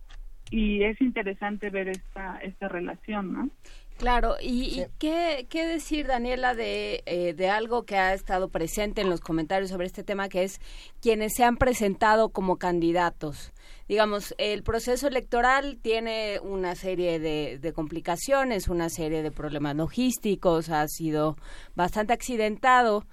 y 0.50 0.84
es 0.84 1.02
interesante 1.02 1.70
ver 1.70 1.90
esta 1.90 2.38
esta 2.38 2.68
relación, 2.68 3.34
¿no? 3.34 3.50
Claro, 3.98 4.36
y, 4.40 4.72
sí. 4.72 4.82
y 4.82 4.86
¿qué, 5.00 5.48
qué, 5.50 5.66
decir, 5.66 6.08
Daniela, 6.08 6.54
de, 6.54 7.04
eh, 7.06 7.34
de 7.34 7.50
algo 7.50 7.84
que 7.84 7.98
ha 7.98 8.14
estado 8.14 8.50
presente 8.50 9.02
en 9.02 9.10
los 9.10 9.22
comentarios 9.22 9.72
sobre 9.72 9.88
este 9.88 10.04
tema, 10.04 10.30
que 10.30 10.44
es 10.44 10.60
quienes 11.02 11.34
se 11.36 11.44
han 11.44 11.58
presentado 11.58 12.30
como 12.30 12.58
candidatos. 12.58 13.52
Digamos, 13.88 14.36
el 14.38 14.64
proceso 14.64 15.08
electoral 15.08 15.80
tiene 15.82 16.40
una 16.42 16.76
serie 16.76 17.20
de, 17.20 17.58
de 17.60 17.74
complicaciones, 17.74 18.68
una 18.68 18.90
serie 18.90 19.24
de 19.24 19.32
problemas 19.32 19.76
logísticos, 19.76 20.70
ha 20.70 20.88
sido 20.88 21.38
bastante 21.74 22.14
accidentado 22.14 23.06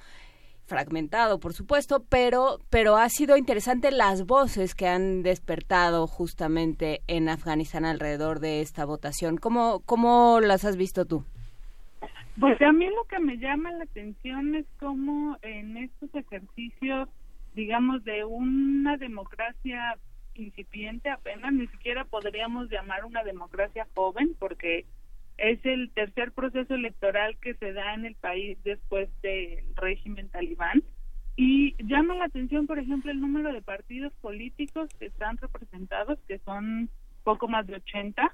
fragmentado, 0.66 1.40
por 1.40 1.52
supuesto, 1.52 2.04
pero, 2.08 2.58
pero 2.70 2.96
ha 2.96 3.08
sido 3.08 3.36
interesante 3.36 3.90
las 3.90 4.26
voces 4.26 4.74
que 4.74 4.88
han 4.88 5.22
despertado 5.22 6.06
justamente 6.06 7.02
en 7.06 7.28
Afganistán 7.28 7.84
alrededor 7.84 8.40
de 8.40 8.60
esta 8.60 8.84
votación. 8.84 9.36
¿Cómo, 9.36 9.82
cómo 9.84 10.40
las 10.40 10.64
has 10.64 10.76
visto 10.76 11.04
tú? 11.04 11.24
Pues 12.38 12.60
a 12.62 12.72
mí 12.72 12.86
lo 12.86 13.04
que 13.04 13.20
me 13.20 13.36
llama 13.36 13.70
la 13.72 13.84
atención 13.84 14.56
es 14.56 14.66
cómo 14.80 15.36
en 15.42 15.76
estos 15.76 16.12
ejercicios, 16.14 17.08
digamos, 17.54 18.02
de 18.04 18.24
una 18.24 18.96
democracia 18.96 19.96
incipiente 20.34 21.10
apenas, 21.10 21.52
ni 21.52 21.68
siquiera 21.68 22.04
podríamos 22.04 22.68
llamar 22.70 23.04
una 23.04 23.22
democracia 23.22 23.86
joven, 23.94 24.34
porque 24.38 24.84
es 25.38 25.64
el 25.64 25.90
tercer 25.90 26.32
proceso 26.32 26.74
electoral 26.74 27.36
que 27.40 27.54
se 27.54 27.72
da 27.72 27.94
en 27.94 28.06
el 28.06 28.14
país 28.14 28.58
después 28.64 29.08
del 29.22 29.64
régimen 29.76 30.28
talibán 30.28 30.82
y 31.36 31.74
llama 31.82 32.14
la 32.14 32.26
atención, 32.26 32.66
por 32.66 32.78
ejemplo, 32.78 33.10
el 33.10 33.20
número 33.20 33.52
de 33.52 33.62
partidos 33.62 34.12
políticos 34.20 34.88
que 34.98 35.06
están 35.06 35.36
representados, 35.38 36.18
que 36.28 36.38
son 36.40 36.88
poco 37.24 37.48
más 37.48 37.66
de 37.66 37.76
80, 37.76 38.32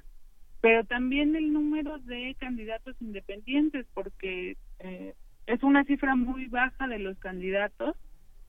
pero 0.61 0.85
también 0.85 1.35
el 1.35 1.53
número 1.53 1.99
de 2.01 2.37
candidatos 2.39 2.95
independientes, 3.01 3.87
porque 3.95 4.59
eh, 4.81 5.15
es 5.47 5.63
una 5.63 5.85
cifra 5.85 6.15
muy 6.15 6.47
baja 6.47 6.87
de 6.89 6.99
los 6.99 7.19
candidatos 7.19 7.97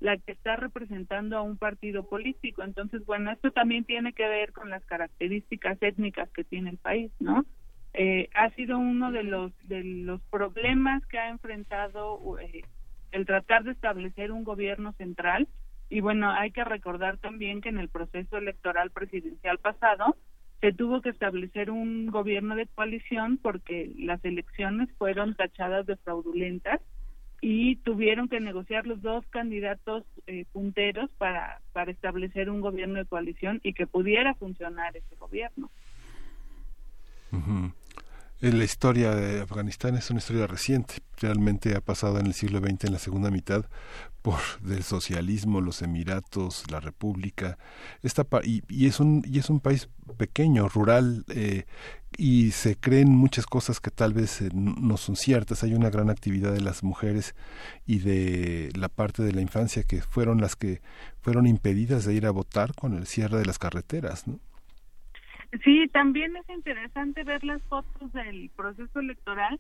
la 0.02 0.18
que 0.18 0.32
está 0.32 0.56
representando 0.56 1.38
a 1.38 1.44
un 1.44 1.58
partido 1.58 2.04
político. 2.10 2.64
Entonces, 2.64 3.06
bueno, 3.06 3.32
esto 3.32 3.52
también 3.52 3.86
tiene 3.86 4.14
que 4.14 4.28
ver 4.28 4.52
con 4.52 4.70
las 4.70 4.84
características 4.86 5.78
étnicas 5.80 6.30
que 6.32 6.44
tiene 6.44 6.72
el 6.72 6.78
país, 6.78 7.12
¿no? 7.20 7.46
Eh, 7.94 8.30
ha 8.34 8.50
sido 8.52 8.78
uno 8.78 9.12
de 9.12 9.24
los 9.24 9.52
de 9.68 9.84
los 9.84 10.22
problemas 10.30 11.06
que 11.08 11.20
ha 11.20 11.30
enfrentado 11.30 12.40
eh, 12.40 12.64
el 13.12 13.26
tratar 13.26 13.64
de 13.66 13.72
establecer 13.72 14.32
un 14.32 14.46
gobierno 14.46 14.94
central 14.94 15.48
y 15.90 16.00
bueno 16.00 16.32
hay 16.32 16.52
que 16.52 16.64
recordar 16.64 17.18
también 17.18 17.60
que 17.60 17.68
en 17.68 17.80
el 17.80 17.90
proceso 17.90 18.38
electoral 18.38 18.92
presidencial 18.92 19.58
pasado 19.58 20.16
se 20.62 20.72
tuvo 20.72 21.02
que 21.02 21.10
establecer 21.10 21.70
un 21.70 22.06
gobierno 22.08 22.56
de 22.56 22.68
coalición 22.68 23.38
porque 23.38 23.92
las 23.98 24.24
elecciones 24.24 24.88
fueron 24.98 25.36
tachadas 25.36 25.86
de 25.86 25.98
fraudulentas 25.98 26.80
y 27.42 27.78
tuvieron 27.78 28.30
que 28.30 28.40
negociar 28.40 28.88
los 28.88 29.02
dos 29.02 29.26
candidatos 29.32 30.06
eh, 30.28 30.46
punteros 30.54 31.10
para 31.18 31.60
para 31.74 31.92
establecer 31.92 32.50
un 32.50 32.62
gobierno 32.62 33.00
de 33.00 33.06
coalición 33.06 33.60
y 33.64 33.74
que 33.74 33.86
pudiera 33.86 34.34
funcionar 34.36 34.96
ese 34.96 35.16
gobierno. 35.18 35.70
Uh. 37.34 37.81
La 38.42 38.64
historia 38.64 39.14
de 39.14 39.42
Afganistán 39.42 39.96
es 39.96 40.10
una 40.10 40.18
historia 40.18 40.48
reciente, 40.48 40.96
realmente 41.18 41.76
ha 41.76 41.82
pasado 41.82 42.18
en 42.18 42.26
el 42.26 42.34
siglo 42.34 42.60
XX, 42.60 42.86
en 42.86 42.94
la 42.94 42.98
segunda 42.98 43.30
mitad, 43.30 43.66
por 44.24 44.40
del 44.62 44.82
socialismo, 44.82 45.62
los 45.62 45.84
Emiratos, 45.84 46.64
la 46.72 46.80
República, 46.80 47.60
esta 48.02 48.26
y, 48.44 48.64
y 48.68 48.88
es 48.88 49.00
un 49.00 49.24
y 49.28 49.38
es 49.38 49.52
un 49.52 49.60
país 49.60 49.90
pequeño, 50.18 50.68
rural, 50.70 51.24
eh, 51.30 51.66
y 52.18 52.50
se 52.50 52.76
creen 52.76 53.10
muchas 53.10 53.46
cosas 53.46 53.80
que 53.80 53.92
tal 53.92 54.14
vez 54.14 54.42
eh, 54.42 54.50
no 54.54 54.98
son 54.98 55.16
ciertas. 55.16 55.62
Hay 55.62 55.76
una 55.76 55.92
gran 55.92 56.10
actividad 56.10 56.52
de 56.52 56.62
las 56.62 56.82
mujeres 56.82 57.36
y 57.86 58.00
de 58.00 58.72
la 58.76 58.90
parte 58.90 59.22
de 59.22 59.34
la 59.34 59.42
infancia 59.42 59.84
que 59.84 60.02
fueron 60.02 60.42
las 60.42 60.56
que 60.56 60.82
fueron 61.22 61.46
impedidas 61.46 62.06
de 62.06 62.16
ir 62.16 62.26
a 62.26 62.32
votar 62.32 62.74
con 62.74 62.96
el 62.96 63.06
cierre 63.06 63.38
de 63.38 63.46
las 63.46 63.60
carreteras, 63.60 64.28
¿no? 64.28 64.40
Sí, 65.64 65.88
también 65.90 66.36
es 66.38 66.50
interesante 66.50 67.24
ver 67.24 67.44
las 67.44 67.62
fotos 67.64 68.14
del 68.14 68.50
proceso 68.56 69.00
electoral, 69.00 69.60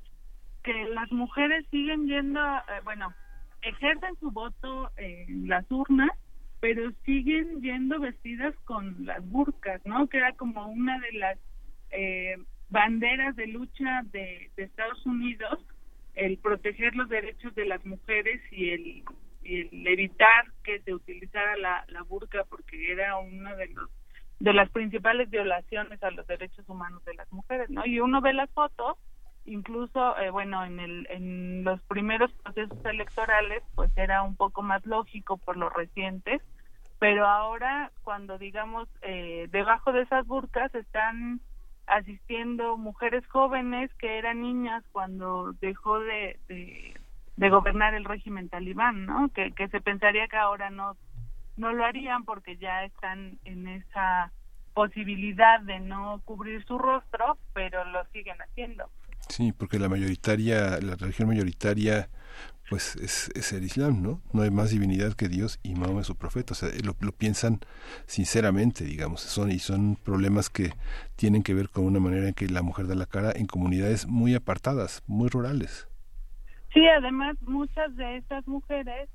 que 0.64 0.86
las 0.86 1.12
mujeres 1.12 1.66
siguen 1.70 2.08
yendo, 2.08 2.40
eh, 2.40 2.82
bueno, 2.84 3.14
ejercen 3.62 4.16
su 4.20 4.32
voto 4.32 4.90
en 4.96 5.50
las 5.50 5.70
urnas, 5.70 6.12
pero 6.62 6.92
siguen 7.06 7.62
yendo 7.62 8.00
vestidas 8.00 8.56
con 8.64 9.06
las 9.06 9.28
burcas, 9.30 9.82
¿no? 9.86 10.08
Que 10.08 10.18
era 10.18 10.32
como 10.34 10.66
una 10.68 10.98
de 11.00 11.12
las 11.14 11.38
eh, 11.90 12.38
banderas 12.70 13.36
de 13.36 13.48
lucha 13.48 14.04
de, 14.12 14.50
Estados 14.56 15.06
Unidos, 15.06 15.60
el 16.16 16.38
proteger 16.38 16.96
los 16.96 17.10
derechos 17.10 17.54
de 17.56 17.66
las 17.66 17.86
mujeres 17.86 18.42
y 18.52 18.70
el, 18.70 19.04
y 19.44 19.62
el 19.62 19.88
evitar 19.88 20.46
que 20.64 20.80
se 20.82 20.94
utilizara 20.94 21.58
la, 21.58 21.84
la 21.90 22.04
burca 22.04 22.46
porque 22.46 22.92
era 22.92 23.18
uno 23.18 23.56
de 23.58 23.68
los 23.70 23.90
de 24.42 24.54
las 24.54 24.70
principales 24.72 25.30
violaciones 25.30 26.02
a 26.02 26.10
los 26.10 26.26
derechos 26.26 26.68
humanos 26.68 27.06
de 27.06 27.14
las 27.14 27.32
mujeres, 27.32 27.70
¿no? 27.70 27.86
Y 27.86 28.00
uno 28.00 28.22
ve 28.22 28.34
las 28.34 28.50
fotos, 28.50 28.98
incluso, 29.46 30.18
eh, 30.18 30.32
bueno, 30.32 30.66
en, 30.66 30.80
el, 30.80 31.08
en 31.12 31.64
los 31.64 31.80
primeros 31.84 32.32
procesos 32.44 32.84
electorales, 32.86 33.62
pues 33.76 33.96
era 33.96 34.24
un 34.24 34.36
poco 34.36 34.64
más 34.64 34.84
lógico 34.88 35.38
por 35.38 35.58
los 35.58 35.72
recientes, 35.72 36.42
pero 36.98 37.28
ahora, 37.28 37.92
cuando 38.04 38.40
digamos, 38.40 38.90
eh, 39.04 39.48
debajo 39.52 39.92
de 39.92 40.02
esas 40.02 40.26
burcas 40.26 40.74
están 40.74 41.40
asistiendo 41.86 42.78
mujeres 42.78 43.26
jóvenes 43.28 43.94
que 44.00 44.18
eran 44.18 44.42
niñas 44.42 44.84
cuando 44.92 45.54
dejó 45.62 46.00
de, 46.00 46.40
de, 46.48 46.96
de 47.36 47.50
gobernar 47.50 47.94
el 47.94 48.06
régimen 48.06 48.50
talibán, 48.50 49.06
¿no? 49.06 49.30
Que, 49.30 49.52
que 49.52 49.68
se 49.68 49.82
pensaría 49.82 50.28
que 50.28 50.38
ahora 50.38 50.72
no 50.72 50.96
no 51.58 51.74
lo 51.74 51.86
harían 51.86 52.26
porque 52.26 52.58
ya 52.58 52.86
están 52.86 53.40
en 53.46 53.68
esa 53.68 54.32
posibilidad 54.74 55.60
de 55.62 55.80
no 55.80 56.22
cubrir 56.26 56.64
su 56.66 56.78
rostro, 56.78 57.38
pero 57.54 57.84
lo 57.86 58.06
siguen 58.12 58.38
haciendo. 58.42 58.90
Sí, 59.30 59.52
porque 59.52 59.80
la 59.80 59.90
mayoritaria, 59.90 60.80
la 60.82 60.96
religión 60.96 61.28
mayoritaria, 61.28 62.10
pues 62.70 62.96
es, 62.96 63.30
es 63.36 63.54
el 63.54 63.64
Islam, 63.64 64.02
¿no? 64.02 64.22
No 64.34 64.42
hay 64.44 64.50
más 64.50 64.72
divinidad 64.72 65.14
que 65.14 65.28
Dios 65.28 65.60
y 65.62 65.76
Mahoma 65.76 66.02
es 66.02 66.08
su 66.08 66.16
profeta. 66.16 66.54
O 66.54 66.56
sea, 66.56 66.70
lo, 66.84 66.96
lo, 67.00 67.12
piensan 67.12 67.60
sinceramente, 68.06 68.84
digamos. 68.86 69.22
Son, 69.22 69.52
y 69.52 69.60
son 69.60 69.98
problemas 69.98 70.50
que 70.50 70.72
tienen 71.16 71.44
que 71.44 71.54
ver 71.54 71.70
con 71.70 71.86
una 71.86 72.00
manera 72.00 72.28
en 72.28 72.34
que 72.34 72.48
la 72.48 72.62
mujer 72.62 72.88
da 72.88 72.96
la 72.96 73.06
cara 73.06 73.32
en 73.36 73.46
comunidades 73.46 74.08
muy 74.08 74.36
apartadas, 74.36 75.04
muy 75.06 75.30
rurales. 75.30 75.88
Sí, 76.74 76.88
además 76.88 77.36
muchas 77.42 77.96
de 77.98 78.18
estas 78.18 78.48
mujeres 78.48 79.10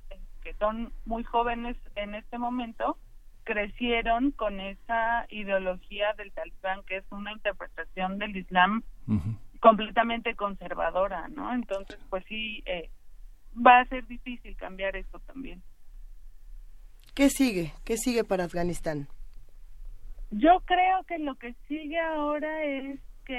que 0.47 0.55
son 0.55 0.93
muy 1.05 1.25
jóvenes 1.25 1.77
en 1.97 2.15
este 2.15 2.39
momento 2.39 2.97
crecieron 3.43 4.31
con 4.31 4.61
esa 4.61 5.27
ideología 5.29 6.13
del 6.13 6.31
talibán 6.31 6.85
que 6.85 6.99
es 6.99 7.05
una 7.11 7.33
interpretación 7.33 8.19
del 8.19 8.37
Islam 8.37 8.85
completamente 9.59 10.37
conservadora, 10.37 11.27
¿no? 11.27 11.53
Entonces, 11.53 11.99
pues 12.11 12.25
sí, 12.29 12.63
eh, 12.65 12.91
va 13.55 13.81
a 13.81 13.87
ser 13.87 14.07
difícil 14.07 14.57
cambiar 14.57 14.95
esto 14.95 15.19
también. 15.21 15.61
¿Qué 17.13 17.29
sigue? 17.29 17.73
¿Qué 17.85 17.97
sigue 17.97 18.23
para 18.23 18.45
Afganistán? 18.45 19.09
Yo 20.31 20.61
creo 20.65 21.03
que 21.09 21.19
lo 21.19 21.35
que 21.35 21.55
sigue 21.67 21.99
ahora 21.99 22.63
es 22.63 23.01
que 23.25 23.35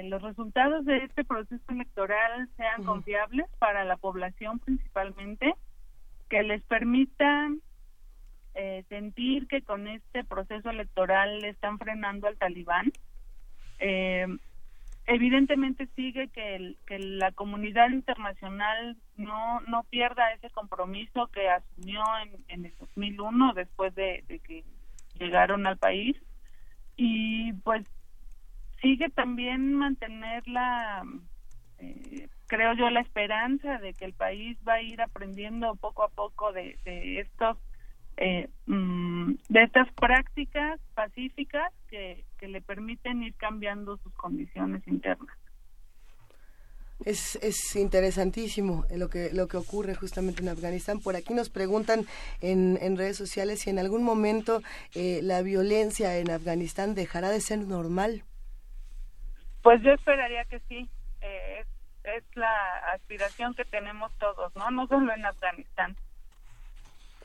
eh, 0.00 0.02
los 0.04 0.22
resultados 0.22 0.84
de 0.84 0.98
este 0.98 1.24
proceso 1.24 1.64
electoral 1.70 2.48
sean 2.56 2.84
confiables 2.84 3.46
para 3.58 3.84
la 3.84 3.96
población 3.96 4.60
principalmente, 4.60 5.52
que 6.28 6.42
les 6.42 6.62
permitan 6.62 7.60
eh, 8.54 8.84
sentir 8.88 9.46
que 9.48 9.62
con 9.62 9.86
este 9.86 10.24
proceso 10.24 10.70
electoral 10.70 11.40
le 11.40 11.50
están 11.50 11.78
frenando 11.78 12.26
al 12.26 12.36
talibán. 12.36 12.92
Eh, 13.78 14.26
evidentemente 15.06 15.88
sigue 15.94 16.28
que, 16.28 16.74
que 16.86 16.98
la 16.98 17.32
comunidad 17.32 17.90
internacional 17.90 18.96
no 19.16 19.60
no 19.60 19.84
pierda 19.84 20.32
ese 20.32 20.50
compromiso 20.50 21.28
que 21.28 21.48
asumió 21.48 22.02
en, 22.22 22.44
en 22.48 22.66
el 22.66 22.72
2001 22.80 23.52
después 23.54 23.94
de, 23.94 24.24
de 24.26 24.38
que 24.40 24.64
llegaron 25.18 25.66
al 25.66 25.76
país 25.76 26.16
y 26.96 27.52
pues 27.52 27.84
sigue 28.80 29.08
también 29.10 29.74
mantener 29.74 30.46
la 30.48 31.04
eh, 31.78 32.28
creo 32.46 32.74
yo 32.74 32.90
la 32.90 33.00
esperanza 33.00 33.78
de 33.78 33.94
que 33.94 34.04
el 34.04 34.12
país 34.12 34.56
va 34.66 34.74
a 34.74 34.82
ir 34.82 35.00
aprendiendo 35.00 35.74
poco 35.76 36.04
a 36.04 36.08
poco 36.08 36.52
de, 36.52 36.78
de 36.84 37.20
estos 37.20 37.56
eh, 38.16 38.48
mm, 38.66 39.34
de 39.48 39.62
estas 39.62 39.92
prácticas 39.92 40.80
pacíficas 40.94 41.72
que, 41.88 42.24
que 42.38 42.48
le 42.48 42.62
permiten 42.62 43.22
ir 43.22 43.34
cambiando 43.34 43.98
sus 43.98 44.12
condiciones 44.14 44.86
internas. 44.86 45.36
Es, 47.04 47.36
es 47.42 47.76
interesantísimo 47.76 48.86
lo 48.96 49.10
que 49.10 49.30
lo 49.30 49.48
que 49.48 49.58
ocurre 49.58 49.94
justamente 49.94 50.40
en 50.40 50.48
Afganistán. 50.48 51.00
Por 51.00 51.14
aquí 51.14 51.34
nos 51.34 51.50
preguntan 51.50 52.06
en, 52.40 52.78
en 52.80 52.96
redes 52.96 53.18
sociales 53.18 53.60
si 53.60 53.70
en 53.70 53.78
algún 53.78 54.02
momento 54.02 54.62
eh, 54.94 55.20
la 55.22 55.42
violencia 55.42 56.16
en 56.16 56.30
Afganistán 56.30 56.94
dejará 56.94 57.28
de 57.28 57.40
ser 57.42 57.58
normal. 57.58 58.22
Pues 59.62 59.82
yo 59.82 59.90
esperaría 59.92 60.44
que 60.44 60.58
sí. 60.68 60.88
Eh, 61.20 61.60
es, 61.60 61.66
es 62.06 62.24
la 62.34 62.78
aspiración 62.94 63.54
que 63.54 63.64
tenemos 63.64 64.12
todos, 64.18 64.54
¿no? 64.56 64.70
No 64.70 64.86
solo 64.86 65.12
en 65.12 65.26
Afganistán 65.26 65.96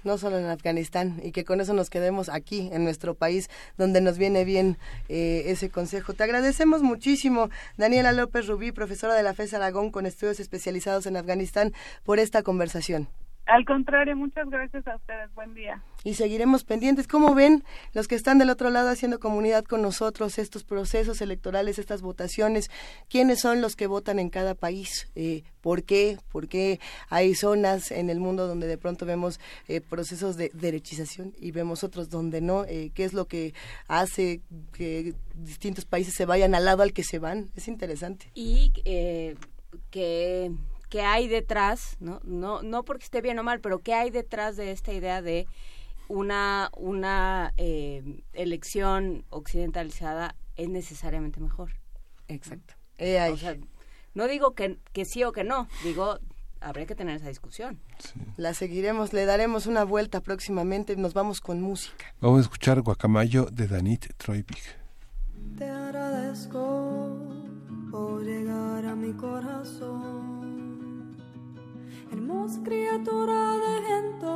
no 0.03 0.17
solo 0.17 0.37
en 0.39 0.45
Afganistán, 0.45 1.21
y 1.23 1.31
que 1.31 1.45
con 1.45 1.61
eso 1.61 1.73
nos 1.73 1.89
quedemos 1.89 2.29
aquí, 2.29 2.69
en 2.71 2.83
nuestro 2.83 3.13
país, 3.13 3.49
donde 3.77 4.01
nos 4.01 4.17
viene 4.17 4.45
bien 4.45 4.77
eh, 5.09 5.43
ese 5.47 5.69
consejo. 5.69 6.13
Te 6.13 6.23
agradecemos 6.23 6.81
muchísimo, 6.81 7.49
Daniela 7.77 8.11
López 8.11 8.47
Rubí, 8.47 8.71
profesora 8.71 9.13
de 9.13 9.23
la 9.23 9.33
FES 9.33 9.53
Aragón 9.53 9.91
con 9.91 10.05
estudios 10.05 10.39
especializados 10.39 11.05
en 11.05 11.17
Afganistán, 11.17 11.73
por 12.03 12.19
esta 12.19 12.43
conversación. 12.43 13.07
Al 13.51 13.65
contrario, 13.65 14.15
muchas 14.15 14.49
gracias 14.49 14.87
a 14.87 14.95
ustedes. 14.95 15.29
Buen 15.35 15.53
día. 15.53 15.83
Y 16.05 16.13
seguiremos 16.13 16.63
pendientes. 16.63 17.05
¿Cómo 17.05 17.35
ven 17.35 17.65
los 17.91 18.07
que 18.07 18.15
están 18.15 18.37
del 18.37 18.49
otro 18.49 18.69
lado 18.69 18.87
haciendo 18.87 19.19
comunidad 19.19 19.65
con 19.65 19.81
nosotros 19.81 20.37
estos 20.37 20.63
procesos 20.63 21.19
electorales, 21.19 21.77
estas 21.77 22.01
votaciones? 22.01 22.71
¿Quiénes 23.09 23.41
son 23.41 23.59
los 23.59 23.75
que 23.75 23.87
votan 23.87 24.19
en 24.19 24.29
cada 24.29 24.55
país? 24.55 25.09
Eh, 25.15 25.43
¿Por 25.59 25.83
qué? 25.83 26.17
¿Por 26.31 26.47
qué 26.47 26.79
hay 27.09 27.35
zonas 27.35 27.91
en 27.91 28.09
el 28.09 28.21
mundo 28.21 28.47
donde 28.47 28.67
de 28.67 28.77
pronto 28.77 29.05
vemos 29.05 29.37
eh, 29.67 29.81
procesos 29.81 30.37
de 30.37 30.49
derechización 30.53 31.33
y 31.37 31.51
vemos 31.51 31.83
otros 31.83 32.09
donde 32.09 32.39
no? 32.39 32.63
Eh, 32.63 32.91
¿Qué 32.93 33.03
es 33.03 33.11
lo 33.11 33.25
que 33.25 33.53
hace 33.89 34.39
que 34.71 35.13
distintos 35.35 35.83
países 35.83 36.13
se 36.13 36.25
vayan 36.25 36.55
al 36.55 36.63
lado 36.63 36.83
al 36.83 36.93
que 36.93 37.03
se 37.03 37.19
van? 37.19 37.49
Es 37.57 37.67
interesante. 37.67 38.31
Y 38.33 38.71
eh, 38.85 39.35
que 39.89 40.51
qué 40.91 41.01
hay 41.01 41.30
detrás, 41.30 41.95
¿no? 42.01 42.19
No, 42.23 42.61
no 42.61 42.84
porque 42.84 43.05
esté 43.05 43.22
bien 43.22 43.39
o 43.39 43.43
mal, 43.43 43.61
pero 43.61 43.80
qué 43.80 43.93
hay 43.93 44.11
detrás 44.11 44.57
de 44.57 44.72
esta 44.72 44.91
idea 44.91 45.22
de 45.22 45.47
una, 46.09 46.69
una 46.76 47.53
eh, 47.55 48.22
elección 48.34 49.23
occidentalizada 49.30 50.35
es 50.57 50.68
necesariamente 50.68 51.39
mejor. 51.39 51.72
Exacto. 52.27 52.76
O 52.99 53.38
sea, 53.38 53.57
no 54.13 54.27
digo 54.27 54.53
que, 54.53 54.77
que 54.91 55.05
sí 55.05 55.23
o 55.23 55.31
que 55.31 55.45
no, 55.45 55.68
digo, 55.84 56.19
habría 56.59 56.85
que 56.85 56.93
tener 56.93 57.15
esa 57.15 57.30
discusión. 57.30 57.80
La 58.35 58.53
seguiremos, 58.53 59.13
le 59.13 59.26
daremos 59.26 59.68
una 59.68 59.85
vuelta 59.85 60.19
próximamente, 60.19 60.97
nos 60.97 61.13
vamos 61.13 61.39
con 61.39 61.61
música. 61.61 62.13
Vamos 62.19 62.39
a 62.39 62.41
escuchar 62.41 62.81
Guacamayo 62.81 63.45
de 63.45 63.68
Danit 63.68 64.13
Troipig. 64.18 64.61
Te 65.57 65.69
agradezco 65.69 67.18
por 67.89 68.23
llegar 68.23 68.85
a 68.85 68.95
mi 68.95 69.13
corazón. 69.13 70.40
Hermosa 72.11 72.59
criatura 72.63 73.57
de 73.57 73.79
viento, 73.88 74.33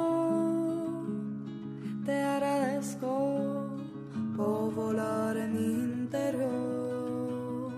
te 2.06 2.23
agradezco 2.23 3.68
por 4.38 4.73
volar 4.73 5.35
en 5.35 5.53
mi 5.53 5.73
interior. 5.84 7.73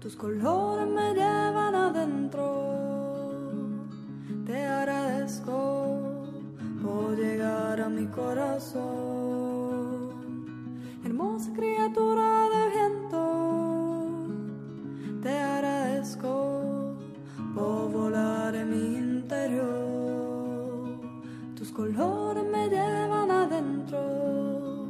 Tus 0.00 0.16
colores 0.16 0.86
me 0.86 1.14
llevan 1.14 1.74
adentro. 1.74 3.32
Te 4.44 4.66
agradezco 4.66 6.26
por 6.82 7.16
llegar 7.16 7.80
a 7.80 7.88
mi 7.88 8.06
corazón. 8.08 8.92
Hermosa 11.04 11.52
criatura 11.54 12.48
de 12.54 12.68
viento, 12.68 13.22
te 15.22 15.38
agradezco 15.38 16.96
por 17.54 17.90
volar 17.90 18.54
en 18.54 18.70
mi 18.70 18.91
colores 21.72 22.44
me 22.50 22.68
llevan 22.68 23.30
adentro. 23.30 24.86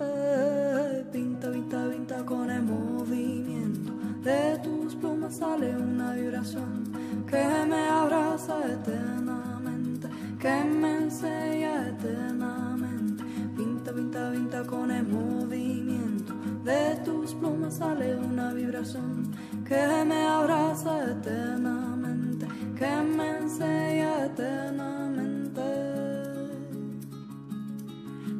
Eh, 0.00 1.04
pinta, 1.12 1.50
pinta, 1.50 1.88
pinta 1.90 2.24
con 2.24 2.50
el 2.50 2.62
movimiento. 2.62 3.92
De 4.22 4.58
tus 4.62 4.94
plumas 4.96 5.36
sale 5.36 5.76
una 5.76 6.12
vibración 6.14 6.84
que 7.28 7.44
me 7.68 7.88
abraza 7.88 8.58
eternamente, 8.72 10.08
que 10.40 10.64
me 10.64 11.04
enseña 11.04 11.88
eternamente. 11.88 13.22
Pinta, 13.56 13.92
pinta, 13.92 14.32
pinta 14.32 14.64
con 14.64 14.90
el 14.90 15.06
movimiento. 15.06 16.34
De 16.64 16.96
tus 17.04 17.34
plumas 17.34 17.76
sale 17.76 18.16
una 18.16 18.52
vibración 18.52 19.30
que 19.64 20.04
me 20.04 20.26
abraza 20.26 21.12
eternamente, 21.12 22.46
que 22.76 22.90
me 23.16 23.38
enseña 23.38 24.26
eternamente. 24.26 24.95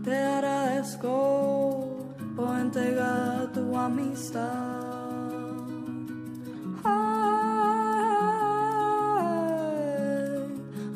Te 0.07 0.17
agradezco 0.17 1.99
por 2.37 2.57
entregar 2.61 3.51
tu 3.53 3.77
amistad. 3.77 4.85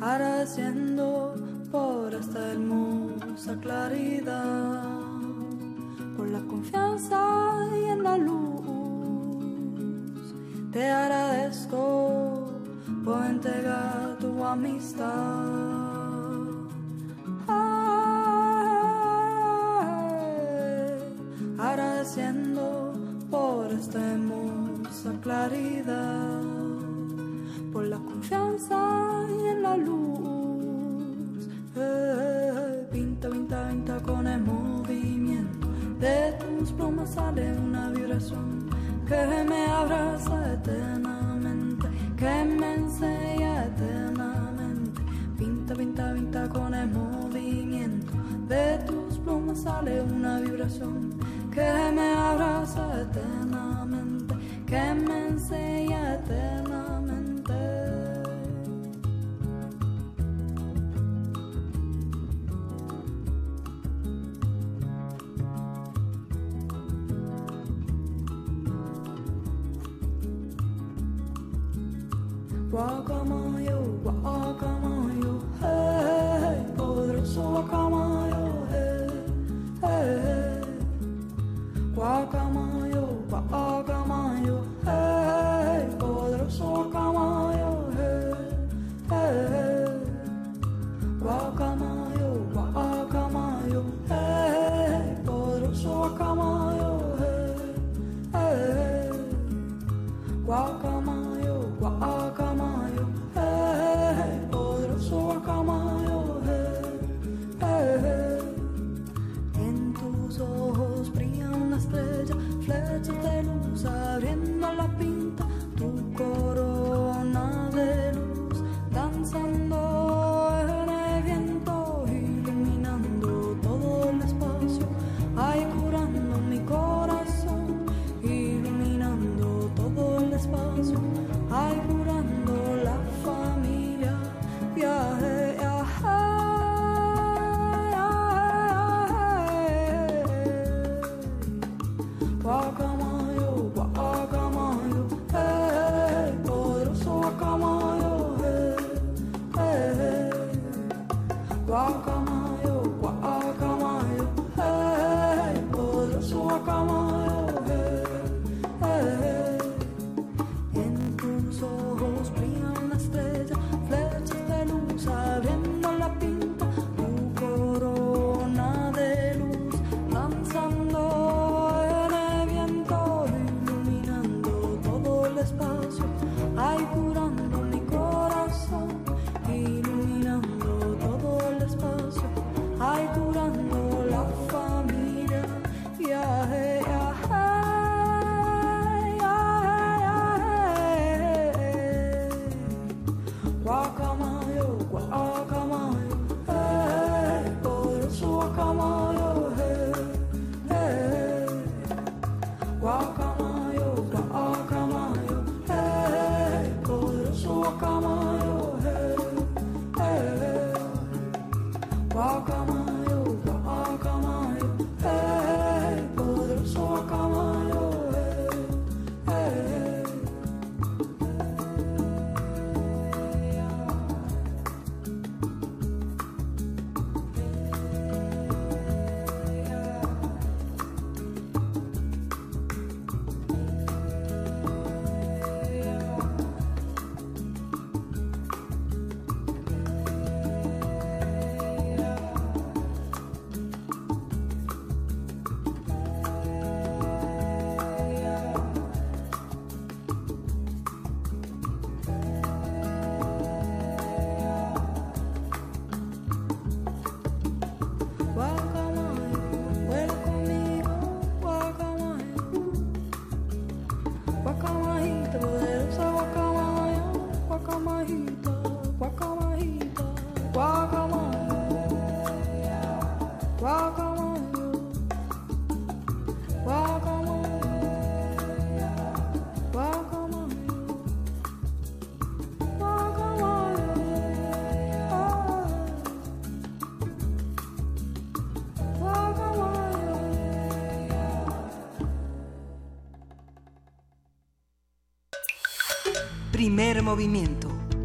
Agradeciendo 0.00 1.34
por 1.72 2.14
esta 2.14 2.52
hermosa 2.52 3.58
claridad, 3.60 4.84
por 6.16 6.28
la 6.28 6.42
confianza 6.42 7.66
y 7.82 7.86
en 7.86 8.04
la 8.04 8.16
luz. 8.16 8.62
Te 10.70 10.88
agradezco 10.88 12.52
por 13.04 13.26
entregar 13.26 14.18
tu 14.20 14.44
amistad. 14.44 15.79
Agradeciendo 21.60 22.92
por 23.30 23.70
esta 23.70 23.98
hermosa 24.12 25.12
claridad, 25.20 26.40
por 27.72 27.84
la 27.84 27.98
confianza 27.98 29.26
y 29.28 29.48
en 29.48 29.62
la 29.62 29.76
luz. 29.76 31.48
Eh, 31.76 32.88
pinta, 32.90 33.28
pinta, 33.28 33.68
pinta 33.68 34.00
con 34.00 34.26
el 34.26 34.40
movimiento 34.40 35.68
de 36.00 36.32
tus 36.40 36.72
plumas 36.72 37.10
sale 37.10 37.52
una 37.52 37.90
vibración 37.90 38.70
que 39.06 39.44
me 39.46 39.66
abraza 39.66 40.54
eternamente, 40.54 41.88
que 42.16 42.44
me 42.58 42.74
enseña 42.74 43.66
eternamente. 43.66 45.02
Pinta, 45.36 45.74
pinta, 45.74 46.14
pinta 46.14 46.48
con 46.48 46.74
el 46.74 46.88
movimiento 46.88 48.12
de 48.48 48.78
tus 48.86 49.18
plumas 49.18 49.60
sale 49.60 50.00
una 50.02 50.40
vibración 50.40 51.20
que 51.60 51.92
me 51.92 52.14
abraza 52.14 53.02
eternamente, 53.02 54.34
que 54.66 54.94
me 54.94 55.28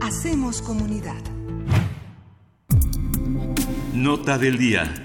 Hacemos 0.01 0.63
comunidad. 0.63 1.21
Nota 3.93 4.39
del 4.39 4.57
día. 4.57 5.04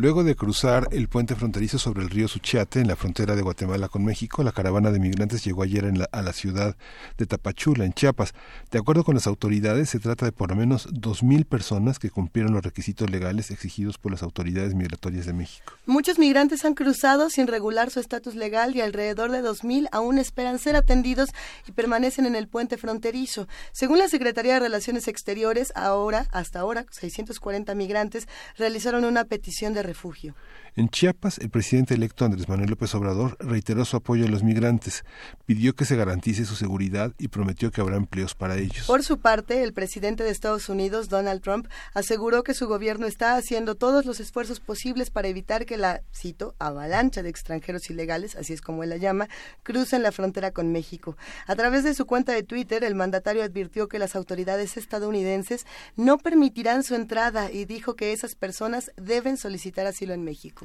Luego 0.00 0.22
de 0.22 0.36
cruzar 0.36 0.86
el 0.92 1.08
puente 1.08 1.34
fronterizo 1.34 1.76
sobre 1.76 2.04
el 2.04 2.08
río 2.10 2.28
Suchiate 2.28 2.78
en 2.78 2.86
la 2.86 2.94
frontera 2.94 3.34
de 3.34 3.42
Guatemala 3.42 3.88
con 3.88 4.04
México, 4.04 4.44
la 4.44 4.52
caravana 4.52 4.92
de 4.92 5.00
migrantes 5.00 5.44
llegó 5.44 5.64
ayer 5.64 5.84
en 5.86 5.98
la- 5.98 6.08
a 6.12 6.22
la 6.22 6.32
ciudad 6.32 6.76
de 7.16 7.26
Tapachula, 7.26 7.84
en 7.84 7.92
Chiapas. 7.92 8.32
De 8.70 8.78
acuerdo 8.78 9.02
con 9.02 9.16
las 9.16 9.26
autoridades, 9.26 9.90
se 9.90 9.98
trata 9.98 10.24
de 10.24 10.30
por 10.30 10.50
lo 10.50 10.54
menos 10.54 10.86
2.000 10.92 11.44
personas 11.46 11.98
que 11.98 12.10
cumplieron 12.10 12.52
los 12.54 12.62
requisitos 12.62 13.10
legales 13.10 13.50
exigidos 13.50 13.98
por 13.98 14.12
las 14.12 14.22
autoridades 14.22 14.72
migratorias 14.76 15.26
de 15.26 15.32
México. 15.32 15.72
Muchos 15.84 16.16
migrantes 16.20 16.64
han 16.64 16.74
cruzado 16.74 17.28
sin 17.28 17.48
regular 17.48 17.90
su 17.90 17.98
estatus 17.98 18.36
legal 18.36 18.76
y 18.76 18.82
alrededor 18.82 19.32
de 19.32 19.42
2.000 19.42 19.88
aún 19.90 20.18
esperan 20.18 20.60
ser 20.60 20.76
atendidos 20.76 21.30
y 21.66 21.72
permanecen 21.72 22.24
en 22.24 22.36
el 22.36 22.46
puente 22.46 22.76
fronterizo. 22.78 23.48
Según 23.72 23.98
la 23.98 24.06
Secretaría 24.06 24.54
de 24.54 24.60
Relaciones 24.60 25.08
Exteriores, 25.08 25.72
ahora, 25.74 26.28
hasta 26.30 26.60
ahora, 26.60 26.86
640 26.92 27.74
migrantes 27.74 28.28
realizaron 28.56 29.04
una 29.04 29.24
petición 29.24 29.74
de 29.74 29.87
refugio. 29.88 30.34
En 30.76 30.88
Chiapas, 30.88 31.38
el 31.38 31.50
presidente 31.50 31.94
electo 31.94 32.24
Andrés 32.24 32.48
Manuel 32.48 32.70
López 32.70 32.94
Obrador 32.94 33.36
reiteró 33.40 33.84
su 33.84 33.96
apoyo 33.96 34.26
a 34.26 34.28
los 34.28 34.42
migrantes, 34.42 35.04
pidió 35.46 35.74
que 35.74 35.84
se 35.84 35.96
garantice 35.96 36.44
su 36.44 36.54
seguridad 36.54 37.12
y 37.18 37.28
prometió 37.28 37.70
que 37.70 37.80
habrá 37.80 37.96
empleos 37.96 38.34
para 38.34 38.56
ellos. 38.56 38.86
Por 38.86 39.02
su 39.02 39.18
parte, 39.18 39.62
el 39.62 39.72
presidente 39.72 40.24
de 40.24 40.30
Estados 40.30 40.68
Unidos, 40.68 41.08
Donald 41.08 41.42
Trump, 41.42 41.68
aseguró 41.94 42.42
que 42.42 42.54
su 42.54 42.66
gobierno 42.68 43.06
está 43.06 43.36
haciendo 43.36 43.74
todos 43.74 44.04
los 44.04 44.20
esfuerzos 44.20 44.60
posibles 44.60 45.10
para 45.10 45.28
evitar 45.28 45.66
que 45.66 45.76
la, 45.76 46.02
cito, 46.14 46.54
avalancha 46.58 47.22
de 47.22 47.28
extranjeros 47.28 47.90
ilegales, 47.90 48.36
así 48.36 48.52
es 48.52 48.60
como 48.60 48.82
él 48.82 48.90
la 48.90 48.96
llama, 48.96 49.28
crucen 49.62 50.02
la 50.02 50.12
frontera 50.12 50.50
con 50.52 50.72
México. 50.72 51.16
A 51.46 51.56
través 51.56 51.84
de 51.84 51.94
su 51.94 52.06
cuenta 52.06 52.32
de 52.32 52.42
Twitter, 52.42 52.84
el 52.84 52.94
mandatario 52.94 53.42
advirtió 53.42 53.88
que 53.88 53.98
las 53.98 54.16
autoridades 54.16 54.76
estadounidenses 54.76 55.66
no 55.96 56.18
permitirán 56.18 56.82
su 56.82 56.94
entrada 56.94 57.50
y 57.50 57.64
dijo 57.64 57.94
que 57.94 58.12
esas 58.12 58.34
personas 58.34 58.92
deben 58.96 59.36
solicitar 59.36 59.86
asilo 59.86 60.14
en 60.14 60.24
México. 60.24 60.57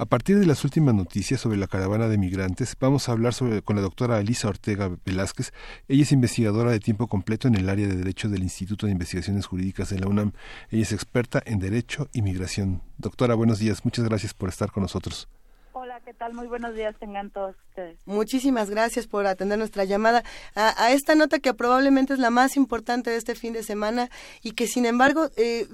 A 0.00 0.04
partir 0.04 0.38
de 0.38 0.46
las 0.46 0.62
últimas 0.62 0.94
noticias 0.94 1.40
sobre 1.40 1.56
la 1.56 1.66
caravana 1.66 2.06
de 2.06 2.18
migrantes, 2.18 2.76
vamos 2.78 3.08
a 3.08 3.12
hablar 3.12 3.34
sobre, 3.34 3.62
con 3.62 3.74
la 3.74 3.82
doctora 3.82 4.20
Elisa 4.20 4.46
Ortega 4.46 4.96
Velázquez. 5.04 5.52
Ella 5.88 6.04
es 6.04 6.12
investigadora 6.12 6.70
de 6.70 6.78
tiempo 6.78 7.08
completo 7.08 7.48
en 7.48 7.56
el 7.56 7.68
área 7.68 7.88
de 7.88 7.96
Derecho 7.96 8.28
del 8.28 8.44
Instituto 8.44 8.86
de 8.86 8.92
Investigaciones 8.92 9.46
Jurídicas 9.46 9.90
de 9.90 9.98
la 9.98 10.06
UNAM. 10.06 10.34
Ella 10.70 10.82
es 10.82 10.92
experta 10.92 11.42
en 11.44 11.58
Derecho 11.58 12.08
y 12.12 12.22
Migración. 12.22 12.80
Doctora, 12.96 13.34
buenos 13.34 13.58
días. 13.58 13.84
Muchas 13.84 14.04
gracias 14.04 14.34
por 14.34 14.50
estar 14.50 14.70
con 14.70 14.84
nosotros. 14.84 15.28
Hola, 15.72 16.00
¿qué 16.04 16.14
tal? 16.14 16.32
Muy 16.32 16.46
buenos 16.46 16.76
días 16.76 16.94
tengan 17.00 17.30
todos 17.30 17.56
ustedes. 17.68 17.98
Muchísimas 18.06 18.70
gracias 18.70 19.08
por 19.08 19.26
atender 19.26 19.58
nuestra 19.58 19.82
llamada 19.84 20.22
a, 20.54 20.80
a 20.80 20.92
esta 20.92 21.16
nota 21.16 21.40
que 21.40 21.54
probablemente 21.54 22.12
es 22.12 22.20
la 22.20 22.30
más 22.30 22.56
importante 22.56 23.10
de 23.10 23.16
este 23.16 23.34
fin 23.34 23.52
de 23.52 23.64
semana 23.64 24.10
y 24.42 24.52
que 24.52 24.68
sin 24.68 24.86
embargo 24.86 25.30
eh, 25.36 25.66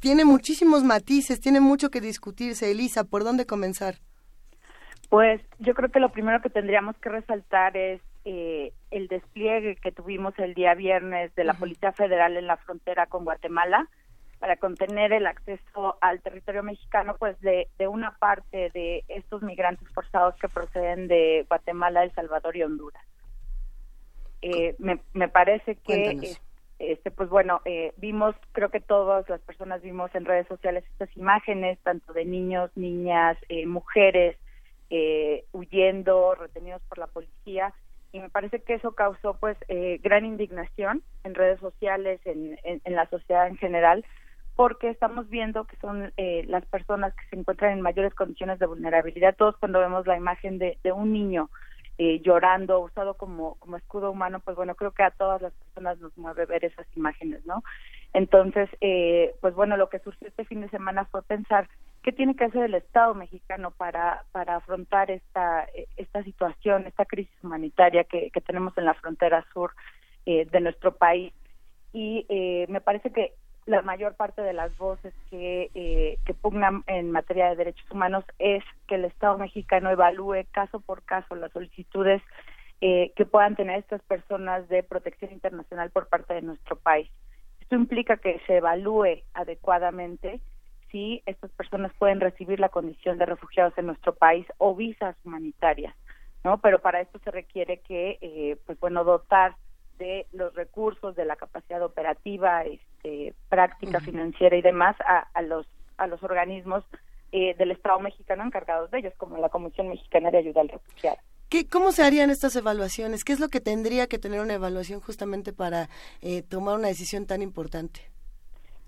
tiene 0.00 0.24
muchísimos 0.24 0.84
matices, 0.84 1.40
tiene 1.40 1.60
mucho 1.60 1.90
que 1.90 2.00
discutirse. 2.00 2.70
Elisa, 2.70 3.04
¿por 3.04 3.24
dónde 3.24 3.46
comenzar? 3.46 3.96
Pues 5.08 5.40
yo 5.58 5.74
creo 5.74 5.90
que 5.90 6.00
lo 6.00 6.10
primero 6.10 6.40
que 6.42 6.50
tendríamos 6.50 6.96
que 6.98 7.08
resaltar 7.08 7.76
es 7.76 8.00
eh, 8.24 8.72
el 8.90 9.08
despliegue 9.08 9.76
que 9.76 9.92
tuvimos 9.92 10.38
el 10.38 10.54
día 10.54 10.74
viernes 10.74 11.34
de 11.34 11.44
la 11.44 11.54
Policía 11.54 11.92
Federal 11.92 12.36
en 12.36 12.46
la 12.46 12.58
frontera 12.58 13.06
con 13.06 13.24
Guatemala 13.24 13.88
para 14.38 14.56
contener 14.56 15.12
el 15.12 15.26
acceso 15.26 15.96
al 16.00 16.20
territorio 16.20 16.62
mexicano, 16.62 17.16
pues 17.18 17.40
de, 17.40 17.68
de 17.78 17.88
una 17.88 18.16
parte 18.18 18.70
de 18.72 19.04
estos 19.08 19.42
migrantes 19.42 19.88
forzados 19.92 20.36
que 20.36 20.48
proceden 20.48 21.08
de 21.08 21.44
Guatemala, 21.48 22.04
El 22.04 22.12
Salvador 22.12 22.56
y 22.56 22.62
Honduras. 22.62 23.02
Eh, 24.42 24.76
me, 24.78 25.00
me 25.12 25.28
parece 25.28 25.76
que. 25.76 26.36
Este 26.78 27.10
pues 27.10 27.28
bueno 27.28 27.60
eh, 27.64 27.92
vimos 27.96 28.34
creo 28.52 28.70
que 28.70 28.80
todas 28.80 29.28
las 29.28 29.40
personas 29.40 29.82
vimos 29.82 30.14
en 30.14 30.24
redes 30.24 30.46
sociales 30.46 30.84
estas 30.92 31.14
imágenes 31.16 31.78
tanto 31.80 32.12
de 32.12 32.24
niños 32.24 32.70
niñas 32.76 33.36
eh, 33.48 33.66
mujeres 33.66 34.36
eh, 34.90 35.44
huyendo 35.52 36.34
retenidos 36.34 36.82
por 36.88 36.98
la 36.98 37.06
policía 37.08 37.74
y 38.12 38.20
me 38.20 38.30
parece 38.30 38.60
que 38.62 38.74
eso 38.74 38.92
causó 38.92 39.34
pues 39.34 39.56
eh, 39.68 39.98
gran 40.02 40.24
indignación 40.24 41.02
en 41.24 41.34
redes 41.34 41.60
sociales 41.60 42.20
en, 42.24 42.58
en, 42.62 42.80
en 42.84 42.94
la 42.94 43.08
sociedad 43.10 43.48
en 43.48 43.56
general 43.56 44.04
porque 44.58 44.90
estamos 44.90 45.28
viendo 45.30 45.66
que 45.66 45.76
son 45.76 46.12
eh, 46.16 46.42
las 46.48 46.66
personas 46.66 47.14
que 47.14 47.24
se 47.30 47.36
encuentran 47.36 47.74
en 47.74 47.80
mayores 47.80 48.12
condiciones 48.12 48.58
de 48.58 48.66
vulnerabilidad. 48.66 49.36
Todos 49.36 49.56
cuando 49.58 49.78
vemos 49.78 50.04
la 50.08 50.16
imagen 50.16 50.58
de, 50.58 50.78
de 50.82 50.90
un 50.90 51.12
niño 51.12 51.48
eh, 51.98 52.20
llorando, 52.20 52.80
usado 52.80 53.14
como, 53.14 53.56
como 53.56 53.76
escudo 53.76 54.10
humano, 54.10 54.40
pues 54.40 54.56
bueno, 54.56 54.74
creo 54.74 54.92
que 54.92 55.02
a 55.02 55.10
todas 55.10 55.42
las 55.42 55.52
personas 55.52 55.98
nos 55.98 56.16
mueve 56.16 56.46
ver 56.46 56.64
esas 56.64 56.86
imágenes, 56.96 57.44
¿no? 57.44 57.62
Entonces, 58.12 58.70
eh, 58.80 59.34
pues 59.40 59.54
bueno, 59.54 59.76
lo 59.76 59.88
que 59.88 59.98
surgió 59.98 60.28
este 60.28 60.44
fin 60.44 60.60
de 60.60 60.70
semana 60.70 61.04
fue 61.06 61.22
pensar 61.22 61.68
qué 62.02 62.12
tiene 62.12 62.36
que 62.36 62.44
hacer 62.44 62.62
el 62.64 62.74
Estado 62.74 63.14
mexicano 63.14 63.70
para, 63.72 64.24
para 64.32 64.56
afrontar 64.56 65.10
esta, 65.10 65.64
eh, 65.74 65.88
esta 65.96 66.22
situación, 66.22 66.86
esta 66.86 67.04
crisis 67.04 67.34
humanitaria 67.42 68.04
que, 68.04 68.30
que 68.30 68.40
tenemos 68.40 68.76
en 68.78 68.84
la 68.84 68.94
frontera 68.94 69.44
sur 69.52 69.72
eh, 70.26 70.46
de 70.50 70.60
nuestro 70.60 70.94
país. 70.94 71.32
Y 71.92 72.26
eh, 72.28 72.66
me 72.68 72.80
parece 72.80 73.10
que 73.10 73.34
la 73.68 73.82
mayor 73.82 74.14
parte 74.14 74.40
de 74.40 74.54
las 74.54 74.76
voces 74.78 75.12
que, 75.28 75.70
eh, 75.74 76.18
que 76.24 76.32
pugnan 76.32 76.84
en 76.86 77.10
materia 77.10 77.50
de 77.50 77.56
derechos 77.56 77.88
humanos 77.90 78.24
es 78.38 78.64
que 78.86 78.94
el 78.94 79.04
Estado 79.04 79.36
mexicano 79.36 79.90
evalúe 79.90 80.46
caso 80.52 80.80
por 80.80 81.02
caso 81.02 81.34
las 81.34 81.52
solicitudes 81.52 82.22
eh, 82.80 83.12
que 83.14 83.26
puedan 83.26 83.56
tener 83.56 83.78
estas 83.78 84.00
personas 84.02 84.66
de 84.70 84.82
protección 84.82 85.32
internacional 85.32 85.90
por 85.90 86.08
parte 86.08 86.32
de 86.32 86.40
nuestro 86.40 86.76
país. 86.76 87.10
Esto 87.60 87.74
implica 87.74 88.16
que 88.16 88.40
se 88.46 88.56
evalúe 88.56 89.22
adecuadamente 89.34 90.40
si 90.90 91.22
estas 91.26 91.50
personas 91.50 91.92
pueden 91.98 92.20
recibir 92.20 92.60
la 92.60 92.70
condición 92.70 93.18
de 93.18 93.26
refugiados 93.26 93.76
en 93.76 93.84
nuestro 93.84 94.14
país 94.14 94.46
o 94.56 94.74
visas 94.74 95.14
humanitarias, 95.24 95.94
¿no? 96.42 96.56
Pero 96.62 96.78
para 96.78 97.02
esto 97.02 97.18
se 97.22 97.30
requiere 97.30 97.80
que, 97.80 98.16
eh, 98.22 98.56
pues 98.64 98.80
bueno, 98.80 99.04
dotar 99.04 99.56
de 99.98 100.26
los 100.32 100.54
recursos, 100.54 101.16
de 101.16 101.24
la 101.24 101.36
capacidad 101.36 101.82
operativa, 101.82 102.64
este, 102.64 103.34
práctica 103.48 104.00
financiera 104.00 104.56
y 104.56 104.62
demás 104.62 104.96
a, 105.00 105.28
a 105.34 105.42
los 105.42 105.66
a 105.98 106.06
los 106.06 106.22
organismos 106.22 106.84
eh, 107.32 107.54
del 107.58 107.72
Estado 107.72 108.00
mexicano 108.00 108.44
encargados 108.44 108.90
de 108.90 109.00
ellos, 109.00 109.12
como 109.18 109.36
la 109.36 109.50
Comisión 109.50 109.88
Mexicana 109.88 110.30
de 110.30 110.38
Ayuda 110.38 110.62
al 110.62 110.68
Refugiado. 110.70 111.18
¿Qué, 111.50 111.66
¿Cómo 111.66 111.92
se 111.92 112.02
harían 112.02 112.30
estas 112.30 112.56
evaluaciones? 112.56 113.24
¿Qué 113.24 113.32
es 113.32 113.40
lo 113.40 113.48
que 113.48 113.60
tendría 113.60 114.06
que 114.06 114.18
tener 114.18 114.40
una 114.40 114.54
evaluación 114.54 115.00
justamente 115.00 115.52
para 115.52 115.88
eh, 116.22 116.42
tomar 116.42 116.76
una 116.76 116.88
decisión 116.88 117.26
tan 117.26 117.42
importante? 117.42 118.00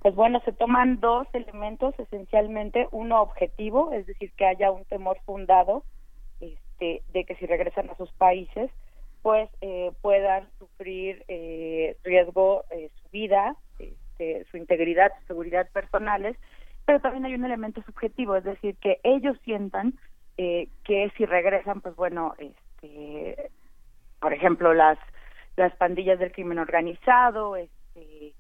Pues 0.01 0.15
bueno, 0.15 0.41
se 0.45 0.53
toman 0.53 1.01
dos 1.01 1.27
elementos 1.35 1.95
esencialmente, 1.99 2.89
uno 2.91 3.20
objetivo, 3.20 3.93
es 3.93 4.07
decir, 4.07 4.32
que 4.32 4.47
haya 4.47 4.70
un 4.70 4.85
temor 4.87 5.19
fundado 5.27 5.85
este, 6.41 7.03
de 7.12 7.24
que 7.24 7.35
si 7.37 7.47
regresan 7.47 7.91
a 7.91 7.97
sus 7.97 8.11
países, 8.12 8.70
pues 9.23 9.51
eh, 9.61 9.93
puedan 10.01 10.49
sufrir 10.59 11.25
eh, 11.29 11.97
riesgo 12.05 12.65
eh, 12.71 12.91
su 13.03 13.09
vida, 13.11 13.57
este, 13.79 14.45
su 14.51 14.57
integridad, 14.57 15.13
su 15.21 15.27
seguridad 15.29 15.69
personales, 15.71 16.37
pero 16.87 17.01
también 17.01 17.25
hay 17.25 17.35
un 17.35 17.45
elemento 17.45 17.83
subjetivo, 17.83 18.37
es 18.37 18.45
decir, 18.45 18.77
que 18.77 19.01
ellos 19.05 19.37
sientan 19.45 19.95
eh, 20.37 20.69
que 20.85 21.13
si 21.17 21.27
regresan, 21.27 21.81
pues 21.81 21.95
bueno, 21.97 22.35
este, 22.39 23.51
por 24.21 24.33
ejemplo, 24.33 24.75
las 24.75 24.99
las 25.57 25.77
pandillas 25.77 26.19
del 26.19 26.33
crimen 26.33 26.59
organizado, 26.59 27.57
este, 27.57 28.33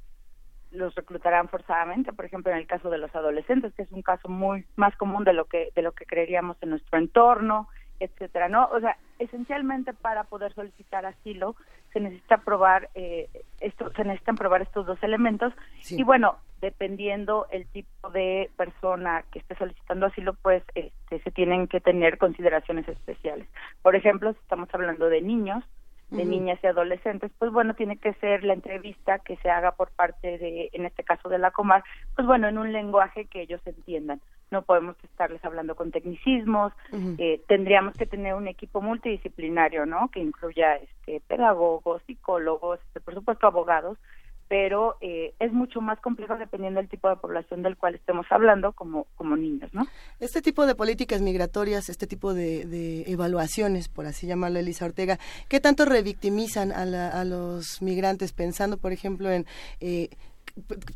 los 0.70 0.94
reclutarán 0.94 1.48
forzadamente, 1.48 2.12
por 2.12 2.24
ejemplo, 2.24 2.50
en 2.50 2.58
el 2.58 2.66
caso 2.66 2.88
de 2.88 2.98
los 2.98 3.14
adolescentes, 3.14 3.74
que 3.74 3.82
es 3.82 3.92
un 3.92 4.02
caso 4.02 4.28
muy 4.28 4.64
más 4.76 4.96
común 4.96 5.24
de 5.24 5.34
lo 5.34 5.44
que 5.44 5.70
de 5.74 5.82
lo 5.82 5.92
que 5.92 6.06
creeríamos 6.06 6.56
en 6.62 6.70
nuestro 6.70 6.98
entorno, 6.98 7.68
etcétera, 8.00 8.48
¿no? 8.48 8.68
O 8.72 8.80
sea, 8.80 8.96
esencialmente 9.18 9.92
para 9.92 10.24
poder 10.24 10.52
solicitar 10.54 11.06
asilo 11.06 11.54
se 11.92 12.00
necesita 12.00 12.38
probar 12.38 12.88
eh, 12.94 13.28
esto, 13.60 13.90
se 13.92 14.04
necesitan 14.04 14.36
probar 14.36 14.62
estos 14.62 14.86
dos 14.86 15.02
elementos 15.02 15.52
y 15.90 16.02
bueno, 16.02 16.36
dependiendo 16.60 17.46
el 17.50 17.66
tipo 17.66 18.10
de 18.10 18.50
persona 18.56 19.24
que 19.32 19.40
esté 19.40 19.54
solicitando 19.56 20.06
asilo, 20.06 20.34
pues 20.34 20.62
este, 20.74 21.20
se 21.20 21.30
tienen 21.30 21.66
que 21.66 21.80
tener 21.80 22.18
consideraciones 22.18 22.86
especiales. 22.88 23.46
Por 23.82 23.96
ejemplo, 23.96 24.32
si 24.32 24.38
estamos 24.40 24.68
hablando 24.72 25.08
de 25.08 25.22
niños, 25.22 25.64
de 26.10 26.24
niñas 26.24 26.58
y 26.62 26.66
adolescentes, 26.66 27.30
pues 27.38 27.52
bueno, 27.52 27.74
tiene 27.74 27.96
que 27.96 28.14
ser 28.14 28.42
la 28.42 28.54
entrevista 28.54 29.20
que 29.20 29.36
se 29.36 29.48
haga 29.48 29.72
por 29.72 29.90
parte 29.90 30.38
de, 30.38 30.70
en 30.72 30.84
este 30.84 31.04
caso 31.04 31.28
de 31.28 31.38
la 31.38 31.52
Comar, 31.52 31.84
pues 32.16 32.26
bueno, 32.26 32.48
en 32.48 32.58
un 32.58 32.72
lenguaje 32.72 33.26
que 33.26 33.42
ellos 33.42 33.60
entiendan. 33.64 34.20
No 34.50 34.62
podemos 34.62 34.96
estarles 35.04 35.44
hablando 35.44 35.76
con 35.76 35.92
tecnicismos, 35.92 36.72
eh, 37.18 37.40
tendríamos 37.46 37.94
que 37.96 38.06
tener 38.06 38.34
un 38.34 38.48
equipo 38.48 38.80
multidisciplinario, 38.80 39.86
¿no? 39.86 40.08
Que 40.08 40.20
incluya 40.20 40.76
este, 40.76 41.20
pedagogos, 41.28 42.02
psicólogos, 42.06 42.80
este, 42.86 43.00
por 43.00 43.14
supuesto 43.14 43.46
abogados, 43.46 43.96
pero 44.50 44.96
eh, 45.00 45.32
es 45.38 45.52
mucho 45.52 45.80
más 45.80 46.00
complejo 46.00 46.36
dependiendo 46.36 46.80
del 46.80 46.88
tipo 46.90 47.08
de 47.08 47.14
población 47.14 47.62
del 47.62 47.76
cual 47.76 47.94
estemos 47.94 48.26
hablando, 48.30 48.72
como, 48.72 49.06
como 49.14 49.36
niños, 49.36 49.72
¿no? 49.72 49.86
Este 50.18 50.42
tipo 50.42 50.66
de 50.66 50.74
políticas 50.74 51.20
migratorias, 51.20 51.88
este 51.88 52.08
tipo 52.08 52.34
de, 52.34 52.64
de 52.64 53.02
evaluaciones, 53.06 53.88
por 53.88 54.06
así 54.06 54.26
llamarlo, 54.26 54.58
Elisa 54.58 54.86
Ortega, 54.86 55.20
¿qué 55.48 55.60
tanto 55.60 55.84
revictimizan 55.84 56.72
a, 56.72 56.84
la- 56.84 57.10
a 57.10 57.24
los 57.24 57.80
migrantes 57.80 58.32
pensando, 58.32 58.76
por 58.76 58.90
ejemplo, 58.92 59.30
en... 59.30 59.46
eh, 59.80 60.08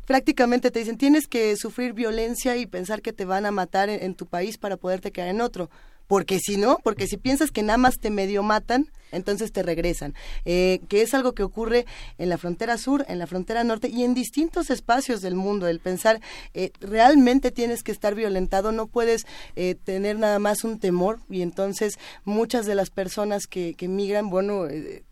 prácticamente 0.05 0.69
te 0.69 0.79
dicen 0.79 0.97
tienes 0.97 1.27
que 1.27 1.55
sufrir 1.55 1.93
violencia 1.93 2.57
y 2.57 2.65
pensar 2.65 3.01
que 3.01 3.13
te 3.13 3.23
van 3.23 3.45
a 3.45 3.51
matar 3.51 3.87
en, 3.89 4.03
en 4.03 4.15
tu 4.15 4.25
país 4.25 4.57
para 4.57 4.75
poderte 4.75 5.11
quedar 5.13 5.29
en 5.29 5.39
otro 5.39 5.69
porque 6.07 6.39
si 6.39 6.57
no, 6.57 6.79
porque 6.83 7.07
si 7.07 7.17
piensas 7.17 7.51
que 7.51 7.63
nada 7.63 7.77
más 7.77 7.99
te 7.99 8.09
medio 8.09 8.43
matan, 8.43 8.91
entonces 9.11 9.51
te 9.51 9.63
regresan, 9.63 10.13
eh, 10.43 10.81
que 10.89 11.01
es 11.01 11.13
algo 11.13 11.33
que 11.33 11.43
ocurre 11.43 11.85
en 12.17 12.29
la 12.29 12.37
frontera 12.37 12.77
sur, 12.77 13.05
en 13.07 13.19
la 13.19 13.27
frontera 13.27 13.63
norte 13.63 13.87
y 13.87 14.03
en 14.03 14.13
distintos 14.13 14.69
espacios 14.69 15.21
del 15.21 15.35
mundo, 15.35 15.67
el 15.67 15.79
pensar 15.79 16.19
eh, 16.53 16.71
realmente 16.81 17.51
tienes 17.51 17.81
que 17.81 17.91
estar 17.91 18.15
violentado, 18.15 18.71
no 18.71 18.87
puedes 18.87 19.25
eh, 19.55 19.75
tener 19.75 20.19
nada 20.19 20.39
más 20.39 20.63
un 20.63 20.79
temor 20.79 21.19
y 21.29 21.41
entonces 21.41 21.97
muchas 22.23 22.65
de 22.65 22.75
las 22.75 22.89
personas 22.89 23.47
que, 23.47 23.73
que 23.75 23.87
migran, 23.87 24.29
bueno, 24.29 24.67
eh, 24.67 25.03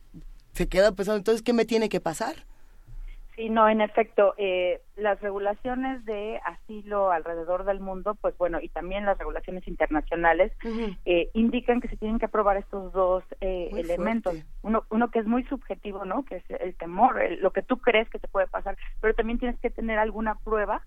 se 0.53 0.67
quedan 0.67 0.95
pensando, 0.95 1.17
entonces, 1.17 1.41
¿qué 1.41 1.53
me 1.53 1.65
tiene 1.65 1.89
que 1.89 1.99
pasar? 1.99 2.45
Sí, 3.35 3.49
no, 3.49 3.67
en 3.67 3.81
efecto, 3.81 4.35
eh, 4.37 4.81
las 4.95 5.19
regulaciones 5.21 6.05
de 6.05 6.39
asilo 6.45 7.11
alrededor 7.11 7.63
del 7.65 7.79
mundo, 7.79 8.15
pues 8.21 8.37
bueno, 8.37 8.59
y 8.61 8.69
también 8.69 9.05
las 9.05 9.17
regulaciones 9.17 9.67
internacionales, 9.67 10.51
eh, 11.05 11.29
indican 11.33 11.81
que 11.81 11.87
se 11.87 11.97
tienen 11.97 12.19
que 12.19 12.25
aprobar 12.25 12.57
estos 12.57 12.93
dos 12.93 13.23
eh, 13.41 13.71
elementos. 13.75 14.33
fuerte. 14.33 14.49
Uno, 14.61 14.85
uno 14.91 15.09
que 15.09 15.19
es 15.19 15.25
muy 15.25 15.43
subjetivo, 15.45 16.05
¿no? 16.05 16.23
Que 16.25 16.37
es 16.37 16.43
el 16.61 16.75
temor, 16.75 17.21
el- 17.21 17.41
lo 17.41 17.51
que 17.51 17.63
tú 17.63 17.79
crees 17.79 18.07
que 18.09 18.19
te 18.19 18.27
puede 18.27 18.47
pasar, 18.47 18.77
pero 19.01 19.15
también 19.15 19.39
tienes 19.39 19.59
que 19.59 19.69
tener 19.71 19.97
alguna 19.99 20.35
prueba 20.43 20.85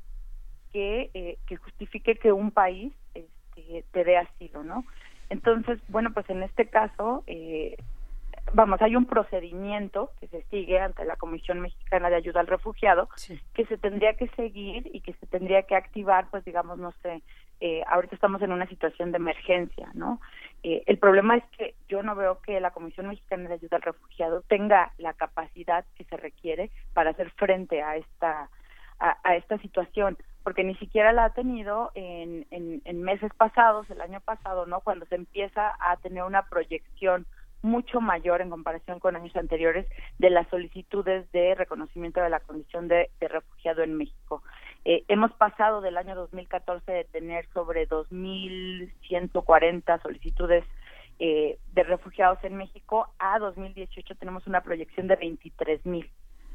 que, 0.72 1.10
eh, 1.14 1.38
que 1.46 1.56
justifique 1.56 2.16
que 2.16 2.32
un 2.32 2.50
país 2.52 2.92
este, 3.14 3.84
te 3.90 4.04
dé 4.04 4.18
asilo, 4.18 4.62
¿no? 4.62 4.84
Entonces, 5.30 5.80
bueno, 5.88 6.12
pues 6.14 6.28
en 6.30 6.42
este 6.44 6.68
caso, 6.70 7.24
eh, 7.26 7.76
vamos, 8.52 8.80
hay 8.82 8.96
un 8.96 9.06
procedimiento 9.06 10.10
que 10.20 10.28
se 10.28 10.42
sigue 10.44 10.78
ante 10.78 11.04
la 11.04 11.16
Comisión 11.16 11.60
Mexicana 11.60 12.10
de 12.10 12.16
Ayuda 12.16 12.40
al 12.40 12.46
Refugiado 12.46 13.08
que 13.54 13.66
se 13.66 13.78
tendría 13.78 14.14
que 14.14 14.28
seguir 14.28 14.88
y 14.92 15.00
que 15.00 15.12
se 15.14 15.26
tendría 15.26 15.62
que 15.62 15.76
activar, 15.76 16.28
pues 16.30 16.44
digamos, 16.44 16.78
no 16.78 16.92
sé, 17.02 17.22
eh, 17.60 17.82
ahorita 17.88 18.14
estamos 18.14 18.42
en 18.42 18.52
una 18.52 18.66
situación 18.66 19.12
de 19.12 19.16
emergencia, 19.16 19.88
¿no? 19.94 20.20
Eh, 20.62 20.82
el 20.86 20.98
problema 20.98 21.36
es 21.36 21.44
que 21.56 21.74
yo 21.88 22.02
no 22.02 22.14
veo 22.14 22.40
que 22.40 22.60
la 22.60 22.72
Comisión 22.72 23.08
Mexicana 23.08 23.48
de 23.48 23.54
Ayuda 23.54 23.76
al 23.76 23.82
Refugiado 23.82 24.42
tenga 24.42 24.92
la 24.98 25.14
capacidad 25.14 25.84
que 25.96 26.04
se 26.04 26.16
requiere 26.16 26.70
para 26.92 27.10
hacer 27.10 27.30
frente 27.30 27.82
a 27.82 27.96
esta 27.96 28.50
a, 28.98 29.18
a 29.24 29.36
esta 29.36 29.58
situación 29.58 30.16
porque 30.46 30.62
ni 30.62 30.76
siquiera 30.76 31.12
la 31.12 31.24
ha 31.24 31.30
tenido 31.30 31.90
en, 31.96 32.46
en, 32.52 32.80
en 32.84 33.02
meses 33.02 33.32
pasados, 33.36 33.90
el 33.90 34.00
año 34.00 34.20
pasado, 34.20 34.64
¿no? 34.64 34.80
Cuando 34.80 35.04
se 35.06 35.16
empieza 35.16 35.74
a 35.80 35.96
tener 35.96 36.22
una 36.22 36.42
proyección 36.42 37.26
mucho 37.66 38.00
mayor 38.00 38.40
en 38.40 38.50
comparación 38.50 39.00
con 39.00 39.16
años 39.16 39.34
anteriores 39.36 39.86
de 40.18 40.30
las 40.30 40.48
solicitudes 40.48 41.30
de 41.32 41.54
reconocimiento 41.54 42.20
de 42.20 42.30
la 42.30 42.40
condición 42.40 42.88
de, 42.88 43.10
refugiado 43.20 43.82
en 43.82 43.96
México. 43.96 44.42
Eh, 44.84 45.04
hemos 45.08 45.32
pasado 45.32 45.80
del 45.80 45.98
año 45.98 46.14
2014 46.14 46.90
de 46.90 47.04
tener 47.04 47.46
sobre 47.52 47.88
2.140 47.88 50.02
solicitudes 50.02 50.64
eh, 51.18 51.58
de 51.72 51.82
refugiados 51.82 52.38
en 52.44 52.58
México 52.58 53.08
a 53.18 53.38
2018 53.38 54.16
tenemos 54.16 54.46
una 54.46 54.60
proyección 54.60 55.06
de 55.06 55.18
23.000, 55.18 56.10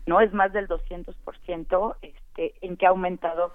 ¿no? 0.06 0.22
Es 0.22 0.32
más 0.34 0.54
del 0.54 0.68
200% 0.68 1.96
este, 2.04 2.54
en 2.62 2.78
que 2.78 2.86
ha 2.86 2.90
aumentado 2.90 3.54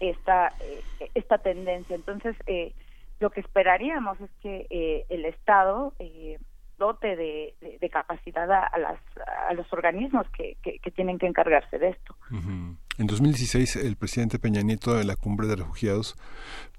esta, 0.00 0.54
eh, 0.60 1.10
esta 1.14 1.36
tendencia. 1.36 1.94
Entonces, 1.94 2.34
eh, 2.46 2.72
lo 3.20 3.28
que 3.28 3.40
esperaríamos 3.40 4.18
es 4.22 4.30
que 4.40 5.04
el 5.10 5.26
Estado 5.26 5.92
dote 6.78 7.16
de, 7.16 7.54
de, 7.60 7.78
de 7.80 7.90
capacidad 7.90 8.50
a, 8.50 8.66
a, 8.66 8.78
las, 8.78 8.98
a 9.48 9.54
los 9.54 9.70
organismos 9.72 10.26
que, 10.36 10.56
que, 10.62 10.78
que 10.78 10.90
tienen 10.90 11.18
que 11.18 11.26
encargarse 11.26 11.78
de 11.78 11.90
esto. 11.90 12.16
Ujú. 12.30 12.76
En 12.98 13.06
2016, 13.06 13.76
el 13.76 13.96
presidente 13.96 14.38
Peña 14.38 14.62
Nieto 14.62 15.00
en 15.00 15.06
la 15.06 15.16
cumbre 15.16 15.46
de 15.46 15.56
refugiados 15.56 16.16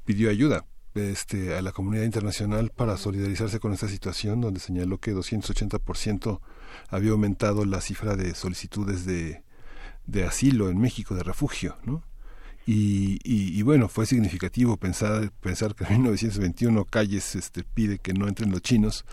pidió 0.06 0.30
ayuda 0.30 0.66
este, 0.96 1.56
a 1.56 1.62
la 1.62 1.72
comunidad 1.72 2.04
internacional 2.04 2.72
para 2.76 2.98
solidarizarse 2.98 3.60
con 3.60 3.74
esta 3.74 3.88
situación, 3.88 4.42
donde 4.42 4.60
señaló 4.60 4.98
que 4.98 5.14
280% 5.14 6.40
había 6.90 7.12
aumentado 7.12 7.66
la 7.66 7.82
cifra 7.82 8.16
de 8.16 8.34
solicitudes 8.34 9.06
de, 9.06 9.44
de 10.06 10.24
asilo 10.24 10.70
en 10.70 10.80
México, 10.80 11.16
de 11.16 11.24
refugio, 11.24 11.76
¿no? 11.84 12.04
Y, 12.70 13.20
y, 13.24 13.58
y, 13.58 13.64
bueno, 13.64 13.88
fue 13.88 14.06
significativo 14.06 14.76
pensar, 14.76 15.32
pensar 15.40 15.74
que 15.74 15.86
en 15.86 16.02
1921 16.02 16.84
Calles 16.84 17.34
este, 17.36 17.64
pide 17.64 17.98
que 17.98 18.12
no 18.12 18.28
entren 18.28 18.52
los 18.52 18.62
chinos, 18.62 19.06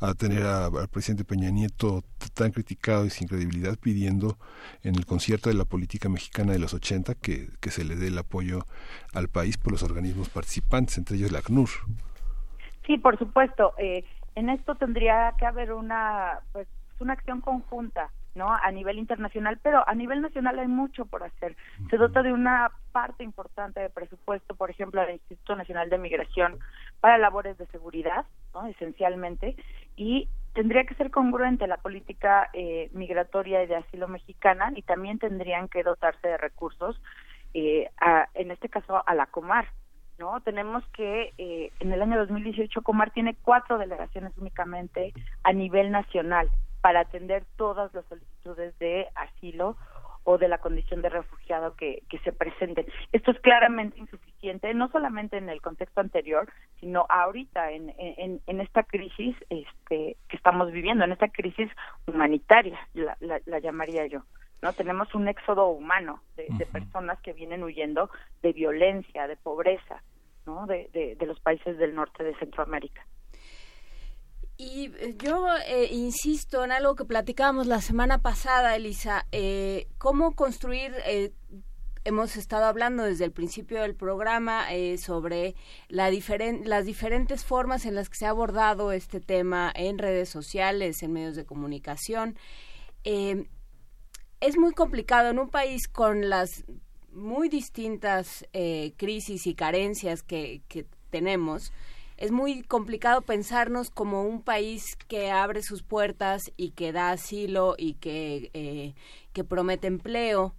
a 0.00 0.14
tener 0.14 0.44
al 0.44 0.88
presidente 0.88 1.22
Peña 1.22 1.50
Nieto 1.50 2.04
tan 2.32 2.52
criticado 2.52 3.04
y 3.04 3.10
sin 3.10 3.28
credibilidad 3.28 3.78
pidiendo 3.78 4.38
en 4.82 4.96
el 4.96 5.04
concierto 5.04 5.50
de 5.50 5.56
la 5.56 5.66
política 5.66 6.08
mexicana 6.08 6.52
de 6.52 6.58
los 6.58 6.72
80 6.72 7.14
que, 7.16 7.50
que 7.60 7.70
se 7.70 7.84
le 7.84 7.96
dé 7.96 8.06
el 8.06 8.16
apoyo 8.16 8.66
al 9.12 9.28
país 9.28 9.58
por 9.58 9.72
los 9.72 9.82
organismos 9.82 10.30
participantes, 10.30 10.96
entre 10.96 11.18
ellos 11.18 11.32
la 11.32 11.40
ACNUR. 11.40 11.68
Sí, 12.86 12.96
por 12.96 13.18
supuesto. 13.18 13.74
Eh, 13.76 14.06
en 14.36 14.48
esto 14.48 14.74
tendría 14.76 15.34
que 15.38 15.44
haber 15.44 15.74
una, 15.74 16.40
pues, 16.52 16.66
una 16.98 17.12
acción 17.12 17.42
conjunta 17.42 18.10
¿no? 18.34 18.52
A 18.54 18.70
nivel 18.70 18.98
internacional, 18.98 19.58
pero 19.62 19.86
a 19.88 19.94
nivel 19.94 20.22
nacional 20.22 20.58
hay 20.58 20.68
mucho 20.68 21.06
por 21.06 21.22
hacer. 21.22 21.56
Se 21.90 21.96
dota 21.96 22.22
de 22.22 22.32
una 22.32 22.70
parte 22.92 23.24
importante 23.24 23.80
de 23.80 23.90
presupuesto, 23.90 24.54
por 24.54 24.70
ejemplo, 24.70 25.00
al 25.00 25.10
Instituto 25.10 25.56
Nacional 25.56 25.90
de 25.90 25.98
Migración 25.98 26.58
para 27.00 27.18
labores 27.18 27.58
de 27.58 27.66
seguridad, 27.66 28.24
¿no? 28.54 28.66
Esencialmente, 28.66 29.56
y 29.96 30.28
tendría 30.54 30.84
que 30.84 30.94
ser 30.94 31.10
congruente 31.10 31.66
la 31.66 31.78
política 31.78 32.50
eh, 32.52 32.90
migratoria 32.92 33.62
y 33.62 33.66
de 33.66 33.76
asilo 33.76 34.08
mexicana 34.08 34.72
y 34.74 34.82
también 34.82 35.18
tendrían 35.18 35.68
que 35.68 35.82
dotarse 35.82 36.28
de 36.28 36.36
recursos, 36.36 37.00
eh, 37.54 37.90
a, 38.00 38.28
en 38.34 38.50
este 38.50 38.68
caso 38.68 39.02
a 39.06 39.14
la 39.14 39.26
Comar, 39.26 39.68
¿no? 40.18 40.40
Tenemos 40.40 40.84
que 40.88 41.32
eh, 41.38 41.70
en 41.80 41.92
el 41.92 42.02
año 42.02 42.18
2018 42.18 42.82
Comar 42.82 43.10
tiene 43.10 43.36
cuatro 43.42 43.78
delegaciones 43.78 44.32
únicamente 44.38 45.12
a 45.42 45.52
nivel 45.52 45.90
nacional 45.90 46.50
para 46.82 47.00
atender 47.00 47.44
todas 47.56 47.94
las 47.94 48.04
solicitudes 48.06 48.78
de 48.78 49.08
asilo 49.14 49.76
o 50.24 50.38
de 50.38 50.48
la 50.48 50.58
condición 50.58 51.02
de 51.02 51.08
refugiado 51.08 51.74
que, 51.74 52.02
que 52.08 52.18
se 52.18 52.32
presenten. 52.32 52.86
Esto 53.12 53.30
es 53.30 53.40
claramente 53.40 53.98
insuficiente, 53.98 54.72
no 54.74 54.88
solamente 54.90 55.36
en 55.36 55.48
el 55.48 55.60
contexto 55.60 56.00
anterior, 56.00 56.52
sino 56.80 57.06
ahorita 57.08 57.72
en, 57.72 57.94
en, 57.98 58.40
en 58.46 58.60
esta 58.60 58.82
crisis 58.84 59.34
este, 59.48 60.16
que 60.28 60.36
estamos 60.36 60.70
viviendo, 60.70 61.04
en 61.04 61.12
esta 61.12 61.28
crisis 61.28 61.70
humanitaria, 62.06 62.78
la, 62.94 63.16
la, 63.20 63.40
la 63.46 63.58
llamaría 63.58 64.06
yo. 64.06 64.22
no 64.62 64.72
tenemos 64.72 65.12
un 65.14 65.26
éxodo 65.28 65.68
humano 65.68 66.20
de, 66.36 66.66
personas 66.66 67.20
que 67.20 67.32
vienen 67.32 67.64
huyendo 67.64 68.08
de 68.42 68.52
violencia 68.52 69.26
de 69.26 69.36
pobreza 69.36 70.02
no 70.46 70.66
de, 70.66 70.88
de, 70.92 71.16
de 71.16 71.26
los 71.26 71.38
países 71.40 71.76
del 71.78 71.94
norte 71.94 72.24
de 72.24 72.34
Centroamérica 72.36 73.04
y 74.62 74.92
yo 75.18 75.44
eh, 75.66 75.88
insisto 75.90 76.64
en 76.64 76.70
algo 76.70 76.94
que 76.94 77.04
platicábamos 77.04 77.66
la 77.66 77.80
semana 77.80 78.18
pasada, 78.18 78.76
Elisa, 78.76 79.26
eh, 79.32 79.88
cómo 79.98 80.36
construir, 80.36 80.94
eh, 81.04 81.32
hemos 82.04 82.36
estado 82.36 82.66
hablando 82.66 83.02
desde 83.02 83.24
el 83.24 83.32
principio 83.32 83.82
del 83.82 83.96
programa 83.96 84.72
eh, 84.72 84.98
sobre 84.98 85.56
la 85.88 86.12
las 86.64 86.84
diferentes 86.84 87.44
formas 87.44 87.86
en 87.86 87.96
las 87.96 88.08
que 88.08 88.18
se 88.18 88.26
ha 88.26 88.30
abordado 88.30 88.92
este 88.92 89.18
tema 89.18 89.72
en 89.74 89.98
redes 89.98 90.28
sociales, 90.28 91.02
en 91.02 91.12
medios 91.12 91.34
de 91.34 91.44
comunicación. 91.44 92.36
Eh, 93.02 93.48
es 94.40 94.56
muy 94.56 94.74
complicado 94.74 95.30
en 95.30 95.40
un 95.40 95.48
país 95.48 95.88
con 95.88 96.28
las 96.28 96.64
muy 97.12 97.48
distintas 97.48 98.46
eh, 98.52 98.94
crisis 98.96 99.48
y 99.48 99.54
carencias 99.54 100.22
que, 100.22 100.62
que 100.68 100.86
tenemos 101.10 101.72
es 102.22 102.30
muy 102.30 102.62
complicado 102.62 103.22
pensarnos 103.22 103.90
como 103.90 104.22
un 104.22 104.42
país 104.42 104.94
que 105.08 105.32
abre 105.32 105.60
sus 105.60 105.82
puertas 105.82 106.52
y 106.56 106.70
que 106.70 106.92
da 106.92 107.10
asilo 107.10 107.74
y 107.76 107.94
que, 107.94 108.52
eh, 108.54 108.94
que 109.32 109.42
promete 109.42 109.88
empleo. 109.88 110.54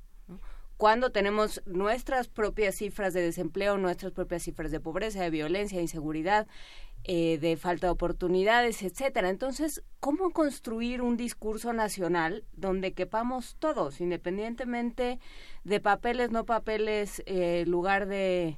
Cuando 0.76 1.14
tenemos 1.14 1.62
nuestras 1.66 2.28
propias 2.28 2.76
cifras 2.76 3.14
de 3.14 3.22
desempleo, 3.22 3.78
nuestras 3.78 4.12
propias 4.12 4.44
cifras 4.44 4.72
de 4.72 4.82
pobreza, 4.82 5.24
de 5.24 5.30
violencia, 5.30 5.78
de 5.78 5.84
inseguridad, 5.84 6.48
eh, 7.06 7.38
de 7.38 7.56
falta 7.56 7.88
de 7.88 7.92
oportunidades, 7.92 8.84
etcétera. 8.84 9.30
Entonces, 9.30 9.84
¿cómo 10.02 10.32
construir 10.32 11.02
un 11.02 11.16
discurso 11.16 11.72
nacional 11.72 12.44
donde 12.58 12.92
quepamos 12.92 13.56
todos, 13.58 14.02
independientemente 14.02 15.18
de 15.64 15.80
papeles, 15.80 16.30
no 16.32 16.46
papeles, 16.46 17.24
eh, 17.26 17.64
lugar 17.68 18.08
de 18.08 18.58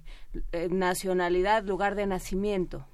eh, 0.54 0.70
nacionalidad, 0.72 1.64
lugar 1.64 1.94
de 1.94 2.08
nacimiento? 2.08 2.88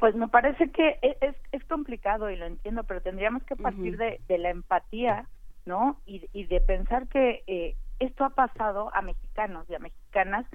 Pues 0.00 0.14
me 0.14 0.28
parece 0.28 0.70
que 0.70 0.98
e, 1.02 1.18
es, 1.20 1.36
es 1.52 1.62
complicado 1.66 2.30
y 2.30 2.36
lo 2.36 2.46
entiendo, 2.46 2.84
pero 2.84 3.02
tendríamos 3.02 3.44
que 3.44 3.54
partir 3.54 3.94
uh 3.94 3.98
-huh. 3.98 3.98
de, 3.98 4.20
de, 4.26 4.38
la 4.38 4.48
empatía, 4.48 5.26
¿no? 5.66 6.00
Y, 6.06 6.26
y 6.32 6.46
de 6.46 6.60
pensar 6.62 7.06
que 7.08 7.44
eh, 7.46 7.76
esto 7.98 8.24
ha 8.24 8.30
pasado 8.30 8.90
a 8.94 9.02
mexicanos 9.02 9.68
y 9.68 9.74
a 9.74 9.78
mexicanas 9.78 10.46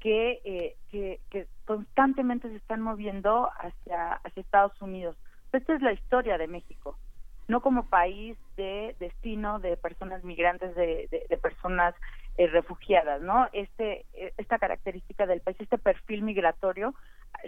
que, 0.00 0.40
eh, 0.44 0.76
que, 0.90 1.20
que, 1.30 1.46
constantemente 1.64 2.48
se 2.48 2.56
están 2.56 2.80
moviendo 2.80 3.48
hacia, 3.60 4.14
hacia 4.14 4.40
Estados 4.40 4.82
Unidos. 4.82 5.16
Esta 5.52 5.74
es 5.74 5.80
la 5.82 5.92
historia 5.92 6.36
de 6.36 6.48
México, 6.48 6.98
no 7.46 7.60
como 7.60 7.84
país 7.84 8.36
de 8.56 8.96
destino 8.98 9.60
de 9.60 9.76
personas 9.76 10.24
migrantes, 10.24 10.74
de, 10.74 11.06
de, 11.10 11.24
de 11.28 11.36
personas 11.38 11.94
eh, 12.36 12.48
refugiadas, 12.48 13.22
¿no? 13.22 13.48
Este, 13.52 14.06
esta 14.36 14.58
característica 14.58 15.24
del 15.26 15.40
país, 15.40 15.56
este 15.60 15.78
perfil 15.78 16.22
migratorio, 16.22 16.94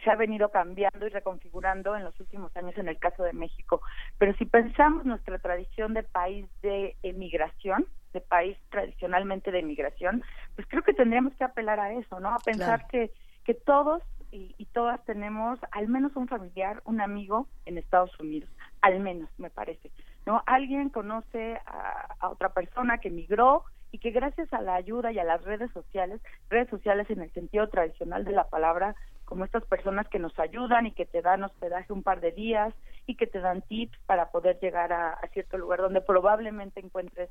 se 0.02 0.10
ha 0.10 0.16
venido 0.16 0.50
cambiando 0.50 1.06
y 1.06 1.10
reconfigurando 1.10 1.96
en 1.96 2.04
los 2.04 2.18
últimos 2.20 2.56
años 2.56 2.76
en 2.78 2.88
el 2.88 2.98
caso 2.98 3.22
de 3.22 3.32
México. 3.32 3.82
Pero 4.18 4.34
si 4.34 4.44
pensamos 4.44 5.04
nuestra 5.04 5.38
tradición 5.38 5.94
de 5.94 6.02
país 6.02 6.46
de 6.62 6.96
emigración, 7.02 7.86
de 8.12 8.20
país 8.20 8.56
tradicionalmente 8.70 9.50
de 9.50 9.60
emigración, 9.60 10.22
pues 10.54 10.66
creo 10.68 10.82
que 10.82 10.94
tendríamos 10.94 11.34
que 11.34 11.44
apelar 11.44 11.80
a 11.80 11.92
eso, 11.92 12.20
¿no? 12.20 12.30
A 12.34 12.38
pensar 12.38 12.86
claro. 12.86 12.88
que, 12.90 13.10
que 13.44 13.54
todos 13.54 14.02
y, 14.32 14.54
y, 14.58 14.66
todas 14.66 15.04
tenemos 15.04 15.58
al 15.72 15.88
menos 15.88 16.14
un 16.14 16.28
familiar, 16.28 16.80
un 16.84 17.00
amigo 17.00 17.48
en 17.66 17.78
Estados 17.78 18.12
Unidos, 18.20 18.48
al 18.80 19.00
menos, 19.00 19.28
me 19.38 19.50
parece, 19.50 19.90
¿no? 20.24 20.40
Alguien 20.46 20.88
conoce 20.88 21.58
a, 21.66 22.14
a 22.20 22.28
otra 22.28 22.50
persona 22.50 22.98
que 22.98 23.08
emigró 23.08 23.64
y 23.92 23.98
que 23.98 24.10
gracias 24.10 24.52
a 24.52 24.60
la 24.60 24.76
ayuda 24.76 25.10
y 25.10 25.18
a 25.18 25.24
las 25.24 25.42
redes 25.44 25.70
sociales, 25.72 26.20
redes 26.48 26.68
sociales 26.68 27.10
en 27.10 27.22
el 27.22 27.32
sentido 27.32 27.68
tradicional 27.68 28.24
de 28.24 28.30
la 28.30 28.44
palabra, 28.44 28.94
como 29.30 29.46
estas 29.46 29.64
personas 29.64 30.06
que 30.08 30.18
nos 30.18 30.38
ayudan 30.38 30.86
y 30.86 30.92
que 30.92 31.06
te 31.06 31.22
dan 31.22 31.42
hospedaje 31.42 31.94
un 31.94 32.02
par 32.02 32.20
de 32.20 32.32
días 32.32 32.74
y 33.06 33.14
que 33.14 33.26
te 33.26 33.40
dan 33.40 33.62
tips 33.62 33.98
para 34.06 34.30
poder 34.30 34.58
llegar 34.60 34.92
a, 34.92 35.12
a 35.12 35.26
cierto 35.28 35.56
lugar 35.56 35.80
donde 35.80 36.02
probablemente 36.02 36.80
encuentres 36.80 37.30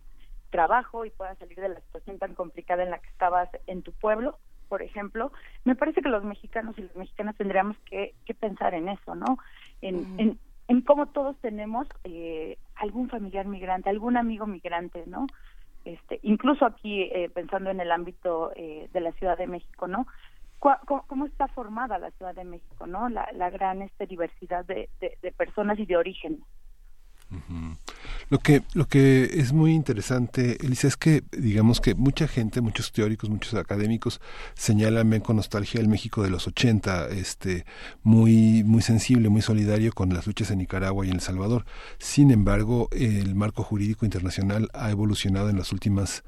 trabajo 0.49 1.05
y 1.05 1.11
puedas 1.11 1.37
salir 1.37 1.59
de 1.59 1.69
la 1.69 1.81
situación 1.81 2.17
tan 2.17 2.33
complicada 2.33 2.81
en 2.81 2.89
la 2.89 2.97
que 2.97 3.09
estabas 3.09 3.49
en 3.67 3.83
tu 3.83 3.91
pueblo, 3.91 4.39
por 4.67 4.81
ejemplo, 4.81 5.31
me 5.63 5.75
parece 5.75 6.01
que 6.01 6.09
los 6.09 6.23
mexicanos 6.23 6.77
y 6.79 6.81
las 6.83 6.95
mexicanas 6.95 7.35
tendríamos 7.35 7.77
que, 7.85 8.15
que 8.25 8.33
pensar 8.33 8.73
en 8.73 8.87
eso, 8.89 9.13
¿no? 9.13 9.37
En, 9.81 9.95
uh 9.95 9.99
-huh. 9.99 10.19
en 10.21 10.39
en 10.69 10.81
cómo 10.81 11.07
todos 11.07 11.35
tenemos 11.41 11.87
eh, 12.03 12.57
algún 12.75 13.09
familiar 13.09 13.47
migrante, 13.47 13.89
algún 13.89 14.17
amigo 14.17 14.45
migrante, 14.45 15.03
¿no? 15.07 15.25
Este, 15.83 16.19
incluso 16.21 16.63
aquí 16.63 17.01
eh, 17.01 17.29
pensando 17.33 17.71
en 17.71 17.79
el 17.79 17.91
ámbito 17.91 18.51
eh, 18.55 18.87
de 18.93 19.01
la 19.01 19.11
Ciudad 19.13 19.35
de 19.35 19.47
México, 19.47 19.87
¿no? 19.87 20.05
¿Cómo, 20.59 21.25
está 21.25 21.47
formada 21.47 21.97
la 21.97 22.11
Ciudad 22.11 22.35
de 22.35 22.43
México, 22.43 22.85
¿no? 22.85 23.07
La, 23.09 23.49
gran 23.49 23.81
este, 23.81 24.05
diversidad 24.05 24.65
de, 24.65 24.89
personas 25.37 25.79
y 25.79 25.85
de 25.85 25.97
origen. 25.97 26.43
Lo 28.29 28.39
que, 28.39 28.63
lo 28.73 28.87
que 28.87 29.23
es 29.23 29.53
muy 29.53 29.73
interesante, 29.73 30.57
Elisa, 30.63 30.87
es 30.87 30.97
que 30.97 31.23
digamos 31.31 31.79
que 31.79 31.95
mucha 31.95 32.27
gente, 32.27 32.61
muchos 32.61 32.91
teóricos, 32.91 33.29
muchos 33.29 33.53
académicos 33.53 34.19
señalan, 34.53 35.19
con 35.21 35.37
nostalgia 35.37 35.79
el 35.79 35.87
México 35.87 36.21
de 36.23 36.29
los 36.29 36.47
80, 36.47 37.07
este, 37.09 37.65
muy, 38.03 38.63
muy 38.63 38.81
sensible, 38.81 39.29
muy 39.29 39.41
solidario 39.41 39.93
con 39.93 40.13
las 40.13 40.27
luchas 40.27 40.51
en 40.51 40.59
Nicaragua 40.59 41.05
y 41.05 41.09
en 41.09 41.15
El 41.15 41.21
Salvador. 41.21 41.65
Sin 41.97 42.31
embargo, 42.31 42.89
el 42.91 43.33
marco 43.35 43.63
jurídico 43.63 44.05
internacional 44.05 44.69
ha 44.73 44.91
evolucionado 44.91 45.49
en 45.49 45.57
las 45.57 45.71
últimas 45.71 46.23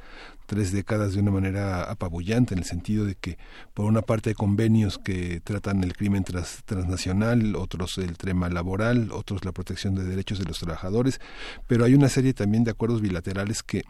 tres 0.45 0.71
décadas 0.71 1.13
de 1.13 1.21
una 1.21 1.31
manera 1.31 1.83
apabullante, 1.83 2.53
en 2.53 2.59
el 2.59 2.65
sentido 2.65 3.05
de 3.05 3.15
que, 3.15 3.37
por 3.73 3.85
una 3.85 4.01
parte, 4.01 4.29
hay 4.29 4.35
convenios 4.35 4.97
que 4.97 5.41
tratan 5.41 5.83
el 5.83 5.95
crimen 5.95 6.23
transnacional, 6.23 7.55
otros 7.55 7.97
el 7.97 8.17
tema 8.17 8.49
laboral, 8.49 9.11
otros 9.11 9.45
la 9.45 9.51
protección 9.51 9.95
de 9.95 10.03
derechos 10.03 10.39
de 10.39 10.45
los 10.45 10.59
trabajadores, 10.59 11.19
pero 11.67 11.85
hay 11.85 11.93
una 11.93 12.09
serie 12.09 12.33
también 12.33 12.63
de 12.63 12.71
acuerdos 12.71 13.01
bilaterales 13.01 13.63
que 13.63 13.83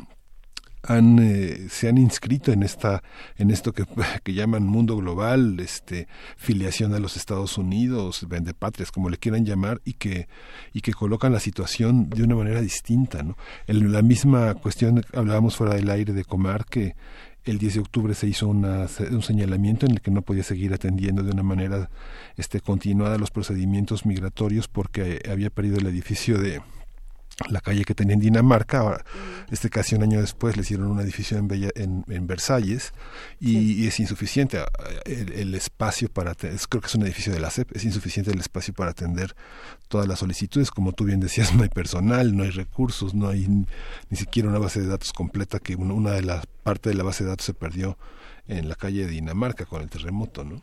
han 0.83 1.19
eh, 1.19 1.67
se 1.69 1.89
han 1.89 1.97
inscrito 1.97 2.51
en 2.51 2.63
esta 2.63 3.03
en 3.37 3.51
esto 3.51 3.73
que, 3.73 3.85
que 4.23 4.33
llaman 4.33 4.63
mundo 4.63 4.97
global 4.97 5.59
este 5.59 6.07
filiación 6.37 6.93
a 6.93 6.99
los 6.99 7.17
Estados 7.17 7.57
Unidos 7.57 8.27
vendepatrias 8.27 8.91
como 8.91 9.09
le 9.09 9.17
quieran 9.17 9.45
llamar 9.45 9.81
y 9.85 9.93
que 9.93 10.27
y 10.73 10.81
que 10.81 10.93
colocan 10.93 11.33
la 11.33 11.39
situación 11.39 12.09
de 12.09 12.23
una 12.23 12.35
manera 12.35 12.61
distinta 12.61 13.23
no 13.23 13.37
en 13.67 13.91
la 13.91 14.01
misma 14.01 14.53
cuestión 14.55 15.03
hablábamos 15.13 15.55
fuera 15.55 15.75
del 15.75 15.89
aire 15.89 16.13
de 16.13 16.23
Comar 16.23 16.65
que 16.65 16.95
el 17.43 17.57
10 17.57 17.73
de 17.73 17.79
octubre 17.79 18.13
se 18.13 18.27
hizo 18.27 18.47
una, 18.47 18.85
un 19.11 19.23
señalamiento 19.23 19.87
en 19.87 19.93
el 19.93 20.01
que 20.01 20.11
no 20.11 20.21
podía 20.21 20.43
seguir 20.43 20.73
atendiendo 20.73 21.23
de 21.23 21.31
una 21.31 21.41
manera 21.41 21.89
este 22.37 22.61
continuada 22.61 23.17
los 23.17 23.31
procedimientos 23.31 24.05
migratorios 24.05 24.67
porque 24.67 25.23
había 25.29 25.49
perdido 25.49 25.77
el 25.77 25.87
edificio 25.87 26.37
de 26.37 26.61
la 27.49 27.61
calle 27.61 27.83
que 27.85 27.95
tenía 27.95 28.13
en 28.13 28.19
Dinamarca. 28.19 28.79
Ahora, 28.79 29.03
este 29.49 29.69
casi 29.69 29.95
un 29.95 30.03
año 30.03 30.21
después 30.21 30.55
le 30.55 30.61
hicieron 30.61 30.87
un 30.87 30.99
edificio 30.99 31.37
en, 31.37 31.47
Bella, 31.47 31.69
en, 31.75 32.05
en 32.07 32.27
Versalles 32.27 32.93
y, 33.39 33.83
y, 33.83 33.87
es 33.87 33.99
insuficiente 33.99 34.59
el, 35.05 35.33
el 35.33 35.55
espacio 35.55 36.09
para, 36.09 36.31
es, 36.31 36.67
creo 36.67 36.81
que 36.81 36.87
es 36.87 36.95
un 36.95 37.03
edificio 37.03 37.33
de 37.33 37.39
la 37.39 37.49
CEP, 37.49 37.75
es 37.75 37.83
insuficiente 37.83 38.31
el 38.31 38.39
espacio 38.39 38.73
para 38.73 38.91
atender 38.91 39.35
todas 39.87 40.07
las 40.07 40.19
solicitudes. 40.19 40.71
Como 40.71 40.93
tú 40.93 41.05
bien 41.05 41.19
decías, 41.19 41.53
no 41.53 41.63
hay 41.63 41.69
personal, 41.69 42.35
no 42.35 42.43
hay 42.43 42.51
recursos, 42.51 43.13
no 43.13 43.29
hay 43.29 43.47
ni 43.47 44.17
siquiera 44.17 44.49
una 44.49 44.59
base 44.59 44.81
de 44.81 44.87
datos 44.87 45.13
completa, 45.13 45.59
que 45.59 45.75
una, 45.75 45.93
una 45.93 46.11
de 46.11 46.23
las 46.23 46.45
partes 46.45 46.91
de 46.91 46.97
la 46.97 47.03
base 47.03 47.23
de 47.23 47.31
datos 47.31 47.45
se 47.45 47.53
perdió 47.53 47.97
en 48.47 48.69
la 48.69 48.75
calle 48.75 49.05
de 49.05 49.11
Dinamarca 49.11 49.65
con 49.65 49.81
el 49.81 49.89
terremoto, 49.89 50.43
¿no? 50.43 50.61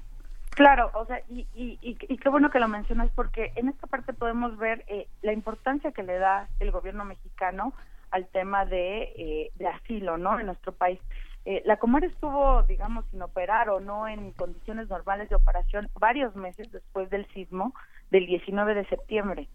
Claro, 0.59 0.90
o 0.94 1.06
sea, 1.06 1.22
y, 1.28 1.47
y, 1.55 1.78
y, 1.80 1.97
y, 2.01 2.16
qué 2.16 2.28
bueno 2.28 2.51
que 2.51 2.59
lo 2.59 2.66
mencionas 2.66 3.09
porque 3.14 3.52
en 3.55 3.68
esta 3.68 3.86
parte 3.86 4.12
podemos 4.12 4.59
ver 4.59 4.85
eh, 4.89 5.06
la 5.22 5.32
importancia 5.32 5.93
que 5.93 6.02
le 6.02 6.18
da 6.18 6.48
el 6.59 6.72
gobierno 6.72 7.05
mexicano 7.05 7.74
al 8.10 8.26
tema 8.26 8.64
de, 8.66 9.02
eh, 9.16 9.52
de 9.55 9.68
asilo, 9.68 10.18
¿no? 10.18 10.40
En 10.40 10.47
nuestro 10.47 10.72
país. 10.72 10.98
Eh, 11.44 11.62
la 11.64 11.76
Comar 11.76 12.02
estuvo, 12.02 12.64
digamos, 12.64 13.05
sin 13.12 13.22
operar 13.22 13.70
o 13.70 13.78
no 13.78 14.09
en 14.09 14.32
condiciones 14.32 14.89
normales 14.89 15.28
de 15.28 15.36
operación 15.36 15.90
varios 15.94 16.35
meses 16.35 16.72
después 16.72 17.09
del 17.09 17.24
sismo 17.28 17.72
del 18.10 18.26
19 18.26 18.74
de 18.74 18.85
septiembre. 18.86 19.48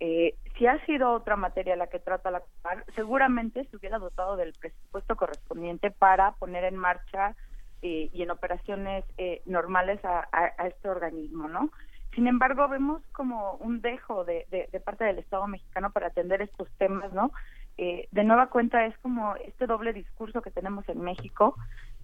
Eh, 0.00 0.34
si 0.58 0.66
ha 0.66 0.84
sido 0.84 1.12
otra 1.12 1.36
materia 1.36 1.76
la 1.76 1.86
que 1.86 2.00
trata 2.00 2.32
la 2.32 2.40
Comar, 2.40 2.84
seguramente 2.96 3.66
se 3.66 3.76
hubiera 3.76 4.00
dotado 4.00 4.34
del 4.34 4.52
presupuesto 4.54 5.14
correspondiente 5.14 5.92
para 5.92 6.32
poner 6.32 6.64
en 6.64 6.74
marcha 6.74 7.36
eh, 7.82 8.10
y 8.12 8.22
en 8.22 8.30
operaciones 8.30 9.04
eh, 9.18 9.42
normales 9.46 10.00
a, 10.04 10.28
este 10.66 10.88
organismo, 10.88 11.48
¿no? 11.48 11.70
Sin 12.14 12.26
embargo, 12.26 12.68
vemos 12.68 13.02
como 13.12 13.54
un 13.54 13.80
dejo 13.80 14.24
de, 14.24 14.46
de, 14.50 14.68
de, 14.72 14.80
parte 14.80 15.04
del 15.04 15.18
Estado 15.18 15.46
mexicano 15.46 15.92
para 15.92 16.08
atender 16.08 16.42
estos 16.42 16.68
temas, 16.78 17.12
¿no? 17.12 17.30
Eh, 17.78 18.08
de 18.10 18.24
nueva 18.24 18.48
cuenta 18.48 18.84
es 18.84 18.98
como 18.98 19.36
este 19.36 19.66
doble 19.66 19.92
discurso 19.92 20.42
que 20.42 20.50
tenemos 20.50 20.86
en 20.88 21.00
México 21.00 21.54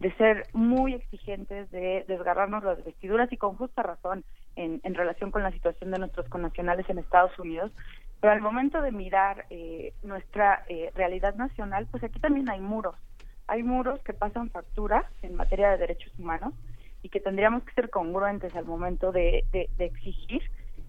de 0.01 0.11
ser 0.17 0.47
muy 0.53 0.95
exigentes, 0.95 1.71
de 1.71 2.05
desgarrarnos 2.09 2.65
las 2.65 2.83
vestiduras 2.85 3.31
y 3.33 3.37
con 3.37 3.57
justa 3.57 3.83
razón 3.83 4.25
en, 4.55 4.81
en 4.85 4.95
relación 4.95 5.31
con 5.31 5.43
la 5.43 5.51
situación 5.53 5.91
de 5.91 5.99
nuestros 5.99 6.29
connacionales 6.29 6.89
en 6.89 6.99
Estados 6.99 7.39
Unidos, 7.39 7.73
pero 8.21 8.33
al 8.33 8.41
momento 8.41 8.81
de 8.81 8.93
mirar 8.93 9.47
eh, 9.51 9.93
nuestra 10.03 10.65
eh, 10.69 10.91
realidad 10.95 11.35
nacional, 11.35 11.87
pues 11.91 12.03
aquí 12.05 12.19
también 12.21 12.49
hay 12.49 12.61
muros, 12.61 12.97
hay 13.49 13.63
muros 13.63 14.01
que 14.01 14.13
pasan 14.13 14.51
factura 14.51 15.09
en 15.23 15.35
materia 15.35 15.71
de 15.71 15.79
derechos 15.79 16.13
humanos 16.19 16.55
y 17.03 17.09
que 17.09 17.21
tendríamos 17.21 17.63
que 17.65 17.73
ser 17.75 17.91
congruentes 17.91 18.55
al 18.57 18.65
momento 18.65 19.13
de, 19.13 19.45
de, 19.53 19.69
de 19.77 19.85
exigir 19.85 20.43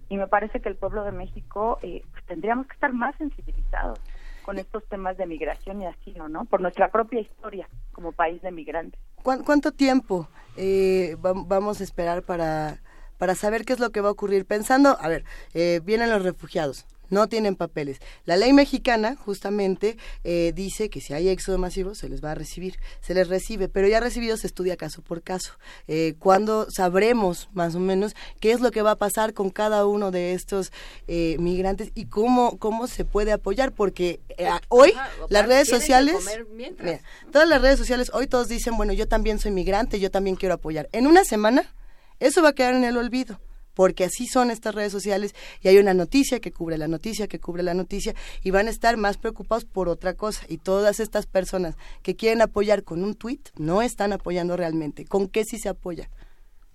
y 0.10 0.18
me 0.18 0.28
parece 0.28 0.62
que 0.62 0.70
el 0.70 0.76
pueblo 0.76 1.04
de 1.04 1.12
México 1.12 1.80
eh, 1.82 2.04
pues 2.12 2.26
tendríamos 2.26 2.68
que 2.68 2.74
estar 2.74 2.94
más 2.94 3.16
sensibilizados 3.18 4.00
con 4.44 4.58
estos 4.58 4.86
temas 4.88 5.18
de 5.18 5.26
migración 5.26 5.82
y 5.82 5.88
asilo, 5.88 6.30
¿no? 6.30 6.46
Por 6.46 6.62
nuestra 6.62 6.90
propia 6.90 7.20
historia 7.20 7.68
como 7.92 8.14
país 8.14 8.42
de 8.42 8.52
migrantes. 8.52 9.00
¿Cuánto 9.22 9.74
tiempo 9.74 10.30
eh, 10.56 11.18
vamos 11.20 11.82
a 11.82 11.84
esperar 11.84 12.24
para, 12.24 12.80
para 13.18 13.36
saber 13.36 13.66
qué 13.66 13.74
es 13.74 13.80
lo 13.80 13.90
que 13.90 14.00
va 14.00 14.08
a 14.08 14.14
ocurrir? 14.14 14.46
Pensando, 14.46 14.98
a 15.02 15.10
ver, 15.10 15.26
eh, 15.54 15.82
vienen 15.84 16.10
los 16.10 16.24
refugiados, 16.24 16.86
no 17.10 17.28
tienen 17.28 17.56
papeles. 17.56 18.00
La 18.26 18.38
ley 18.38 18.54
mexicana 18.54 19.16
justamente 19.16 19.98
eh, 20.24 20.52
dice 20.56 20.90
que 20.90 21.02
si 21.02 21.14
hay 21.14 21.30
éxodo 21.30 21.58
masivo 21.58 21.96
se 21.96 22.10
les 22.10 22.24
va 22.24 22.32
a 22.32 22.36
recibir, 22.36 22.80
se 23.02 23.14
les 23.14 23.28
recibe, 23.28 23.70
pero 23.70 23.88
ya 23.88 24.00
recibido 24.00 24.38
se 24.38 24.48
estudia 24.48 24.78
caso 24.78 25.02
por 25.02 25.22
caso. 25.22 25.54
Eh, 25.88 26.16
¿Cuándo 26.20 26.70
sabremos 26.70 27.50
más 27.54 27.76
o 27.76 27.80
menos 27.80 28.16
qué 28.40 28.52
es 28.52 28.60
lo 28.60 28.72
que 28.72 28.82
va 28.82 28.92
a 28.92 28.96
pasar 28.96 29.34
con 29.34 29.50
cada 29.50 29.86
uno 29.86 30.12
de 30.12 30.34
estos 30.34 30.72
eh, 31.08 31.38
migrantes 31.40 31.92
y 31.96 32.06
cómo, 32.06 32.58
cómo 32.58 32.88
se 32.88 33.06
puede 33.06 33.32
apoyar? 33.32 33.72
Porque 33.72 34.20
eh, 34.38 34.50
hoy 34.70 34.92
Ajá, 34.92 35.10
las 35.30 35.48
redes 35.48 35.68
sociales, 35.68 36.18
mira, 36.54 37.02
todas 37.32 37.48
las 37.48 37.62
redes 37.62 37.78
sociales, 37.78 38.12
hoy 38.14 38.28
todos 38.28 38.48
dicen, 38.48 38.78
bueno, 38.78 38.94
yo 38.94 39.08
también 39.08 39.40
soy 39.40 39.52
migrante, 39.52 40.00
yo 40.00 40.12
también 40.12 40.36
quiero 40.36 40.56
apoyar. 40.56 40.90
En 40.92 41.08
una 41.08 41.24
semana, 41.24 41.74
eso 42.20 42.42
va 42.42 42.50
a 42.50 42.54
quedar 42.54 42.74
en 42.74 42.84
el 42.84 42.98
olvido 42.98 43.40
porque 43.78 44.06
así 44.06 44.26
son 44.26 44.50
estas 44.50 44.74
redes 44.74 44.92
sociales 44.92 45.36
y 45.62 45.68
hay 45.68 45.78
una 45.78 45.94
noticia 45.94 46.40
que 46.40 46.52
cubre 46.52 46.80
la 46.80 46.88
noticia, 46.88 47.28
que 47.28 47.40
cubre 47.40 47.62
la 47.62 47.76
noticia 47.76 48.14
y 48.44 48.50
van 48.50 48.66
a 48.66 48.72
estar 48.72 48.98
más 48.98 49.20
preocupados 49.20 49.66
por 49.66 49.88
otra 49.88 50.16
cosa 50.16 50.48
y 50.50 50.58
todas 50.58 51.00
estas 51.00 51.28
personas 51.28 51.78
que 52.02 52.16
quieren 52.16 52.42
apoyar 52.42 52.84
con 52.84 53.04
un 53.04 53.14
tweet 53.14 53.42
no 53.56 53.84
están 53.84 54.14
apoyando 54.14 54.58
realmente. 54.58 55.06
¿Con 55.06 55.28
qué 55.28 55.44
sí 55.44 55.60
se 55.60 55.70
apoya? 55.70 56.10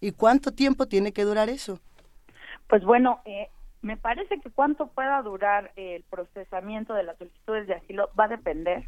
¿Y 0.00 0.12
cuánto 0.12 0.52
tiempo 0.52 0.86
tiene 0.86 1.12
que 1.12 1.24
durar 1.24 1.48
eso? 1.48 1.80
Pues 2.68 2.84
bueno, 2.84 3.20
eh, 3.24 3.48
me 3.80 3.96
parece 3.96 4.38
que 4.38 4.50
cuánto 4.50 4.86
pueda 4.86 5.20
durar 5.22 5.72
el 5.74 6.04
procesamiento 6.04 6.94
de 6.94 7.02
las 7.02 7.18
solicitudes 7.18 7.66
de 7.66 7.74
asilo 7.74 8.10
va 8.18 8.26
a 8.26 8.28
depender 8.28 8.84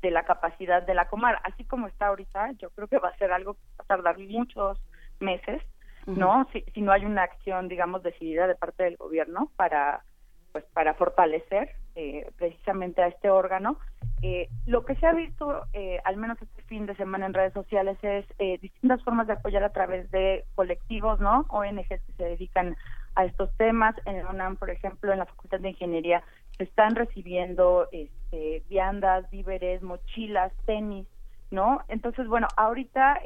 de 0.00 0.10
la 0.10 0.24
capacidad 0.24 0.82
de 0.82 0.94
la 0.94 1.08
Comar. 1.08 1.38
Así 1.44 1.64
como 1.64 1.88
está 1.88 2.06
ahorita, 2.06 2.52
yo 2.52 2.70
creo 2.70 2.88
que 2.88 2.98
va 2.98 3.10
a 3.10 3.18
ser 3.18 3.32
algo 3.32 3.52
que 3.52 3.60
va 3.78 3.84
a 3.84 3.86
tardar 3.86 4.18
muchos 4.18 4.80
meses 5.20 5.60
no 6.06 6.46
si, 6.52 6.62
si 6.74 6.82
no 6.82 6.92
hay 6.92 7.04
una 7.04 7.22
acción 7.22 7.68
digamos 7.68 8.02
decidida 8.02 8.46
de 8.46 8.54
parte 8.54 8.84
del 8.84 8.96
gobierno 8.96 9.50
para 9.56 10.04
pues 10.52 10.64
para 10.72 10.94
fortalecer 10.94 11.76
eh, 11.94 12.30
precisamente 12.36 13.02
a 13.02 13.08
este 13.08 13.30
órgano. 13.30 13.78
Eh, 14.22 14.48
lo 14.66 14.84
que 14.84 14.96
se 14.96 15.06
ha 15.06 15.12
visto 15.12 15.64
eh, 15.72 15.98
al 16.04 16.16
menos 16.16 16.40
este 16.42 16.62
fin 16.62 16.86
de 16.86 16.94
semana 16.96 17.26
en 17.26 17.34
redes 17.34 17.54
sociales 17.54 17.96
es 18.02 18.26
distintas 18.60 19.02
formas 19.02 19.26
de 19.26 19.32
apoyar 19.32 19.64
a 19.64 19.72
través 19.72 20.10
de 20.10 20.44
colectivos 20.54 21.20
no 21.20 21.46
ONGs 21.48 21.88
que 21.88 22.12
se 22.16 22.24
dedican 22.24 22.76
a 23.14 23.24
estos 23.24 23.54
temas. 23.56 23.94
En 24.04 24.22
la 24.22 24.30
UNAM 24.30 24.56
por 24.56 24.70
ejemplo 24.70 25.12
en 25.12 25.20
la 25.20 25.26
Facultad 25.26 25.60
de 25.60 25.70
Ingeniería 25.70 26.22
se 26.58 26.64
están 26.64 26.94
recibiendo 26.96 27.88
este, 27.92 28.62
viandas 28.68 29.28
víveres 29.30 29.82
mochilas 29.82 30.52
tenis 30.66 31.06
no 31.50 31.80
entonces 31.88 32.26
bueno 32.28 32.46
ahorita 32.56 33.20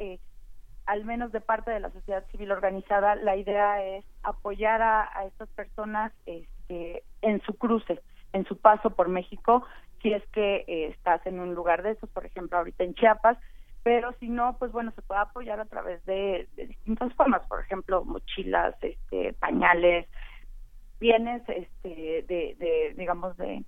al 0.85 1.05
menos 1.05 1.31
de 1.31 1.41
parte 1.41 1.71
de 1.71 1.79
la 1.79 1.91
sociedad 1.91 2.25
civil 2.31 2.51
organizada, 2.51 3.15
la 3.15 3.35
idea 3.35 3.83
es 3.83 4.05
apoyar 4.23 4.81
a, 4.81 5.25
estas 5.25 5.49
personas 5.49 6.11
este, 6.25 7.03
en 7.21 7.41
su 7.41 7.53
cruce, 7.55 8.01
en 8.33 8.45
su 8.45 8.57
paso 8.57 8.91
por 8.91 9.09
México, 9.09 9.65
si 10.01 10.13
es 10.13 10.23
que 10.27 10.63
eh, 10.67 10.87
estás 10.87 11.25
en 11.25 11.39
un 11.39 11.55
lugar 11.55 11.81
de 11.81 11.91
esos, 11.91 12.09
por 12.09 12.25
ejemplo, 12.25 12.57
ahorita 12.57 12.83
en 12.83 12.93
Chiapas, 12.93 13.37
pero 13.83 14.13
si 14.19 14.29
no, 14.29 14.57
pues 14.57 14.71
bueno, 14.71 14.91
se 14.91 15.01
puede 15.01 15.21
apoyar 15.21 15.59
a 15.59 15.65
través 15.65 16.03
de, 16.05 16.47
de 16.55 16.67
distintas 16.67 17.13
formas, 17.13 17.45
por 17.47 17.61
ejemplo, 17.61 18.03
mochilas, 18.03 18.75
este, 18.81 19.33
pañales, 19.33 20.07
bienes, 20.99 21.41
este, 21.47 22.23
de, 22.27 22.55
de 22.57 22.93
digamos, 22.97 23.35
de, 23.37 23.63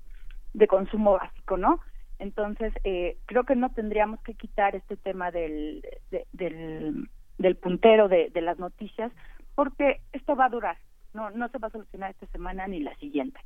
de 0.53 0.68
consumo 0.68 1.14
básico, 1.14 1.57
¿no? 1.57 1.80
Entonces, 2.19 2.73
eh, 2.84 3.18
creo 3.26 3.44
que 3.44 3.56
no 3.56 3.72
tendríamos 3.72 4.19
que 4.22 4.34
quitar 4.34 4.76
este 4.76 4.98
tema 4.98 5.31
del, 5.31 5.85
de, 6.11 6.26
del, 6.34 7.10
del, 7.38 7.56
puntero 7.56 8.07
de, 8.07 8.30
de, 8.30 8.41
las 8.41 8.57
noticias, 8.60 9.11
porque 9.56 10.02
esto 10.14 10.35
va 10.35 10.45
a 10.45 10.49
durar, 10.49 10.77
no, 11.14 11.30
no 11.30 11.48
se 11.49 11.57
va 11.57 11.68
a 11.68 11.72
solucionar 11.72 12.11
esta 12.11 12.26
semana 12.27 12.68
ni 12.68 12.80
la 12.80 12.95
siguiente. 12.95 13.39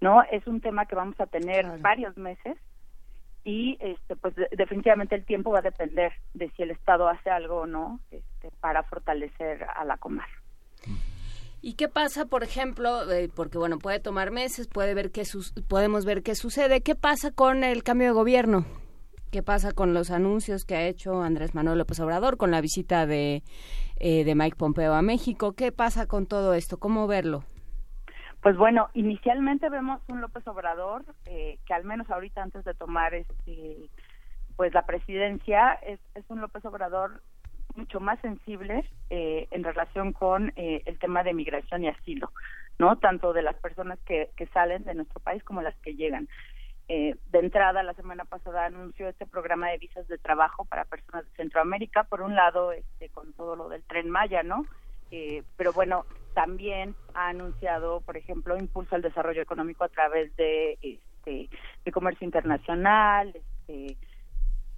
¿no? 0.00 0.22
Es 0.24 0.46
un 0.46 0.60
tema 0.60 0.86
que 0.86 0.96
vamos 0.96 1.18
a 1.20 1.26
tener 1.26 1.64
varios 1.78 2.16
meses 2.16 2.56
y 3.44 3.78
este 3.80 4.16
pues 4.16 4.34
de- 4.34 4.48
definitivamente 4.52 5.14
el 5.14 5.24
tiempo 5.24 5.50
va 5.50 5.60
a 5.60 5.62
depender 5.62 6.12
de 6.34 6.50
si 6.50 6.62
el 6.62 6.72
Estado 6.72 7.08
hace 7.08 7.30
algo 7.30 7.62
o 7.62 7.66
no 7.66 8.00
este, 8.10 8.50
para 8.60 8.82
fortalecer 8.82 9.64
a 9.64 9.84
la 9.84 9.96
Comar. 9.96 10.28
¿Y 11.64 11.74
qué 11.74 11.88
pasa, 11.88 12.26
por 12.26 12.42
ejemplo, 12.42 12.90
porque 13.36 13.56
bueno, 13.56 13.78
puede 13.78 14.00
tomar 14.00 14.32
meses, 14.32 14.66
puede 14.66 14.94
ver 14.94 15.12
qué 15.12 15.24
sus- 15.24 15.52
podemos 15.68 16.04
ver 16.04 16.22
qué 16.24 16.34
sucede, 16.34 16.80
qué 16.82 16.94
pasa 16.96 17.30
con 17.30 17.62
el 17.62 17.84
cambio 17.84 18.08
de 18.08 18.12
gobierno? 18.14 18.66
¿Qué 19.30 19.42
pasa 19.42 19.72
con 19.72 19.94
los 19.94 20.10
anuncios 20.10 20.64
que 20.64 20.74
ha 20.74 20.86
hecho 20.86 21.22
Andrés 21.22 21.54
Manuel 21.54 21.78
López 21.78 22.00
Obrador, 22.00 22.36
con 22.36 22.50
la 22.50 22.60
visita 22.60 23.06
de, 23.06 23.42
eh, 23.96 24.24
de 24.24 24.34
Mike 24.34 24.56
Pompeo 24.56 24.92
a 24.92 25.02
México? 25.02 25.52
¿Qué 25.52 25.72
pasa 25.72 26.06
con 26.06 26.26
todo 26.26 26.52
esto? 26.52 26.78
¿Cómo 26.78 27.06
verlo? 27.06 27.44
Pues 28.42 28.56
bueno, 28.56 28.88
inicialmente 28.94 29.70
vemos 29.70 30.02
un 30.08 30.20
López 30.20 30.44
Obrador 30.48 31.04
eh, 31.26 31.58
que 31.64 31.74
al 31.74 31.84
menos 31.84 32.10
ahorita 32.10 32.42
antes 32.42 32.64
de 32.64 32.74
tomar 32.74 33.14
este 33.14 33.88
pues 34.56 34.74
la 34.74 34.84
presidencia 34.84 35.74
es, 35.86 35.98
es 36.14 36.24
un 36.28 36.40
López 36.40 36.64
Obrador 36.66 37.22
mucho 37.76 38.00
más 38.00 38.20
sensible 38.20 38.84
eh, 39.10 39.46
en 39.50 39.64
relación 39.64 40.12
con 40.12 40.52
eh, 40.56 40.82
el 40.86 40.98
tema 40.98 41.22
de 41.22 41.34
migración 41.34 41.84
y 41.84 41.88
asilo, 41.88 42.30
¿no? 42.78 42.96
Tanto 42.96 43.32
de 43.32 43.42
las 43.42 43.56
personas 43.56 43.98
que, 44.06 44.30
que 44.36 44.46
salen 44.48 44.84
de 44.84 44.94
nuestro 44.94 45.20
país 45.20 45.42
como 45.44 45.62
las 45.62 45.76
que 45.76 45.94
llegan. 45.94 46.28
Eh, 46.88 47.16
de 47.30 47.38
entrada, 47.38 47.82
la 47.82 47.94
semana 47.94 48.24
pasada 48.24 48.66
anunció 48.66 49.08
este 49.08 49.24
programa 49.24 49.70
de 49.70 49.78
visas 49.78 50.06
de 50.08 50.18
trabajo 50.18 50.64
para 50.64 50.84
personas 50.84 51.24
de 51.24 51.36
Centroamérica, 51.36 52.04
por 52.04 52.22
un 52.22 52.34
lado, 52.34 52.72
este, 52.72 53.08
con 53.08 53.32
todo 53.32 53.56
lo 53.56 53.68
del 53.68 53.82
tren 53.84 54.10
Maya, 54.10 54.42
¿no? 54.42 54.66
Eh, 55.10 55.42
pero 55.56 55.72
bueno, 55.72 56.04
también 56.34 56.94
ha 57.14 57.28
anunciado, 57.28 58.00
por 58.00 58.16
ejemplo, 58.16 58.56
impulso 58.58 58.94
al 58.94 59.02
desarrollo 59.02 59.42
económico 59.42 59.84
a 59.84 59.88
través 59.88 60.34
de, 60.36 60.78
este, 60.82 61.48
de 61.84 61.92
comercio 61.92 62.24
internacional, 62.24 63.32
este, 63.34 63.96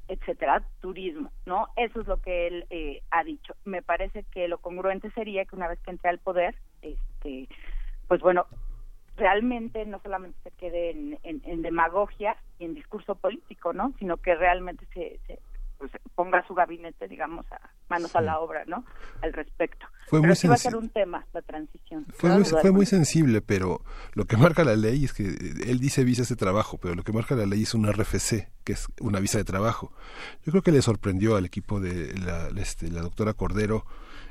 etcétera, 0.09 0.63
turismo, 0.81 1.33
¿no? 1.47 1.69
Eso 1.77 2.01
es 2.01 2.07
lo 2.07 2.19
que 2.21 2.47
él 2.47 2.67
eh, 2.71 3.03
ha 3.11 3.25
dicho. 3.25 3.55
Me 3.65 3.83
parece 3.83 4.25
que 4.31 4.49
lo 4.49 4.59
congruente 4.59 5.11
sería 5.13 5.45
que 5.45 5.57
una 5.57 5.69
vez 5.69 5.81
que 5.81 5.91
entre 5.91 6.11
al 6.11 6.19
poder, 6.19 6.55
este, 6.83 7.49
pues 8.07 8.21
bueno, 8.21 8.47
realmente 9.17 9.85
no 9.87 10.01
solamente 10.01 10.39
se 10.43 10.51
quede 10.53 10.91
en, 10.91 11.19
en- 11.23 11.63
demagogia 11.63 12.37
y 12.59 12.65
en 12.65 12.75
discurso 12.75 13.15
político, 13.15 13.73
¿no? 13.73 13.95
Sino 13.99 14.17
que 14.19 14.35
realmente 14.35 14.87
se, 14.93 15.21
se, 15.27 15.39
pues, 15.91 16.03
ponga 16.15 16.47
su 16.47 16.55
gabinete, 16.55 17.09
digamos, 17.09 17.45
a 17.53 17.61
manos 17.89 18.17
a 18.17 18.23
la 18.23 18.41
obra, 18.41 18.65
¿no? 18.67 18.85
Al 19.21 19.35
respecto. 19.35 19.87
Fue 20.07 20.21
Pero 20.21 20.29
muy 20.29 20.37
sí 20.37 20.49
va 20.49 20.55
a 20.55 20.59
ser 20.59 20.77
un 20.77 20.89
tema 20.89 21.27
la 21.35 21.43
transición. 21.43 22.07
Fue 22.15 22.31
muy, 22.31 22.45
fue 22.45 22.71
muy 22.71 22.87
sensible, 22.87 23.43
pero 23.43 23.83
lo 24.15 24.25
que 24.25 24.39
marca 24.39 24.65
la 24.65 24.77
ley 24.77 25.05
es 25.05 25.13
que 25.13 25.25
eh, 25.25 25.55
él 25.67 25.79
dice 25.81 26.05
visas 26.05 26.29
de 26.31 26.37
trabajo, 26.37 26.79
pero 26.79 26.95
lo 26.95 27.03
que 27.03 27.13
marca 27.13 27.35
la 27.35 27.45
ley 27.45 27.65
es 27.65 27.75
un 27.75 27.87
RFC, 27.87 28.49
que 28.65 28.73
es 28.73 28.87
una 29.01 29.21
visa 29.21 29.37
de 29.37 29.45
trabajo. 29.45 29.93
Yo 30.45 30.53
creo 30.53 30.63
que 30.63 30.73
le 30.73 30.81
sorprendió 30.81 31.37
al 31.37 31.45
equipo 31.45 31.81
de 31.81 32.15
la, 32.15 32.49
este, 32.61 32.91
la 32.91 33.03
doctora 33.03 33.35
Cordero 33.35 33.85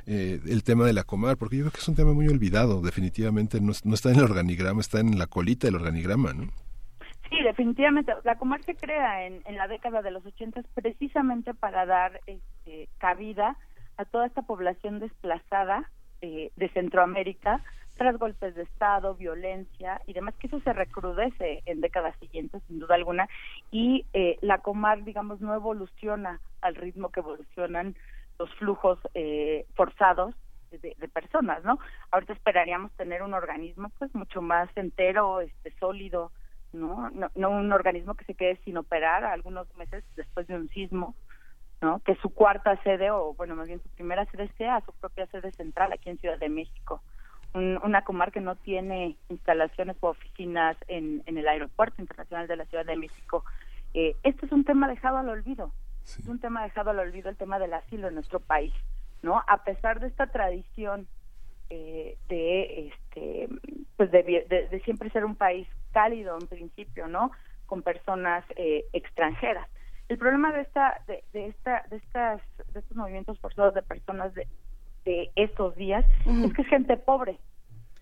eh, 0.07 0.41
el 0.47 0.63
tema 0.63 0.85
de 0.85 0.93
la 0.93 1.03
Comar, 1.03 1.37
porque 1.37 1.57
yo 1.57 1.63
creo 1.63 1.71
que 1.71 1.79
es 1.79 1.87
un 1.87 1.95
tema 1.95 2.13
muy 2.13 2.27
olvidado, 2.27 2.81
definitivamente 2.81 3.61
no, 3.61 3.73
no 3.83 3.93
está 3.93 4.11
en 4.11 4.17
el 4.17 4.23
organigrama, 4.23 4.81
está 4.81 4.99
en 4.99 5.17
la 5.17 5.27
colita 5.27 5.67
del 5.67 5.75
organigrama, 5.75 6.33
¿no? 6.33 6.51
Sí, 7.29 7.41
definitivamente. 7.41 8.13
La 8.23 8.37
Comar 8.37 8.63
se 8.63 8.75
crea 8.75 9.25
en, 9.25 9.41
en 9.45 9.57
la 9.57 9.67
década 9.67 10.01
de 10.01 10.11
los 10.11 10.25
80 10.25 10.61
precisamente 10.75 11.53
para 11.53 11.85
dar 11.85 12.19
este, 12.27 12.89
cabida 12.97 13.57
a 13.97 14.05
toda 14.05 14.25
esta 14.27 14.41
población 14.41 14.99
desplazada 14.99 15.89
eh, 16.21 16.51
de 16.55 16.69
Centroamérica 16.69 17.61
tras 17.97 18.17
golpes 18.17 18.55
de 18.55 18.63
Estado, 18.63 19.15
violencia 19.15 20.01
y 20.07 20.13
demás, 20.13 20.33
que 20.39 20.47
eso 20.47 20.59
se 20.61 20.73
recrudece 20.73 21.61
en 21.65 21.81
décadas 21.81 22.15
siguientes, 22.19 22.63
sin 22.67 22.79
duda 22.79 22.95
alguna, 22.95 23.27
y 23.71 24.05
eh, 24.13 24.37
la 24.41 24.59
Comar, 24.59 25.03
digamos, 25.03 25.41
no 25.41 25.53
evoluciona 25.53 26.39
al 26.61 26.75
ritmo 26.75 27.09
que 27.09 27.19
evolucionan 27.19 27.95
los 28.39 28.53
flujos 28.55 28.97
eh, 29.13 29.65
forzados 29.75 30.33
de, 30.71 30.95
de 30.97 31.07
personas, 31.07 31.63
¿no? 31.63 31.77
Ahorita 32.09 32.33
esperaríamos 32.33 32.91
tener 32.93 33.21
un 33.21 33.35
organismo, 33.35 33.91
pues, 33.99 34.13
mucho 34.15 34.41
más 34.41 34.69
entero, 34.75 35.41
este, 35.41 35.71
sólido, 35.79 36.31
¿no? 36.73 37.09
No, 37.11 37.31
no 37.35 37.49
un 37.51 37.71
organismo 37.71 38.15
que 38.15 38.25
se 38.25 38.35
quede 38.35 38.57
sin 38.65 38.77
operar 38.77 39.23
algunos 39.23 39.73
meses 39.77 40.03
después 40.15 40.47
de 40.47 40.55
un 40.55 40.69
sismo, 40.69 41.15
¿no? 41.81 41.99
Que 41.99 42.15
su 42.15 42.29
cuarta 42.33 42.81
sede, 42.83 43.11
o 43.11 43.33
bueno, 43.35 43.55
más 43.55 43.67
bien 43.67 43.81
su 43.81 43.89
primera 43.89 44.25
sede 44.25 44.49
sea 44.57 44.81
su 44.81 44.91
propia 44.93 45.27
sede 45.27 45.51
central 45.51 45.93
aquí 45.93 46.09
en 46.09 46.17
Ciudad 46.17 46.39
de 46.39 46.49
México. 46.49 47.01
Un- 47.53 47.79
una 47.83 48.03
comarca 48.03 48.33
que 48.33 48.41
no 48.41 48.55
tiene 48.55 49.15
instalaciones 49.29 49.95
o 49.99 50.09
oficinas 50.09 50.75
en, 50.87 51.21
en 51.27 51.37
el 51.37 51.47
Aeropuerto 51.47 52.01
Internacional 52.01 52.47
de 52.47 52.55
la 52.55 52.65
Ciudad 52.65 52.85
de 52.85 52.95
México. 52.95 53.45
Eh, 53.93 54.15
este 54.23 54.47
es 54.47 54.51
un 54.51 54.65
tema 54.65 54.87
dejado 54.87 55.17
al 55.17 55.29
olvido. 55.29 55.71
Es 56.03 56.27
un 56.27 56.39
tema 56.39 56.63
dejado 56.63 56.89
al 56.89 56.99
olvido 56.99 57.29
el 57.29 57.37
tema 57.37 57.59
del 57.59 57.73
asilo 57.73 58.07
en 58.07 58.15
nuestro 58.15 58.39
país, 58.39 58.73
¿no? 59.21 59.41
A 59.47 59.63
pesar 59.63 59.99
de 59.99 60.07
esta 60.07 60.27
tradición 60.27 61.07
eh, 61.69 62.17
de 62.27 62.87
este 62.87 63.47
pues 63.95 64.11
de, 64.11 64.23
de- 64.49 64.67
de 64.69 64.79
siempre 64.81 65.09
ser 65.11 65.23
un 65.23 65.35
país 65.35 65.67
cálido 65.93 66.37
en 66.39 66.47
principio 66.47 67.07
no 67.07 67.31
con 67.65 67.81
personas 67.81 68.43
eh, 68.55 68.85
extranjeras. 68.93 69.67
El 70.09 70.17
problema 70.17 70.51
de 70.51 70.61
esta 70.61 71.01
de, 71.07 71.23
de 71.31 71.47
esta 71.47 71.83
de 71.89 71.97
estas 71.97 72.41
de 72.73 72.79
estos 72.79 72.97
movimientos 72.97 73.39
forzados 73.39 73.73
de 73.73 73.81
personas 73.81 74.33
de, 74.33 74.47
de 75.05 75.31
estos 75.35 75.75
días 75.75 76.05
es 76.25 76.53
que 76.53 76.61
es 76.61 76.67
gente 76.67 76.97
pobre 76.97 77.39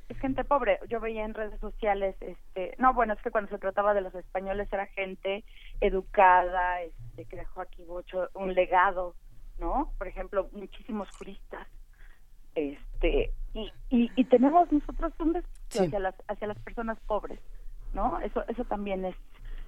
es 0.10 0.18
gente 0.20 0.44
pobre. 0.44 0.78
Yo 0.90 1.00
veía 1.00 1.24
en 1.24 1.34
redes 1.34 1.60
sociales 1.60 2.16
este 2.20 2.76
no 2.80 2.94
bueno 2.94 3.14
es 3.14 3.22
que 3.22 3.32
cuando 3.32 3.50
se 3.50 3.60
trataba 3.60 3.94
de 3.94 4.02
los 4.02 4.14
españoles 4.16 4.68
era 4.72 4.88
gente 4.88 5.44
educada 5.80 6.82
este 6.82 7.26
que 7.26 7.38
dejó 7.38 7.62
aquí 7.62 7.84
mucho 7.84 8.30
un 8.34 8.54
legado 8.54 9.16
no 9.60 9.94
por 9.98 10.08
ejemplo 10.08 10.50
muchísimos 10.54 11.10
juristas 11.12 11.68
este 12.56 13.32
y, 13.54 13.72
y, 13.90 14.12
y 14.16 14.26
tenemos 14.26 14.72
nosotros 14.72 15.14
un 15.20 15.34
desprecio 15.34 15.86
hacia 15.86 16.00
las 16.00 16.16
hacia 16.28 16.48
las 16.48 16.60
personas 16.60 17.00
pobres 17.02 17.40
no 17.94 18.20
eso 18.20 18.44
eso 18.48 18.64
también 18.66 19.06
es 19.06 19.16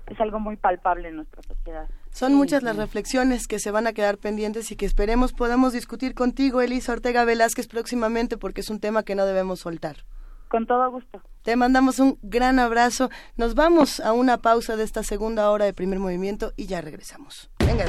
es 0.08 0.20
algo 0.20 0.40
muy 0.40 0.58
palpable 0.58 1.10
en 1.10 1.16
nuestra 1.18 1.42
sociedad 1.44 1.88
Son 2.12 2.36
muchas 2.36 2.62
las 2.62 2.76
reflexiones 2.76 3.48
que 3.48 3.60
se 3.60 3.72
van 3.72 3.88
a 3.88 3.94
quedar 3.94 4.18
pendientes 4.18 4.70
y 4.72 4.76
que 4.76 4.86
esperemos 4.86 5.32
podamos 5.34 5.72
discutir 5.74 6.14
contigo, 6.14 6.62
Elisa 6.62 6.92
Ortega 6.92 7.24
Velázquez, 7.24 7.68
próximamente, 7.68 8.38
porque 8.38 8.62
es 8.62 8.70
un 8.70 8.80
tema 8.80 9.04
que 9.04 9.16
no 9.16 9.26
debemos 9.26 9.62
soltar. 9.62 10.04
Con 10.50 10.68
todo 10.68 10.92
gusto. 10.92 11.22
Te 11.42 11.56
mandamos 11.56 12.00
un 12.00 12.20
gran 12.22 12.60
abrazo. 12.60 13.10
Nos 13.38 13.56
vamos 13.56 14.00
a 14.00 14.14
una 14.14 14.38
pausa 14.38 14.76
de 14.76 14.84
esta 14.84 15.02
segunda 15.02 15.50
hora 15.50 15.66
de 15.66 15.74
primer 15.74 16.00
movimiento 16.00 16.54
y 16.56 16.68
ya 16.68 16.82
regresamos. 16.82 17.50
Venga. 17.66 17.86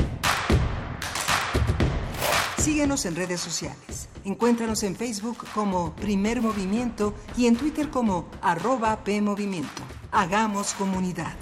Síguenos 2.64 3.04
en 3.04 3.14
redes 3.14 3.42
sociales. 3.42 4.08
Encuéntranos 4.24 4.84
en 4.84 4.96
Facebook 4.96 5.44
como 5.52 5.94
Primer 5.96 6.40
Movimiento 6.40 7.12
y 7.36 7.44
en 7.46 7.56
Twitter 7.56 7.90
como 7.90 8.30
arroba 8.40 9.04
PMovimiento. 9.04 9.82
Hagamos 10.10 10.72
comunidad. 10.72 11.34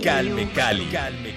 Calme 0.00 0.52
Cali, 0.52 0.88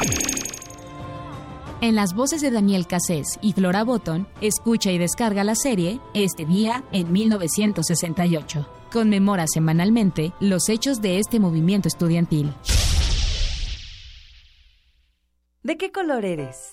En 1.81 1.95
las 1.95 2.15
voces 2.15 2.41
de 2.41 2.51
Daniel 2.51 2.89
Cassés 2.89 3.39
y 3.43 3.53
Flora 3.53 3.85
Botton, 3.85 4.27
escucha 4.41 4.91
y 4.91 4.99
descarga 4.99 5.45
la 5.45 5.55
serie 5.55 6.01
Este 6.15 6.47
día 6.47 6.83
en 6.91 7.13
1968. 7.13 8.69
Conmemora 8.91 9.45
semanalmente 9.47 10.33
los 10.41 10.69
hechos 10.69 11.01
de 11.01 11.21
este 11.21 11.39
movimiento 11.39 11.87
estudiantil. 11.87 12.53
¿De 15.63 15.77
qué 15.77 15.93
color 15.93 16.25
eres? 16.25 16.73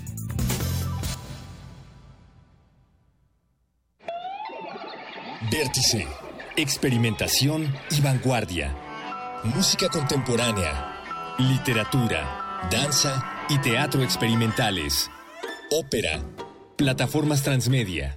Vértice, 5.51 6.07
experimentación 6.55 7.75
y 7.89 7.99
vanguardia. 7.99 8.73
Música 9.43 9.89
contemporánea, 9.89 11.35
literatura, 11.39 12.69
danza 12.71 13.43
y 13.49 13.57
teatro 13.57 14.01
experimentales. 14.01 15.11
Ópera, 15.69 16.21
plataformas 16.77 17.43
transmedia, 17.43 18.15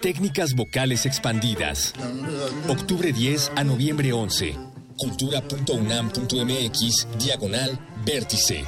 técnicas 0.00 0.54
vocales 0.54 1.04
expandidas. 1.04 1.92
Octubre 2.68 3.12
10 3.12 3.52
a 3.54 3.64
noviembre 3.64 4.14
11. 4.14 4.56
Cultura.unam.mx, 4.96 7.06
diagonal, 7.18 7.78
vértice. 8.06 8.64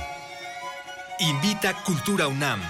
Invita 1.20 1.72
Cultura 1.84 2.28
UNAM. 2.28 2.60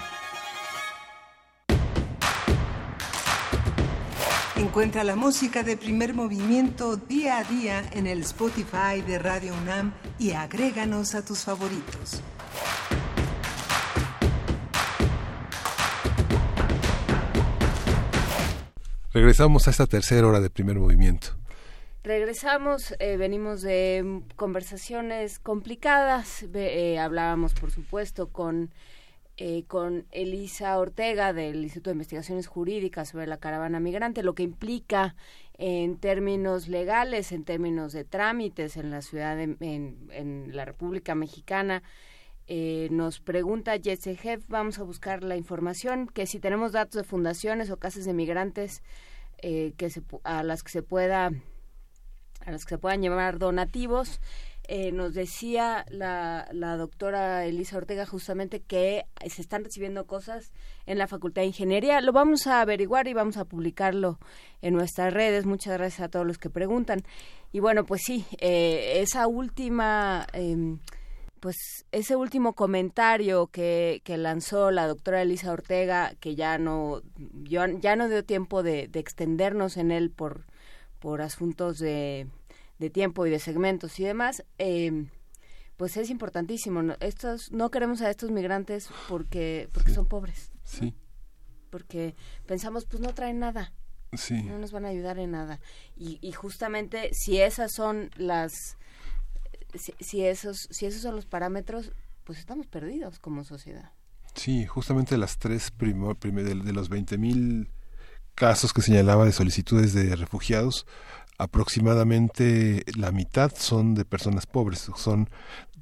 Encuentra 4.57 5.03
la 5.03 5.17
música 5.17 5.65
de 5.65 5.77
primer 5.77 6.15
movimiento 6.15 6.97
día 6.97 7.39
a 7.39 7.45
día 7.45 7.83
en 7.93 8.07
el 8.07 8.21
Spotify 8.21 9.03
de 9.05 9.19
Radio 9.19 9.53
UNAM 9.53 9.93
y 10.17 10.31
agréganos 10.31 11.17
a 11.17 11.25
tus 11.25 11.41
favoritos. 11.41 12.23
Regresamos 19.13 19.67
a 19.67 19.73
esta 19.73 19.89
tercera 19.89 20.29
hora 20.29 20.41
de 20.41 20.51
primer 20.51 20.79
movimiento. 20.79 21.29
Regresamos, 22.05 22.95
eh, 23.01 23.17
venimos 23.17 23.63
de 23.63 24.23
conversaciones 24.37 25.41
complicadas, 25.41 26.45
eh, 26.55 27.01
hablábamos 27.01 27.55
por 27.55 27.73
supuesto 27.73 28.29
con, 28.29 28.71
eh, 29.37 29.65
con 29.67 30.07
Elisa 30.13 30.79
Ortega 30.79 31.33
del 31.33 31.63
Instituto 31.63 31.91
de 31.91 31.95
Investigaciones 31.95 32.47
Jurídicas 32.47 33.09
sobre 33.09 33.27
la 33.27 33.39
caravana 33.39 33.81
migrante, 33.81 34.23
lo 34.23 34.35
que 34.35 34.45
implica 34.45 35.17
en 35.59 35.97
términos 35.99 36.69
legales, 36.69 37.33
en 37.33 37.45
términos 37.45 37.93
de 37.93 38.05
trámites 38.05 38.77
en 38.77 38.91
la 38.91 39.03
ciudad, 39.03 39.37
de- 39.37 39.57
en, 39.61 40.57
la 40.57 40.65
República 40.65 41.15
Mexicana. 41.15 41.83
Eh, 42.47 42.89
nos 42.91 43.21
pregunta 43.21 43.79
Jesse 43.83 44.19
Jeff, 44.21 44.45
vamos 44.49 44.79
a 44.79 44.83
buscar 44.83 45.23
la 45.25 45.37
información, 45.37 46.07
que 46.07 46.27
si 46.27 46.39
tenemos 46.41 46.73
datos 46.73 46.95
de 47.03 47.05
fundaciones 47.05 47.71
o 47.71 47.79
casas 47.79 48.05
de 48.05 48.13
migrantes 48.13 48.83
eh, 49.39 49.73
que 49.77 49.91
se, 49.91 50.03
a 50.25 50.43
las 50.43 50.63
que 50.63 50.71
se 50.71 50.83
pueda 50.83 51.33
a 52.47 52.51
las 52.53 52.65
que 52.67 52.71
se 52.71 52.79
puedan 52.79 53.01
llevar 53.01 53.39
donativos. 53.39 54.21
Eh, 54.67 54.93
nos 54.93 55.13
decía 55.13 55.85
la, 55.91 56.49
la 56.53 56.77
doctora 56.79 57.45
Elisa 57.45 57.77
Ortega 57.77 58.07
justamente 58.07 58.61
que 58.61 59.05
se 59.29 59.43
están 59.43 59.63
recibiendo 59.63 60.07
cosas 60.07 60.53
en 60.87 60.97
la 60.97 61.07
Facultad 61.07 61.43
de 61.43 61.49
Ingeniería. 61.49 62.01
Lo 62.01 62.13
vamos 62.13 62.47
a 62.47 62.63
averiguar 62.63 63.07
y 63.07 63.13
vamos 63.13 63.37
a 63.37 63.45
publicarlo 63.45 64.19
en 64.63 64.73
nuestras 64.75 65.13
redes. 65.13 65.45
Muchas 65.45 65.75
gracias 65.77 66.01
a 66.01 66.09
todos 66.09 66.27
los 66.27 66.39
que 66.39 66.49
preguntan. 66.49 67.03
Y 67.53 67.61
bueno, 67.61 67.85
pues 67.85 68.03
sí, 68.05 68.25
eh, 68.41 69.01
esa 69.03 69.27
última... 69.27 70.27
em, 70.33 70.79
pues 71.41 71.85
ese 71.93 72.17
último 72.17 72.55
comentario 72.55 73.49
que, 73.49 74.01
que 74.03 74.17
lanzó 74.17 74.71
la 74.71 74.87
doctora 74.87 75.21
Elisa 75.21 75.53
Ortega, 75.53 76.15
que 76.19 76.37
ya 76.37 76.57
no, 76.57 77.03
yo- 77.43 77.67
ya 77.81 77.97
no 77.97 78.09
dio 78.09 78.25
tiempo 78.25 78.63
de, 78.63 78.89
de 78.89 78.99
extendernos 78.99 79.77
en 79.77 79.91
él 79.91 80.11
por, 80.11 80.47
por 81.01 81.21
asuntos 81.21 81.77
de, 81.79 82.29
de 82.85 82.91
tiempo 82.91 83.27
y 83.27 83.31
de 83.31 83.39
segmentos 83.39 83.99
y 83.99 84.05
demás, 84.05 84.45
eh, 84.59 85.07
pues 85.77 85.97
es 85.97 86.09
importantísimo. 86.11 86.83
¿no? 86.83 86.97
Estos, 87.01 87.51
no 87.53 87.71
queremos 87.71 88.01
a 88.03 88.11
estos 88.11 88.31
migrantes 88.31 88.89
porque, 89.09 89.69
porque 89.73 89.93
son 89.93 90.07
pobres, 90.07 90.53
Sí, 90.65 90.95
porque 91.71 92.15
pensamos, 92.47 92.85
pues 92.87 93.01
no 93.03 93.13
traen 93.15 93.39
nada, 93.41 93.73
sí. 94.13 94.43
no 94.45 94.59
nos 94.59 94.71
van 94.73 94.85
a 94.85 94.89
ayudar 94.89 95.19
en 95.19 95.33
nada. 95.33 95.61
Y, 95.97 96.19
y 96.23 96.33
justamente 96.33 97.11
si 97.13 97.41
esas 97.41 97.73
son 97.73 98.11
las, 98.17 98.77
si, 99.75 99.93
si 100.01 100.25
esos, 100.25 100.69
si 100.71 100.87
esos 100.87 101.03
son 101.03 101.17
los 101.17 101.27
parámetros, 101.27 101.93
pues 102.25 102.39
estamos 102.39 102.67
perdidos 102.67 103.19
como 103.19 103.45
sociedad. 103.45 103.93
Sí, 104.35 104.67
justamente 104.67 105.17
las 105.19 105.39
tres 105.39 105.71
primo- 105.71 106.15
prime- 106.15 106.43
de, 106.43 106.55
de 106.55 106.73
los 106.73 106.89
20.000 106.91 107.69
casos 108.35 108.73
que 108.73 108.83
señalaba 108.83 109.25
de 109.27 109.33
solicitudes 109.33 109.93
de 109.95 110.17
refugiados, 110.17 110.87
aproximadamente 111.39 112.85
la 112.97 113.11
mitad 113.13 113.53
son 113.57 113.95
de 113.95 114.05
personas 114.05 114.47
pobres, 114.47 114.91
son 114.97 115.29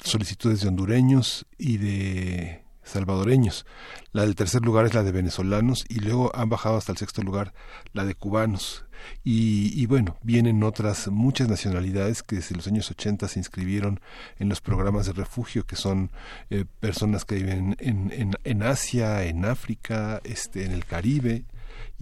solicitudes 0.03 0.61
de 0.61 0.69
hondureños 0.69 1.47
y 1.59 1.79
de 1.79 2.63
salvadoreños. 2.83 3.67
La 4.13 4.23
del 4.23 4.35
tercer 4.35 4.63
lugar 4.63 4.87
es 4.87 4.95
la 4.95 5.03
de 5.03 5.13
venezolanos 5.13 5.85
y 5.89 6.01
luego 6.01 6.35
han 6.35 6.49
bajado 6.49 6.77
hasta 6.77 6.93
el 6.93 6.99
sexto 6.99 7.23
lugar 7.23 7.53
la 7.93 8.05
de 8.05 8.15
cubanos. 8.15 8.85
Y, 9.25 9.73
y 9.81 9.87
bueno, 9.87 10.17
vienen 10.23 10.63
otras 10.63 11.09
muchas 11.09 11.49
nacionalidades 11.49 12.23
que 12.23 12.37
desde 12.37 12.55
los 12.55 12.69
años 12.69 12.91
80 12.91 13.27
se 13.27 13.41
inscribieron 13.41 14.01
en 14.39 14.49
los 14.49 14.61
programas 14.61 15.07
de 15.07 15.13
refugio, 15.13 15.67
que 15.67 15.77
son 15.77 16.11
eh, 16.51 16.65
personas 16.81 17.25
que 17.25 17.37
viven 17.37 17.77
en, 17.81 18.13
en, 18.13 18.37
en 18.45 18.63
Asia, 18.63 19.25
en 19.25 19.45
África, 19.45 20.21
este, 20.25 20.65
en 20.65 20.73
el 20.73 20.85
Caribe 20.85 21.45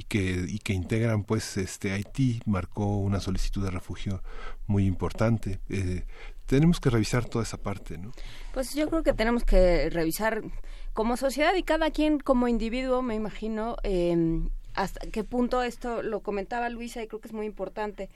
y 0.00 0.04
que, 0.04 0.46
y 0.48 0.60
que 0.60 0.72
integran 0.72 1.24
pues 1.24 1.58
este 1.58 1.92
Haití 1.92 2.40
marcó 2.46 2.96
una 2.96 3.20
solicitud 3.20 3.62
de 3.62 3.70
refugio 3.70 4.22
muy 4.66 4.86
importante. 4.86 5.60
Eh, 5.68 6.04
tenemos 6.46 6.80
que 6.80 6.88
revisar 6.88 7.26
toda 7.26 7.44
esa 7.44 7.58
parte, 7.58 7.98
¿no? 7.98 8.12
Pues 8.54 8.74
yo 8.74 8.88
creo 8.88 9.02
que 9.02 9.12
tenemos 9.12 9.44
que 9.44 9.90
revisar 9.90 10.42
como 10.94 11.18
sociedad 11.18 11.54
y 11.54 11.64
cada 11.64 11.90
quien 11.90 12.18
como 12.18 12.48
individuo, 12.48 13.02
me 13.02 13.14
imagino, 13.14 13.76
eh, 13.82 14.16
hasta 14.72 15.06
qué 15.10 15.22
punto 15.22 15.62
esto 15.62 16.02
lo 16.02 16.20
comentaba 16.20 16.70
Luisa 16.70 17.02
y 17.02 17.06
creo 17.06 17.20
que 17.20 17.28
es 17.28 17.34
muy 17.34 17.44
importante, 17.44 18.08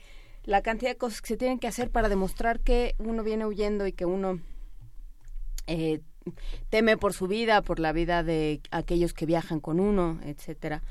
la 0.43 0.63
cantidad 0.63 0.89
de 0.89 0.97
cosas 0.97 1.21
que 1.21 1.27
se 1.27 1.37
tienen 1.37 1.59
que 1.59 1.67
hacer 1.67 1.91
para 1.91 2.09
demostrar 2.09 2.61
que 2.61 2.95
uno 2.97 3.21
viene 3.23 3.45
huyendo 3.45 3.85
y 3.85 3.93
que 3.93 4.05
uno 4.05 4.39
eh, 5.67 6.01
teme 6.71 6.97
por 6.97 7.13
su 7.13 7.27
vida, 7.27 7.61
por 7.61 7.79
la 7.79 7.91
vida 7.91 8.23
de 8.23 8.61
aquellos 8.71 9.13
que 9.13 9.27
viajan 9.27 9.59
con 9.59 9.79
uno, 9.79 10.19
etcétera. 10.23 10.81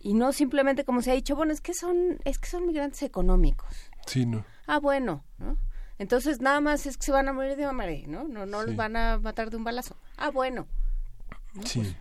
Y 0.00 0.14
no 0.14 0.32
simplemente 0.32 0.84
como 0.84 1.02
se 1.02 1.10
ha 1.10 1.14
dicho, 1.14 1.36
bueno, 1.36 1.52
es 1.52 1.60
que 1.60 1.74
son, 1.74 2.18
es 2.24 2.38
que 2.38 2.48
son 2.48 2.66
migrantes 2.66 3.02
económicos. 3.02 3.68
Sí, 4.06 4.24
no. 4.26 4.44
Ah, 4.66 4.78
bueno, 4.78 5.22
¿no? 5.38 5.56
Entonces 5.98 6.40
nada 6.40 6.60
más 6.62 6.86
es 6.86 6.96
que 6.96 7.04
se 7.04 7.12
van 7.12 7.28
a 7.28 7.32
morir 7.34 7.56
de 7.56 7.64
hambre, 7.66 8.04
¿no? 8.06 8.24
No, 8.26 8.46
no 8.46 8.62
los 8.62 8.74
van 8.76 8.96
a 8.96 9.18
matar 9.18 9.50
de 9.50 9.58
un 9.58 9.64
balazo. 9.64 9.96
Ah, 10.16 10.30
bueno, 10.30 10.66
Sí. 11.64 11.94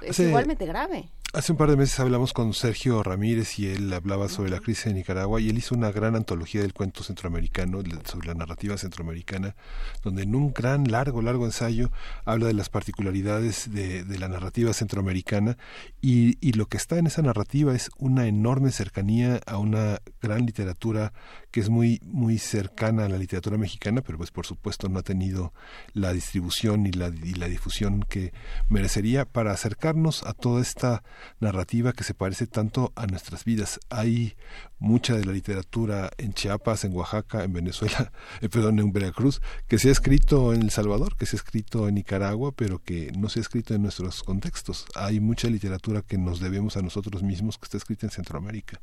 es 0.00 0.10
Hace- 0.10 0.28
igualmente 0.28 0.64
grave. 0.64 1.10
Hace 1.34 1.52
un 1.52 1.56
par 1.56 1.70
de 1.70 1.78
meses 1.78 1.98
hablamos 1.98 2.34
con 2.34 2.52
Sergio 2.52 3.02
Ramírez 3.02 3.58
y 3.58 3.66
él 3.68 3.90
hablaba 3.94 4.28
sobre 4.28 4.50
la 4.50 4.60
crisis 4.60 4.84
de 4.84 4.92
Nicaragua 4.92 5.40
y 5.40 5.48
él 5.48 5.56
hizo 5.56 5.74
una 5.74 5.90
gran 5.90 6.14
antología 6.14 6.60
del 6.60 6.74
cuento 6.74 7.02
centroamericano, 7.02 7.82
sobre 8.04 8.28
la 8.28 8.34
narrativa 8.34 8.76
centroamericana, 8.76 9.56
donde 10.04 10.24
en 10.24 10.34
un 10.34 10.52
gran, 10.52 10.90
largo, 10.90 11.22
largo 11.22 11.46
ensayo 11.46 11.90
habla 12.26 12.48
de 12.48 12.52
las 12.52 12.68
particularidades 12.68 13.72
de, 13.72 14.04
de 14.04 14.18
la 14.18 14.28
narrativa 14.28 14.74
centroamericana 14.74 15.56
y, 16.02 16.36
y 16.46 16.52
lo 16.52 16.66
que 16.66 16.76
está 16.76 16.98
en 16.98 17.06
esa 17.06 17.22
narrativa 17.22 17.74
es 17.74 17.90
una 17.96 18.26
enorme 18.26 18.70
cercanía 18.70 19.40
a 19.46 19.56
una 19.56 20.02
gran 20.20 20.44
literatura 20.44 21.14
que 21.52 21.60
es 21.60 21.68
muy, 21.68 22.00
muy 22.02 22.38
cercana 22.38 23.04
a 23.04 23.08
la 23.08 23.18
literatura 23.18 23.58
mexicana, 23.58 24.00
pero 24.00 24.16
pues 24.16 24.30
por 24.30 24.46
supuesto 24.46 24.88
no 24.88 24.98
ha 24.98 25.02
tenido 25.02 25.52
la 25.92 26.12
distribución 26.12 26.86
y 26.86 26.92
la, 26.92 27.08
y 27.08 27.34
la 27.34 27.46
difusión 27.46 28.04
que 28.08 28.32
merecería 28.70 29.26
para 29.26 29.52
acercarnos 29.52 30.24
a 30.24 30.32
toda 30.32 30.62
esta 30.62 31.04
narrativa 31.40 31.92
que 31.92 32.04
se 32.04 32.14
parece 32.14 32.46
tanto 32.46 32.92
a 32.96 33.06
nuestras 33.06 33.44
vidas. 33.44 33.80
Hay 33.90 34.34
mucha 34.78 35.14
de 35.14 35.26
la 35.26 35.32
literatura 35.32 36.10
en 36.16 36.32
Chiapas, 36.32 36.84
en 36.84 36.96
Oaxaca, 36.96 37.44
en 37.44 37.52
Venezuela, 37.52 38.12
eh, 38.40 38.48
perdón, 38.48 38.78
en 38.78 38.90
Veracruz, 38.90 39.42
que 39.68 39.78
se 39.78 39.90
ha 39.90 39.92
escrito 39.92 40.54
en 40.54 40.62
El 40.62 40.70
Salvador, 40.70 41.16
que 41.16 41.26
se 41.26 41.36
ha 41.36 41.38
escrito 41.38 41.86
en 41.86 41.96
Nicaragua, 41.96 42.52
pero 42.52 42.82
que 42.82 43.12
no 43.12 43.28
se 43.28 43.40
ha 43.40 43.42
escrito 43.42 43.74
en 43.74 43.82
nuestros 43.82 44.22
contextos. 44.22 44.86
Hay 44.94 45.20
mucha 45.20 45.48
literatura 45.48 46.00
que 46.00 46.16
nos 46.16 46.40
debemos 46.40 46.78
a 46.78 46.82
nosotros 46.82 47.22
mismos 47.22 47.58
que 47.58 47.64
está 47.64 47.76
escrita 47.76 48.06
en 48.06 48.10
Centroamérica. 48.10 48.80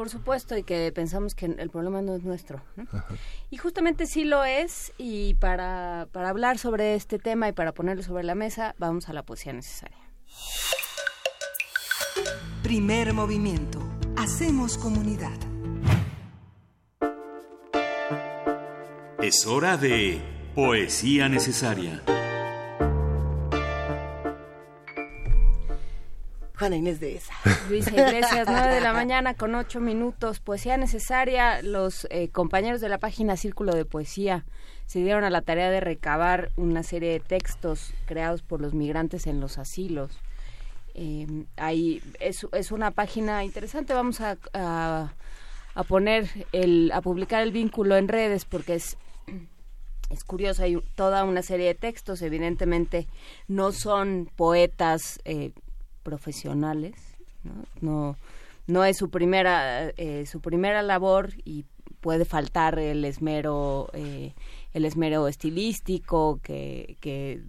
Por 0.00 0.08
supuesto, 0.08 0.56
y 0.56 0.62
que 0.62 0.90
pensamos 0.92 1.34
que 1.34 1.44
el 1.44 1.68
problema 1.68 2.00
no 2.00 2.14
es 2.14 2.22
nuestro. 2.22 2.62
¿no? 2.74 2.86
Y 3.50 3.58
justamente 3.58 4.06
sí 4.06 4.24
lo 4.24 4.44
es, 4.44 4.94
y 4.96 5.34
para, 5.34 6.08
para 6.10 6.30
hablar 6.30 6.56
sobre 6.56 6.94
este 6.94 7.18
tema 7.18 7.50
y 7.50 7.52
para 7.52 7.72
ponerlo 7.72 8.02
sobre 8.02 8.24
la 8.24 8.34
mesa, 8.34 8.74
vamos 8.78 9.10
a 9.10 9.12
la 9.12 9.24
poesía 9.24 9.52
necesaria. 9.52 9.98
Primer 12.62 13.12
movimiento. 13.12 13.78
Hacemos 14.16 14.78
comunidad. 14.78 15.38
Es 19.20 19.46
hora 19.46 19.76
de 19.76 20.22
Poesía 20.54 21.28
Necesaria. 21.28 22.02
Juana 26.60 26.76
Inés 26.76 27.00
de 27.00 27.16
esa. 27.16 27.32
Luisa 27.70 27.90
Iglesias, 27.90 28.46
9 28.46 28.74
de 28.74 28.80
la 28.82 28.92
mañana 28.92 29.32
con 29.32 29.54
8 29.54 29.80
minutos. 29.80 30.40
Poesía 30.40 30.76
necesaria. 30.76 31.62
Los 31.62 32.06
eh, 32.10 32.28
compañeros 32.28 32.82
de 32.82 32.90
la 32.90 32.98
página 32.98 33.38
Círculo 33.38 33.74
de 33.74 33.86
Poesía 33.86 34.44
se 34.84 34.98
dieron 34.98 35.24
a 35.24 35.30
la 35.30 35.40
tarea 35.40 35.70
de 35.70 35.80
recabar 35.80 36.50
una 36.58 36.82
serie 36.82 37.12
de 37.12 37.20
textos 37.20 37.94
creados 38.04 38.42
por 38.42 38.60
los 38.60 38.74
migrantes 38.74 39.26
en 39.26 39.40
los 39.40 39.56
asilos. 39.56 40.18
Eh, 40.92 41.26
ahí 41.56 42.02
es, 42.20 42.46
es 42.52 42.72
una 42.72 42.90
página 42.90 43.42
interesante. 43.42 43.94
Vamos 43.94 44.20
a, 44.20 44.36
a, 44.52 45.14
a 45.74 45.84
poner, 45.84 46.28
el, 46.52 46.92
a 46.92 47.00
publicar 47.00 47.42
el 47.42 47.52
vínculo 47.52 47.96
en 47.96 48.06
redes 48.06 48.44
porque 48.44 48.74
es 48.74 48.98
es 50.10 50.24
curioso, 50.24 50.62
hay 50.64 50.76
toda 50.94 51.24
una 51.24 51.40
serie 51.40 51.68
de 51.68 51.74
textos, 51.74 52.20
evidentemente 52.20 53.06
no 53.48 53.72
son 53.72 54.28
poetas 54.36 55.20
eh, 55.24 55.52
profesionales, 56.02 56.94
¿no? 57.80 58.16
no 58.66 58.84
es 58.84 58.96
su 58.96 59.10
primera 59.10 59.88
eh, 59.96 60.26
su 60.26 60.40
primera 60.40 60.82
labor 60.82 61.30
y 61.44 61.64
puede 62.00 62.24
faltar 62.24 62.78
el 62.78 63.04
esmero 63.04 63.90
eh, 63.92 64.34
el 64.72 64.84
esmero 64.84 65.28
estilístico 65.28 66.40
que, 66.42 66.96
que 67.00 67.42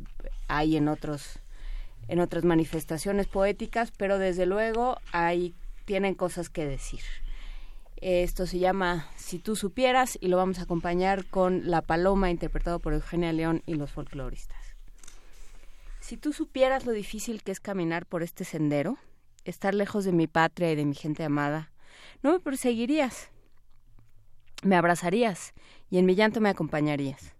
hay 0.47 0.77
en 0.77 0.87
otros 0.87 1.39
en 2.07 2.19
otras 2.19 2.43
manifestaciones 2.43 3.27
poéticas, 3.27 3.91
pero 3.91 4.17
desde 4.17 4.45
luego 4.45 4.97
hay 5.13 5.53
tienen 5.85 6.15
cosas 6.15 6.49
que 6.49 6.65
decir. 6.65 7.01
Esto 8.01 8.47
se 8.47 8.57
llama 8.57 9.07
Si 9.15 9.37
tú 9.37 9.55
supieras 9.55 10.17
y 10.19 10.27
lo 10.27 10.37
vamos 10.37 10.59
a 10.59 10.63
acompañar 10.63 11.25
con 11.25 11.69
La 11.69 11.81
Paloma, 11.81 12.31
interpretado 12.31 12.79
por 12.79 12.93
Eugenia 12.93 13.31
León 13.31 13.61
y 13.67 13.75
los 13.75 13.91
folcloristas. 13.91 14.60
Si 16.11 16.17
tú 16.17 16.33
supieras 16.33 16.85
lo 16.85 16.91
difícil 16.91 17.41
que 17.41 17.53
es 17.53 17.61
caminar 17.61 18.05
por 18.05 18.21
este 18.21 18.43
sendero, 18.43 18.97
estar 19.45 19.73
lejos 19.73 20.03
de 20.03 20.11
mi 20.11 20.27
patria 20.27 20.69
y 20.69 20.75
de 20.75 20.83
mi 20.83 20.93
gente 20.93 21.23
amada, 21.23 21.71
no 22.21 22.33
me 22.33 22.41
perseguirías, 22.41 23.31
me 24.61 24.75
abrazarías 24.75 25.53
y 25.89 25.99
en 25.99 26.05
mi 26.05 26.15
llanto 26.15 26.41
me 26.41 26.49
acompañarías. 26.49 27.37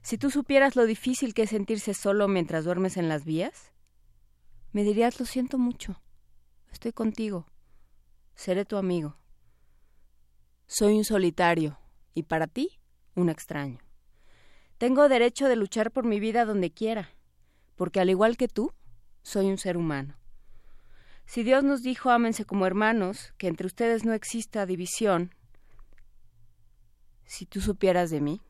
Si 0.00 0.16
tú 0.16 0.30
supieras 0.30 0.76
lo 0.76 0.86
difícil 0.86 1.34
que 1.34 1.42
es 1.42 1.50
sentirse 1.50 1.92
solo 1.92 2.28
mientras 2.28 2.64
duermes 2.64 2.96
en 2.96 3.08
las 3.08 3.24
vías, 3.24 3.72
me 4.70 4.84
dirías 4.84 5.18
lo 5.18 5.26
siento 5.26 5.58
mucho, 5.58 6.00
estoy 6.70 6.92
contigo, 6.92 7.48
seré 8.36 8.64
tu 8.64 8.76
amigo. 8.76 9.16
Soy 10.68 10.96
un 10.96 11.04
solitario 11.04 11.80
y 12.14 12.22
para 12.22 12.46
ti 12.46 12.78
un 13.16 13.28
extraño. 13.28 13.80
Tengo 14.78 15.08
derecho 15.08 15.48
de 15.48 15.56
luchar 15.56 15.90
por 15.90 16.04
mi 16.04 16.20
vida 16.20 16.44
donde 16.44 16.70
quiera, 16.70 17.10
porque 17.76 18.00
al 18.00 18.10
igual 18.10 18.36
que 18.36 18.48
tú, 18.48 18.72
soy 19.22 19.46
un 19.46 19.58
ser 19.58 19.76
humano. 19.76 20.16
Si 21.26 21.42
Dios 21.42 21.64
nos 21.64 21.82
dijo 21.82 22.10
ámense 22.10 22.44
como 22.44 22.66
hermanos, 22.66 23.32
que 23.38 23.48
entre 23.48 23.66
ustedes 23.66 24.04
no 24.04 24.12
exista 24.12 24.66
división, 24.66 25.34
si 27.24 27.46
tú 27.46 27.60
supieras 27.60 28.10
de 28.10 28.20
mí, 28.20 28.40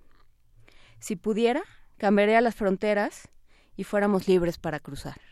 si 0.98 1.16
pudiera, 1.16 1.62
cambiaría 1.98 2.40
las 2.40 2.54
fronteras 2.54 3.28
y 3.76 3.84
fuéramos 3.84 4.28
libres 4.28 4.58
para 4.58 4.80
cruzar. 4.80 5.31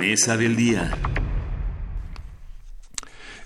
Mesa 0.00 0.34
del 0.38 0.56
día. 0.56 0.96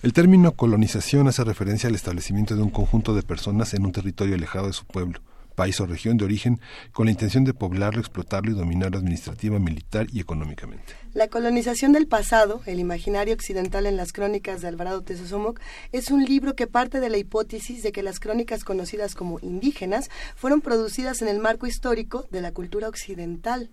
El 0.05 0.13
término 0.13 0.53
colonización 0.53 1.27
hace 1.27 1.43
referencia 1.43 1.89
al 1.89 1.97
establecimiento 1.97 2.55
de 2.55 2.63
un 2.63 2.71
conjunto 2.71 3.13
de 3.13 3.25
personas 3.25 3.75
en 3.75 3.85
un 3.85 3.91
territorio 3.91 4.37
alejado 4.37 4.69
de 4.69 4.73
su 4.73 4.85
pueblo, 4.85 5.19
país 5.57 5.81
o 5.81 5.87
región 5.87 6.17
de 6.17 6.25
origen, 6.25 6.61
con 6.93 7.07
la 7.07 7.11
intención 7.11 7.43
de 7.43 7.55
poblarlo, 7.55 7.99
explotarlo 7.99 8.53
y 8.53 8.55
dominarlo 8.55 8.99
administrativa, 8.99 9.59
militar 9.59 10.07
y 10.13 10.21
económicamente. 10.21 10.95
La 11.13 11.27
colonización 11.27 11.93
del 11.93 12.07
pasado, 12.07 12.63
el 12.67 12.79
imaginario 12.79 13.35
occidental 13.35 13.85
en 13.87 13.97
las 13.97 14.13
crónicas 14.13 14.63
de 14.63 14.69
Alvarado 14.69 15.03
Tesosomoc, 15.03 15.59
es 15.91 16.13
un 16.13 16.25
libro 16.25 16.55
que 16.55 16.69
parte 16.69 17.01
de 17.01 17.11
la 17.11 17.19
hipótesis 17.19 17.83
de 17.83 17.91
que 17.91 18.05
las 18.05 18.21
crónicas 18.21 18.63
conocidas 18.63 19.17
como 19.17 19.41
indígenas 19.41 20.09
fueron 20.37 20.61
producidas 20.61 21.21
en 21.21 21.27
el 21.27 21.41
marco 21.41 21.67
histórico 21.67 22.29
de 22.31 22.43
la 22.43 22.53
cultura 22.53 22.89
occidental. 22.89 23.71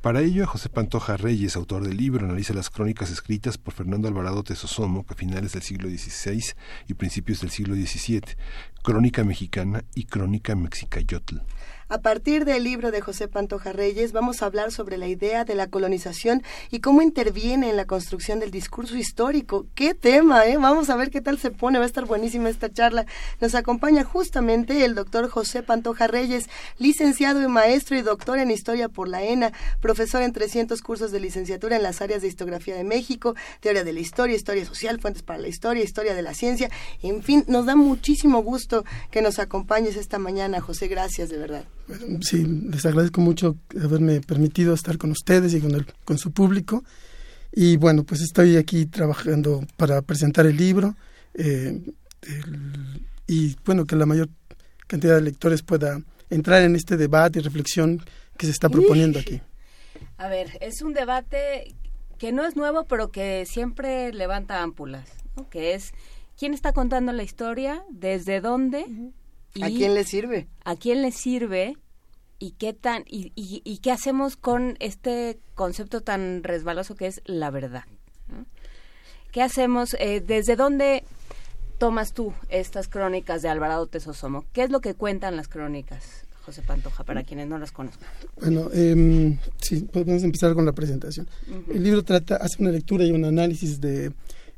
Para 0.00 0.20
ello, 0.20 0.46
José 0.46 0.68
Pantoja 0.68 1.16
Reyes, 1.16 1.56
autor 1.56 1.84
del 1.84 1.96
libro, 1.96 2.24
analiza 2.24 2.54
las 2.54 2.70
crónicas 2.70 3.10
escritas 3.10 3.58
por 3.58 3.74
Fernando 3.74 4.06
Alvarado 4.06 4.44
Tesosomo 4.44 5.04
a 5.08 5.14
finales 5.14 5.52
del 5.52 5.62
siglo 5.62 5.88
XVI 5.88 6.54
y 6.86 6.94
principios 6.94 7.40
del 7.40 7.50
siglo 7.50 7.74
XVII, 7.74 8.22
Crónica 8.82 9.24
Mexicana 9.24 9.84
y 9.94 10.04
Crónica 10.04 10.54
Mexicayotl. 10.54 11.38
A 11.90 12.02
partir 12.02 12.44
del 12.44 12.64
libro 12.64 12.90
de 12.90 13.00
José 13.00 13.28
Pantoja 13.28 13.72
Reyes 13.72 14.12
vamos 14.12 14.42
a 14.42 14.46
hablar 14.46 14.72
sobre 14.72 14.98
la 14.98 15.08
idea 15.08 15.46
de 15.46 15.54
la 15.54 15.68
colonización 15.68 16.42
y 16.70 16.80
cómo 16.80 17.00
interviene 17.00 17.70
en 17.70 17.78
la 17.78 17.86
construcción 17.86 18.40
del 18.40 18.50
discurso 18.50 18.94
histórico. 18.98 19.66
¡Qué 19.74 19.94
tema! 19.94 20.44
Eh? 20.44 20.58
Vamos 20.58 20.90
a 20.90 20.96
ver 20.96 21.10
qué 21.10 21.22
tal 21.22 21.38
se 21.38 21.50
pone, 21.50 21.78
va 21.78 21.84
a 21.84 21.86
estar 21.86 22.04
buenísima 22.04 22.50
esta 22.50 22.70
charla. 22.70 23.06
Nos 23.40 23.54
acompaña 23.54 24.04
justamente 24.04 24.84
el 24.84 24.94
doctor 24.94 25.30
José 25.30 25.62
Pantoja 25.62 26.08
Reyes, 26.08 26.50
licenciado 26.76 27.42
y 27.42 27.48
maestro 27.48 27.96
y 27.96 28.02
doctor 28.02 28.38
en 28.38 28.50
Historia 28.50 28.90
por 28.90 29.08
la 29.08 29.22
ENA, 29.22 29.52
profesor 29.80 30.20
en 30.20 30.34
300 30.34 30.82
cursos 30.82 31.10
de 31.10 31.20
licenciatura 31.20 31.76
en 31.76 31.82
las 31.82 32.02
áreas 32.02 32.20
de 32.20 32.28
Histografía 32.28 32.76
de 32.76 32.84
México, 32.84 33.34
Teoría 33.60 33.84
de 33.84 33.94
la 33.94 34.00
Historia, 34.00 34.36
Historia 34.36 34.66
Social, 34.66 35.00
Fuentes 35.00 35.22
para 35.22 35.38
la 35.38 35.48
Historia, 35.48 35.84
Historia 35.84 36.14
de 36.14 36.20
la 36.20 36.34
Ciencia. 36.34 36.70
En 37.02 37.22
fin, 37.22 37.44
nos 37.48 37.64
da 37.64 37.76
muchísimo 37.76 38.42
gusto 38.42 38.84
que 39.10 39.22
nos 39.22 39.38
acompañes 39.38 39.96
esta 39.96 40.18
mañana, 40.18 40.60
José. 40.60 40.88
Gracias, 40.88 41.30
de 41.30 41.38
verdad. 41.38 41.64
Sí, 42.20 42.44
les 42.44 42.84
agradezco 42.86 43.20
mucho 43.20 43.56
haberme 43.82 44.20
permitido 44.20 44.74
estar 44.74 44.98
con 44.98 45.10
ustedes 45.10 45.54
y 45.54 45.60
con, 45.60 45.74
el, 45.74 45.86
con 46.04 46.18
su 46.18 46.32
público. 46.32 46.84
Y 47.52 47.76
bueno, 47.78 48.04
pues 48.04 48.20
estoy 48.20 48.56
aquí 48.56 48.86
trabajando 48.86 49.64
para 49.76 50.02
presentar 50.02 50.46
el 50.46 50.56
libro 50.56 50.96
eh, 51.34 51.80
el- 52.22 53.06
y 53.26 53.56
bueno, 53.64 53.86
que 53.86 53.96
la 53.96 54.06
mayor 54.06 54.28
cantidad 54.86 55.14
de 55.16 55.22
lectores 55.22 55.62
pueda 55.62 56.00
entrar 56.30 56.62
en 56.62 56.76
este 56.76 56.96
debate 56.96 57.38
y 57.38 57.42
reflexión 57.42 58.02
que 58.36 58.46
se 58.46 58.52
está 58.52 58.68
proponiendo 58.68 59.18
aquí. 59.18 59.40
A 60.18 60.28
ver, 60.28 60.58
es 60.60 60.82
un 60.82 60.92
debate 60.94 61.74
que 62.18 62.32
no 62.32 62.44
es 62.46 62.56
nuevo, 62.56 62.84
pero 62.84 63.10
que 63.10 63.44
siempre 63.46 64.12
levanta 64.12 64.62
ámpulas, 64.62 65.08
¿no? 65.36 65.48
que 65.48 65.74
es 65.74 65.92
quién 66.38 66.52
está 66.54 66.72
contando 66.72 67.12
la 67.12 67.22
historia, 67.22 67.82
desde 67.90 68.40
dónde 68.40 68.84
y 69.58 69.62
¿A 69.62 69.68
quién 69.68 69.94
le 69.94 70.04
sirve? 70.04 70.48
a 70.64 70.76
quién 70.76 71.02
le 71.02 71.10
sirve 71.12 71.76
y 72.38 72.52
qué 72.52 72.72
tan 72.72 73.02
y, 73.06 73.32
y- 73.34 73.62
y 73.64 73.78
qué 73.78 73.90
hacemos 73.92 74.36
con 74.36 74.76
este 74.80 75.38
concepto 75.54 76.00
tan 76.02 76.42
resbaloso 76.44 76.94
que 76.94 77.06
es 77.08 77.20
la 77.24 77.50
verdad. 77.50 77.84
¿no? 78.28 78.46
¿Qué 79.32 79.42
hacemos? 79.42 79.94
eh, 79.98 80.20
¿Desde 80.24 80.56
dónde 80.56 81.02
tomas 81.78 82.12
tú 82.12 82.32
estas 82.48 82.88
crónicas 82.88 83.42
de 83.42 83.48
Alvarado 83.48 83.86
Tesosomo? 83.86 84.44
¿Qué 84.52 84.62
es 84.62 84.70
lo 84.70 84.80
que 84.80 84.94
cuentan 84.94 85.36
las 85.36 85.48
crónicas, 85.48 86.24
José 86.44 86.62
Pantoja, 86.62 87.04
para 87.04 87.24
quienes 87.24 87.46
no 87.48 87.58
las 87.58 87.72
conozcan? 87.72 88.08
Bueno, 88.40 88.70
em, 88.72 89.38
sí, 89.60 89.80
podemos 89.82 90.22
empezar 90.22 90.54
con 90.54 90.64
la 90.64 90.72
presentación. 90.72 91.28
El 91.72 91.82
libro 91.82 92.02
trata, 92.04 92.36
hace 92.36 92.62
una 92.62 92.70
lectura 92.70 93.04
y 93.04 93.10
un 93.12 93.24
análisis 93.24 93.80
de 93.80 94.12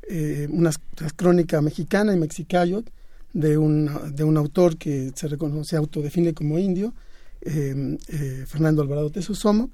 eh, 0.09 0.47
una 0.51 0.71
crónica 1.15 1.61
mexicana 1.61 2.13
y 2.13 2.17
mexicayot 2.17 2.89
de 3.33 3.57
un, 3.57 3.89
de 4.15 4.23
un 4.23 4.37
autor 4.37 4.77
que 4.77 5.11
se 5.15 5.27
reconoce, 5.27 5.75
autodefine 5.75 6.33
como 6.33 6.59
indio, 6.59 6.93
eh, 7.41 7.97
eh, 8.07 8.45
Fernando 8.47 8.81
Alvarado 8.81 9.09
Tesosomo. 9.09 9.69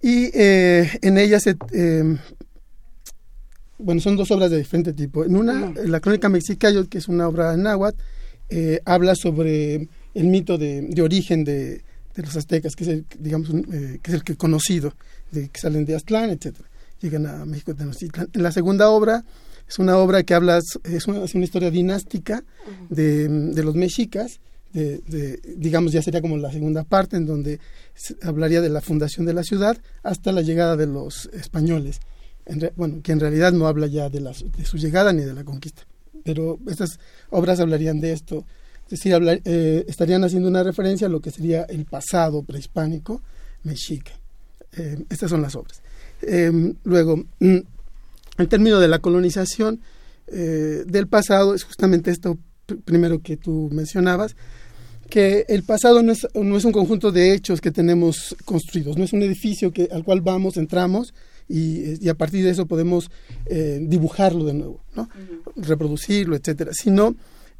Y 0.00 0.30
eh, 0.34 0.90
en 1.02 1.18
ella 1.18 1.40
se... 1.40 1.56
bueno, 3.78 4.00
son 4.00 4.16
dos 4.16 4.30
obras 4.30 4.50
de 4.50 4.58
diferente 4.58 4.92
tipo. 4.92 5.24
En 5.24 5.36
una, 5.36 5.72
la 5.84 6.00
crónica 6.00 6.28
mexicayot, 6.28 6.88
que 6.88 6.98
es 6.98 7.08
una 7.08 7.26
obra 7.26 7.54
en 7.54 7.62
náhuatl, 7.62 8.00
habla 8.84 9.14
sobre 9.14 9.88
el 10.14 10.26
mito 10.26 10.58
de, 10.58 10.82
de 10.82 11.02
origen 11.02 11.42
de, 11.44 11.82
de 12.14 12.22
los 12.22 12.36
aztecas, 12.36 12.76
que 12.76 12.84
es 12.84 12.90
el, 12.90 13.04
digamos, 13.18 13.48
que 13.50 14.00
es 14.04 14.14
el 14.14 14.22
que 14.22 14.36
conocido, 14.36 14.94
de 15.32 15.48
que 15.48 15.60
salen 15.60 15.84
de 15.84 15.96
Aztlán, 15.96 16.30
etcétera, 16.30 16.68
llegan 17.00 17.26
a 17.26 17.44
México 17.44 17.74
Tenochtitlan. 17.74 18.28
En 18.32 18.42
la 18.42 18.52
segunda 18.52 18.88
obra 18.90 19.24
es 19.68 19.78
una 19.78 19.96
obra 19.98 20.22
que 20.22 20.34
habla, 20.34 20.58
es 20.84 21.06
una, 21.06 21.24
es 21.24 21.34
una 21.34 21.44
historia 21.44 21.70
dinástica 21.70 22.44
de, 22.90 23.28
de 23.28 23.64
los 23.64 23.74
mexicas, 23.74 24.40
de, 24.72 24.98
de, 25.06 25.40
digamos, 25.56 25.92
ya 25.92 26.02
sería 26.02 26.20
como 26.20 26.36
la 26.36 26.50
segunda 26.50 26.82
parte, 26.84 27.16
en 27.16 27.26
donde 27.26 27.60
hablaría 28.22 28.60
de 28.60 28.68
la 28.68 28.80
fundación 28.80 29.24
de 29.26 29.32
la 29.34 29.42
ciudad 29.44 29.76
hasta 30.02 30.32
la 30.32 30.42
llegada 30.42 30.76
de 30.76 30.86
los 30.86 31.26
españoles. 31.32 32.00
Re- 32.46 32.72
bueno, 32.76 33.00
que 33.02 33.12
en 33.12 33.20
realidad 33.20 33.52
no 33.52 33.66
habla 33.66 33.86
ya 33.86 34.08
de, 34.10 34.20
las- 34.20 34.44
de 34.50 34.64
su 34.64 34.76
llegada 34.76 35.12
ni 35.12 35.22
de 35.22 35.32
la 35.32 35.44
conquista, 35.44 35.82
pero 36.24 36.58
estas 36.68 36.98
obras 37.30 37.58
hablarían 37.60 38.00
de 38.00 38.12
esto, 38.12 38.44
es 38.84 38.90
decir, 38.90 39.14
hablar- 39.14 39.40
eh, 39.44 39.84
estarían 39.88 40.24
haciendo 40.24 40.48
una 40.48 40.62
referencia 40.62 41.06
a 41.06 41.10
lo 41.10 41.20
que 41.20 41.30
sería 41.30 41.62
el 41.62 41.86
pasado 41.86 42.42
prehispánico 42.42 43.22
mexica. 43.62 44.12
Eh, 44.76 45.04
estas 45.08 45.30
son 45.30 45.40
las 45.40 45.54
obras. 45.56 45.80
Eh, 46.20 46.74
luego, 46.84 47.24
mm, 47.38 47.58
el 48.38 48.48
término 48.48 48.80
de 48.80 48.88
la 48.88 48.98
colonización 48.98 49.80
eh, 50.26 50.84
del 50.86 51.06
pasado 51.06 51.54
es 51.54 51.64
justamente 51.64 52.10
esto 52.10 52.38
pr- 52.66 52.82
primero 52.84 53.20
que 53.20 53.36
tú 53.36 53.68
mencionabas, 53.72 54.36
que 55.10 55.44
el 55.48 55.62
pasado 55.64 56.02
no 56.02 56.12
es, 56.12 56.26
no 56.34 56.56
es 56.56 56.64
un 56.64 56.72
conjunto 56.72 57.12
de 57.12 57.34
hechos 57.34 57.60
que 57.60 57.70
tenemos 57.70 58.34
construidos, 58.44 58.96
no 58.96 59.04
es 59.04 59.12
un 59.12 59.22
edificio 59.22 59.70
que, 59.70 59.88
al 59.92 60.02
cual 60.02 60.22
vamos, 60.22 60.56
entramos 60.56 61.12
y, 61.46 62.02
y 62.04 62.08
a 62.08 62.14
partir 62.14 62.42
de 62.42 62.50
eso 62.50 62.66
podemos 62.66 63.10
eh, 63.46 63.78
dibujarlo 63.82 64.44
de 64.44 64.54
nuevo, 64.54 64.82
¿no? 64.96 65.08
reproducirlo, 65.56 66.36
etcétera, 66.36 66.72
sino 66.72 67.14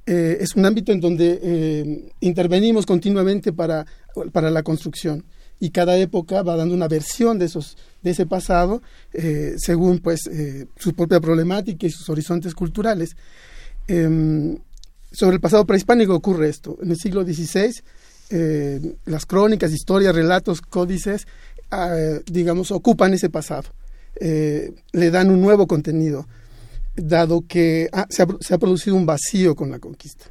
eh, 0.07 0.39
es 0.41 0.57
un 0.57 0.65
ámbito 0.65 0.91
en 0.93 1.01
donde 1.01 1.39
eh, 1.43 2.11
intervenimos 2.21 2.87
continuamente 2.87 3.53
para, 3.53 3.87
para 4.33 4.51
la 4.51 4.63
construcción 4.63 5.25
y 5.61 5.71
cada 5.71 5.97
época 5.97 6.43
va 6.43 6.57
dando 6.57 6.75
una 6.75 6.89
versión 6.89 7.39
de 7.39 7.47
esos 7.47 7.77
de 8.03 8.11
ese 8.11 8.27
pasado 8.27 8.83
eh, 9.13 9.55
según 9.57 9.99
pues 9.99 10.27
eh, 10.31 10.67
su 10.77 10.95
propia 10.95 11.21
problemática 11.21 11.87
y 11.87 11.91
sus 11.91 12.09
horizontes 12.11 12.55
culturales. 12.55 13.17
Em, 13.89 14.59
sobre 15.11 15.37
el 15.37 15.41
pasado 15.41 15.65
prehispánico 15.65 16.15
ocurre 16.15 16.49
esto. 16.49 16.77
En 16.83 16.91
el 16.91 16.99
siglo 16.99 17.25
XVI 17.25 17.73
eh, 18.31 18.97
las 19.05 19.27
crónicas 19.27 19.73
historias 19.73 20.15
relatos 20.15 20.61
códices 20.61 21.27
ah, 21.71 21.95
digamos 22.27 22.71
ocupan 22.71 23.15
ese 23.15 23.31
pasado. 23.31 23.65
Eh, 24.21 24.73
le 24.93 25.11
dan 25.11 25.31
un 25.31 25.41
nuevo 25.41 25.67
contenido 25.67 26.27
dado 26.95 27.45
que 27.47 27.89
ah, 27.93 28.07
se, 28.09 28.23
ha, 28.23 28.27
se 28.41 28.55
ha 28.55 28.59
producido 28.59 28.97
un 28.97 29.07
vacío 29.07 29.55
con 29.55 29.71
la 29.71 29.79
conquista. 29.79 30.27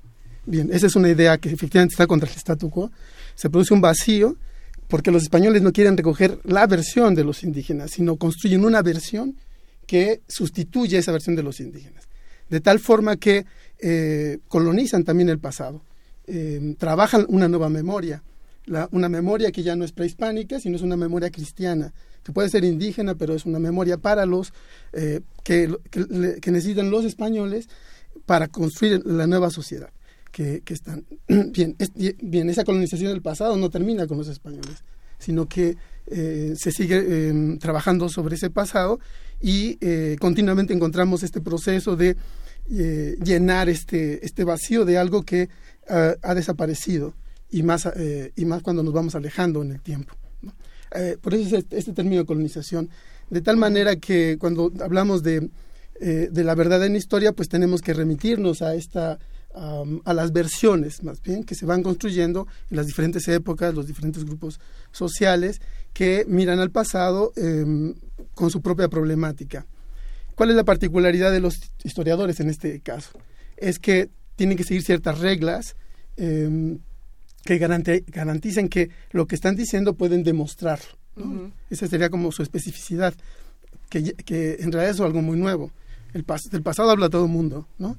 Bien 0.45 0.69
esa 0.71 0.87
es 0.87 0.95
una 0.95 1.09
idea 1.09 1.37
que 1.37 1.49
efectivamente 1.49 1.93
está 1.93 2.07
contra 2.07 2.29
el 2.29 2.35
statu 2.35 2.69
quo. 2.69 2.91
Se 3.35 3.49
produce 3.49 3.73
un 3.73 3.81
vacío 3.81 4.37
porque 4.87 5.11
los 5.11 5.23
españoles 5.23 5.61
no 5.61 5.71
quieren 5.71 5.97
recoger 5.97 6.39
la 6.43 6.67
versión 6.67 7.15
de 7.15 7.23
los 7.23 7.43
indígenas, 7.43 7.91
sino 7.91 8.17
construyen 8.17 8.65
una 8.65 8.81
versión 8.81 9.35
que 9.85 10.21
sustituye 10.27 10.97
esa 10.97 11.11
versión 11.11 11.35
de 11.35 11.43
los 11.43 11.59
indígenas. 11.59 12.07
De 12.49 12.61
tal 12.61 12.79
forma 12.79 13.17
que 13.17 13.45
eh, 13.79 14.39
colonizan 14.47 15.03
también 15.03 15.29
el 15.29 15.39
pasado, 15.39 15.81
eh, 16.27 16.75
trabajan 16.77 17.25
una 17.27 17.47
nueva 17.47 17.69
memoria, 17.69 18.23
una 18.91 19.09
memoria 19.09 19.51
que 19.51 19.61
ya 19.61 19.75
no 19.75 19.83
es 19.83 19.91
prehispánica, 19.91 20.59
sino 20.59 20.77
es 20.77 20.81
una 20.81 20.95
memoria 20.95 21.29
cristiana, 21.29 21.93
que 22.23 22.31
puede 22.31 22.49
ser 22.49 22.63
indígena, 22.63 23.15
pero 23.15 23.33
es 23.33 23.45
una 23.45 23.59
memoria 23.59 23.97
para 23.97 24.25
los 24.25 24.53
eh, 24.93 25.19
que 25.43 25.69
necesitan 26.45 26.89
los 26.89 27.03
españoles 27.03 27.67
para 28.25 28.47
construir 28.47 29.05
la 29.05 29.27
nueva 29.27 29.49
sociedad 29.49 29.89
que, 30.33 30.61
están. 30.67 31.05
Bien, 31.27 31.75
bien, 32.21 32.49
esa 32.49 32.65
colonización 32.65 33.11
del 33.11 33.21
pasado 33.21 33.55
no 33.55 33.69
termina 33.69 34.07
con 34.07 34.17
los 34.17 34.27
españoles, 34.27 34.83
sino 35.19 35.47
que 35.47 35.77
eh, 36.07 36.55
se 36.57 36.71
sigue 36.71 37.01
eh, 37.05 37.57
trabajando 37.59 38.09
sobre 38.09 38.35
ese 38.35 38.49
pasado 38.49 38.99
y 39.39 39.77
eh, 39.79 40.17
continuamente 40.19 40.73
encontramos 40.73 41.23
este 41.23 41.39
proceso 41.39 41.95
de 41.95 42.17
eh, 42.69 43.15
llenar 43.23 43.69
este, 43.69 44.25
este 44.25 44.43
vacío 44.43 44.85
de 44.85 44.97
algo 44.97 45.23
que 45.23 45.49
ah, 45.87 46.15
ha 46.21 46.33
desaparecido 46.33 47.13
y 47.49 47.61
más, 47.61 47.87
y 48.35 48.45
más 48.45 48.63
cuando 48.63 48.81
nos 48.81 48.93
vamos 48.93 49.13
alejando 49.13 49.61
en 49.61 49.73
el 49.73 49.81
tiempo. 49.81 50.15
por 51.21 51.35
eso 51.35 51.45
es 51.45 51.53
este, 51.53 51.77
este 51.77 51.93
término 51.93 52.21
de 52.21 52.25
colonización, 52.25 52.89
de 53.29 53.41
tal 53.41 53.57
manera 53.57 53.95
que 53.97 54.37
cuando 54.39 54.73
hablamos 54.81 55.21
de, 55.21 55.51
de 55.99 56.43
la 56.43 56.55
verdad 56.55 56.83
en 56.83 56.95
historia, 56.95 57.31
pues 57.31 57.49
tenemos 57.49 57.83
que 57.83 57.93
remitirnos 57.93 58.63
a 58.63 58.73
esta 58.73 59.19
a 59.55 60.13
las 60.13 60.33
versiones, 60.33 61.03
más 61.03 61.21
bien, 61.21 61.43
que 61.43 61.53
se 61.55 61.65
van 61.65 61.83
construyendo 61.83 62.47
en 62.71 62.77
las 62.77 62.87
diferentes 62.87 63.27
épocas, 63.27 63.73
los 63.73 63.85
diferentes 63.87 64.25
grupos 64.25 64.59
sociales 64.91 65.61
que 65.93 66.25
miran 66.27 66.59
al 66.59 66.71
pasado 66.71 67.31
em, 67.35 67.93
con 68.33 68.49
su 68.49 68.61
propia 68.61 68.87
problemática. 68.87 69.65
¿Cuál 70.35 70.49
es 70.49 70.55
la 70.55 70.63
particularidad 70.63 71.31
de 71.31 71.39
los 71.39 71.59
historiadores 71.83 72.39
en 72.39 72.49
este 72.49 72.79
caso? 72.79 73.11
Es 73.57 73.77
que 73.77 74.09
tienen 74.35 74.57
que 74.57 74.63
seguir 74.63 74.81
ciertas 74.81 75.19
reglas 75.19 75.75
em, 76.17 76.79
que 77.45 77.59
garante- 77.59 78.03
garanticen 78.07 78.69
que 78.69 78.89
lo 79.11 79.27
que 79.27 79.35
están 79.35 79.55
diciendo 79.55 79.93
pueden 79.93 80.23
demostrar. 80.23 80.79
¿no? 81.15 81.51
Esa 81.69 81.87
sería 81.87 82.09
como 82.09 82.31
su 82.31 82.41
especificidad, 82.41 83.13
que, 83.89 84.15
en 84.59 84.71
realidad 84.71 84.89
es 84.95 84.99
algo 84.99 85.21
muy 85.21 85.37
nuevo. 85.37 85.71
El 86.13 86.25
pas- 86.25 86.49
del 86.49 86.63
pasado 86.63 86.89
habla 86.89 87.09
todo 87.09 87.25
el 87.25 87.31
mundo, 87.31 87.67
¿no? 87.77 87.95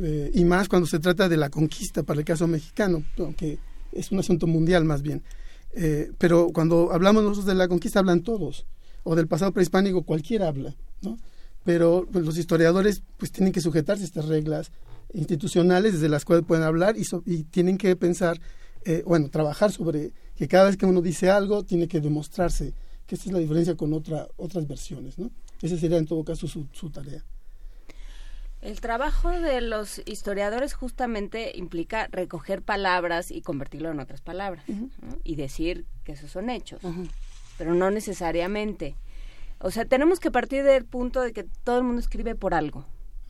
Eh, 0.00 0.30
y 0.34 0.44
más 0.44 0.68
cuando 0.68 0.86
se 0.86 0.98
trata 0.98 1.28
de 1.28 1.36
la 1.36 1.50
conquista, 1.50 2.02
para 2.02 2.20
el 2.20 2.24
caso 2.24 2.46
mexicano, 2.46 3.04
aunque 3.18 3.58
es 3.92 4.10
un 4.10 4.18
asunto 4.18 4.46
mundial 4.46 4.84
más 4.84 5.02
bien. 5.02 5.22
Eh, 5.74 6.12
pero 6.18 6.50
cuando 6.52 6.92
hablamos 6.92 7.22
nosotros 7.22 7.46
de 7.46 7.54
la 7.54 7.68
conquista 7.68 7.98
hablan 7.98 8.22
todos, 8.22 8.66
o 9.04 9.14
del 9.14 9.26
pasado 9.26 9.52
prehispánico 9.52 10.02
cualquiera 10.02 10.48
habla, 10.48 10.74
¿no? 11.00 11.18
Pero 11.64 12.06
pues, 12.10 12.24
los 12.24 12.38
historiadores 12.38 13.02
pues 13.16 13.32
tienen 13.32 13.52
que 13.52 13.60
sujetarse 13.60 14.02
a 14.02 14.06
estas 14.06 14.26
reglas 14.26 14.70
institucionales 15.12 15.94
desde 15.94 16.08
las 16.08 16.24
cuales 16.24 16.44
pueden 16.44 16.64
hablar 16.64 16.96
y, 16.96 17.44
tienen 17.44 17.78
que 17.78 17.94
pensar, 17.96 18.40
eh, 18.84 19.02
bueno, 19.06 19.28
trabajar 19.28 19.72
sobre 19.72 20.12
que 20.36 20.48
cada 20.48 20.64
vez 20.64 20.76
que 20.76 20.86
uno 20.86 21.02
dice 21.02 21.30
algo 21.30 21.64
tiene 21.64 21.88
que 21.88 22.00
demostrarse 22.00 22.74
que 23.06 23.14
esta 23.14 23.28
es 23.28 23.32
la 23.32 23.38
diferencia 23.38 23.76
con 23.76 23.92
otra, 23.92 24.28
otras 24.36 24.66
versiones, 24.66 25.18
¿no? 25.18 25.30
Esa 25.60 25.76
sería 25.76 25.98
en 25.98 26.06
todo 26.06 26.24
caso 26.24 26.48
su 26.48 26.90
tarea. 26.90 27.24
El 28.62 28.80
trabajo 28.80 29.28
de 29.30 29.60
los 29.60 30.00
historiadores 30.06 30.72
justamente 30.72 31.52
implica 31.56 32.06
recoger 32.12 32.62
palabras 32.62 33.30
y 33.30 33.42
convertirlo 33.42 33.90
en 33.90 33.98
otras 34.00 34.20
palabras 34.20 34.64
¿no? 34.68 34.88
y 35.24 35.34
decir 35.34 35.84
que 36.04 36.12
esos 36.12 36.30
son 36.30 36.48
hechos, 36.48 36.80
pero 37.58 37.74
no 37.74 37.90
necesariamente. 37.90 38.94
O 39.58 39.70
sea, 39.70 39.84
tenemos 39.84 40.20
que 40.20 40.30
partir 40.30 40.62
del 40.64 40.84
punto 40.84 41.20
de 41.20 41.32
que 41.32 41.44
todo 41.64 41.78
el 41.78 41.84
mundo 41.84 42.00
escribe 42.00 42.34
por 42.36 42.54
algo. 42.54 42.86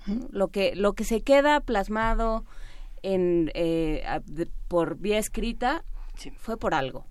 ¿no? 0.07 0.29
Lo 0.31 0.49
que 0.49 0.75
lo 0.77 0.93
que 0.93 1.05
se 1.05 1.23
queda 1.23 1.61
plasmado 1.61 2.45
en 3.03 3.51
eh, 3.55 4.03
a- 4.07 4.21
de- 4.21 4.49
por 4.69 4.97
vía 4.99 5.19
escrita 5.19 5.83
fue 6.37 6.57
por 6.59 6.75
algo. 6.75 7.07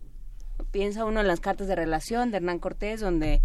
Piensa 0.72 1.06
uno 1.06 1.22
en 1.22 1.28
las 1.28 1.40
cartas 1.40 1.68
de 1.68 1.76
relación 1.76 2.30
de 2.32 2.38
Hernán 2.38 2.60
Cortés, 2.60 3.00
donde 3.02 3.42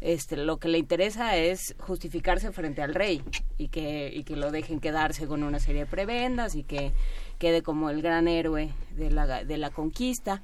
este, 0.00 0.36
lo 0.36 0.58
que 0.58 0.68
le 0.68 0.78
interesa 0.78 1.36
es 1.36 1.74
justificarse 1.78 2.52
frente 2.52 2.82
al 2.82 2.94
rey 2.94 3.22
y 3.56 3.68
que, 3.68 4.12
y 4.14 4.24
que 4.24 4.36
lo 4.36 4.50
dejen 4.50 4.80
quedarse 4.80 5.26
con 5.26 5.42
una 5.42 5.58
serie 5.58 5.82
de 5.82 5.90
prebendas 5.90 6.54
y 6.54 6.62
que 6.62 6.92
quede 7.38 7.62
como 7.62 7.90
el 7.90 8.02
gran 8.02 8.28
héroe 8.28 8.72
de 8.96 9.10
la, 9.10 9.44
de 9.44 9.58
la 9.58 9.70
conquista. 9.70 10.42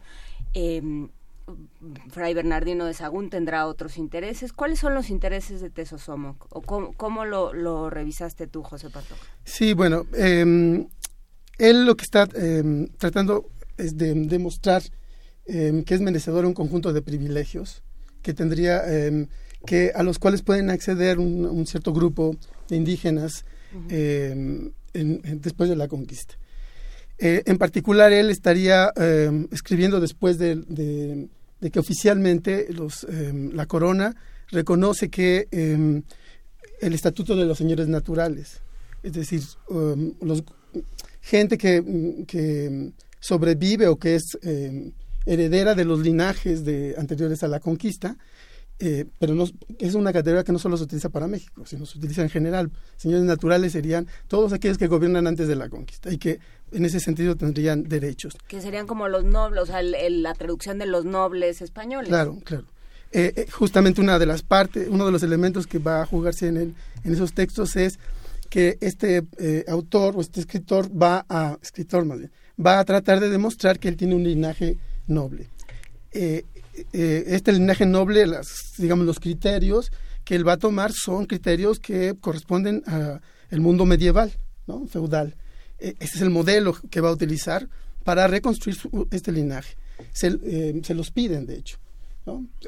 Em, 0.53 1.09
Fray 2.09 2.33
Bernardino 2.33 2.87
de 2.87 2.95
Sagún 2.95 3.29
tendrá 3.29 3.67
otros 3.67 3.99
intereses. 3.99 4.53
¿Cuáles 4.53 4.79
son 4.79 4.95
los 4.95 5.11
intereses 5.11 5.61
de 5.61 5.69
Tesosomoc? 5.69 6.47
¿O 6.51 6.63
cómo, 6.63 6.95
cómo 6.95 7.25
lo, 7.27 7.91
revisaste 7.91 8.47
tú, 8.47 8.63
José 8.63 8.89
Pato? 8.89 9.15
Sí, 9.45 9.75
bueno, 9.75 10.07
eh, 10.15 10.87
él 11.59 11.85
lo 11.85 11.97
que 11.97 12.05
está 12.05 12.27
eh, 12.35 12.89
tratando 12.99 13.51
es 13.77 13.97
de 13.97 14.15
demostrar 14.15 14.83
eh, 15.47 15.83
que 15.85 15.95
es 15.95 16.01
merecedor 16.01 16.47
un 16.47 16.55
conjunto 16.55 16.93
de 16.93 17.03
privilegios 17.03 17.83
que 18.23 18.33
tendría 18.33 18.83
eh, 18.87 19.29
que 19.67 19.93
a 19.95 20.03
los 20.03 20.19
cuales 20.19 20.43
pueden 20.43 20.71
acceder 20.71 21.19
un, 21.19 21.45
un 21.47 21.67
cierto 21.67 21.93
grupo 21.93 22.37
de 22.69 22.77
indígenas 22.77 23.45
eh, 23.89 24.31
en- 24.93 25.21
en- 25.25 25.41
después 25.41 25.69
de 25.69 25.77
la 25.77 25.89
conquista. 25.89 26.35
Eh, 27.19 27.43
en 27.47 27.59
particular, 27.59 28.13
él 28.13 28.31
estaría 28.31 28.91
eh, 28.97 29.47
escribiendo 29.53 30.01
después 30.01 30.39
de, 30.39 30.57
de- 30.57 31.29
de 31.61 31.71
que 31.71 31.79
oficialmente 31.79 32.67
los, 32.73 33.07
la 33.53 33.65
corona 33.67 34.15
reconoce 34.51 35.09
que 35.09 35.49
el 36.81 36.93
estatuto 36.93 37.35
de 37.37 37.47
los 37.47 37.57
señores 37.57 37.89
naturales, 37.89 38.61
es 39.03 39.13
decir, 39.15 39.41
um, 39.71 40.13
los, 40.21 40.45
gente 41.23 41.57
que, 41.57 42.25
que 42.27 42.91
sobrevive 43.19 43.87
o 43.89 43.97
que 43.97 44.17
es 44.17 44.25
heredera 45.25 45.75
de 45.75 45.85
los 45.87 46.01
linajes 46.01 46.65
de, 46.65 46.95
anteriores 46.99 47.43
a 47.43 47.49
la 47.49 47.61
conquista, 47.61 48.19
eh, 48.81 49.07
pero 49.19 49.35
no, 49.35 49.47
es 49.79 49.95
una 49.95 50.13
categoría 50.13 50.45
que 50.45 50.53
no 50.53 50.59
solo 50.59 50.77
se 50.77 50.85
utiliza 50.85 51.09
para 51.09 51.27
México, 51.29 51.65
sino 51.65 51.87
se 51.87 51.99
utiliza 51.99 52.23
en 52.23 52.31
general. 52.31 52.71
Señores 52.97 53.25
naturales 53.25 53.73
serían 53.73 54.07
todos 54.29 54.53
aquellos 54.53 54.79
que 54.79 54.87
gobiernan 54.89 55.27
antes 55.27 55.47
de 55.49 55.57
la 55.57 55.69
conquista 55.69 56.13
y 56.13 56.19
que 56.19 56.39
en 56.73 56.85
ese 56.85 56.99
sentido 57.01 57.37
tendrían 57.37 57.85
derechos. 57.85 58.37
Que 58.49 58.61
serían 58.61 58.87
como 58.87 59.09
los 59.09 59.25
nobles, 59.25 59.63
o 59.63 59.67
sea, 59.67 59.81
el- 59.81 59.95
el- 59.95 60.23
la 60.23 60.35
traducción 60.35 60.79
de 60.79 60.87
los 60.87 61.05
nobles 61.05 61.63
españoles. 61.63 62.09
Claro, 62.09 62.39
claro. 62.45 62.65
Eh, 63.13 63.33
eh, 63.37 63.47
justamente 63.51 64.01
una 64.01 64.19
de 64.19 64.27
las 64.27 64.43
partes, 64.43 64.89
uno 64.91 65.07
de 65.07 65.13
los 65.13 65.23
elementos 65.23 65.69
que 65.69 65.79
va 65.79 66.03
a 66.03 66.07
jugarse 66.07 66.49
en, 66.49 66.57
el- 66.57 66.75
en 67.05 67.13
esos 67.13 67.33
textos 67.33 67.77
es 67.77 68.01
que 68.51 68.77
este 68.81 69.23
eh, 69.39 69.65
autor 69.69 70.15
o 70.17 70.21
este 70.21 70.41
escritor 70.41 70.91
va 70.91 71.25
a, 71.29 71.57
escritor 71.63 72.05
más 72.05 72.19
bien, 72.19 72.33
va 72.65 72.81
a 72.81 72.85
tratar 72.85 73.21
de 73.21 73.31
demostrar 73.31 73.79
que 73.79 73.89
él 73.89 73.97
tiene 73.97 74.17
un 74.17 74.25
linaje 74.25 74.79
noble. 75.07 75.49
Eh, 76.13 76.45
eh, 76.93 77.25
este 77.29 77.53
linaje 77.53 77.87
noble, 77.87 78.27
las, 78.27 78.49
digamos, 78.79 79.07
los 79.07 79.21
criterios 79.21 79.91
que 80.25 80.35
él 80.35 80.47
va 80.47 80.53
a 80.55 80.57
tomar 80.59 80.93
son 80.93 81.27
criterios 81.27 81.79
que 81.79 82.15
corresponden 82.21 82.83
al 82.87 83.61
mundo 83.61 83.85
medieval, 83.85 84.33
feudal. 84.89 85.37
Ese 85.79 86.17
es 86.17 86.21
el 86.23 86.31
modelo 86.31 86.75
que 86.91 87.01
va 87.01 87.11
a 87.11 87.13
utilizar 87.13 87.69
para 88.05 88.27
reconstruir 88.27 88.77
su- 88.77 89.07
este 89.11 89.33
linaje. 89.33 89.77
Se, 90.13 90.29
eh, 90.43 90.81
los 90.95 91.11
piden, 91.11 91.47
de 91.47 91.57
hecho. 91.57 91.79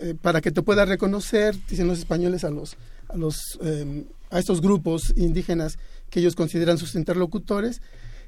Eh, 0.03 0.15
para 0.21 0.43
que 0.43 0.51
te 0.51 0.61
pueda 0.63 0.85
reconocer, 0.85 1.57
dicen 1.69 1.87
los 1.87 1.99
españoles 1.99 2.45
a 2.45 2.51
los 2.51 2.77
a 3.09 3.17
los 3.17 3.39
eh, 3.63 4.05
a 4.31 4.39
estos 4.39 4.61
grupos 4.61 5.15
indígenas 5.17 5.79
que 6.11 6.21
ellos 6.21 6.35
consideran 6.35 6.77
sus 6.77 6.95
interlocutores, 6.95 7.81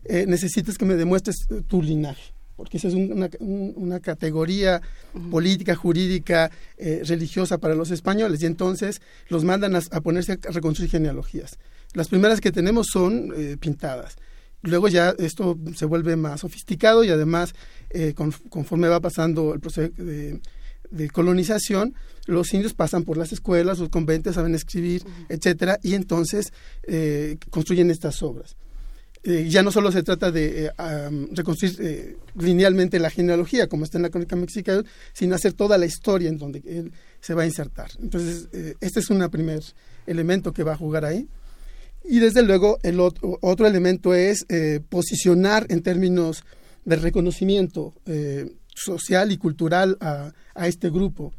eh, 0.05 0.25
necesitas 0.27 0.79
que 0.79 0.85
me 0.87 0.95
demuestres 0.95 1.37
tu 1.67 1.83
linaje, 1.83 2.33
porque 2.59 2.77
esa 2.77 2.89
es 2.89 2.95
un- 2.95 3.13
una, 3.13 3.31
un- 3.39 3.73
una 3.77 4.01
categoría 4.01 4.83
política, 5.31 5.75
jurídica, 5.77 6.51
eh, 6.77 7.03
religiosa 7.07 7.57
para 7.59 7.75
los 7.75 7.91
españoles, 7.93 8.43
y 8.43 8.47
entonces 8.47 9.01
los 9.31 9.45
mandan 9.45 9.77
a, 9.77 9.81
a 9.93 10.01
ponerse 10.01 10.33
a 10.33 10.51
reconstruir 10.53 10.91
genealogías. 10.91 11.57
Las 11.95 12.09
primeras 12.09 12.41
que 12.41 12.51
tenemos 12.53 12.89
son 12.93 13.33
eh, 13.37 13.57
pintadas. 13.59 14.17
Luego 14.63 14.89
ya 14.89 15.15
esto 15.19 15.57
se 15.77 15.87
vuelve 15.87 16.17
más 16.17 16.41
sofisticado 16.41 17.05
y 17.05 17.11
además 17.11 17.55
eh, 17.91 18.13
con- 18.15 18.33
conforme 18.51 18.89
va 18.89 19.01
pasando 19.01 19.55
el 19.55 19.61
proceso 19.61 19.93
de, 19.97 20.41
de 20.91 21.11
colonización, 21.11 21.95
los 22.27 22.53
indios 22.53 22.75
pasan 22.75 23.05
por 23.05 23.17
las 23.17 23.33
escuelas, 23.33 23.79
los 23.79 23.89
conventos, 23.89 24.35
saben 24.35 24.55
escribir, 24.57 25.03
etcétera, 25.29 25.79
y 25.83 25.95
entonces 25.95 26.53
eh, 26.89 27.37
construyen 27.51 27.91
estas 27.91 28.21
obras. 28.23 28.57
Eh, 29.25 29.49
ya 29.49 29.63
no 29.63 29.73
solo 29.73 29.91
se 29.91 30.03
trata 30.03 30.31
de 30.31 30.71
am, 30.77 31.29
reconstruir 31.33 31.77
eh, 31.81 32.17
linealmente 32.37 32.99
la 32.99 33.11
genealogía, 33.11 33.69
como 33.69 33.85
está 33.85 33.99
en 33.99 34.03
la 34.03 34.11
crónica 34.11 34.37
mexicana, 34.37 34.85
sino 35.13 35.35
hacer 35.35 35.55
toda 35.55 35.77
la 35.77 35.87
historia 35.87 36.29
en 36.29 36.39
donde 36.39 36.91
se 37.21 37.35
va 37.35 37.43
a 37.43 37.47
insertar. 37.47 37.91
Entonces, 38.01 38.49
este 38.81 39.01
es 39.01 39.11
un 39.11 39.29
primer 39.29 39.63
elemento 40.07 40.53
que 40.53 40.63
va 40.63 40.73
a 40.75 40.77
jugar 40.77 41.05
ahí. 41.05 41.29
Y 42.05 42.21
desde 42.21 42.43
luego, 42.43 42.79
el 42.83 43.01
otro, 43.01 43.39
otro 43.43 43.67
elemento 43.67 44.15
es 44.15 44.47
posicionar 44.89 45.67
en 45.69 45.83
términos 45.83 46.45
de 46.85 46.97
reconocimiento 46.97 47.95
social 48.75 49.33
y 49.33 49.37
cultural 49.37 49.99
a, 50.01 50.33
a 50.55 50.69
este 50.69 50.91
grupo, 50.91 51.33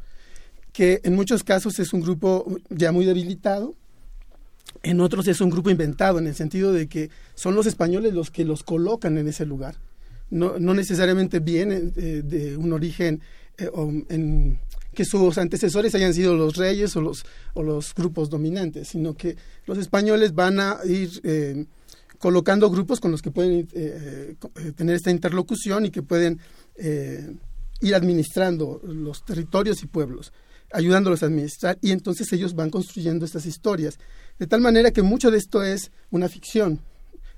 que 0.72 1.00
en 1.02 1.14
muchos 1.14 1.42
casos 1.42 1.78
es 1.78 1.92
un 1.92 2.02
grupo 2.02 2.46
ya 2.68 2.92
muy 2.92 3.06
debilitado, 3.06 3.74
en 4.82 5.00
otros 5.00 5.28
es 5.28 5.40
un 5.40 5.50
grupo 5.50 5.70
inventado, 5.70 6.18
en 6.18 6.26
el 6.26 6.34
sentido 6.34 6.72
de 6.72 6.88
que 6.88 7.10
son 7.34 7.54
los 7.54 7.66
españoles 7.66 8.14
los 8.14 8.30
que 8.30 8.44
los 8.44 8.62
colocan 8.62 9.18
en 9.18 9.28
ese 9.28 9.44
lugar. 9.44 9.76
No, 10.30 10.58
no 10.58 10.74
necesariamente 10.74 11.40
vienen 11.40 11.92
eh, 11.96 12.22
de 12.24 12.56
un 12.56 12.72
origen 12.72 13.20
eh, 13.58 13.68
o 13.72 13.90
en, 14.08 14.58
que 14.94 15.04
sus 15.04 15.38
antecesores 15.38 15.94
hayan 15.94 16.14
sido 16.14 16.34
los 16.34 16.56
reyes 16.56 16.96
o 16.96 17.00
los, 17.00 17.24
o 17.54 17.62
los 17.62 17.94
grupos 17.94 18.30
dominantes, 18.30 18.88
sino 18.88 19.14
que 19.14 19.36
los 19.66 19.78
españoles 19.78 20.34
van 20.34 20.60
a 20.60 20.78
ir 20.84 21.20
eh, 21.24 21.66
colocando 22.18 22.70
grupos 22.70 23.00
con 23.00 23.10
los 23.10 23.22
que 23.22 23.30
pueden 23.30 23.66
tener 24.76 24.94
esta 24.94 25.10
interlocución 25.10 25.86
y 25.86 25.90
que 25.90 26.02
pueden 26.02 26.38
ir 26.76 27.94
administrando 27.94 28.82
los 28.84 29.24
territorios 29.24 29.82
y 29.82 29.86
pueblos, 29.86 30.30
ayudándolos 30.72 31.22
a 31.22 31.26
administrar, 31.26 31.78
y 31.80 31.90
entonces 31.92 32.32
ellos 32.32 32.54
van 32.54 32.70
construyendo 32.70 33.24
estas 33.24 33.46
historias. 33.46 33.98
De 34.38 34.46
tal 34.46 34.60
manera 34.60 34.90
que 34.90 35.02
mucho 35.02 35.30
de 35.30 35.38
esto 35.38 35.62
es 35.62 35.90
una 36.10 36.28
ficción, 36.28 36.80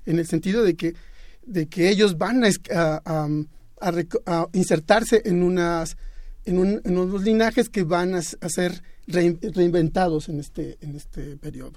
en 0.05 0.19
el 0.19 0.27
sentido 0.27 0.63
de 0.63 0.75
que, 0.75 0.93
de 1.45 1.67
que 1.67 1.89
ellos 1.89 2.17
van 2.17 2.43
a, 2.43 2.49
a- 2.71 4.47
insertarse 4.53 5.21
en, 5.25 5.43
unas, 5.43 5.97
en, 6.45 6.57
un- 6.59 6.81
en 6.83 6.97
unos 6.97 7.23
linajes 7.23 7.69
que 7.69 7.83
van 7.83 8.15
a, 8.15 8.21
ser 8.21 8.81
rein- 9.07 9.39
reinventados 9.53 10.29
en 10.29 10.39
este, 10.39 10.77
en 10.81 10.95
este 10.95 11.35
periodo. 11.37 11.73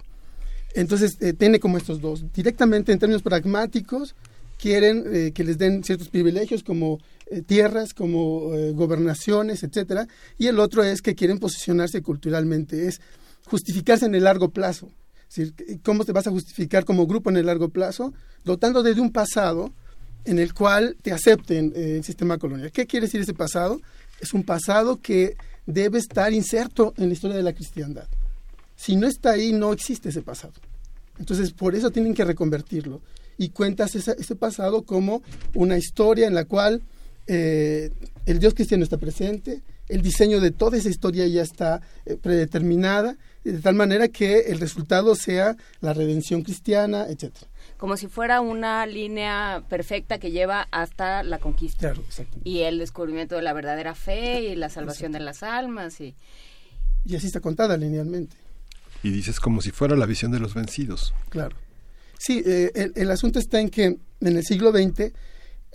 Entonces, 0.75 1.17
eh, 1.21 1.33
tiene 1.33 1.59
como 1.59 1.79
estos 1.79 2.01
dos, 2.01 2.25
directamente 2.35 2.93
en 2.93 2.99
términos 2.99 3.23
pragmáticos, 3.23 4.15
quieren 4.59 5.05
eh, 5.13 5.33
que 5.33 5.43
les 5.45 5.59
den 5.59 5.83
ciertos 5.85 6.09
privilegios 6.09 6.63
como 6.63 6.99
eh, 7.27 7.43
tierras, 7.43 7.93
como 7.93 8.55
eh, 8.55 8.73
gobernaciones, 8.73 9.63
etcétera, 9.63 10.07
y 10.39 10.47
el 10.47 10.59
otro 10.59 10.85
es 10.85 11.03
que 11.03 11.15
quieren 11.15 11.39
posicionarse 11.39 12.03
culturalmente, 12.03 12.87
es 12.87 13.01
justificarse 13.47 14.07
en 14.07 14.15
el 14.15 14.25
largo 14.25 14.51
plazo. 14.51 14.91
¿cómo 15.83 16.05
te 16.05 16.13
vas 16.13 16.27
a 16.27 16.31
justificar 16.31 16.85
como 16.85 17.07
grupo 17.07 17.31
en 17.31 17.37
el 17.37 17.47
largo 17.47 17.69
plazo? 17.69 18.15
Dotándote 18.45 18.95
de 18.95 19.01
un 19.01 19.11
pasado 19.11 19.73
en 20.25 20.39
el 20.39 20.55
cual 20.55 20.97
te 21.03 21.13
acepten 21.13 21.73
eh, 21.75 21.97
el 21.97 22.05
sistema 22.05 22.39
colonial. 22.39 22.73
¿Qué 22.73 22.87
quiere 22.87 23.07
decir 23.07 23.21
ese 23.21 23.35
pasado? 23.35 23.81
Es 24.21 24.33
un 24.35 24.45
pasado 24.45 25.01
que 25.01 25.37
debe 25.67 25.99
estar 25.99 26.33
inserto 26.33 26.95
en 26.97 27.09
la 27.09 27.15
historia 27.15 27.37
de 27.37 27.43
la 27.43 27.53
cristiandad. 27.53 28.09
Si 28.77 28.97
no 28.97 29.07
está 29.07 29.33
ahí, 29.33 29.53
no 29.53 29.73
existe 29.73 30.09
ese 30.11 30.23
pasado. 30.23 30.55
Entonces, 31.19 31.53
por 31.53 31.75
eso 31.75 31.91
tienen 31.91 32.15
que 32.15 32.25
reconvertirlo. 32.25 33.01
Y 33.39 33.51
cuentas 33.51 33.95
ese 33.95 34.37
pasado 34.37 34.83
como 34.83 35.23
una 35.55 35.77
historia 35.77 36.27
en 36.27 36.35
la 36.35 36.45
cual 36.45 36.83
eh, 37.27 37.91
el 38.25 38.39
Dios 38.39 38.55
cristiano 38.55 38.85
está 38.85 38.99
presente, 38.99 39.63
el 39.89 40.03
diseño 40.03 40.41
de 40.41 40.51
toda 40.51 40.77
esa 40.77 40.89
historia 40.89 41.27
ya 41.27 41.43
está 41.43 41.81
eh, 42.05 42.17
predeterminada, 42.17 43.17
de 43.45 43.61
tal 43.61 43.75
manera 43.75 44.09
que 44.09 44.41
el 44.49 44.59
resultado 44.59 45.15
sea 45.15 45.57
la 45.81 45.93
redención 45.95 46.43
cristiana, 46.43 47.07
etcétera. 47.09 47.47
Como 47.77 47.97
si 47.97 48.09
fuera 48.09 48.41
una 48.41 48.87
línea 48.87 49.63
perfecta 49.69 50.19
que 50.19 50.31
lleva 50.31 50.67
hasta 50.71 51.23
la 51.23 51.39
conquista. 51.39 51.79
Claro, 51.79 52.03
exacto. 52.03 52.39
Y 52.43 52.61
el 52.61 52.79
descubrimiento 52.79 53.37
de 53.37 53.43
la 53.43 53.53
verdadera 53.53 53.95
fe 53.95 54.41
y 54.43 54.57
la 54.57 54.71
salvación 54.71 55.13
de 55.13 55.21
las 55.21 55.43
almas. 55.43 56.01
y 56.01 56.15
Y 57.05 57.17
así 57.17 57.27
está 57.27 57.41
contada 57.41 57.77
linealmente. 57.77 58.37
Y 59.03 59.11
dices 59.11 59.39
como 59.39 59.61
si 59.61 59.71
fuera 59.71 59.95
la 59.95 60.07
visión 60.07 60.33
de 60.33 60.41
los 60.41 60.55
vencidos. 60.55 61.15
Claro. 61.29 61.57
Sí, 62.19 62.43
eh, 62.45 62.73
el, 62.75 62.93
el 62.97 63.11
asunto 63.11 63.39
está 63.39 63.61
en 63.61 63.69
que 63.69 63.85
en 63.85 64.37
el 64.37 64.43
siglo 64.43 64.73
XX 64.73 65.13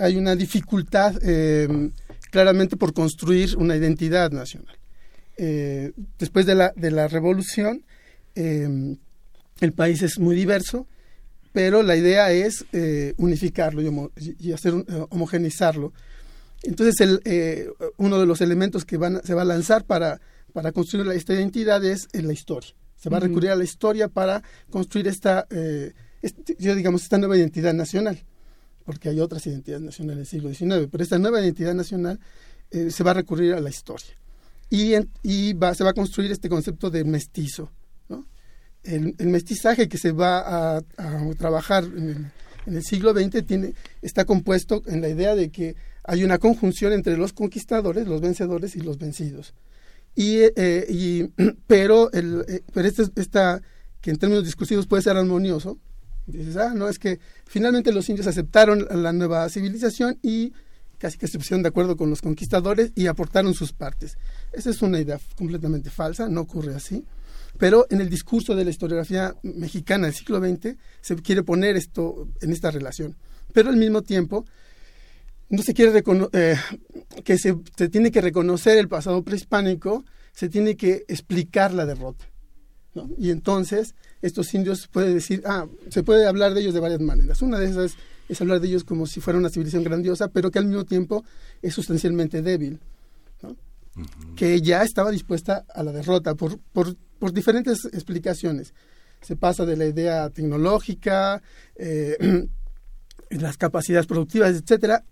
hay 0.02 0.18
una 0.18 0.36
dificultad 0.36 1.16
eh, 1.24 1.68
claramente 2.32 2.78
por 2.78 2.94
construir 2.94 3.56
una 3.58 3.76
identidad 3.76 4.32
nacional. 4.32 4.76
Eh, 5.38 5.92
después 6.20 6.46
de 6.46 6.56
la, 6.56 6.74
de 6.76 6.92
la 6.92 7.08
revolución, 7.08 7.84
eh, 8.36 8.98
el 9.60 9.74
país 9.74 10.02
es 10.02 10.20
muy 10.20 10.36
diverso, 10.36 10.88
pero 11.54 11.84
la 11.84 11.96
idea 11.96 12.32
es 12.32 12.66
eh, 12.74 13.14
unificarlo 13.18 13.82
y, 13.82 13.88
homo- 13.88 14.12
y 14.18 14.52
hacer 14.52 14.74
un- 14.74 14.86
homogeneizarlo. 15.10 15.94
Entonces, 16.64 16.96
el, 17.02 17.74
uno 17.98 18.20
de 18.20 18.26
los 18.26 18.40
elementos 18.42 18.86
que 18.86 18.98
van 18.98 19.22
se 19.24 19.34
va 19.34 19.42
a 19.42 19.46
lanzar 19.46 19.84
para, 19.86 20.22
para 20.54 20.72
construir 20.72 21.06
la- 21.08 21.16
esta 21.16 21.34
identidad 21.34 21.84
es 21.84 22.08
en 22.14 22.28
la 22.28 22.34
historia. 22.34 22.72
Se 22.96 23.10
va 23.10 23.18
a 23.18 23.22
recurrir 23.22 23.50
a 23.50 23.56
la 23.56 23.64
historia 23.64 24.08
para 24.08 24.44
construir 24.70 25.08
esta, 25.08 25.48
este- 26.22 26.54
digamos, 26.76 27.02
esta 27.04 27.18
nueva 27.18 27.36
identidad 27.36 27.74
nacional, 27.74 28.24
porque 28.92 29.08
hay 29.08 29.22
otras 29.22 29.48
identidades 29.48 29.82
nacionales 29.84 30.18
del 30.18 30.28
siglo 30.28 30.50
XIX, 30.54 30.90
pero 30.92 31.02
esta 31.02 31.18
nueva 31.18 31.40
identidad 31.42 31.74
nacional 31.74 32.20
eh, 32.72 32.92
se 32.92 33.04
va 33.06 33.12
a 33.12 33.14
recurrir 33.14 33.54
a 33.54 33.62
la 33.62 33.70
historia. 33.70 34.18
Y, 34.70 34.96
en- 34.96 35.10
y 35.24 35.54
va, 35.54 35.74
se 35.74 35.86
va 35.86 35.92
a 35.92 35.94
construir 35.94 36.30
este 36.30 36.50
concepto 36.50 36.90
de 36.90 37.06
mestizo. 37.06 37.72
¿no? 38.10 38.26
El, 38.84 39.16
el 39.18 39.28
mestizaje 39.28 39.88
que 39.88 39.98
se 39.98 40.12
va 40.12 40.40
a, 40.40 40.82
a 40.98 41.34
trabajar 41.38 41.86
en 41.86 42.10
el, 42.10 42.26
en 42.66 42.76
el 42.76 42.84
siglo 42.84 43.14
XX 43.14 43.46
tiene, 43.46 43.74
está 44.02 44.26
compuesto 44.26 44.82
en 44.88 45.00
la 45.00 45.08
idea 45.08 45.36
de 45.36 45.52
que 45.52 45.78
hay 46.04 46.26
una 46.26 46.38
conjunción 46.38 46.92
entre 46.92 47.16
los 47.16 47.32
conquistadores, 47.32 48.08
los 48.08 48.20
vencedores 48.20 48.76
y 48.76 48.82
los 48.82 48.98
vencidos. 48.98 49.54
Y, 50.16 50.40
eh, 50.58 50.86
y- 50.90 51.28
pero 51.68 52.12
el, 52.12 52.44
eh, 52.50 52.62
pero 52.74 52.90
este, 52.90 53.04
esta, 53.16 53.62
que 54.02 54.12
en 54.12 54.18
términos 54.18 54.44
discursivos 54.44 54.86
puede 54.86 55.02
ser 55.04 55.16
armonioso, 55.16 55.78
dices, 56.26 56.58
ah, 56.58 56.74
no, 56.74 56.88
es 56.88 57.00
que 57.00 57.20
finalmente 57.46 57.92
los 57.92 58.08
indios 58.10 58.28
aceptaron 58.28 58.88
la 58.90 59.14
nueva 59.14 59.48
civilización 59.50 60.18
y 60.22 60.54
casi 60.98 61.18
que 61.18 61.28
se 61.28 61.38
pusieron 61.38 61.64
de 61.64 61.70
acuerdo 61.70 61.98
con 61.98 62.10
los 62.10 62.22
conquistadores 62.22 62.92
y 62.96 63.08
aportaron 63.08 63.54
sus 63.54 63.74
partes. 63.74 64.18
Esa 64.54 64.70
es 64.70 64.82
una 64.82 65.00
idea 65.00 65.20
completamente 65.36 65.90
falsa, 65.90 66.30
no 66.30 66.42
ocurre 66.42 66.76
así. 66.76 67.04
Pero 67.58 67.88
en 67.90 68.02
el 68.02 68.10
discurso 68.10 68.56
de 68.56 68.64
la 68.64 68.70
historiografía 68.70 69.36
mexicana 69.44 70.08
del 70.08 70.16
siglo 70.16 70.40
XX 70.40 70.76
se 71.02 71.16
quiere 71.16 71.44
poner 71.44 71.76
esto 71.76 72.28
en 72.42 72.52
esta 72.52 72.72
relación. 72.72 73.16
Pero 73.52 73.70
al 73.70 73.78
mismo 73.78 74.04
tiempo, 74.04 74.46
no 75.50 75.62
se 75.64 75.74
quiere 75.74 76.04
eh, 76.34 76.56
que 77.24 77.38
se, 77.38 77.58
se 77.76 77.90
tiene 77.90 78.12
que 78.12 78.22
reconocer 78.22 78.78
el 78.78 78.88
pasado 78.88 79.24
prehispánico, 79.24 80.06
se 80.34 80.50
tiene 80.50 80.78
que 80.78 81.04
explicar 81.08 81.74
la 81.74 81.86
derrota. 81.86 82.26
Y 83.18 83.32
entonces 83.32 83.96
estos 84.22 84.54
indios 84.54 84.88
puede 84.88 85.14
decir, 85.14 85.42
ah, 85.46 85.66
se 85.90 86.04
puede 86.04 86.28
hablar 86.28 86.54
de 86.54 86.62
ellos 86.62 86.74
de 86.74 86.80
varias 86.80 87.02
maneras. 87.02 87.42
Una 87.42 87.60
de 87.60 87.66
esas 87.66 87.96
es 88.30 88.42
hablar 88.42 88.60
de 88.60 88.68
ellos 88.68 88.84
como 88.84 89.08
si 89.08 89.20
fuera 89.20 89.40
una 89.40 89.50
civilización 89.50 89.84
grandiosa, 89.84 90.30
pero 90.30 90.52
que 90.52 90.60
al 90.60 90.66
mismo 90.66 90.86
tiempo 90.86 91.24
es 91.62 91.74
sustancialmente 91.74 92.42
débil, 92.42 92.80
¿no? 93.42 93.56
que 94.36 94.62
ya 94.62 94.84
estaba 94.84 95.12
dispuesta 95.12 95.66
a 95.74 95.84
la 95.84 95.92
derrota 95.92 96.36
por, 96.36 96.58
por, 96.60 96.96
por 97.20 97.34
diferentes 97.34 97.86
explicaciones. 97.86 98.74
Se 99.22 99.36
pasa 99.36 99.66
de 99.66 99.76
la 99.76 99.86
idea 99.86 100.30
tecnológica, 100.30 101.42
eh, 101.76 102.48
las 103.30 103.58
capacidades 103.58 104.08
productivas, 104.08 104.56
etcétera, 104.56 105.04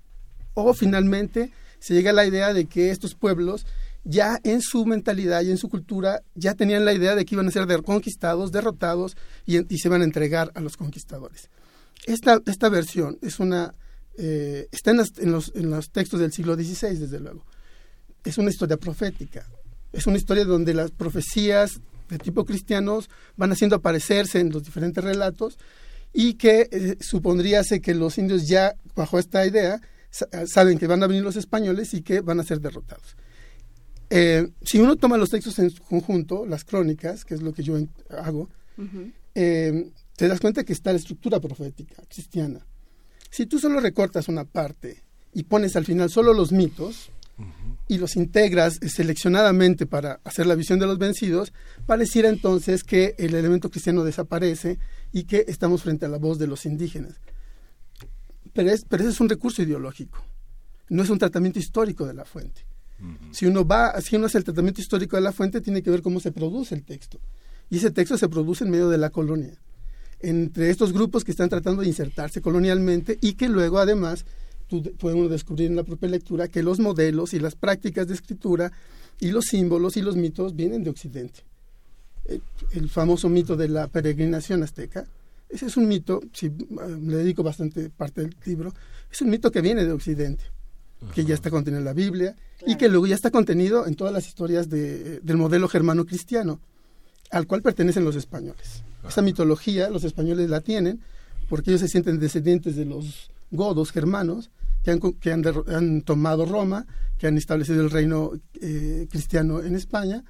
o 0.53 0.73
finalmente 0.73 1.51
se 1.79 1.93
llega 1.93 2.11
a 2.11 2.13
la 2.13 2.25
idea 2.25 2.53
de 2.53 2.65
que 2.65 2.91
estos 2.91 3.15
pueblos 3.15 3.65
ya 4.03 4.39
en 4.43 4.61
su 4.61 4.85
mentalidad 4.85 5.41
y 5.41 5.51
en 5.51 5.57
su 5.57 5.69
cultura 5.69 6.21
ya 6.35 6.53
tenían 6.55 6.85
la 6.85 6.93
idea 6.93 7.15
de 7.15 7.25
que 7.25 7.35
iban 7.35 7.47
a 7.47 7.51
ser 7.51 7.67
conquistados, 7.83 8.51
derrotados 8.51 9.17
y, 9.45 9.77
se 9.77 9.89
van 9.89 10.01
a 10.01 10.05
entregar 10.05 10.51
a 10.55 10.61
los 10.61 10.77
conquistadores. 10.77 11.49
Esta, 12.05 12.39
esta 12.45 12.69
versión 12.69 13.17
es 13.21 13.39
una 13.39 13.73
eh, 14.17 14.67
está 14.71 14.91
en, 14.91 14.97
los, 14.97 15.51
en 15.55 15.69
los 15.69 15.91
textos 15.91 16.19
del 16.19 16.33
siglo 16.33 16.55
XVI, 16.55 16.95
desde 16.97 17.19
luego. 17.19 17.45
Es 18.23 18.37
una 18.37 18.49
historia 18.49 18.77
profética. 18.77 19.45
Es 19.93 20.07
una 20.07 20.17
historia 20.17 20.43
donde 20.45 20.73
las 20.73 20.91
profecías 20.91 21.79
de 22.09 22.17
tipo 22.17 22.43
cristianos 22.45 23.09
van 23.37 23.51
haciendo 23.51 23.75
aparecerse 23.77 24.39
en 24.39 24.49
los 24.49 24.63
diferentes 24.63 25.03
relatos 25.03 25.57
y 26.11 26.33
que 26.33 26.67
eh, 26.71 26.97
supondríase 26.99 27.81
que 27.81 27.93
los 27.93 28.17
indios 28.17 28.47
ya, 28.47 28.75
bajo 28.95 29.19
esta 29.19 29.45
idea, 29.45 29.79
sa- 30.09 30.27
saben 30.47 30.77
que 30.79 30.87
van 30.87 31.03
a 31.03 31.07
venir 31.07 31.23
los 31.23 31.35
españoles 31.35 31.93
y 31.93 32.01
que 32.01 32.21
van 32.21 32.39
a 32.39 32.43
ser 32.43 32.59
derrotados. 32.59 33.15
Eh, 34.09 34.47
si 34.63 34.79
uno 34.79 34.95
toma 34.95 35.17
los 35.17 35.29
textos 35.29 35.59
en 35.59 35.69
su 35.69 35.83
conjunto, 35.83 36.45
las 36.45 36.63
crónicas, 36.63 37.25
que 37.25 37.35
es 37.35 37.41
lo 37.41 37.53
que 37.53 37.63
yo 37.63 37.77
hago, 38.09 38.49
eh, 39.35 39.91
te 40.15 40.27
das 40.27 40.39
cuenta 40.39 40.63
que 40.63 40.73
está 40.73 40.91
la 40.91 40.97
estructura 40.97 41.39
profética 41.39 42.01
cristiana. 42.07 42.65
Si 43.29 43.45
tú 43.45 43.59
solo 43.59 43.79
recortas 43.79 44.27
una 44.27 44.45
parte 44.45 45.03
y 45.33 45.43
pones 45.43 45.75
al 45.75 45.85
final 45.85 46.09
solo 46.09 46.33
los 46.33 46.51
mitos 46.51 47.11
y 47.87 47.97
los 47.97 48.15
integras 48.15 48.79
seleccionadamente 48.85 49.85
para 49.85 50.19
hacer 50.23 50.45
la 50.45 50.55
visión 50.55 50.79
de 50.79 50.87
los 50.87 50.97
vencidos, 50.97 51.53
pareciera 51.85 52.29
entonces 52.29 52.83
que 52.83 53.15
el 53.17 53.33
elemento 53.35 53.69
cristiano 53.69 54.03
desaparece 54.03 54.79
y 55.13 55.23
que 55.23 55.45
estamos 55.47 55.83
frente 55.83 56.05
a 56.05 56.09
la 56.09 56.17
voz 56.17 56.37
de 56.39 56.47
los 56.47 56.65
indígenas. 56.65 57.13
Pero, 58.53 58.71
es, 58.71 58.83
pero 58.85 59.03
ese 59.03 59.11
es 59.11 59.21
un 59.21 59.29
recurso 59.29 59.61
ideológico, 59.61 60.23
no 60.89 61.03
es 61.03 61.09
un 61.09 61.19
tratamiento 61.19 61.59
histórico 61.59 62.05
de 62.05 62.15
la 62.15 62.25
fuente. 62.25 62.68
Si 63.31 63.45
uno 63.45 63.65
va, 63.65 63.99
si 64.01 64.15
hace 64.17 64.37
el 64.37 64.43
tratamiento 64.43 64.81
histórico 64.81 65.15
de 65.15 65.21
la 65.21 65.31
fuente, 65.31 65.61
tiene 65.61 65.81
que 65.81 65.89
ver 65.89 66.01
cómo 66.01 66.19
se 66.19 66.31
produce 66.31 66.75
el 66.75 66.83
texto. 66.83 67.19
Y 67.69 67.77
ese 67.77 67.91
texto 67.91 68.17
se 68.17 68.29
produce 68.29 68.63
en 68.63 68.71
medio 68.71 68.89
de 68.89 68.97
la 68.97 69.09
colonia, 69.09 69.53
entre 70.19 70.69
estos 70.69 70.91
grupos 70.91 71.23
que 71.23 71.31
están 71.31 71.49
tratando 71.49 71.81
de 71.81 71.87
insertarse 71.87 72.41
colonialmente 72.41 73.17
y 73.21 73.33
que 73.33 73.47
luego, 73.47 73.79
además, 73.79 74.25
puede 74.97 75.15
uno 75.15 75.29
descubrir 75.29 75.67
en 75.67 75.75
la 75.75 75.83
propia 75.83 76.09
lectura 76.09 76.47
que 76.47 76.63
los 76.63 76.79
modelos 76.79 77.33
y 77.33 77.39
las 77.39 77.55
prácticas 77.55 78.07
de 78.07 78.15
escritura 78.15 78.71
y 79.19 79.31
los 79.31 79.45
símbolos 79.45 79.97
y 79.97 80.01
los 80.01 80.15
mitos 80.15 80.55
vienen 80.55 80.83
de 80.83 80.89
Occidente. 80.89 81.41
El, 82.25 82.41
el 82.71 82.89
famoso 82.89 83.29
mito 83.29 83.55
de 83.55 83.69
la 83.69 83.87
peregrinación 83.87 84.63
azteca, 84.63 85.07
ese 85.49 85.65
es 85.65 85.77
un 85.77 85.87
mito, 85.87 86.21
si 86.31 86.47
eh, 86.47 86.51
le 87.01 87.17
dedico 87.17 87.41
bastante 87.41 87.89
parte 87.89 88.21
del 88.21 88.35
libro, 88.45 88.73
es 89.11 89.21
un 89.21 89.29
mito 89.31 89.51
que 89.51 89.61
viene 89.61 89.83
de 89.83 89.91
Occidente, 89.91 90.43
que 91.15 91.23
ya 91.25 91.33
está 91.33 91.49
contenido 91.49 91.79
en 91.79 91.85
la 91.85 91.93
Biblia 91.93 92.35
y 92.65 92.75
que 92.75 92.89
luego 92.89 93.07
ya 93.07 93.15
está 93.15 93.31
contenido 93.31 93.87
en 93.87 93.95
todas 93.95 94.13
las 94.13 94.27
historias 94.27 94.69
de- 94.69 95.19
del 95.21 95.37
modelo 95.37 95.67
germano 95.67 96.05
cristiano, 96.05 96.59
al 97.31 97.47
cual 97.47 97.61
pertenecen 97.61 98.03
los 98.03 98.15
españoles. 98.15 98.83
Esa 99.07 99.21
mitología 99.21 99.89
los 99.89 100.03
españoles 100.03 100.49
la 100.49 100.61
tienen 100.61 100.99
porque 101.47 101.71
ellos 101.71 101.81
se 101.81 101.87
sienten 101.87 102.19
descendientes 102.19 102.75
de 102.75 102.85
los 102.85 103.31
godos 103.51 103.91
germanos 103.91 104.51
que 104.83 104.91
han, 104.91 104.99
que 104.99 105.31
han, 105.31 106.01
tomado 106.01 106.45
Roma, 106.45 106.85
que 107.17 107.27
han 107.27 107.37
establecido 107.37 107.81
el 107.81 107.89
reino 107.91 108.31
eh, 108.61 109.07
cristiano 109.09 109.61
en 109.61 109.75
España, 109.75 110.23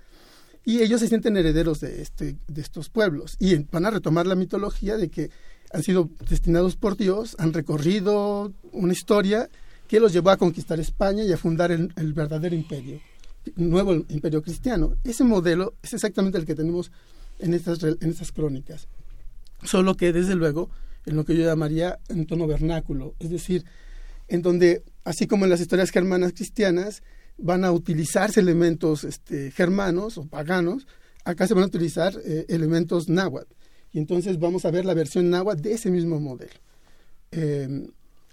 y 0.66 0.82
ellos 0.82 1.00
se 1.02 1.08
sienten 1.08 1.36
herederos 1.38 1.80
de, 1.80 2.02
este, 2.02 2.36
de 2.48 2.62
estos 2.62 2.90
pueblos. 2.90 3.36
Y 3.40 3.56
van 3.72 3.86
a 3.86 3.92
retomar 3.92 4.28
la 4.28 4.36
mitología 4.36 4.98
de 4.98 5.10
que 5.10 5.30
han 5.72 5.84
sido 5.84 6.10
destinados 6.30 6.76
por 6.76 6.96
Dios, 6.98 7.36
han 7.40 7.54
recorrido 7.54 8.54
una 8.72 8.94
historia 8.94 9.50
que 9.90 10.00
los 10.00 10.14
llevó 10.14 10.30
a 10.30 10.38
conquistar 10.38 10.80
España 10.80 11.24
y 11.24 11.34
a 11.34 11.38
fundar 11.38 11.72
el, 11.72 11.92
el 11.98 12.14
verdadero 12.14 12.56
imperio, 12.56 13.02
un 13.58 13.72
nuevo 13.72 13.96
imperio 14.10 14.44
cristiano. 14.44 14.96
Ese 15.04 15.24
modelo 15.24 15.74
es 15.82 15.96
exactamente 15.96 16.38
el 16.38 16.46
que 16.46 16.54
tenemos 16.54 16.92
en 17.40 17.56
estas, 17.56 17.82
en 17.82 17.98
estas 18.10 18.32
crónicas. 18.32 18.88
Solo 19.64 19.98
que, 19.98 20.14
desde 20.14 20.36
luego, 20.36 20.70
en 21.08 21.16
lo 21.16 21.26
que 21.26 21.36
yo 21.36 21.44
llamaría 21.44 21.98
en 22.08 22.28
tono 22.28 22.46
vernáculo, 22.46 23.16
es 23.18 23.32
decir, 23.32 23.66
en 24.28 24.44
donde, 24.44 24.84
así 25.06 25.26
como 25.26 25.46
en 25.46 25.50
las 25.50 25.60
historias 25.60 25.90
germanas 25.90 26.34
cristianas, 26.34 27.02
van 27.40 27.66
a 27.66 27.72
utilizarse 27.72 28.42
elementos 28.42 29.04
este, 29.04 29.50
germanos 29.50 30.20
o 30.20 30.28
paganos, 30.28 30.86
acá 31.26 31.48
se 31.48 31.56
van 31.56 31.64
a 31.64 31.68
utilizar 31.68 32.14
eh, 32.24 32.46
elementos 32.48 33.10
náhuatl. 33.10 33.52
Y 33.92 33.98
entonces 33.98 34.38
vamos 34.38 34.66
a 34.66 34.72
ver 34.72 34.86
la 34.86 34.94
versión 34.94 35.32
náhuatl 35.32 35.64
de 35.64 35.74
ese 35.74 35.90
mismo 35.90 36.20
modelo. 36.20 36.54
Eh, 37.32 37.90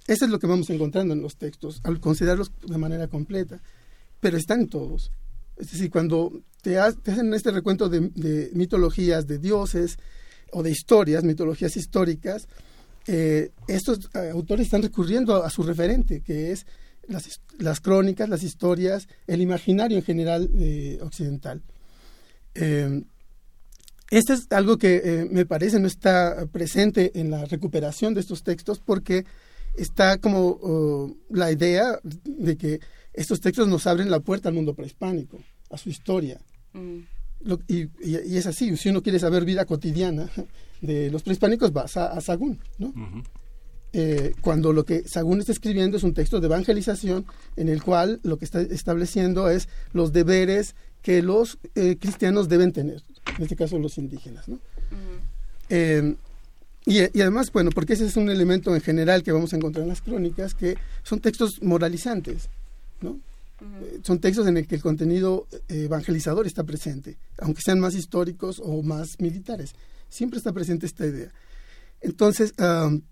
eso 0.06 0.24
es 0.24 0.30
lo 0.30 0.38
que 0.38 0.46
vamos 0.46 0.70
encontrando 0.70 1.14
en 1.14 1.22
los 1.22 1.36
textos, 1.36 1.80
al 1.84 2.00
considerarlos 2.00 2.52
de 2.66 2.78
manera 2.78 3.08
completa, 3.08 3.60
pero 4.20 4.36
están 4.36 4.66
todos. 4.68 5.10
Es 5.56 5.70
decir, 5.72 5.90
cuando 5.90 6.42
te, 6.62 6.78
ha- 6.78 6.92
te 6.92 7.12
hacen 7.12 7.32
este 7.34 7.50
recuento 7.50 7.88
de, 7.88 8.50
mitologías, 8.52 9.26
de 9.26 9.38
dioses 9.38 9.96
o 10.52 10.62
de 10.62 10.70
historias, 10.70 11.24
mitologías 11.24 11.76
históricas, 11.76 12.46
eh, 13.06 13.50
estos 13.68 14.10
eh, 14.14 14.30
autores 14.32 14.66
están 14.66 14.82
recurriendo 14.82 15.42
a, 15.44 15.50
su 15.50 15.62
referente, 15.62 16.20
que 16.20 16.52
es 16.52 16.66
las, 17.58 17.80
crónicas, 17.80 18.28
las 18.28 18.42
historias, 18.42 19.08
el 19.26 19.40
imaginario 19.40 19.96
en 19.96 20.04
general 20.04 20.50
eh, 20.54 20.98
occidental. 21.02 21.62
Eh, 22.54 23.02
esto 24.10 24.32
es 24.34 24.46
algo 24.50 24.78
que 24.78 25.26
me 25.32 25.46
parece 25.46 25.80
no 25.80 25.88
está 25.88 26.46
presente 26.52 27.18
en 27.18 27.30
la 27.30 27.44
recuperación 27.44 28.14
de 28.14 28.20
estos 28.20 28.44
textos 28.44 28.78
porque 28.78 29.24
está 29.76 30.18
como 30.18 30.58
oh, 30.62 31.16
la 31.30 31.50
idea 31.52 31.98
de 32.24 32.56
que 32.56 32.80
estos 33.12 33.40
textos 33.40 33.68
nos 33.68 33.86
abren 33.86 34.10
la 34.10 34.20
puerta 34.20 34.48
al 34.48 34.54
mundo 34.54 34.74
prehispánico, 34.74 35.38
a 35.70 35.78
su 35.78 35.88
historia. 35.88 36.40
Mm. 36.72 36.98
Lo- 37.42 37.60
y, 37.68 37.82
y- 38.02 38.20
y 38.26 38.36
es 38.36 38.46
así, 38.46 38.76
si 38.76 38.88
uno 38.88 39.02
quiere 39.02 39.18
saber 39.18 39.44
vida 39.44 39.64
cotidiana 39.66 40.28
de 40.80 41.10
los 41.10 41.22
prehispánicos, 41.22 41.72
vas 41.72 41.96
a, 41.96 42.08
a 42.12 42.20
Sagún, 42.20 42.58
¿no? 42.78 42.92
Eh, 43.92 44.34
cuando 44.42 44.72
lo 44.74 44.84
que 44.84 45.06
Sagún 45.08 45.40
está 45.40 45.52
escribiendo 45.52 45.96
es 45.96 46.02
un 46.02 46.12
texto 46.12 46.40
de 46.40 46.46
evangelización 46.46 47.24
en 47.56 47.68
el 47.68 47.82
cual 47.82 48.20
lo 48.24 48.36
que 48.36 48.44
está 48.44 48.60
estableciendo 48.60 49.48
es 49.48 49.68
los 49.92 50.12
deberes 50.12 50.74
que 51.02 51.22
los 51.22 51.58
eh, 51.74 51.96
cristianos 51.98 52.48
deben 52.48 52.72
tener, 52.72 53.02
en 53.38 53.42
este 53.42 53.56
caso 53.56 53.78
los 53.78 53.96
indígenas, 53.96 54.48
¿no? 54.48 54.58
Eh, 55.68 56.16
y, 56.86 57.00
y 57.00 57.20
además, 57.20 57.50
bueno, 57.52 57.70
porque 57.70 57.94
ese 57.94 58.06
es 58.06 58.16
un 58.16 58.30
elemento 58.30 58.74
en 58.74 58.80
general 58.80 59.24
que 59.24 59.32
vamos 59.32 59.52
a 59.52 59.56
encontrar 59.56 59.82
en 59.82 59.88
las 59.88 60.00
crónicas, 60.00 60.54
que 60.54 60.76
son 61.02 61.20
textos 61.20 61.60
moralizantes, 61.60 62.48
¿no? 63.00 63.18
Eh, 63.60 64.00
son 64.02 64.20
textos 64.20 64.46
en 64.46 64.56
el 64.56 64.66
que 64.68 64.76
el 64.76 64.82
contenido 64.82 65.48
eh, 65.68 65.84
evangelizador 65.84 66.46
está 66.46 66.62
presente, 66.62 67.16
aunque 67.38 67.62
sean 67.62 67.80
más 67.80 67.94
históricos 67.94 68.60
o 68.62 68.82
más 68.82 69.18
militares. 69.18 69.74
Siempre 70.08 70.38
está 70.38 70.52
presente 70.52 70.86
esta 70.86 71.06
idea. 71.06 71.32
Entonces, 72.02 72.52
am, 72.58 73.02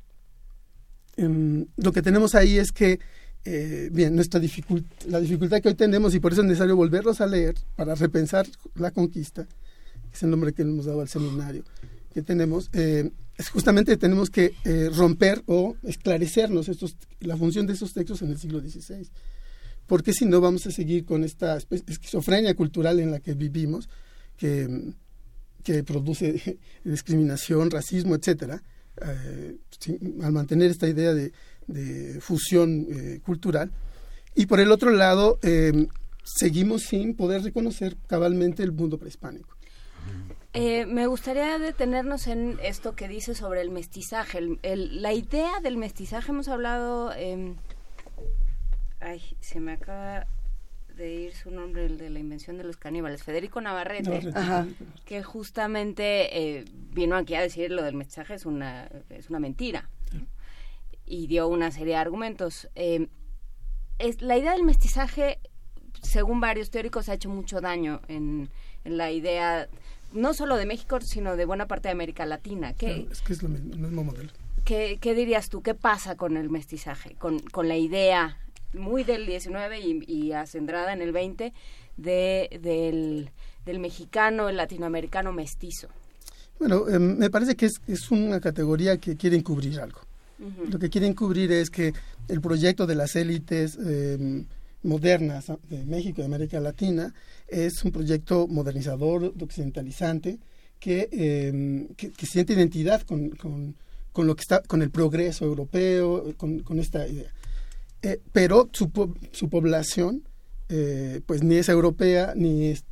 em, 1.17 1.67
lo 1.77 1.93
que 1.93 2.03
tenemos 2.03 2.37
ahí 2.37 2.59
es 2.59 2.71
que, 2.71 3.01
eh, 3.45 3.89
bien, 3.91 4.15
nuestra 4.15 4.39
dificult 4.39 4.87
la 5.07 5.21
dificultad 5.21 5.61
que 5.61 5.69
hoy 5.69 5.75
tenemos, 5.75 6.15
y 6.15 6.21
por 6.21 6.33
eso 6.33 6.43
es 6.43 6.47
necesario 6.47 6.77
volverlos 6.77 7.21
a 7.21 7.27
leer 7.27 7.57
para 7.75 7.95
repensar 7.95 8.47
la 8.77 8.93
conquista, 8.93 9.45
que 9.45 10.15
es 10.15 10.23
el 10.23 10.31
nombre 10.31 10.53
que 10.53 10.63
hemos 10.63 10.85
dado 10.85 11.01
al 11.01 11.09
seminario 11.09 11.65
que 12.13 12.23
tenemos, 12.23 12.71
eh, 12.73 13.11
justamente 13.53 13.97
tenemos 13.97 14.31
que 14.31 14.55
eh, 14.65 14.91
romper 14.95 15.43
o 15.47 15.77
esclarecernos 15.83 16.69
estos, 16.69 16.97
la 17.21 17.37
función 17.37 17.67
de 17.67 17.73
estos 17.73 17.93
textos 17.93 18.23
en 18.23 18.31
el 18.31 18.39
siglo 18.39 18.61
XVI. 18.61 19.09
Porque 19.87 20.13
si 20.13 20.25
no 20.25 20.41
vamos 20.41 20.67
a 20.67 20.71
seguir 20.71 21.05
con 21.05 21.25
esta 21.25 21.59
esquizofrenia 21.59 22.55
cultural 22.55 23.01
en 23.01 23.11
la 23.11 23.21
que 23.21 23.35
vivimos, 23.35 23.89
que, 24.37 24.93
que 25.63 25.83
produce 25.83 26.59
discriminación, 26.85 27.71
racismo, 27.71 28.15
etcétera, 28.15 28.63
eh, 29.05 29.57
al 30.23 30.33
mantener 30.33 30.71
esta 30.71 30.89
idea 30.89 31.13
de, 31.13 31.33
fusión 32.21 32.87
eh, 32.91 33.21
cultural. 33.25 33.71
Y 34.35 34.47
por 34.47 34.61
el 34.61 34.71
otro 34.71 34.91
lado, 34.91 35.39
seguimos 36.25 36.83
sin 36.83 37.15
poder 37.15 37.43
reconocer 37.43 37.97
cabalmente 38.07 38.63
el 38.63 38.73
mundo 38.73 38.99
prehispánico. 38.99 39.54
Eh, 40.55 40.87
me 40.87 41.07
gustaría 41.09 41.59
detenernos 41.59 42.29
en 42.29 42.59
esto 42.63 42.95
que 42.95 43.09
dice 43.09 43.35
sobre 43.35 43.61
el 43.61 43.71
mestizaje. 43.71 44.39
El- 44.39 44.59
el- 44.63 45.03
la 45.03 45.13
idea 45.13 45.59
del 45.63 45.77
mestizaje 45.77 46.31
hemos 46.31 46.49
hablado... 46.49 47.13
em, 47.15 47.57
ay, 49.01 49.21
se 49.41 49.59
me 49.59 49.73
acaba 49.73 50.27
de 50.97 51.13
ir 51.13 51.35
su 51.35 51.51
nombre, 51.51 51.85
el 51.87 51.99
de 51.99 52.09
la 52.09 52.21
invención 52.21 52.57
de 52.57 52.63
los 52.63 52.77
caníbales, 52.77 53.25
Federico 53.25 53.61
Navarrete, 53.61 54.09
Navarrete. 54.11 54.39
Ajá. 54.39 54.67
que 55.05 55.25
justamente 55.25 56.39
eh, 56.59 56.65
vino 56.93 57.17
aquí 57.17 57.35
a 57.35 57.41
decir 57.41 57.73
lo 57.73 57.83
del 57.83 57.97
mestizaje 57.97 58.35
es 58.35 58.47
una, 58.47 58.89
es 59.11 59.29
una 59.31 59.41
mentira. 59.41 59.91
Y 61.05 61.27
dio 61.27 61.49
una 61.49 61.71
serie 61.73 61.95
de 61.95 61.99
argumentos. 61.99 62.69
Es, 62.77 64.23
la 64.23 64.39
idea 64.39 64.53
del 64.53 64.63
mestizaje, 64.63 65.39
según 66.01 66.41
varios 66.41 66.71
teóricos, 66.71 67.09
ha 67.09 67.15
hecho 67.15 67.29
mucho 67.29 67.61
daño 67.61 68.01
en, 68.09 68.49
en 68.85 68.97
la 68.97 69.11
idea 69.11 69.69
no 70.15 70.33
solo 70.33 70.57
de 70.57 70.65
México, 70.65 70.99
sino 71.01 71.37
de 71.37 71.45
buena 71.45 71.67
parte 71.67 71.89
de 71.89 71.93
América 71.93 72.25
Latina. 72.25 72.73
¿Qué, 72.73 73.07
Es 73.11 73.21
que 73.21 73.35
es 73.35 73.43
lo 73.43 73.49
mismo, 73.49 73.75
el 73.75 73.81
mismo 73.81 74.05
modelo. 74.05 74.31
qué, 74.65 74.99
qué 75.01 75.15
dirías 75.15 75.49
tú? 75.49 75.61
¿Qué 75.61 75.75
pasa 75.75 76.17
con 76.17 76.37
el 76.37 76.49
mestizaje? 76.49 77.15
Con, 77.17 77.41
con 77.41 77.69
la 77.69 77.77
idea 77.77 78.39
muy 78.73 79.05
del 79.05 79.27
19 79.27 79.81
y, 79.81 80.05
y 80.07 80.33
acendrada 80.33 80.93
en 80.93 81.03
el 81.03 81.13
20 81.13 81.53
de, 81.97 82.61
del, 82.63 83.31
del 83.67 83.79
mexicano, 83.79 84.49
el 84.49 84.57
latinoamericano 84.57 85.33
mestizo. 85.33 85.89
Bueno, 86.59 86.89
eh, 86.89 86.99
me 86.99 87.31
parece 87.31 87.57
que 87.57 87.67
es, 87.67 87.81
es 87.87 88.11
una 88.11 88.41
categoría 88.41 88.99
que 88.99 89.17
quiere 89.17 89.37
encubrir 89.37 89.81
algo. 89.81 90.01
Lo 90.69 90.79
que 90.79 90.91
quiere 90.91 91.07
encubrir 91.07 91.53
es 91.53 91.71
que 91.71 91.95
el 92.29 92.41
proyecto 92.41 92.87
de 92.87 92.97
las 92.97 93.15
élites 93.17 93.79
eh, 93.83 94.45
modernas 94.83 95.47
de 95.71 95.85
México 95.85 96.17
y 96.19 96.23
de 96.23 96.27
América 96.27 96.61
Latina 96.61 97.15
es 97.49 97.85
un 97.85 97.93
proyecto 97.93 98.47
modernizador, 98.49 99.35
occidentalizante, 99.41 100.39
que, 100.79 101.09
eh, 101.13 101.89
que, 101.97 102.11
que 102.11 102.27
siente 102.27 102.53
identidad 102.53 103.03
con, 103.03 103.31
con, 103.31 103.77
con 104.13 104.27
lo 104.27 104.37
que 104.37 104.43
está, 104.43 104.63
con 104.63 104.83
el 104.83 104.91
progreso 104.91 105.45
europeo, 105.45 106.35
con, 106.37 106.79
esta 106.79 107.07
idea. 107.07 107.33
Eh, 108.03 108.21
pero 108.33 108.69
su, 108.73 108.91
su 109.33 109.49
población 109.49 110.23
eh, 110.69 111.21
pues 111.27 111.43
ni 111.43 111.57
es 111.57 111.69
europea 111.69 112.33
ni 112.37 112.67
es, 112.69 112.85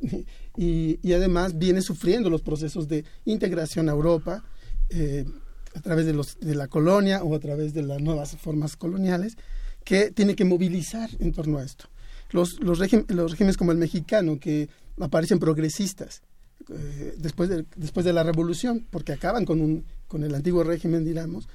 y, 0.57 0.99
y 1.01 1.13
además 1.13 1.57
viene 1.57 1.81
sufriendo 1.81 2.29
los 2.29 2.41
procesos 2.41 2.87
de 2.87 3.03
integración 3.25 3.89
a 3.89 3.93
Europa 3.93 4.43
eh, 4.89 5.25
a 5.73 5.81
través 5.81 6.05
de, 6.05 6.13
los, 6.13 6.39
de 6.39 6.55
la 6.55 6.67
colonia 6.67 7.23
o 7.23 7.35
a 7.35 7.39
través 7.39 7.73
de 7.73 7.81
las 7.81 7.99
nuevas 8.01 8.35
formas 8.37 8.75
coloniales 8.75 9.37
que 9.83 10.11
tiene 10.11 10.35
que 10.35 10.45
movilizar 10.45 11.09
en 11.19 11.31
torno 11.31 11.57
a 11.57 11.63
esto. 11.63 11.85
Los, 12.33 12.59
los, 12.59 12.79
los 12.79 13.31
regímenes 13.31 13.57
como 13.57 13.71
el 13.71 13.77
mexicano 13.77 14.39
que 14.39 14.67
aparecen 14.99 15.39
progresistas 15.39 16.21
eh, 16.69 17.15
después, 17.17 17.49
de, 17.49 17.65
después 17.75 18.05
de 18.05 18.13
la 18.13 18.23
revolución, 18.23 18.85
porque 18.89 19.13
acaban 19.13 19.45
con, 19.45 19.61
un, 19.61 19.85
con 20.07 20.23
el 20.23 20.35
antiguo 20.35 20.63
régimen, 20.63 21.05
digamos, 21.05 21.47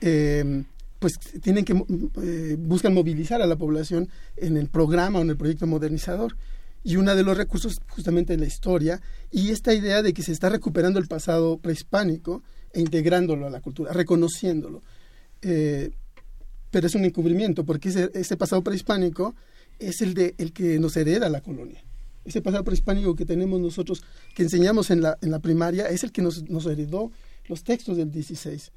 eh, 0.00 0.64
pues 0.98 1.18
tienen 1.42 1.64
que 1.64 1.74
eh, 2.22 2.56
buscan 2.58 2.94
movilizar 2.94 3.42
a 3.42 3.46
la 3.46 3.56
población 3.56 4.08
en 4.36 4.56
el 4.56 4.68
programa 4.68 5.18
o 5.18 5.22
en 5.22 5.30
el 5.30 5.36
proyecto 5.36 5.66
modernizador. 5.66 6.36
Y 6.82 6.96
uno 6.96 7.14
de 7.16 7.22
los 7.24 7.36
recursos 7.36 7.80
justamente 7.88 8.34
es 8.34 8.40
la 8.40 8.46
historia 8.46 9.00
y 9.30 9.50
esta 9.50 9.74
idea 9.74 10.02
de 10.02 10.12
que 10.12 10.22
se 10.22 10.32
está 10.32 10.48
recuperando 10.48 11.00
el 11.00 11.08
pasado 11.08 11.58
prehispánico 11.58 12.42
e 12.72 12.80
integrándolo 12.80 13.46
a 13.46 13.50
la 13.50 13.60
cultura 13.60 13.92
reconociéndolo. 13.92 14.82
Eh, 15.42 15.90
pero 16.70 16.86
es 16.86 16.94
un 16.94 17.04
encubrimiento 17.04 17.64
porque 17.64 17.88
ese, 17.88 18.10
ese 18.14 18.36
pasado 18.36 18.62
prehispánico 18.62 19.34
es 19.78 20.00
el 20.02 20.14
de 20.14 20.34
el 20.38 20.52
que 20.52 20.78
nos 20.78 20.96
hereda 20.96 21.28
la 21.28 21.40
colonia 21.40 21.82
ese 22.24 22.40
pasado 22.42 22.64
prehispánico 22.64 23.14
que 23.14 23.24
tenemos 23.24 23.60
nosotros 23.60 24.02
que 24.34 24.42
enseñamos 24.42 24.90
en 24.90 25.00
la 25.02 25.16
en 25.22 25.30
la 25.30 25.38
primaria 25.38 25.88
es 25.88 26.02
el 26.04 26.12
que 26.12 26.22
nos, 26.22 26.48
nos 26.48 26.66
heredó 26.66 27.10
los 27.48 27.62
textos 27.62 27.96
del 27.96 28.10
16 28.10 28.72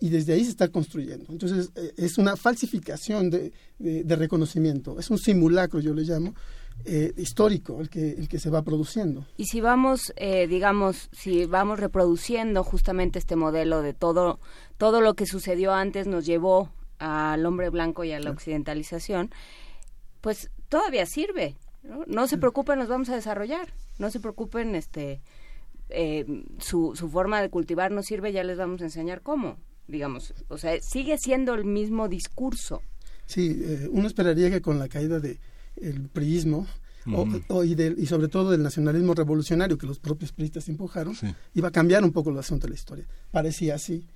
y 0.00 0.08
desde 0.08 0.32
ahí 0.32 0.42
se 0.44 0.50
está 0.50 0.68
construyendo. 0.68 1.26
Entonces, 1.30 1.70
eh, 1.76 1.92
es 1.96 2.18
una 2.18 2.34
falsificación 2.36 3.30
de, 3.30 3.52
de- 3.78 4.02
de 4.02 4.16
reconocimiento, 4.16 4.98
es 4.98 5.08
un 5.08 5.18
simulacro, 5.18 5.78
yo 5.80 5.94
le 5.94 6.02
llamo, 6.02 6.34
eh, 6.84 7.12
histórico, 7.16 7.80
el 7.80 7.88
que, 7.88 8.10
el 8.10 8.28
que 8.28 8.38
se 8.40 8.50
va 8.50 8.62
produciendo. 8.62 9.24
Y 9.36 9.44
si 9.44 9.60
vamos, 9.60 10.12
eh, 10.16 10.46
digamos, 10.48 11.08
si 11.12 11.46
vamos 11.46 11.78
reproduciendo 11.78 12.64
justamente 12.64 13.18
este 13.20 13.36
modelo 13.36 13.82
de 13.82 13.94
todo, 13.94 14.40
todo 14.78 15.00
lo 15.00 15.14
que 15.14 15.26
sucedió 15.26 15.72
antes 15.72 16.06
nos 16.08 16.26
llevó 16.26 16.70
al 16.98 17.46
hombre 17.46 17.70
blanco 17.70 18.02
y 18.04 18.12
a 18.12 18.20
la 18.20 18.30
occidentalización, 18.30 19.30
pues 20.24 20.50
todavía 20.70 21.04
sirve. 21.06 21.54
¿no? 21.82 22.04
No 22.06 22.26
se 22.26 22.38
preocupen, 22.38 22.78
nos 22.78 22.88
vamos 22.88 23.10
a 23.10 23.14
desarrollar. 23.14 23.68
No 23.98 24.10
se 24.10 24.18
preocupen, 24.20 24.74
este, 24.74 25.20
eh, 25.90 26.24
su, 26.58 26.96
su 26.96 27.08
forma 27.10 27.42
de 27.42 27.50
cultivar 27.50 27.92
no 27.92 28.02
sirve, 28.02 28.32
ya 28.32 28.42
les 28.42 28.56
vamos 28.56 28.80
a 28.80 28.84
enseñar 28.86 29.20
cómo. 29.20 29.58
Digamos, 29.86 30.32
o 30.48 30.56
sea, 30.56 30.80
sigue 30.80 31.18
siendo 31.18 31.52
el 31.54 31.64
mismo 31.66 32.08
discurso. 32.08 32.80
Sí, 33.26 33.60
eh, 33.62 33.88
uno 33.92 34.06
esperaría 34.06 34.50
que 34.50 34.62
con 34.62 34.78
la 34.78 34.88
caída 34.88 35.20
de 35.20 35.38
el 35.76 36.08
priismo 36.08 36.66
o- 37.48 37.64
y, 37.64 37.74
del- 37.74 37.98
y 37.98 38.06
sobre 38.06 38.28
todo 38.28 38.50
del 38.50 38.62
nacionalismo 38.62 39.12
revolucionario 39.12 39.76
que 39.76 39.86
los 39.86 39.98
propios 39.98 40.32
priistas 40.32 40.70
empujaron, 40.70 41.14
Sí. 41.14 41.26
iba 41.54 41.68
a 41.68 41.70
cambiar 41.70 42.02
un 42.02 42.12
poco 42.12 42.30
el 42.30 42.38
asunto 42.38 42.66
de 42.66 42.70
la 42.70 42.76
historia. 42.76 43.06
Parecía 43.30 43.74
así. 43.74 44.06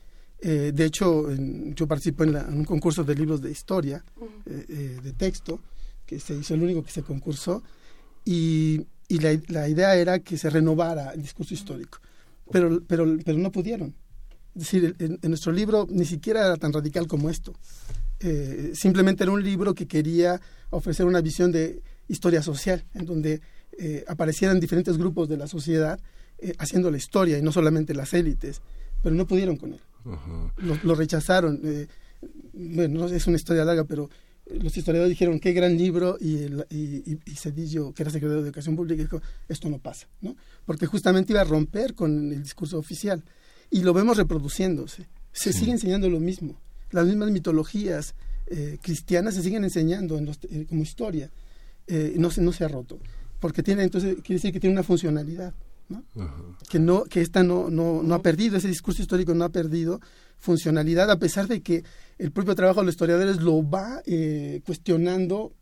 Eh, 0.41 0.73
de 0.75 0.85
hecho, 0.87 1.31
en- 1.31 1.75
yo 1.75 1.87
participé 1.87 2.25
en, 2.25 2.33
la- 2.33 2.47
en 2.49 2.55
un 2.61 2.65
concurso 2.65 3.05
de 3.05 3.15
libros 3.15 3.43
de 3.43 3.51
historia, 3.51 4.03
eh, 4.47 4.65
eh, 4.71 4.99
de 5.03 5.13
texto, 5.13 5.61
que 6.09 6.19
se 6.19 6.35
hizo 6.35 6.55
el 6.55 6.63
único 6.63 6.83
que 6.83 6.91
se 6.91 7.03
concursó, 7.03 7.63
y, 8.25 8.87
y 9.09 9.19
la, 9.19 9.39
la 9.49 9.69
idea 9.69 9.95
era 9.95 10.19
que 10.21 10.39
se 10.39 10.49
renovara 10.49 11.11
el 11.13 11.21
discurso 11.21 11.53
histórico, 11.53 11.99
pero, 12.51 12.83
pero, 12.87 13.05
pero 13.25 13.37
no 13.39 13.53
pudieron. 13.53 13.95
Es 14.55 14.63
decir, 14.63 14.97
en, 14.99 15.19
en 15.23 15.29
nuestro 15.31 15.53
libro 15.53 15.87
ni 15.91 16.07
siquiera 16.07 16.41
era 16.47 16.57
tan 16.57 16.73
radical 16.73 17.07
como 17.07 17.29
esto. 17.29 17.53
Eh, 18.21 18.73
simplemente 18.75 19.23
era 19.23 19.33
un 19.33 19.45
libro 19.45 19.75
que 19.75 19.87
quería 19.87 20.41
ofrecer 20.71 21.05
una 21.07 21.21
visión 21.21 21.53
de 21.53 21.83
historia 22.09 22.43
social, 22.43 22.85
en 22.95 23.05
donde 23.05 23.41
eh, 23.79 24.05
aparecieran 24.09 24.59
diferentes 24.59 24.97
grupos 24.97 25.29
de 25.29 25.37
la 25.37 25.47
sociedad 25.47 26.01
eh, 26.39 26.55
haciendo 26.59 26.91
la 26.91 26.97
historia 26.97 27.39
y 27.39 27.43
no 27.43 27.53
solamente 27.53 27.95
las 27.95 28.15
élites, 28.15 28.63
pero 29.03 29.15
no 29.15 29.27
pudieron 29.27 29.57
con 29.57 29.75
él. 29.75 29.81
Lo, 30.57 30.75
lo 30.83 30.95
rechazaron. 30.95 31.61
eh, 31.65 31.87
bueno, 32.55 33.01
no 33.01 33.07
es 33.07 33.27
una 33.27 33.37
historia 33.37 33.65
larga, 33.65 33.85
pero 33.85 34.09
los 34.61 34.77
historiadores 34.77 35.11
dijeron 35.11 35.41
qué 35.41 35.53
gran 35.53 35.77
libro 35.77 36.17
y, 36.21 36.37
el- 36.39 36.67
y, 36.71 37.13
y- 37.13 37.21
y 37.27 37.35
Cedillo, 37.37 37.93
que 37.93 38.03
era 38.03 38.11
secretario 38.11 38.43
de 38.43 38.49
Educación 38.49 38.77
Pública, 38.77 39.03
dijo 39.03 39.21
esto 39.49 39.69
no 39.69 39.79
pasa, 39.79 40.07
¿no? 40.21 40.37
Porque 40.65 40.87
justamente 40.87 41.33
iba 41.33 41.41
a 41.43 41.45
romper 41.45 41.95
con 41.95 42.33
el 42.33 42.43
discurso 42.43 42.79
oficial 42.79 43.23
y 43.71 43.83
lo 43.83 43.93
vemos 43.93 44.17
reproduciéndose. 44.17 45.07
Se 45.33 45.53
sigue 45.53 45.73
enseñando 45.73 46.09
lo 46.09 46.21
mismo. 46.21 46.59
Las 46.91 47.07
mismas 47.07 47.31
mitologías 47.31 48.15
eh, 48.47 48.79
cristianas 48.83 49.35
se 49.35 49.43
siguen 49.43 49.65
enseñando 49.65 50.17
en 50.19 50.25
los- 50.27 50.39
eh, 50.51 50.65
como 50.69 50.83
historia. 50.83 51.31
Eh, 51.87 52.15
no, 52.17 52.31
se, 52.31 52.41
no 52.41 52.53
se 52.53 52.65
ha 52.65 52.69
roto. 52.69 52.99
Porque 53.41 53.63
tiene, 53.63 53.83
entonces, 53.83 54.15
quiere 54.17 54.35
decir 54.37 54.53
que 54.53 54.61
tiene 54.61 54.73
una 54.75 54.83
funcionalidad. 54.83 55.55
¿no? 55.91 56.05
que 56.69 56.79
no 56.79 57.05
que 57.05 57.23
esta 57.23 57.43
no, 57.43 57.71
no, 57.71 58.03
no 58.03 58.15
ha 58.15 58.21
perdido, 58.21 58.59
ese 58.59 58.69
discurso 58.69 59.01
histórico 59.01 59.33
no 59.33 59.45
ha 59.47 59.49
perdido 59.49 60.03
funcionalidad, 60.39 61.11
a 61.11 61.19
pesar 61.19 61.49
de 61.49 61.63
que 61.63 61.85
el 62.19 62.33
propio 62.33 62.55
trabajo 62.55 62.81
de 62.81 62.87
los 62.87 62.95
historiadores 62.95 63.41
lo 63.41 63.69
va 63.69 64.03
eh, 64.07 64.61
cuestionando, 64.65 65.53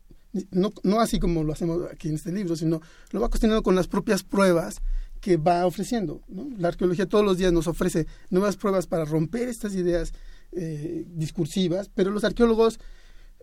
no, 0.51 0.71
no 0.83 0.99
así 0.99 1.19
como 1.19 1.43
lo 1.43 1.53
hacemos 1.53 1.81
aquí 1.91 2.09
en 2.09 2.15
este 2.15 2.31
libro, 2.31 2.55
sino 2.55 2.81
lo 3.11 3.21
va 3.21 3.29
cuestionando 3.29 3.63
con 3.63 3.75
las 3.75 3.87
propias 3.87 4.23
pruebas 4.23 4.81
que 5.19 5.37
va 5.37 5.65
ofreciendo. 5.65 6.21
La 6.57 6.69
arqueología 6.69 7.07
todos 7.07 7.25
los 7.25 7.37
días 7.37 7.51
nos 7.51 7.67
ofrece 7.67 8.07
nuevas 8.29 8.55
pruebas 8.55 8.87
para 8.87 9.05
romper 9.05 9.49
estas 9.49 9.73
ideas 9.73 10.13
eh, 10.51 11.05
discursivas, 11.07 11.89
pero 11.93 12.11
los 12.11 12.23
arqueólogos 12.23 12.79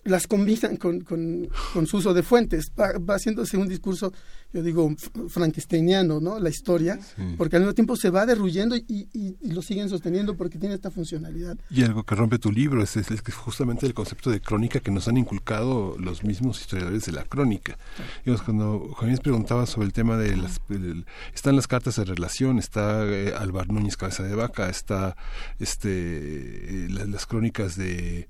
las 0.05 0.27
combinan 0.27 0.77
con, 0.77 1.01
con, 1.01 1.49
con 1.73 1.87
su 1.87 1.97
uso 1.99 2.13
de 2.15 2.23
fuentes. 2.23 2.71
Va, 2.79 2.93
va 2.99 3.15
haciéndose 3.17 3.57
un 3.57 3.69
discurso, 3.69 4.13
yo 4.53 4.63
digo, 4.63 4.95
frankensteiniano, 5.29 6.21
¿no? 6.21 6.39
La 6.41 6.49
historia, 6.51 6.99
porque 7.37 7.57
al 7.57 7.63
mismo 7.63 7.75
tiempo 7.75 7.97
se 7.97 8.11
va 8.11 8.27
derruyendo 8.27 8.77
y, 8.77 8.85
y- 9.13 9.37
y 9.41 9.53
lo 9.53 9.63
siguen 9.63 9.89
sosteniendo 9.89 10.37
porque 10.37 10.59
tiene 10.59 10.75
esta 10.75 10.91
funcionalidad. 10.91 11.57
Y 11.71 11.83
algo 11.83 12.03
que 12.05 12.15
rompe 12.15 12.39
tu 12.39 12.51
libro 12.53 12.83
es, 12.83 12.97
es, 12.97 13.07
justamente 13.35 13.87
el 13.87 13.95
concepto 13.95 14.31
de 14.31 14.41
crónica 14.41 14.81
que 14.81 14.91
nos 14.91 15.09
han 15.09 15.17
inculcado 15.17 15.97
los 15.99 16.23
mismos 16.25 16.61
historiadores 16.61 17.05
de 17.07 17.13
la 17.13 17.25
crónica. 17.25 17.79
Digamos, 18.25 18.43
cuando 18.43 18.97
Inés 19.03 19.21
preguntaba 19.21 19.67
sobre 19.67 19.87
el 19.87 19.93
tema 19.93 20.17
de 20.17 20.37
las... 20.37 20.61
el- 20.69 21.05
están 21.35 21.57
las 21.57 21.67
cartas 21.67 21.97
de 21.97 22.05
relación, 22.05 22.59
está 22.59 23.05
eh, 23.07 23.33
Álvar 23.37 23.69
Núñez 23.69 23.97
Cabeza 23.97 24.23
de 24.23 24.35
Vaca, 24.35 24.69
está 24.69 25.17
este 25.59 25.89
eh, 25.89 26.89
la- 26.91 27.07
las 27.07 27.27
crónicas 27.27 27.77
de... 27.77 28.29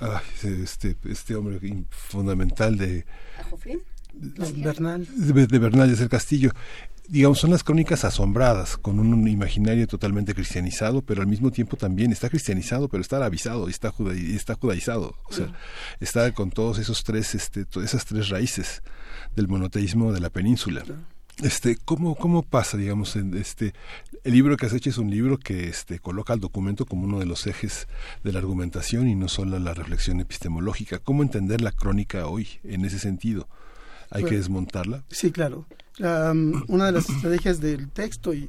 ay, 0.00 0.20
este, 0.62 0.96
este 1.04 1.34
hombre 1.34 1.58
fundamental 1.90 2.76
de, 2.76 3.04
Bernal. 4.56 5.06
de, 5.16 5.46
de 5.46 5.58
Bernal 5.58 5.96
de 5.96 6.08
Castillo. 6.08 6.50
Digamos, 7.06 7.38
son 7.38 7.50
las 7.50 7.62
crónicas 7.62 8.02
asombradas, 8.06 8.78
con 8.78 8.98
un 8.98 9.28
imaginario 9.28 9.86
totalmente 9.86 10.34
cristianizado, 10.34 11.02
pero 11.02 11.20
al 11.20 11.26
mismo 11.26 11.50
tiempo 11.50 11.76
también 11.76 12.12
está 12.12 12.30
cristianizado, 12.30 12.88
pero 12.88 13.02
está 13.02 13.16
arabizado 13.18 13.68
y 13.68 13.72
está, 13.72 13.90
juda- 13.90 14.14
y 14.16 14.34
está 14.34 14.54
judaizado. 14.54 15.14
O 15.26 15.32
sea, 15.32 15.52
está 16.00 16.32
con 16.32 16.50
todos 16.50 16.78
esos 16.78 17.04
tres, 17.04 17.34
este, 17.34 17.66
to- 17.66 17.82
esas 17.82 18.06
tres 18.06 18.30
raíces 18.30 18.82
del 19.36 19.48
monoteísmo 19.48 20.14
de 20.14 20.20
la 20.20 20.30
península. 20.30 20.82
Este, 21.42 21.76
¿cómo, 21.84 22.14
cómo 22.14 22.42
pasa, 22.42 22.76
digamos, 22.76 23.16
en 23.16 23.36
este, 23.36 23.74
el 24.22 24.32
libro 24.32 24.56
que 24.56 24.66
has 24.66 24.72
hecho 24.72 24.90
es 24.90 24.98
un 24.98 25.10
libro 25.10 25.36
que 25.38 25.68
este, 25.68 25.98
coloca 25.98 26.32
al 26.32 26.40
documento 26.40 26.86
como 26.86 27.04
uno 27.04 27.18
de 27.18 27.26
los 27.26 27.46
ejes 27.46 27.88
de 28.22 28.32
la 28.32 28.38
argumentación 28.38 29.08
y 29.08 29.14
no 29.16 29.28
solo 29.28 29.58
la 29.58 29.74
reflexión 29.74 30.20
epistemológica. 30.20 31.00
¿Cómo 31.00 31.22
entender 31.22 31.60
la 31.60 31.72
crónica 31.72 32.26
hoy 32.28 32.46
en 32.62 32.84
ese 32.84 32.98
sentido? 33.00 33.48
¿Hay 34.10 34.22
que 34.22 34.26
Bueno, 34.28 34.38
desmontarla? 34.38 35.04
Sí, 35.10 35.32
claro. 35.32 35.66
La, 35.98 36.30
um, 36.30 36.62
una 36.68 36.86
de 36.86 36.92
las 36.92 37.08
estrategias 37.10 37.60
del 37.60 37.88
texto 37.90 38.32
y 38.32 38.48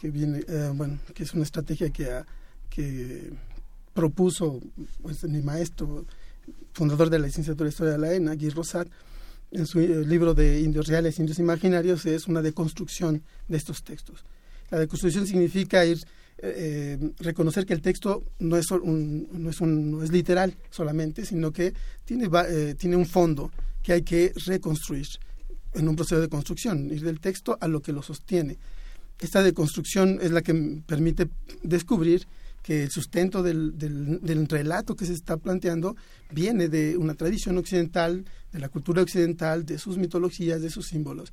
que 0.00 0.10
viene, 0.10 0.40
eh, 0.48 0.70
bueno, 0.74 0.98
que 1.14 1.24
es 1.24 1.34
una 1.34 1.42
estrategia 1.42 1.90
que, 1.90 2.10
ha- 2.10 2.26
que 2.70 3.30
propuso 3.92 4.58
pues, 5.02 5.22
mi 5.24 5.42
maestro, 5.42 6.06
fundador 6.72 7.10
de 7.10 7.18
la 7.18 7.26
licenciatura 7.26 7.66
de 7.66 7.70
Historia 7.72 7.92
de 7.92 7.98
la 7.98 8.14
ENA, 8.14 8.34
Guy 8.36 8.48
Rosat, 8.50 8.88
en 9.52 9.66
su 9.66 9.80
libro 9.80 10.34
de 10.34 10.60
Indios 10.60 10.86
Reales, 10.86 11.18
Indios 11.18 11.38
Imaginarios, 11.38 12.06
es 12.06 12.26
una 12.26 12.42
deconstrucción 12.42 13.22
de 13.48 13.56
estos 13.56 13.82
textos. 13.82 14.24
La 14.70 14.78
deconstrucción 14.78 15.26
significa 15.26 15.84
ir 15.84 15.98
eh, 16.38 16.98
reconocer 17.18 17.66
que 17.66 17.74
el 17.74 17.82
texto 17.82 18.24
no 18.38 18.56
es, 18.56 18.66
no, 18.70 19.50
es 19.50 19.60
no 19.60 20.02
es 20.02 20.10
literal 20.10 20.56
solamente, 20.70 21.24
sino 21.24 21.52
que 21.52 21.72
tiene, 22.04 22.28
eh, 22.48 22.74
tiene 22.76 22.96
un 22.96 23.06
fondo 23.06 23.52
que 23.82 23.92
hay 23.92 24.02
que 24.02 24.32
reconstruir 24.46 25.06
en 25.74 25.88
un 25.88 25.96
proceso 25.96 26.20
de 26.20 26.28
construcción, 26.28 26.90
ir 26.90 27.02
del 27.02 27.20
texto 27.20 27.56
a 27.60 27.68
lo 27.68 27.80
que 27.80 27.92
lo 27.92 28.02
sostiene. 28.02 28.58
Esta 29.20 29.42
deconstrucción 29.42 30.18
es 30.20 30.30
la 30.30 30.42
que 30.42 30.82
permite 30.86 31.28
descubrir 31.62 32.26
que 32.62 32.84
el 32.84 32.90
sustento 32.90 33.42
del, 33.42 33.76
del, 33.76 34.46
relato 34.48 34.94
que 34.94 35.04
se 35.06 35.12
está 35.12 35.36
planteando 35.36 35.96
viene 36.30 36.68
de 36.68 36.96
una 36.96 37.14
tradición 37.14 37.58
occidental, 37.58 38.24
de 38.52 38.58
la 38.58 38.68
cultura 38.68 39.02
occidental, 39.02 39.66
de 39.66 39.78
sus 39.78 39.98
mitologías, 39.98 40.62
de 40.62 40.70
sus 40.70 40.86
símbolos. 40.86 41.32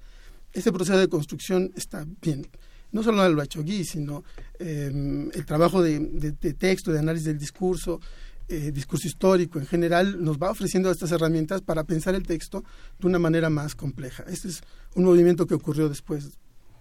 Este 0.54 0.72
proceso 0.72 0.98
de 0.98 1.08
construcción 1.08 1.72
está 1.76 2.06
bien. 2.22 2.48
No 2.92 3.04
solo 3.04 3.44
hecho 3.44 3.62
Guy, 3.62 3.86
sino 3.86 4.24
eh, 4.58 5.30
el 5.34 5.46
trabajo 5.46 5.84
de, 5.84 6.00
de- 6.00 6.32
de 6.32 6.54
texto, 6.56 6.92
de 6.92 6.98
análisis 7.00 7.28
del 7.28 7.38
discurso, 7.38 8.02
eh, 8.48 8.72
discurso 8.72 9.08
histórico 9.08 9.60
en 9.60 9.68
general, 9.68 10.24
nos 10.24 10.40
va 10.40 10.50
ofreciendo 10.50 10.90
estas 10.90 11.12
herramientas 11.12 11.62
para 11.62 11.84
pensar 11.84 12.16
el 12.16 12.24
texto 12.24 12.64
de 12.98 13.06
una 13.06 13.20
manera 13.20 13.52
más 13.52 13.76
compleja. 13.76 14.24
Este 14.28 14.48
es 14.48 14.62
un 14.96 15.04
movimiento 15.04 15.46
que 15.46 15.54
ocurrió 15.54 15.88
después 15.88 16.32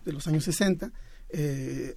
de 0.07 0.13
los 0.15 0.27
años 0.27 0.45
60, 0.45 0.91
eh, 1.29 1.95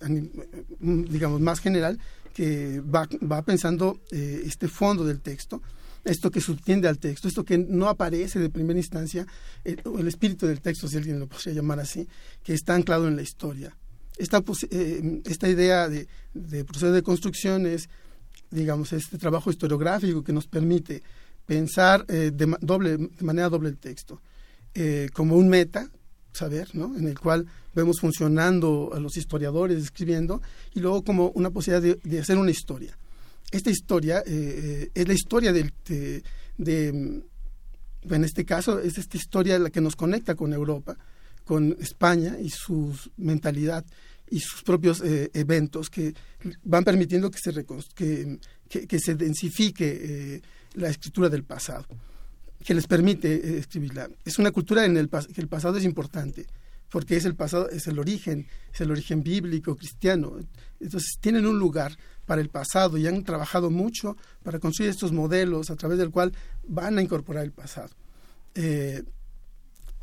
mm, 0.81 1.03
digamos 1.05 1.39
más 1.39 1.61
general, 1.61 1.97
que 2.33 2.79
va, 2.81 3.07
va 3.29 3.41
pensando 3.43 4.01
eh, 4.11 4.43
este 4.45 4.67
fondo 4.67 5.05
del 5.05 5.21
texto, 5.21 5.61
esto 6.03 6.31
que 6.31 6.41
subtiende 6.41 6.87
al 6.87 6.97
texto, 6.97 7.27
esto 7.27 7.43
que 7.43 7.57
no 7.57 7.87
aparece 7.87 8.39
de 8.39 8.49
primera 8.49 8.79
instancia, 8.79 9.25
eh, 9.63 9.77
o 9.85 9.99
el 9.99 10.07
espíritu 10.07 10.47
del 10.47 10.61
texto, 10.61 10.87
si 10.87 10.97
alguien 10.97 11.19
lo 11.19 11.27
podría 11.27 11.53
llamar 11.53 11.79
así, 11.79 12.07
que 12.43 12.53
está 12.53 12.75
anclado 12.75 13.07
en 13.07 13.15
la 13.15 13.21
historia. 13.21 13.75
Esta, 14.17 14.43
eh, 14.69 15.21
esta 15.25 15.49
idea 15.49 15.89
de, 15.89 16.07
proceso 16.65 16.91
de 16.91 17.01
construcción 17.01 17.65
es, 17.65 17.89
digamos, 18.51 18.93
este 18.93 19.17
trabajo 19.17 19.49
historiográfico 19.49 20.23
que 20.23 20.33
nos 20.33 20.47
permite 20.47 21.01
pensar 21.45 22.05
eh, 22.07 22.31
de, 22.31 22.55
doble, 22.61 22.97
de 22.97 23.25
manera 23.25 23.49
doble 23.49 23.69
el 23.69 23.77
texto, 23.77 24.21
eh, 24.73 25.09
como 25.13 25.35
un 25.37 25.49
meta, 25.49 25.89
saber, 26.31 26.69
¿no? 26.73 26.95
en 26.97 27.07
el 27.07 27.19
cual 27.19 27.47
vemos 27.73 27.99
funcionando 27.99 28.91
a 28.93 28.99
los 28.99 29.17
historiadores 29.17 29.81
escribiendo, 29.81 30.41
y 30.73 30.79
luego 30.79 31.03
como 31.03 31.29
una 31.29 31.49
posibilidad 31.49 31.97
de, 32.01 32.19
hacer 32.19 32.37
una 32.37 32.51
historia. 32.51 32.97
Esta 33.51 33.69
historia 33.69 34.19
eh, 34.19 34.23
eh, 34.27 34.91
es 34.93 35.07
la 35.07 35.13
historia 35.13 35.53
del, 35.53 35.73
de, 35.85 36.23
de, 36.57 36.93
mm, 36.93 38.13
en 38.13 38.23
este 38.23 38.45
caso, 38.45 38.79
es 38.79 38.97
esta 38.97 39.17
historia 39.17 39.59
la 39.59 39.69
que 39.69 39.81
nos 39.81 39.95
conecta 39.95 40.35
con 40.35 40.53
Europa, 40.53 40.97
con 41.45 41.75
España 41.79 42.37
y 42.39 42.49
su 42.49 42.95
mentalidad 43.17 43.85
y 44.29 44.39
sus 44.39 44.63
propios 44.63 45.01
eh, 45.01 45.29
eventos 45.33 45.89
que 45.89 46.13
van 46.63 46.85
permitiendo 46.85 47.29
que 47.29 47.39
se, 47.39 47.65
que, 47.93 48.37
que, 48.87 48.99
se 48.99 49.15
densifique 49.15 50.41
la 50.75 50.89
escritura 50.89 51.27
del 51.27 51.43
pasado, 51.43 51.85
que 52.63 52.73
les 52.73 52.87
permite 52.87 53.33
eh, 53.33 53.57
escribirla. 53.59 54.09
Es 54.25 54.39
una 54.39 54.51
cultura 54.51 54.85
en 54.85 54.97
el 54.97 55.09
que 55.09 55.41
el 55.41 55.47
pasado 55.47 55.77
es 55.77 55.83
importante, 55.83 56.45
porque 56.89 57.15
es 57.15 57.25
el 57.25 57.35
pasado, 57.35 57.69
es 57.69 57.87
el 57.87 57.99
origen, 57.99 58.47
es 58.73 58.81
el 58.81 58.91
origen 58.91 59.23
bíblico, 59.23 59.75
cristiano. 59.75 60.37
Entonces 60.79 61.17
tienen 61.19 61.45
un 61.45 61.59
lugar 61.59 61.97
para 62.25 62.41
el 62.41 62.49
pasado 62.49 62.97
y 62.97 63.07
han 63.07 63.23
trabajado 63.23 63.69
mucho 63.69 64.17
para 64.43 64.59
construir 64.59 64.89
estos 64.89 65.11
modelos 65.11 65.69
a 65.69 65.75
través 65.75 65.97
del 65.97 66.11
cual 66.11 66.33
van 66.67 66.97
a 66.97 67.01
incorporar 67.01 67.43
el 67.43 67.51
pasado. 67.51 67.89
Eh, 68.55 69.03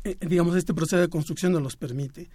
eh, 0.03 0.17
digamos, 0.21 0.55
este 0.55 0.73
proceso 0.73 1.01
de 1.01 1.09
construcción 1.09 1.51
nos 1.51 1.61
los 1.61 1.75
permite. 1.75 2.29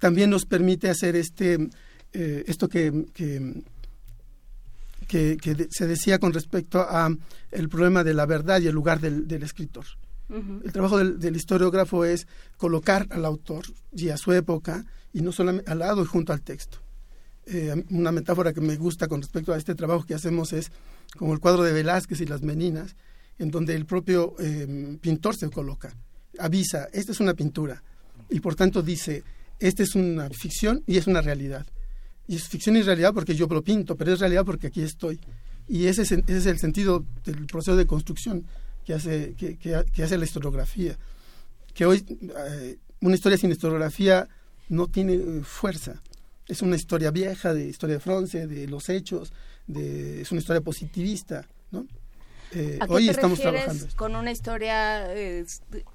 También 0.00 0.30
nos 0.30 0.46
permite 0.46 0.90
hacer 0.90 1.14
este, 1.14 1.68
esto 2.12 2.68
que, 2.68 3.06
que- 5.06 5.36
que 5.36 5.54
de- 5.54 5.68
se 5.70 5.86
decía 5.86 6.18
con 6.18 6.32
respecto 6.32 6.80
a 6.80 7.14
el 7.50 7.68
problema 7.68 8.04
de 8.04 8.14
la 8.14 8.26
verdad 8.26 8.60
y 8.60 8.66
el 8.66 8.74
lugar 8.74 9.00
del, 9.00 9.26
del 9.28 9.42
escritor. 9.42 9.84
El 10.30 10.72
trabajo 10.72 10.96
del, 10.98 11.18
del 11.20 11.36
historiógrafo 11.36 12.04
es 12.04 12.26
colocar 12.56 13.06
al 13.10 13.24
autor 13.26 13.66
y 13.92 14.08
a 14.08 14.16
su 14.16 14.32
época, 14.32 14.84
y 15.12 15.20
no 15.20 15.32
solamente 15.32 15.70
al 15.70 15.80
lado 15.80 16.02
y 16.02 16.06
junto 16.06 16.32
al 16.32 16.40
texto. 16.40 16.78
Eh, 17.46 17.84
una 17.90 18.10
metáfora 18.10 18.52
que 18.54 18.60
me 18.62 18.76
gusta 18.76 19.06
con 19.06 19.20
respecto 19.20 19.52
a 19.52 19.58
este 19.58 19.74
trabajo 19.74 20.04
que 20.04 20.14
hacemos 20.14 20.52
es 20.54 20.72
como 21.18 21.34
el 21.34 21.40
cuadro 21.40 21.62
de 21.62 21.72
Velázquez 21.74 22.20
y 22.22 22.26
las 22.26 22.40
meninas, 22.42 22.96
en 23.38 23.50
donde 23.50 23.74
el 23.74 23.84
propio 23.84 24.34
eh, 24.38 24.96
pintor 25.00 25.36
se 25.36 25.50
coloca, 25.50 25.94
avisa, 26.38 26.88
esta 26.92 27.12
es 27.12 27.20
una 27.20 27.34
pintura, 27.34 27.82
y 28.30 28.40
por 28.40 28.54
tanto 28.54 28.80
dice, 28.82 29.22
esta 29.60 29.82
es 29.82 29.94
una 29.94 30.30
ficción 30.30 30.82
y 30.86 30.96
es 30.96 31.06
una 31.06 31.20
realidad. 31.20 31.66
Y 32.26 32.36
es 32.36 32.48
ficción 32.48 32.76
y 32.76 32.82
realidad 32.82 33.12
porque 33.12 33.34
yo 33.34 33.46
lo 33.46 33.62
pinto, 33.62 33.96
pero 33.96 34.12
es 34.12 34.20
realidad 34.20 34.44
porque 34.44 34.68
aquí 34.68 34.82
estoy. 34.82 35.20
Y 35.68 35.86
ese 35.86 36.02
es, 36.02 36.12
ese 36.12 36.36
es 36.36 36.46
el 36.46 36.58
sentido 36.58 37.04
del 37.24 37.46
proceso 37.46 37.76
de 37.76 37.86
construcción 37.86 38.44
que 38.84 38.94
hace, 38.94 39.34
que, 39.36 39.56
que, 39.56 39.84
que 39.92 40.02
hace 40.02 40.18
la 40.18 40.24
historiografía. 40.24 40.96
Que 41.74 41.86
hoy 41.86 42.04
eh, 42.08 42.78
una 43.00 43.14
historia 43.14 43.38
sin 43.38 43.50
historiografía 43.50 44.28
no 44.68 44.86
tiene 44.86 45.14
eh, 45.14 45.42
fuerza. 45.42 46.00
Es 46.46 46.62
una 46.62 46.76
historia 46.76 47.10
vieja, 47.10 47.54
de 47.54 47.66
historia 47.66 47.96
de 47.96 48.00
Fronce, 48.00 48.46
de 48.46 48.66
los 48.66 48.88
hechos, 48.88 49.32
de, 49.66 50.20
es 50.20 50.30
una 50.30 50.40
historia 50.40 50.60
positivista, 50.60 51.48
¿no? 51.70 51.86
Eh, 52.52 52.78
¿A 52.80 52.86
qué 52.86 52.92
hoy 52.92 53.06
te 53.06 53.12
estamos 53.12 53.40
trabajando. 53.40 53.86
con 53.96 54.14
una 54.14 54.30
historia 54.30 55.12
eh, 55.14 55.44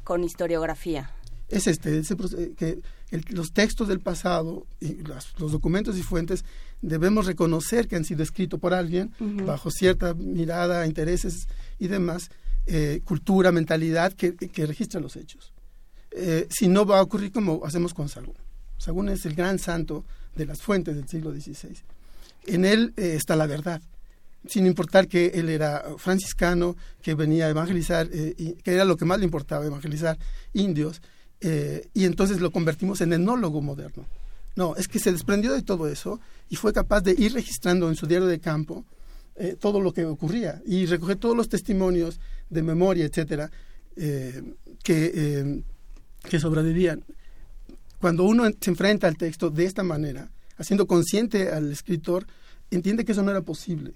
con 0.04 0.24
historiografía? 0.24 1.12
Es 1.50 1.68
este, 1.68 1.98
ese 1.98 2.16
eh, 2.38 2.54
que 2.58 2.80
el- 3.12 3.26
los 3.30 3.52
textos 3.54 3.88
del 3.88 4.00
pasado 4.00 4.66
y 4.80 4.96
las- 5.04 5.34
los 5.40 5.52
documentos 5.52 5.98
y 5.98 6.04
fuentes 6.04 6.46
debemos 6.82 7.26
reconocer 7.26 7.88
que 7.88 7.96
han 7.96 8.06
sido 8.06 8.24
escritos 8.24 8.60
por 8.60 8.74
alguien 8.74 9.12
bajo 9.46 9.72
cierta 9.72 10.14
mirada, 10.14 10.86
intereses 10.86 11.48
y 11.80 11.88
demás, 11.88 12.30
eh, 12.68 13.02
cultura, 13.04 13.52
mentalidad 13.52 14.14
que, 14.14 14.36
que 14.36 14.66
registra 14.66 15.02
los 15.02 15.16
hechos. 15.16 15.52
Eh, 16.12 16.48
si 16.50 16.68
no 16.68 16.86
va 16.86 17.00
a 17.00 17.02
ocurrir 17.02 17.32
como 17.32 17.66
hacemos 17.66 17.94
con 17.94 18.10
Sagún. 18.10 18.36
Sagún 18.78 19.10
es 19.10 19.26
el 19.26 19.36
gran 19.36 19.60
santo 19.60 20.06
de 20.36 20.46
las 20.46 20.62
fuentes 20.62 20.96
del 20.96 21.08
siglo 21.08 21.32
XVI. 21.34 21.76
En 22.48 22.64
él 22.66 22.94
eh, 22.96 23.16
está 23.16 23.36
la 23.36 23.46
verdad, 23.46 23.82
sin 24.48 24.66
importar 24.66 25.08
que 25.08 25.28
él 25.36 25.50
era 25.50 25.84
franciscano, 25.98 26.78
que 27.02 27.14
venía 27.14 27.48
a 27.48 27.50
evangelizar, 27.50 28.08
eh, 28.12 28.34
y 28.38 28.54
que 28.54 28.74
era 28.74 28.86
lo 28.86 28.96
que 28.96 29.06
más 29.06 29.20
le 29.20 29.26
importaba, 29.26 29.66
evangelizar 29.66 30.18
indios, 30.54 31.02
eh, 31.42 31.88
y 31.94 32.06
entonces 32.06 32.42
lo 32.42 32.52
convertimos 32.52 33.02
en 33.02 33.14
etnólogo 33.14 33.62
moderno. 33.62 34.06
No, 34.56 34.76
es 34.76 34.88
que 34.88 35.00
se 35.00 35.12
desprendió 35.12 35.54
de 35.54 35.62
todo 35.62 35.88
eso 35.88 36.20
y 36.50 36.56
fue 36.56 36.74
capaz 36.74 37.02
de 37.02 37.16
ir 37.18 37.34
registrando 37.34 37.88
en 37.88 37.96
su 37.96 38.08
diario 38.08 38.28
de 38.28 38.40
campo 38.40 38.86
eh, 39.36 39.56
todo 39.58 39.80
lo 39.80 39.94
que 39.94 40.06
ocurría 40.06 40.62
y 40.66 40.86
recoger 40.86 41.16
todos 41.16 41.38
los 41.38 41.48
testimonios 41.48 42.20
de 42.50 42.62
memoria, 42.62 43.06
etcétera, 43.06 43.50
eh, 43.96 44.44
que, 44.84 45.12
eh, 45.16 45.64
que 46.28 46.40
sobrevivían. 46.42 47.06
Cuando 48.02 48.26
uno 48.26 48.50
se 48.60 48.70
enfrenta 48.70 49.08
al 49.08 49.16
texto 49.16 49.50
de 49.50 49.64
esta 49.64 49.82
manera, 49.82 50.30
haciendo 50.58 50.88
consciente 50.88 51.52
al 51.52 51.72
escritor, 51.72 52.28
entiende 52.70 53.06
que 53.06 53.14
eso 53.14 53.24
no 53.24 53.32
era 53.32 53.42
posible. 53.42 53.94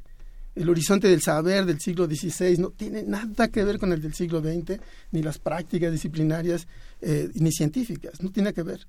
El 0.56 0.70
horizonte 0.70 1.08
del 1.08 1.22
saber 1.22 1.66
del 1.66 1.80
siglo 1.80 2.06
XVI 2.06 2.58
no 2.60 2.70
tiene 2.70 3.04
nada 3.04 3.48
que 3.48 3.64
ver 3.64 3.80
con 3.80 3.92
el 3.92 4.02
del 4.02 4.14
siglo 4.14 4.40
XX, 4.40 4.80
ni 5.12 5.24
las 5.24 5.40
prácticas 5.40 5.92
disciplinarias, 5.92 6.68
eh, 7.02 7.30
ni 7.34 7.52
científicas, 7.52 8.22
no 8.22 8.32
tiene 8.32 8.54
que 8.54 8.64
ver. 8.64 8.86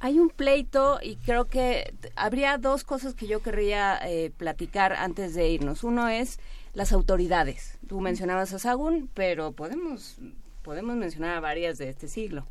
Hay 0.00 0.18
un 0.18 0.28
pleito 0.28 0.98
y 1.02 1.16
creo 1.16 1.46
que 1.46 1.94
habría 2.14 2.58
dos 2.58 2.84
cosas 2.84 3.14
que 3.14 3.26
yo 3.26 3.42
querría 3.42 3.98
eh, 4.06 4.30
platicar 4.36 4.92
antes 4.92 5.34
de 5.34 5.48
irnos. 5.48 5.82
Uno 5.82 6.08
es 6.08 6.38
las 6.74 6.92
autoridades. 6.92 7.78
Tú 7.88 8.00
mencionabas 8.00 8.52
a 8.52 8.58
Sagún, 8.58 9.08
pero 9.14 9.52
podemos 9.52 10.16
podemos 10.62 10.94
mencionar 10.94 11.38
a 11.38 11.40
varias 11.40 11.78
de 11.78 11.88
este 11.88 12.06
siglo 12.06 12.46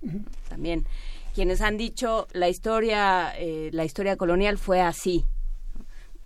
también. 0.50 0.86
Quienes 1.36 1.62
han 1.62 1.78
dicho 1.78 2.28
la 2.34 2.50
historia 2.50 3.34
eh, 3.38 3.70
la 3.72 3.86
historia 3.86 4.18
colonial 4.18 4.58
fue 4.58 4.82
así. 4.82 5.26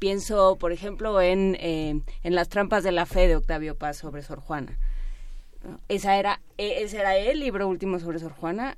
Pienso, 0.03 0.57
por 0.57 0.73
ejemplo, 0.73 1.21
en, 1.21 1.55
eh, 1.61 2.01
en 2.23 2.35
las 2.35 2.49
trampas 2.49 2.83
de 2.83 2.91
la 2.91 3.05
fe 3.05 3.29
de 3.29 3.37
Octavio 3.37 3.77
Paz 3.77 3.95
sobre 3.95 4.21
Sor 4.21 4.41
Juana. 4.41 4.77
Esa 5.87 6.17
era, 6.17 6.41
e- 6.57 6.83
ese 6.83 6.97
era 6.97 7.15
el 7.15 7.39
libro 7.39 7.69
último 7.69 7.97
sobre 7.99 8.19
Sor 8.19 8.33
Juana 8.33 8.77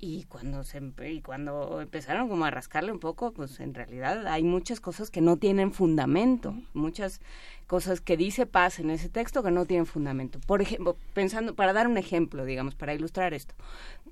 y 0.00 0.24
cuando 0.30 0.64
se 0.64 0.80
y 1.10 1.20
cuando 1.20 1.82
empezaron 1.82 2.26
como 2.30 2.46
a 2.46 2.50
rascarle 2.50 2.90
un 2.90 3.00
poco 3.00 3.32
pues 3.32 3.60
en 3.60 3.74
realidad 3.74 4.26
hay 4.26 4.44
muchas 4.44 4.80
cosas 4.80 5.10
que 5.10 5.20
no 5.20 5.36
tienen 5.36 5.74
fundamento 5.74 6.54
muchas 6.72 7.20
cosas 7.66 8.00
que 8.00 8.16
dice 8.16 8.46
Paz 8.46 8.78
en 8.78 8.88
ese 8.88 9.10
texto 9.10 9.42
que 9.42 9.50
no 9.50 9.66
tienen 9.66 9.84
fundamento 9.84 10.40
por 10.46 10.62
ejemplo 10.62 10.96
pensando 11.12 11.54
para 11.54 11.74
dar 11.74 11.86
un 11.86 11.98
ejemplo 11.98 12.46
digamos 12.46 12.74
para 12.74 12.94
ilustrar 12.94 13.34
esto 13.34 13.54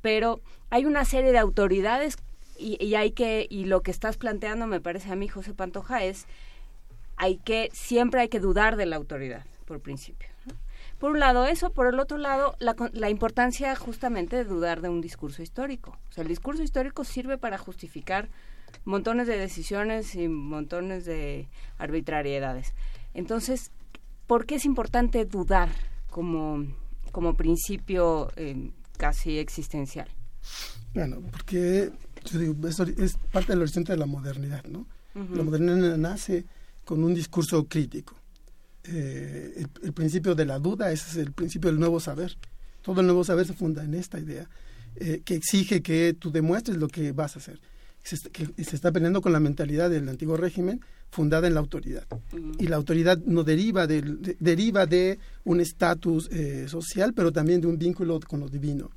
pero 0.02 0.42
hay 0.68 0.84
una 0.84 1.06
serie 1.06 1.32
de 1.32 1.38
autoridades 1.38 2.18
y, 2.58 2.76
y 2.84 2.94
hay 2.96 3.12
que 3.12 3.46
y 3.48 3.64
lo 3.64 3.80
que 3.82 3.90
estás 3.90 4.18
planteando 4.18 4.66
me 4.66 4.82
parece 4.82 5.10
a 5.10 5.16
mí 5.16 5.26
José 5.26 5.54
Pantoja 5.54 6.04
es 6.04 6.26
hay 7.20 7.36
que 7.36 7.68
siempre 7.72 8.22
hay 8.22 8.28
que 8.28 8.40
dudar 8.40 8.76
de 8.76 8.86
la 8.86 8.96
autoridad 8.96 9.44
por 9.66 9.80
principio 9.80 10.28
¿no? 10.46 10.54
por 10.98 11.12
un 11.12 11.20
lado 11.20 11.46
eso, 11.46 11.70
por 11.70 11.86
el 11.86 12.00
otro 12.00 12.16
lado 12.16 12.56
la, 12.58 12.74
la 12.92 13.10
importancia 13.10 13.76
justamente 13.76 14.36
de 14.36 14.44
dudar 14.44 14.80
de 14.82 14.90
un 14.90 15.00
discurso 15.00 15.42
histórico. 15.42 15.96
O 16.10 16.12
sea, 16.12 16.22
el 16.22 16.28
discurso 16.28 16.62
histórico 16.62 17.04
sirve 17.04 17.38
para 17.38 17.56
justificar 17.56 18.28
montones 18.84 19.26
de 19.26 19.38
decisiones 19.38 20.14
y 20.14 20.28
montones 20.28 21.06
de 21.06 21.48
arbitrariedades. 21.78 22.74
Entonces, 23.14 23.70
¿por 24.26 24.44
qué 24.44 24.56
es 24.56 24.64
importante 24.66 25.24
dudar 25.24 25.70
como, 26.10 26.66
como 27.12 27.34
principio 27.34 28.30
eh, 28.36 28.70
casi 28.98 29.38
existencial? 29.38 30.08
Bueno, 30.94 31.20
porque 31.30 31.90
yo 32.24 32.38
digo, 32.38 32.68
es, 32.68 33.16
parte 33.32 33.52
del 33.52 33.62
horizonte 33.62 33.92
de 33.92 33.98
la 33.98 34.06
modernidad, 34.06 34.64
¿no? 34.64 34.86
La 35.14 35.42
modernidad 35.42 35.96
nace 35.96 36.44
con 36.90 37.04
un 37.04 37.14
discurso 37.14 37.66
crítico. 37.68 38.16
Eh, 38.82 39.52
el, 39.58 39.68
el 39.84 39.92
principio 39.92 40.34
de 40.34 40.44
la 40.44 40.58
duda 40.58 40.90
ese 40.90 41.08
es 41.08 41.16
el 41.18 41.30
principio 41.30 41.70
del 41.70 41.78
nuevo 41.78 42.00
saber. 42.00 42.36
Todo 42.82 43.00
el 43.00 43.06
nuevo 43.06 43.22
saber 43.22 43.46
se 43.46 43.52
funda 43.52 43.84
en 43.84 43.94
esta 43.94 44.18
idea, 44.18 44.48
eh, 44.96 45.20
que 45.24 45.36
exige 45.36 45.82
que 45.82 46.16
tú 46.18 46.32
demuestres 46.32 46.78
lo 46.78 46.88
que 46.88 47.12
vas 47.12 47.36
a 47.36 47.38
hacer. 47.38 47.60
Se, 48.02 48.16
que 48.30 48.48
se 48.64 48.74
está 48.74 48.90
peleando 48.90 49.20
con 49.20 49.32
la 49.32 49.38
mentalidad 49.38 49.88
del 49.88 50.08
antiguo 50.08 50.36
régimen 50.36 50.80
fundada 51.12 51.46
en 51.46 51.54
la 51.54 51.60
autoridad. 51.60 52.06
Y 52.58 52.66
la 52.66 52.74
autoridad 52.74 53.18
no 53.24 53.44
deriva, 53.44 53.86
del, 53.86 54.20
de- 54.20 54.36
deriva 54.40 54.84
de 54.86 55.20
un 55.44 55.60
estatus 55.60 56.28
eh, 56.32 56.66
social, 56.68 57.12
pero 57.14 57.30
también 57.30 57.60
de 57.60 57.68
un 57.68 57.78
vínculo 57.78 58.18
con 58.18 58.40
lo 58.40 58.48
divino 58.48 58.90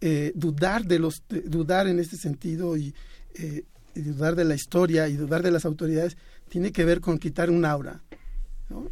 eh, 0.00 0.32
dudar 0.34 0.86
de 0.86 0.98
los 0.98 1.22
de- 1.28 1.42
dudar 1.42 1.86
en 1.86 1.98
este 1.98 2.16
sentido 2.16 2.78
y, 2.78 2.94
eh, 3.34 3.64
y 3.94 4.00
dudar 4.00 4.34
de 4.36 4.44
la 4.46 4.54
historia 4.54 5.08
y 5.08 5.16
dudar 5.16 5.42
de 5.42 5.50
las 5.50 5.64
autoridades 5.66 6.16
tiene 6.50 6.72
que 6.72 6.84
ver 6.84 7.00
con 7.00 7.16
quitar 7.18 7.48
un 7.50 7.64
aura 7.64 8.02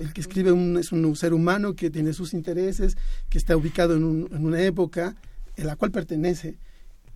el 0.01 0.13
que 0.13 0.21
escribe 0.21 0.51
es 0.81 0.91
un 0.91 1.15
ser 1.15 1.33
humano 1.35 1.75
que 1.75 1.89
tiene 1.91 2.13
sus 2.13 2.33
intereses 2.35 2.97
que 3.29 3.39
está 3.39 3.57
ubicado 3.57 3.95
en, 3.97 4.03
un- 4.05 4.29
en 4.33 4.45
una 4.45 4.61
época 4.63 5.15
en 5.57 5.67
la 5.67 5.77
cual 5.77 5.91
pertenece 5.93 6.57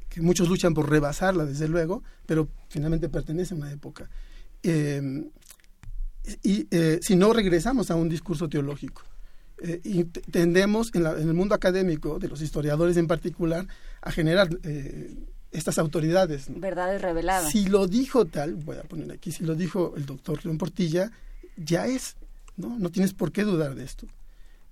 que 0.08 0.20
muchos 0.20 0.48
luchan 0.48 0.72
por 0.74 0.88
rebasarla 0.88 1.44
desde 1.44 1.66
luego 1.66 2.04
pero 2.26 2.48
finalmente 2.68 3.08
pertenece 3.08 3.54
a 3.54 3.56
una 3.56 3.72
época. 3.72 4.08
Eh, 4.62 5.24
y 6.44 6.68
eh, 6.70 7.00
si 7.02 7.16
no 7.16 7.32
regresamos 7.32 7.90
a 7.90 7.96
un 7.96 8.08
discurso 8.08 8.48
teológico. 8.48 9.02
Eh, 9.60 9.80
y 9.84 10.04
tendemos 10.04 10.90
en 10.94 11.04
el 11.06 11.34
mundo 11.34 11.54
académico, 11.54 12.18
de 12.18 12.28
los 12.28 12.40
historiadores 12.42 12.96
en 12.96 13.06
particular, 13.08 13.66
a 14.00 14.10
generar 14.12 14.48
eh, 14.62 15.16
estas 15.52 15.78
autoridades. 15.78 16.48
¿no? 16.50 16.58
Verdades 16.60 17.00
reveladas. 17.00 17.50
Si 17.50 17.66
lo 17.66 17.86
dijo 17.86 18.24
tal, 18.26 18.54
voy 18.54 18.78
a 18.78 18.82
poner 18.82 19.12
aquí, 19.12 19.30
si 19.30 19.44
lo 19.44 19.54
dijo 19.54 19.94
el 19.96 20.06
doctor 20.06 20.44
León 20.44 20.58
Portilla, 20.58 21.10
ya 21.56 21.86
es, 21.86 22.16
¿no? 22.56 22.78
No 22.78 22.90
tienes 22.90 23.12
por 23.12 23.32
qué 23.32 23.42
dudar 23.44 23.74
de 23.74 23.84
esto. 23.84 24.06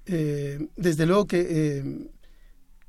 Eh, 0.06 0.68
desde 0.76 1.06
luego 1.06 1.26
que, 1.26 1.46
eh, 1.48 2.08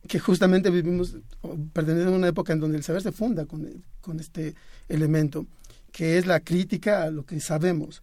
que 0.07 0.19
justamente 0.19 0.69
vivimos, 0.69 1.17
o 1.41 1.57
pertenecemos 1.73 2.13
a 2.13 2.17
una 2.17 2.27
época 2.29 2.53
en 2.53 2.59
donde 2.59 2.77
el 2.77 2.83
saber 2.83 3.01
se 3.01 3.11
funda 3.11 3.45
con, 3.45 3.83
con 3.99 4.19
este 4.19 4.55
elemento, 4.87 5.45
que 5.91 6.17
es 6.17 6.25
la 6.25 6.39
crítica 6.39 7.03
a 7.03 7.11
lo 7.11 7.25
que 7.25 7.39
sabemos. 7.39 8.01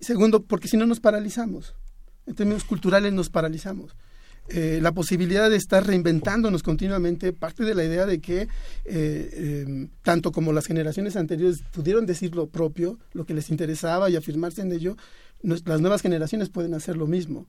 Segundo, 0.00 0.42
porque 0.42 0.68
si 0.68 0.76
no 0.76 0.86
nos 0.86 1.00
paralizamos. 1.00 1.74
En 2.26 2.34
términos 2.34 2.64
culturales 2.64 3.12
nos 3.12 3.30
paralizamos. 3.30 3.94
Eh, 4.48 4.80
la 4.82 4.90
posibilidad 4.90 5.48
de 5.48 5.56
estar 5.56 5.86
reinventándonos 5.86 6.64
continuamente 6.64 7.32
parte 7.32 7.62
de 7.64 7.74
la 7.74 7.84
idea 7.84 8.04
de 8.04 8.20
que 8.20 8.42
eh, 8.42 8.48
eh, 8.84 9.88
tanto 10.02 10.32
como 10.32 10.52
las 10.52 10.66
generaciones 10.66 11.14
anteriores 11.14 11.62
pudieron 11.72 12.04
decir 12.04 12.34
lo 12.34 12.48
propio, 12.48 12.98
lo 13.12 13.24
que 13.24 13.34
les 13.34 13.50
interesaba 13.50 14.10
y 14.10 14.16
afirmarse 14.16 14.62
en 14.62 14.72
ello, 14.72 14.96
las 15.42 15.80
nuevas 15.80 16.02
generaciones 16.02 16.48
pueden 16.48 16.74
hacer 16.74 16.96
lo 16.96 17.06
mismo. 17.06 17.46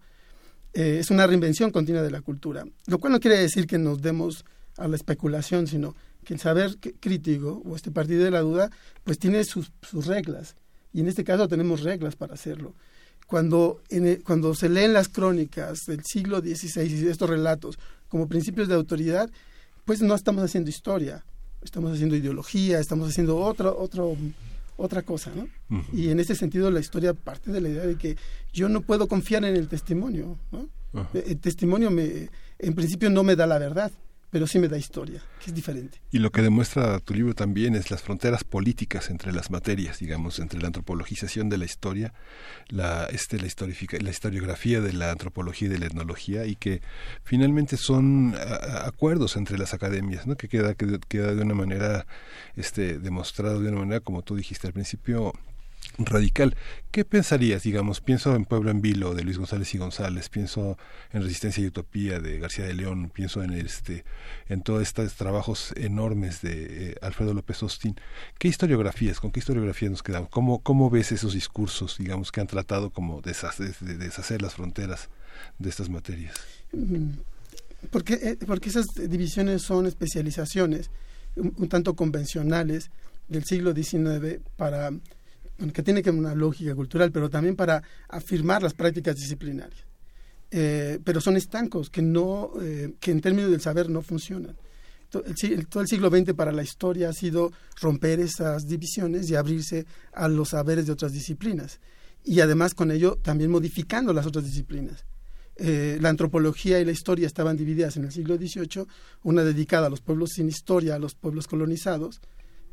Es 0.74 1.12
una 1.12 1.28
reinvención 1.28 1.72
continua 1.72 2.02
de 2.02 2.12
la 2.12 2.22
cultura, 2.22 2.66
lo 2.86 3.00
cual 3.00 3.14
no 3.14 3.20
quiere 3.20 3.38
decir 3.38 3.68
que 3.68 3.78
nos 3.78 4.02
demos 4.02 4.46
a 4.78 4.88
la 4.88 4.96
especulación, 4.96 5.68
sino 5.68 5.96
que 6.24 6.36
el 6.36 6.40
saber 6.40 6.78
crítico 7.00 7.62
o 7.66 7.76
este 7.76 7.92
partido 7.92 8.24
de 8.24 8.32
la 8.32 8.42
duda, 8.42 8.70
pues 9.04 9.20
tiene 9.20 9.44
sus 9.44 9.72
reglas. 10.06 10.56
Y 10.94 11.02
en 11.02 11.08
este 11.08 11.24
caso 11.24 11.48
tenemos 11.48 11.82
reglas 11.82 12.16
para 12.16 12.36
hacerlo. 12.36 12.76
Cuando, 13.32 13.80
en 13.90 14.06
el- 14.08 14.24
cuando 14.24 14.54
se 14.54 14.68
leen 14.68 14.92
las 14.92 15.08
crónicas 15.08 15.86
del 15.88 16.04
siglo 16.04 16.42
XVI 16.42 16.84
y 16.84 17.08
estos 17.08 17.30
relatos 17.30 17.80
como 18.10 18.28
principios 18.28 18.68
de 18.68 18.76
autoridad, 18.76 19.30
pues 19.86 20.02
no 20.02 20.14
estamos 20.16 20.44
haciendo 20.44 20.70
historia, 20.70 21.24
estamos 21.64 21.94
haciendo 21.94 22.18
ideología, 22.18 22.80
estamos 22.80 23.08
haciendo 23.10 23.38
otro, 23.38 23.74
otro, 23.80 24.18
otra 24.76 25.02
cosa, 25.04 25.32
¿no? 25.34 25.48
Ujú. 25.78 25.96
Y 25.98 26.10
en 26.10 26.20
ese 26.20 26.36
sentido 26.36 26.70
la 26.72 26.82
historia 26.82 27.14
parte 27.14 27.52
de 27.54 27.62
la 27.62 27.70
idea 27.70 27.86
de 27.86 27.96
que 27.96 28.18
yo 28.52 28.68
no 28.68 28.82
puedo 28.82 29.08
confiar 29.08 29.46
en 29.46 29.56
el 29.56 29.70
testimonio, 29.70 30.38
¿no? 30.52 30.68
El 31.14 31.40
testimonio 31.40 31.90
me, 31.90 32.30
en 32.60 32.74
principio 32.76 33.10
no 33.10 33.24
me 33.24 33.38
da 33.38 33.48
la 33.48 33.58
verdad, 33.60 33.94
pero 34.32 34.48
sí 34.48 34.60
me 34.60 34.70
da 34.70 34.78
historia, 34.78 35.22
que 35.44 35.52
es 35.52 35.54
diferente. 35.54 36.02
Y 36.10 36.20
lo 36.20 36.32
que 36.32 36.42
demuestra 36.42 37.00
tu 37.00 37.14
libro 37.14 37.36
también 37.36 37.76
es 37.76 37.92
las 37.92 38.02
fronteras 38.02 38.46
políticas 38.46 39.10
entre 39.10 39.34
las 39.34 39.52
materias, 39.52 40.00
digamos, 40.00 40.40
entre 40.40 40.60
la 40.60 40.68
antropologización 40.68 41.50
de 41.50 41.58
la 41.58 41.66
historia, 41.66 42.14
la, 42.70 43.06
este, 43.06 43.38
la, 43.38 43.48
la 44.00 44.10
historiografía 44.10 44.80
de 44.80 44.94
la 44.94 45.12
antropología 45.12 45.68
y 45.68 45.72
de 45.72 45.80
la 45.80 45.86
etnología, 45.88 46.46
y 46.46 46.56
que 46.56 46.82
finalmente 47.24 47.76
son 47.76 48.34
acuerdos 48.84 49.36
entre 49.36 49.58
las 49.58 49.74
academias, 49.74 50.26
¿no? 50.26 50.38
que 50.38 50.48
queda, 50.48 50.76
que 50.76 51.00
queda 51.10 51.36
de 51.36 51.42
una 51.42 51.54
manera 51.54 52.08
este, 52.56 53.00
demostrado, 53.00 53.60
de 53.60 53.70
una 53.70 53.80
manera, 53.80 54.00
como 54.00 54.22
tú 54.22 54.38
dijiste 54.38 54.66
al 54.66 54.74
principio, 54.74 55.34
radical. 55.98 56.56
¿Qué 56.92 57.06
pensarías, 57.06 57.64
digamos? 57.64 58.02
Pienso 58.02 58.36
en 58.36 58.46
Pueblo 58.46 58.72
en 58.72 58.82
Vilo 58.82 59.14
de 59.14 59.24
Luis 59.24 59.38
González 59.38 59.74
y 59.74 59.78
González, 59.78 60.30
pienso 60.30 60.78
en 61.14 61.22
Resistencia 61.22 61.64
y 61.64 61.68
Utopía 61.68 62.20
de 62.20 62.40
García 62.40 62.66
de 62.66 62.74
León, 62.74 63.10
pienso 63.14 63.44
en 63.44 63.52
este 63.54 64.04
en 64.50 64.62
todos 64.62 64.82
estos 64.82 65.14
trabajos 65.16 65.74
enormes 65.78 66.42
de 66.42 66.92
eh, 66.92 66.96
Alfredo 67.02 67.34
López 67.34 67.62
Austin. 67.64 67.96
¿Qué 68.38 68.48
historiografías, 68.48 69.20
con 69.20 69.32
qué 69.32 69.40
historiografías 69.40 69.92
nos 69.92 70.04
quedamos? 70.04 70.30
¿Cómo, 70.30 70.60
cómo 70.60 70.90
ves 70.90 71.12
esos 71.12 71.34
discursos, 71.34 71.98
digamos, 71.98 72.32
que 72.32 72.42
han 72.42 72.48
tratado 72.48 72.90
como 72.90 73.22
deshacer, 73.22 73.76
de 73.80 73.98
deshacer 73.98 74.42
las 74.42 74.56
fronteras 74.56 75.10
de 75.60 75.70
estas 75.70 75.90
materias? 75.90 76.36
Mm, 76.74 77.12
Porque, 77.90 78.14
eh, 78.14 78.38
porque 78.46 78.70
esas 78.70 78.88
divisiones 78.96 79.62
son 79.62 79.86
especializaciones 79.86 80.90
un, 81.36 81.54
un 81.58 81.70
tanto 81.70 81.96
convencionales 81.96 82.92
del 83.30 83.46
siglo 83.46 83.74
XIX 83.74 84.42
para 84.58 84.92
bueno, 85.62 85.74
que 85.74 85.84
tiene 85.84 86.02
que 86.02 86.10
una 86.10 86.34
lógica 86.34 86.74
cultural, 86.74 87.12
pero 87.12 87.30
también 87.30 87.56
para 87.56 87.84
afirmar 88.10 88.64
las 88.64 88.74
prácticas 88.74 89.16
disciplinarias. 89.16 89.86
Eh, 90.50 91.00
pero 91.04 91.22
son 91.22 91.38
estancos 91.38 91.92
que 91.92 92.02
no 92.02 92.54
eh, 92.60 92.96
que 93.00 93.12
en 93.12 93.22
términos 93.22 93.52
del 93.52 93.62
saber 93.62 93.88
no 93.88 94.02
funcionan. 94.02 94.58
Todo 95.12 95.24
el 95.82 95.88
siglo 95.88 96.10
XX 96.10 96.34
para 96.34 96.52
la 96.52 96.64
historia 96.64 97.10
ha 97.10 97.14
sido 97.14 97.52
romper 97.80 98.20
esas 98.22 98.66
divisiones 98.66 99.30
y 99.30 99.36
abrirse 99.36 99.86
a 100.14 100.28
los 100.28 100.50
saberes 100.50 100.88
de 100.88 100.94
otras 100.94 101.12
disciplinas. 101.12 101.80
Y 102.24 102.40
además 102.40 102.74
con 102.74 102.90
ello 102.90 103.20
también 103.22 103.52
modificando 103.52 104.14
las 104.14 104.26
otras 104.26 104.46
disciplinas. 104.46 105.06
Eh, 105.58 106.00
la 106.02 106.10
antropología 106.10 106.80
y 106.80 106.86
la 106.86 106.92
historia 106.92 107.28
estaban 107.28 107.56
divididas 107.56 107.98
en 107.98 108.06
el 108.06 108.12
siglo 108.12 108.36
XVIII, 108.38 108.88
una 109.22 109.44
dedicada 109.44 109.88
a 109.88 109.90
los 109.92 110.02
pueblos 110.02 110.32
sin 110.32 110.48
historia, 110.48 110.96
a 110.96 111.00
los 111.00 111.14
pueblos 111.14 111.46
colonizados, 111.46 112.20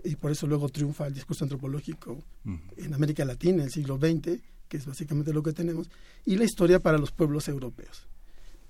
y 0.05 0.17
por 0.17 0.31
eso 0.31 0.47
luego 0.47 0.69
triunfa 0.69 1.07
el 1.07 1.15
discurso 1.15 1.45
antropológico 1.45 2.23
en 2.77 2.95
América 2.95 3.25
Latina, 3.25 3.59
en 3.59 3.69
el 3.69 3.71
siglo 3.71 3.99
XX, 3.99 4.41
que 4.69 4.77
es 4.77 4.87
básicamente 4.87 5.33
lo 5.33 5.43
que 5.43 5.53
tenemos, 5.53 5.91
y 6.25 6.37
la 6.37 6.45
historia 6.45 6.81
para 6.81 6.99
los 6.99 7.11
pueblos 7.11 7.49
europeos. 7.49 8.07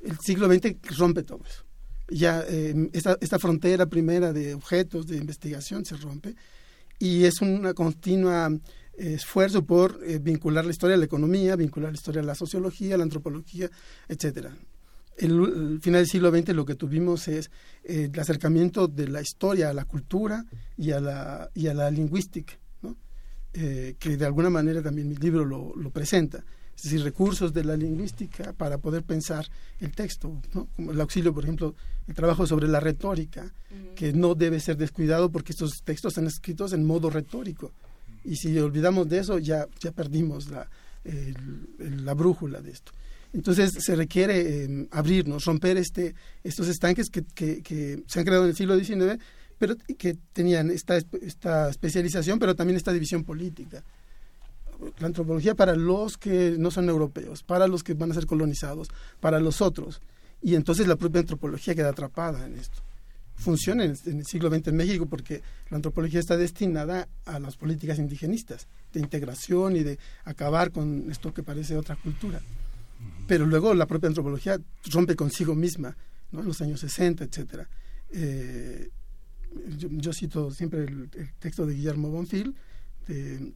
El 0.00 0.18
siglo 0.18 0.46
XX 0.46 0.76
rompe 0.96 1.22
todo 1.24 1.40
eso. 1.46 1.64
Ya 2.10 2.42
eh, 2.48 2.88
esta, 2.92 3.18
esta 3.20 3.38
frontera 3.38 3.86
primera 3.86 4.32
de 4.32 4.54
objetos 4.54 5.06
de 5.06 5.18
investigación 5.18 5.84
se 5.84 5.96
rompe 5.96 6.34
y 6.98 7.24
es 7.24 7.40
una 7.42 7.74
continua 7.74 8.50
eh, 8.50 9.14
esfuerzo 9.14 9.64
por 9.64 10.00
eh, 10.04 10.18
vincular 10.18 10.64
la 10.64 10.70
historia 10.70 10.96
a 10.96 10.98
la 10.98 11.04
economía, 11.04 11.56
vincular 11.56 11.92
la 11.92 11.96
historia 11.96 12.22
a 12.22 12.24
la 12.24 12.34
sociología, 12.34 12.94
a 12.94 12.98
la 12.98 13.04
antropología, 13.04 13.70
etcétera. 14.08 14.56
El, 15.18 15.32
el 15.72 15.80
final 15.80 16.00
del 16.02 16.08
siglo 16.08 16.30
XX 16.30 16.54
lo 16.54 16.64
que 16.64 16.74
tuvimos 16.76 17.26
es 17.28 17.50
eh, 17.84 18.08
el 18.12 18.20
acercamiento 18.20 18.86
de 18.88 19.08
la 19.08 19.20
historia 19.20 19.70
a 19.70 19.72
la 19.74 19.84
cultura 19.84 20.44
y 20.76 20.92
a 20.92 21.00
la, 21.00 21.50
y 21.54 21.66
a 21.66 21.74
la 21.74 21.90
lingüística, 21.90 22.54
¿no? 22.82 22.96
Eh, 23.52 23.96
que 23.98 24.16
de 24.16 24.24
alguna 24.24 24.48
manera 24.50 24.80
también 24.82 25.08
mi 25.08 25.16
libro 25.16 25.44
lo, 25.44 25.74
lo 25.76 25.90
presenta. 25.90 26.44
Es 26.76 26.84
decir, 26.84 27.02
recursos 27.02 27.52
de 27.52 27.64
la 27.64 27.76
lingüística 27.76 28.52
para 28.52 28.78
poder 28.78 29.02
pensar 29.02 29.44
el 29.80 29.90
texto, 29.90 30.40
¿no? 30.54 30.68
como 30.76 30.92
el 30.92 31.00
auxilio, 31.00 31.34
por 31.34 31.42
ejemplo, 31.42 31.74
el 32.06 32.14
trabajo 32.14 32.46
sobre 32.46 32.68
la 32.68 32.78
retórica, 32.78 33.52
que 33.96 34.12
no 34.12 34.36
debe 34.36 34.60
ser 34.60 34.76
descuidado 34.76 35.28
porque 35.32 35.50
estos 35.50 35.82
textos 35.82 36.12
están 36.12 36.28
escritos 36.28 36.72
en 36.72 36.84
modo 36.86 37.10
retórico. 37.10 37.72
Y 38.24 38.36
si 38.36 38.56
olvidamos 38.60 39.08
de 39.08 39.18
eso, 39.18 39.38
ya, 39.40 39.66
ya 39.80 39.90
perdimos 39.90 40.48
la, 40.50 40.70
el- 41.02 42.04
la 42.06 42.14
brújula 42.14 42.60
de 42.60 42.70
esto. 42.70 42.92
Entonces 43.32 43.72
se 43.78 43.94
requiere 43.94 44.64
eh, 44.64 44.88
abrirnos, 44.90 45.44
romper 45.44 45.76
este, 45.76 46.14
estos 46.42 46.68
estanques 46.68 47.10
que, 47.10 48.02
se 48.06 48.18
han 48.18 48.24
creado 48.24 48.44
en 48.44 48.50
el 48.50 48.56
siglo 48.56 48.78
XIX, 48.78 49.20
pero 49.58 49.76
que 49.98 50.16
tenían 50.32 50.70
esta, 50.70 50.96
esta 50.96 51.68
especialización, 51.68 52.38
pero 52.38 52.54
también 52.54 52.76
esta 52.76 52.92
división 52.92 53.24
política. 53.24 53.84
La 54.98 55.08
antropología 55.08 55.54
para 55.54 55.74
los 55.74 56.16
que 56.16 56.54
no 56.58 56.70
son 56.70 56.88
europeos, 56.88 57.42
para 57.42 57.66
los 57.66 57.82
que 57.82 57.94
van 57.94 58.12
a 58.12 58.14
ser 58.14 58.26
colonizados, 58.26 58.88
para 59.20 59.40
los 59.40 59.60
otros. 59.60 60.00
Y 60.40 60.54
entonces 60.54 60.86
la 60.86 60.96
propia 60.96 61.20
antropología 61.20 61.74
queda 61.74 61.90
atrapada 61.90 62.46
en 62.46 62.56
esto. 62.56 62.78
Funciona 63.34 63.84
en, 63.84 63.94
en 64.06 64.18
el 64.20 64.26
siglo 64.26 64.48
XX 64.50 64.68
en 64.68 64.76
México 64.76 65.06
porque 65.06 65.42
la 65.68 65.76
antropología 65.76 66.20
está 66.20 66.36
destinada 66.36 67.08
a 67.24 67.38
las 67.40 67.56
políticas 67.56 67.98
indigenistas, 67.98 68.68
de 68.92 69.00
integración 69.00 69.76
y 69.76 69.82
de 69.82 69.98
acabar 70.24 70.70
con 70.70 71.10
esto 71.10 71.34
que 71.34 71.42
parece 71.42 71.76
otra 71.76 71.96
cultura 71.96 72.40
pero 73.26 73.46
luego 73.46 73.74
la 73.74 73.86
propia 73.86 74.08
antropología 74.08 74.58
rompe 74.90 75.16
consigo 75.16 75.54
misma, 75.54 75.96
¿no? 76.32 76.40
En 76.40 76.46
los 76.46 76.60
años 76.60 76.80
60, 76.80 77.24
etcétera. 77.24 77.68
Eh, 78.10 78.90
yo, 79.76 79.88
yo 79.90 80.12
cito 80.12 80.50
siempre 80.50 80.84
el, 80.84 81.10
el 81.14 81.32
texto 81.38 81.66
de 81.66 81.74
Guillermo 81.74 82.10
Bonfil, 82.10 82.54
de 83.06 83.52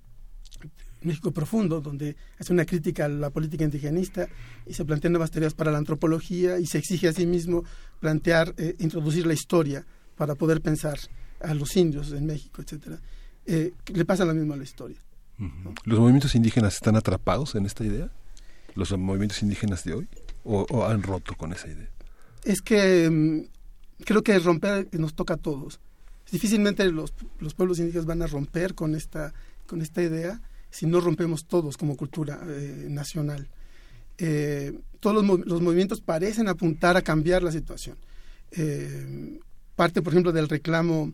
México 1.03 1.33
Profundo, 1.33 1.81
donde 1.81 2.17
hace 2.39 2.53
una 2.53 2.65
crítica 2.65 3.07
a 3.07 3.09
la 3.09 3.31
política 3.31 3.65
indigenista 3.65 4.29
y 4.67 4.75
se 4.75 4.85
plantean 4.85 5.13
nuevas 5.13 5.31
tareas 5.31 5.55
para 5.55 5.73
la 5.73 5.79
antropología 5.79 6.59
y 6.59 6.67
se 6.67 6.79
exige 6.79 7.09
a 7.09 7.13
sí 7.13 7.27
mismo 7.27 7.65
plantear, 8.01 8.55
eh, 8.57 8.77
introducir 8.79 9.27
la 9.27 9.35
historia 9.35 9.85
para 10.17 10.35
poder 10.35 10.61
pensar 10.61 10.99
a 11.41 11.55
los 11.55 11.77
indios 11.77 12.13
en 12.13 12.27
México, 12.27 12.63
etcétera. 12.63 13.01
Eh, 13.47 13.73
le 13.93 14.05
pasa 14.05 14.25
lo 14.25 14.35
mismo 14.35 14.55
a 14.55 14.57
la 14.57 14.63
historia. 14.63 14.99
¿Los 15.85 15.99
movimientos 15.99 16.35
indígenas 16.35 16.75
están 16.75 16.95
atrapados 16.95 17.55
en 17.57 17.67
esta 17.67 17.85
idea? 17.85 18.11
¿Los 18.75 18.97
movimientos 18.97 19.43
indígenas 19.43 19.85
de 19.85 19.95
hoy? 19.95 20.09
¿O, 20.45 20.67
o 20.71 20.87
han 20.87 21.03
roto 21.03 21.35
con 21.37 21.53
esa 21.53 21.69
idea? 21.69 21.89
es 22.45 22.63
que 22.63 23.09
mm, 23.09 24.05
creo 24.05 24.23
que 24.23 24.39
romper 24.39 24.89
nos 24.99 25.15
toca 25.15 25.35
a 25.35 25.39
todos. 25.39 25.81
Difícilmente 26.31 26.85
los, 26.91 27.13
los 27.41 27.55
pueblos 27.55 27.79
indígenas 27.79 28.07
van 28.07 28.23
a 28.23 28.27
romper 28.27 28.75
con 28.75 28.95
esta, 28.95 29.33
con 29.67 29.83
esta 29.83 30.03
idea 30.03 30.41
si 30.71 30.87
no 30.87 31.01
rompemos 31.01 31.45
todos 31.45 31.77
como 31.77 31.97
cultura 31.97 32.41
eh, 32.47 32.87
nacional. 32.89 33.49
Eh, 34.19 34.79
todos 35.01 35.25
los, 35.25 35.47
los 35.47 35.61
movimientos 35.61 36.01
parecen 36.01 36.49
apuntar 36.49 36.97
a 36.97 37.03
cambiar 37.03 37.43
la 37.43 37.53
situación. 37.53 37.97
Eh, 38.53 39.41
parte, 39.77 40.01
por 40.01 40.13
ejemplo, 40.13 40.33
del 40.33 40.49
reclamo 40.49 41.13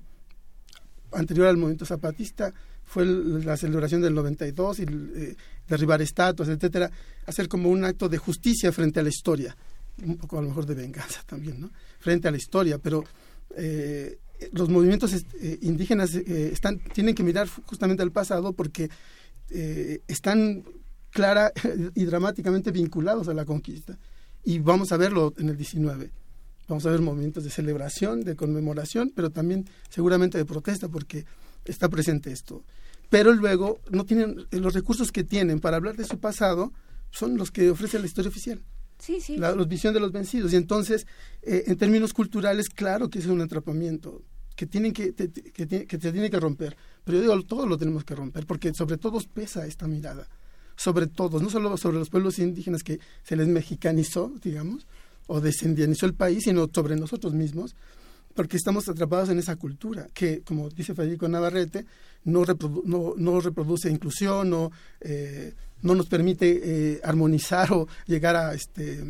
anterior 1.12 1.48
al 1.48 1.56
movimiento 1.56 1.86
zapatista 1.86 2.52
fue 2.88 3.04
la 3.04 3.56
celebración 3.56 4.00
del 4.00 4.14
92 4.14 4.80
y 4.80 4.82
eh, 4.82 5.36
derribar 5.68 6.00
estatuas, 6.00 6.48
etcétera, 6.48 6.90
hacer 7.26 7.46
como 7.48 7.68
un 7.68 7.84
acto 7.84 8.08
de 8.08 8.16
justicia 8.16 8.72
frente 8.72 8.98
a 8.98 9.02
la 9.02 9.10
historia, 9.10 9.54
un 10.02 10.16
poco 10.16 10.38
a 10.38 10.42
lo 10.42 10.48
mejor 10.48 10.64
de 10.64 10.74
venganza 10.74 11.22
también, 11.26 11.60
¿no? 11.60 11.70
Frente 12.00 12.28
a 12.28 12.30
la 12.30 12.38
historia, 12.38 12.78
pero 12.78 13.04
eh, 13.56 14.18
los 14.52 14.68
movimientos 14.68 15.12
eh, 15.14 15.58
indígenas 15.62 16.14
eh, 16.14 16.50
están 16.52 16.78
tienen 16.78 17.14
que 17.14 17.22
mirar 17.22 17.48
justamente 17.66 18.02
al 18.02 18.12
pasado 18.12 18.52
porque 18.52 18.88
eh, 19.50 20.00
están 20.08 20.64
clara 21.10 21.52
y 21.94 22.04
dramáticamente 22.04 22.70
vinculados 22.70 23.28
a 23.28 23.34
la 23.34 23.44
conquista. 23.44 23.98
Y 24.44 24.60
vamos 24.60 24.92
a 24.92 24.96
verlo 24.96 25.34
en 25.38 25.50
el 25.50 25.56
19 25.56 26.10
vamos 26.68 26.84
a 26.84 26.90
ver 26.90 27.00
movimientos 27.00 27.44
de 27.44 27.50
celebración, 27.50 28.24
de 28.24 28.36
conmemoración, 28.36 29.10
pero 29.16 29.30
también 29.30 29.66
seguramente 29.88 30.36
de 30.36 30.44
protesta 30.44 30.88
porque 30.88 31.24
está 31.68 31.88
presente 31.88 32.32
esto. 32.32 32.64
Pero 33.10 33.32
luego 33.32 33.80
no 33.90 34.04
tienen 34.04 34.46
los 34.50 34.74
recursos 34.74 35.12
que 35.12 35.24
tienen 35.24 35.60
para 35.60 35.76
hablar 35.76 35.96
de 35.96 36.04
su 36.04 36.18
pasado 36.18 36.72
son 37.10 37.36
los 37.38 37.50
que 37.50 37.70
ofrece 37.70 37.98
la 37.98 38.06
historia 38.06 38.28
oficial. 38.28 38.60
Sí, 38.98 39.20
sí. 39.20 39.36
La, 39.38 39.54
la 39.54 39.64
visión 39.64 39.94
de 39.94 40.00
los 40.00 40.12
vencidos. 40.12 40.52
Y 40.52 40.56
entonces, 40.56 41.06
eh, 41.42 41.64
en 41.68 41.76
términos 41.76 42.12
culturales, 42.12 42.68
claro 42.68 43.08
que 43.08 43.18
es 43.20 43.26
un 43.26 43.40
atrapamiento 43.40 44.22
que 44.56 44.66
tienen 44.66 44.92
que, 44.92 45.12
te- 45.12 45.30
que, 45.30 45.66
tiene- 45.66 45.86
que 45.86 45.98
se 46.00 46.12
tiene 46.12 46.28
que 46.30 46.40
romper. 46.40 46.76
Pero 47.04 47.18
yo 47.18 47.22
digo, 47.22 47.42
todo 47.44 47.64
lo 47.66 47.78
tenemos 47.78 48.04
que 48.04 48.14
romper, 48.16 48.44
porque 48.44 48.74
sobre 48.74 48.98
todos 48.98 49.26
pesa 49.26 49.66
esta 49.66 49.86
mirada. 49.86 50.28
Sobre 50.76 51.06
todos, 51.06 51.40
no 51.42 51.48
solo 51.48 51.76
sobre 51.76 51.98
los 51.98 52.10
pueblos 52.10 52.38
indígenas 52.38 52.82
que 52.82 53.00
se 53.22 53.36
les 53.36 53.46
mexicanizó, 53.48 54.32
digamos, 54.42 54.86
o 55.28 55.40
desendianizó 55.40 56.06
el 56.06 56.14
país, 56.14 56.44
sino 56.44 56.68
sobre 56.72 56.96
nosotros 56.96 57.34
mismos, 57.34 57.74
porque 58.34 58.56
estamos 58.56 58.88
atrapados 58.88 59.28
en 59.30 59.38
esa 59.38 59.56
cultura 59.56 60.06
que, 60.14 60.42
como 60.42 60.68
dice 60.70 60.94
Federico 60.94 61.28
Navarrete, 61.28 61.84
no, 62.24 62.44
reprodu- 62.44 62.82
no, 62.84 63.14
no 63.16 63.40
reproduce 63.40 63.90
inclusión, 63.90 64.50
no, 64.50 64.70
eh, 65.00 65.54
no 65.82 65.94
nos 65.94 66.06
permite 66.06 66.60
eh, 66.94 67.00
armonizar 67.02 67.72
o 67.72 67.88
llegar 68.06 68.36
a, 68.36 68.54
este, 68.54 69.02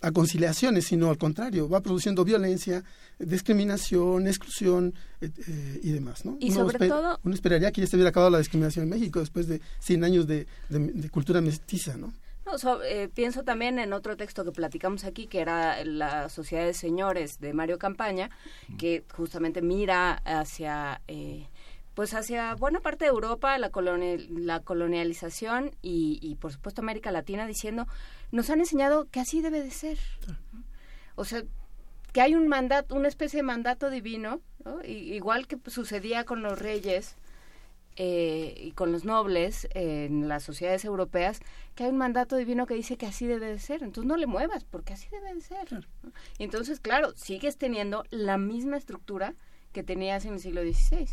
a 0.00 0.10
conciliaciones, 0.12 0.84
sino 0.86 1.10
al 1.10 1.18
contrario, 1.18 1.68
va 1.68 1.80
produciendo 1.80 2.24
violencia, 2.24 2.84
discriminación, 3.18 4.26
exclusión 4.26 4.94
eh, 5.20 5.80
y 5.82 5.90
demás. 5.90 6.24
¿no? 6.24 6.36
Y 6.40 6.46
Uno 6.50 6.54
sobre 6.70 6.88
todo- 6.88 7.18
Uno 7.24 7.34
esperaría 7.34 7.72
que 7.72 7.80
ya 7.80 7.86
se 7.86 7.96
hubiera 7.96 8.10
acabado 8.10 8.30
la 8.30 8.38
discriminación 8.38 8.84
en 8.84 8.90
México 8.90 9.20
después 9.20 9.46
de 9.48 9.60
100 9.80 10.04
años 10.04 10.26
de, 10.26 10.46
de- 10.68 10.92
de 10.92 11.10
cultura 11.10 11.40
mestiza. 11.40 11.96
¿no? 11.96 12.12
No, 12.46 12.58
so- 12.58 12.82
eh, 12.82 13.08
pienso 13.08 13.42
también 13.42 13.78
en 13.78 13.92
otro 13.92 14.16
texto 14.16 14.44
que 14.44 14.52
platicamos 14.52 15.04
aquí, 15.04 15.26
que 15.26 15.40
era 15.40 15.82
La 15.84 16.28
Sociedad 16.28 16.64
de 16.66 16.74
Señores 16.74 17.40
de 17.40 17.54
Mario 17.54 17.78
Campaña, 17.78 18.30
que 18.78 19.04
justamente 19.16 19.62
mira 19.62 20.20
hacia, 20.24 21.00
eh, 21.08 21.48
pues 21.94 22.12
hacia 22.12 22.54
buena 22.54 22.80
parte 22.80 23.06
de 23.06 23.10
Europa, 23.12 23.56
la, 23.58 23.70
colonial- 23.70 24.26
la 24.30 24.60
colonialización 24.60 25.70
y, 25.80 26.18
y, 26.20 26.34
por 26.34 26.52
supuesto 26.52 26.82
América 26.82 27.10
Latina, 27.12 27.46
diciendo, 27.46 27.86
nos 28.30 28.50
han 28.50 28.60
enseñado 28.60 29.06
que 29.10 29.20
así 29.20 29.40
debe 29.40 29.62
de 29.62 29.70
ser. 29.70 29.98
O 31.14 31.24
sea, 31.24 31.44
que 32.12 32.20
hay 32.20 32.34
un 32.34 32.46
mandato, 32.48 32.94
una 32.94 33.08
especie 33.08 33.38
de 33.38 33.42
mandato 33.44 33.88
divino, 33.88 34.40
¿no? 34.64 34.82
I- 34.84 35.14
igual 35.14 35.46
que 35.46 35.58
sucedía 35.70 36.24
con 36.24 36.42
los 36.42 36.58
reyes, 36.58 37.16
eh, 37.96 38.54
y 38.58 38.72
con 38.72 38.90
los 38.92 39.04
nobles 39.04 39.66
eh, 39.74 40.06
en 40.06 40.28
las 40.28 40.42
sociedades 40.42 40.84
europeas 40.84 41.40
que 41.74 41.84
hay 41.84 41.90
un 41.90 41.98
mandato 41.98 42.36
divino 42.36 42.66
que 42.66 42.74
dice 42.74 42.96
que 42.96 43.06
así 43.06 43.26
debe 43.26 43.46
de 43.46 43.58
ser. 43.58 43.82
Entonces 43.82 44.08
no 44.08 44.16
le 44.16 44.26
muevas 44.26 44.64
porque 44.64 44.92
así 44.94 45.06
debe 45.10 45.32
de 45.34 45.40
ser. 45.40 45.72
¿no? 46.02 46.12
Y 46.38 46.44
entonces, 46.44 46.80
claro, 46.80 47.12
sigues 47.16 47.56
teniendo 47.56 48.04
la 48.10 48.38
misma 48.38 48.76
estructura 48.76 49.34
que 49.72 49.82
tenías 49.82 50.24
en 50.24 50.34
el 50.34 50.40
siglo 50.40 50.62
XVI. 50.62 51.06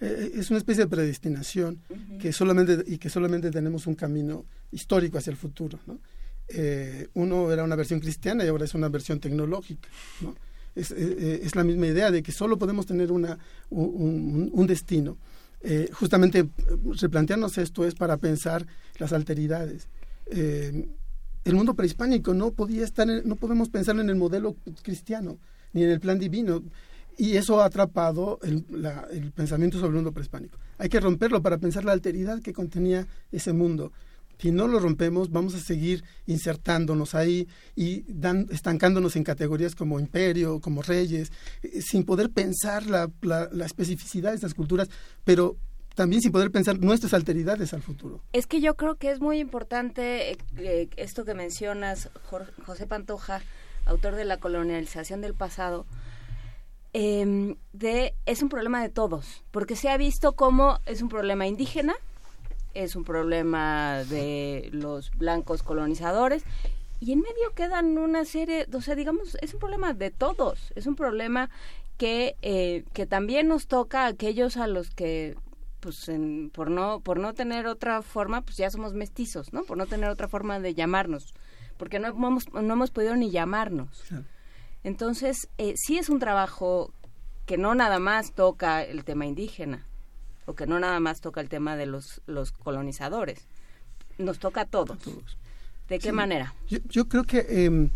Eh, 0.00 0.32
es 0.36 0.50
una 0.50 0.58
especie 0.58 0.84
de 0.84 0.88
predestinación 0.90 1.80
que 2.20 2.32
solamente 2.32 2.84
y 2.86 2.98
que 2.98 3.10
solamente 3.10 3.50
tenemos 3.50 3.86
un 3.86 3.94
camino 3.96 4.44
histórico 4.70 5.18
hacia 5.18 5.32
el 5.32 5.36
futuro 5.36 5.78
¿no? 5.86 5.98
Eh, 6.50 7.08
uno 7.14 7.50
era 7.52 7.64
una 7.64 7.74
versión 7.76 7.98
cristiana 8.00 8.44
y 8.44 8.48
ahora 8.48 8.64
es 8.64 8.74
una 8.74 8.88
versión 8.88 9.18
tecnológica 9.20 9.88
¿no? 10.20 10.34
es, 10.76 10.92
eh, 10.92 10.96
eh, 10.98 11.40
es 11.42 11.56
la 11.56 11.64
misma 11.64 11.88
idea 11.88 12.10
de 12.12 12.22
que 12.22 12.30
solo 12.32 12.56
podemos 12.58 12.86
tener 12.86 13.10
una 13.10 13.38
un, 13.70 13.86
un- 13.94 14.50
un 14.52 14.66
destino 14.68 15.18
Eh, 15.60 15.90
justamente 15.92 16.38
eh, 16.40 16.48
replantearnos 17.00 17.58
esto 17.58 17.84
es 17.84 17.94
para 17.94 18.16
pensar 18.16 18.64
las 18.98 19.12
alteridades 19.12 19.88
Eh, 20.30 20.86
el 21.44 21.54
mundo 21.54 21.72
prehispánico 21.74 22.34
no 22.34 22.50
podía 22.52 22.84
estar 22.84 23.08
en- 23.08 23.26
no 23.26 23.34
podemos 23.34 23.68
pensar 23.70 23.98
en 23.98 24.08
el 24.10 24.16
modelo 24.16 24.54
cristiano 24.82 25.38
ni 25.72 25.82
en 25.84 25.90
el 25.90 26.00
plan 26.00 26.18
divino 26.18 26.62
y 27.16 27.36
eso 27.36 27.60
ha 27.60 27.64
atrapado 27.64 28.38
el, 28.42 28.64
la- 28.70 29.06
el 29.10 29.32
pensamiento 29.32 29.78
sobre 29.78 29.88
el 29.90 29.94
mundo 29.96 30.12
prehispánico. 30.12 30.58
Hay 30.76 30.88
que 30.90 31.00
romperlo 31.00 31.40
para 31.42 31.58
pensar 31.58 31.84
la 31.84 31.92
alteridad 31.92 32.40
que 32.42 32.52
contenía 32.52 33.06
ese 33.32 33.52
mundo. 33.52 33.90
Si 34.38 34.50
no 34.52 34.68
lo 34.68 34.78
rompemos, 34.80 35.30
vamos 35.30 35.54
a 35.54 35.58
seguir 35.60 36.04
insertándonos 36.26 37.14
ahí 37.14 37.48
y 37.74 38.04
dan- 38.06 38.46
estancándonos 38.50 39.16
en 39.16 39.24
categorías 39.24 39.74
como 39.74 39.98
imperio, 40.00 40.60
como 40.60 40.80
reyes, 40.82 41.32
eh, 41.62 41.82
sin 41.82 42.04
poder 42.04 42.30
pensar 42.30 42.86
la, 42.86 43.10
la- 43.20 43.48
especificidad 43.66 44.30
de 44.30 44.36
estas 44.36 44.54
culturas, 44.54 44.88
pero 45.24 45.56
también 45.96 46.22
sin 46.22 46.30
poder 46.30 46.52
pensar 46.52 46.78
nuestras 46.78 47.12
alteridades 47.14 47.74
al 47.74 47.82
futuro. 47.82 48.20
Es 48.32 48.46
que 48.46 48.60
yo 48.60 48.76
creo 48.76 48.94
que 48.94 49.10
es 49.10 49.20
muy 49.20 49.40
importante 49.40 50.30
eh, 50.32 50.38
eh, 50.58 50.88
esto 50.96 51.24
que 51.24 51.34
mencionas, 51.34 52.08
Jor- 52.30 52.52
José 52.64 52.86
Pantoja, 52.86 53.42
autor 53.84 54.14
de 54.14 54.24
La 54.24 54.36
colonialización 54.38 55.20
del 55.20 55.34
pasado, 55.34 55.86
em, 56.92 57.56
de 57.72 58.14
es 58.26 58.42
un 58.42 58.48
problema 58.48 58.80
de 58.82 58.88
todos, 58.88 59.42
porque 59.50 59.76
se 59.76 59.88
ha 59.88 59.96
visto 59.96 60.32
como 60.34 60.78
es 60.86 61.02
un 61.02 61.08
problema 61.08 61.46
indígena, 61.46 61.94
es 62.84 62.96
un 62.96 63.04
problema 63.04 64.04
de 64.04 64.68
los 64.72 65.10
blancos 65.12 65.62
colonizadores. 65.62 66.44
Y 67.00 67.12
en 67.12 67.20
medio 67.20 67.52
quedan 67.54 67.96
una 67.98 68.24
serie, 68.24 68.66
o 68.72 68.80
sea, 68.80 68.94
digamos, 68.96 69.36
es 69.40 69.54
un 69.54 69.60
problema 69.60 69.92
de 69.94 70.10
todos, 70.10 70.72
es 70.74 70.86
un 70.86 70.96
problema 70.96 71.48
que 71.96 72.36
eh, 72.42 72.84
que 72.92 73.06
también 73.06 73.48
nos 73.48 73.66
toca 73.66 74.04
a 74.04 74.08
aquellos 74.08 74.56
a 74.56 74.66
los 74.66 74.90
que 74.90 75.36
pues 75.80 76.08
en- 76.08 76.50
por 76.52 76.70
no 76.70 77.00
por 77.00 77.18
no 77.18 77.34
tener 77.34 77.66
otra 77.66 78.02
forma 78.02 78.40
pues 78.42 78.56
ya 78.56 78.68
somos 78.70 78.94
mestizos 78.94 79.52
no 79.52 79.62
por 79.64 79.76
no 79.76 79.86
tener 79.86 80.08
otra 80.10 80.28
forma 80.28 80.58
de 80.60 80.74
llamarnos. 80.74 81.34
Porque 81.76 81.98
no 82.00 82.08
hemos 82.08 82.52
no 82.52 82.72
hemos 82.72 82.90
podido 82.90 83.14
ni 83.16 83.30
llamarnos. 83.30 84.02
Entonces 84.84 85.48
eh, 85.58 85.74
sí 85.76 85.98
es 85.98 86.08
un 86.08 86.18
trabajo 86.18 86.92
que 87.46 87.58
no 87.58 87.74
nada 87.74 87.98
más 87.98 88.32
toca 88.32 88.82
el 88.84 89.04
tema 89.04 89.26
indígena 89.26 89.84
o 90.48 90.54
que 90.54 90.66
no 90.66 90.80
nada 90.80 90.98
más 90.98 91.20
toca 91.20 91.40
el 91.42 91.48
tema 91.48 91.76
de 91.76 91.86
los 91.86 92.22
los 92.26 92.52
colonizadores. 92.52 93.40
Nos 94.16 94.38
toca 94.38 94.62
a 94.62 94.64
todos, 94.66 94.98
de 95.88 95.98
qué 95.98 96.08
Sí. 96.08 96.12
manera 96.12 96.54
Yo, 96.68 96.78
yo 96.88 97.06
creo 97.06 97.22
que 97.24 97.46
eh, 97.48 97.88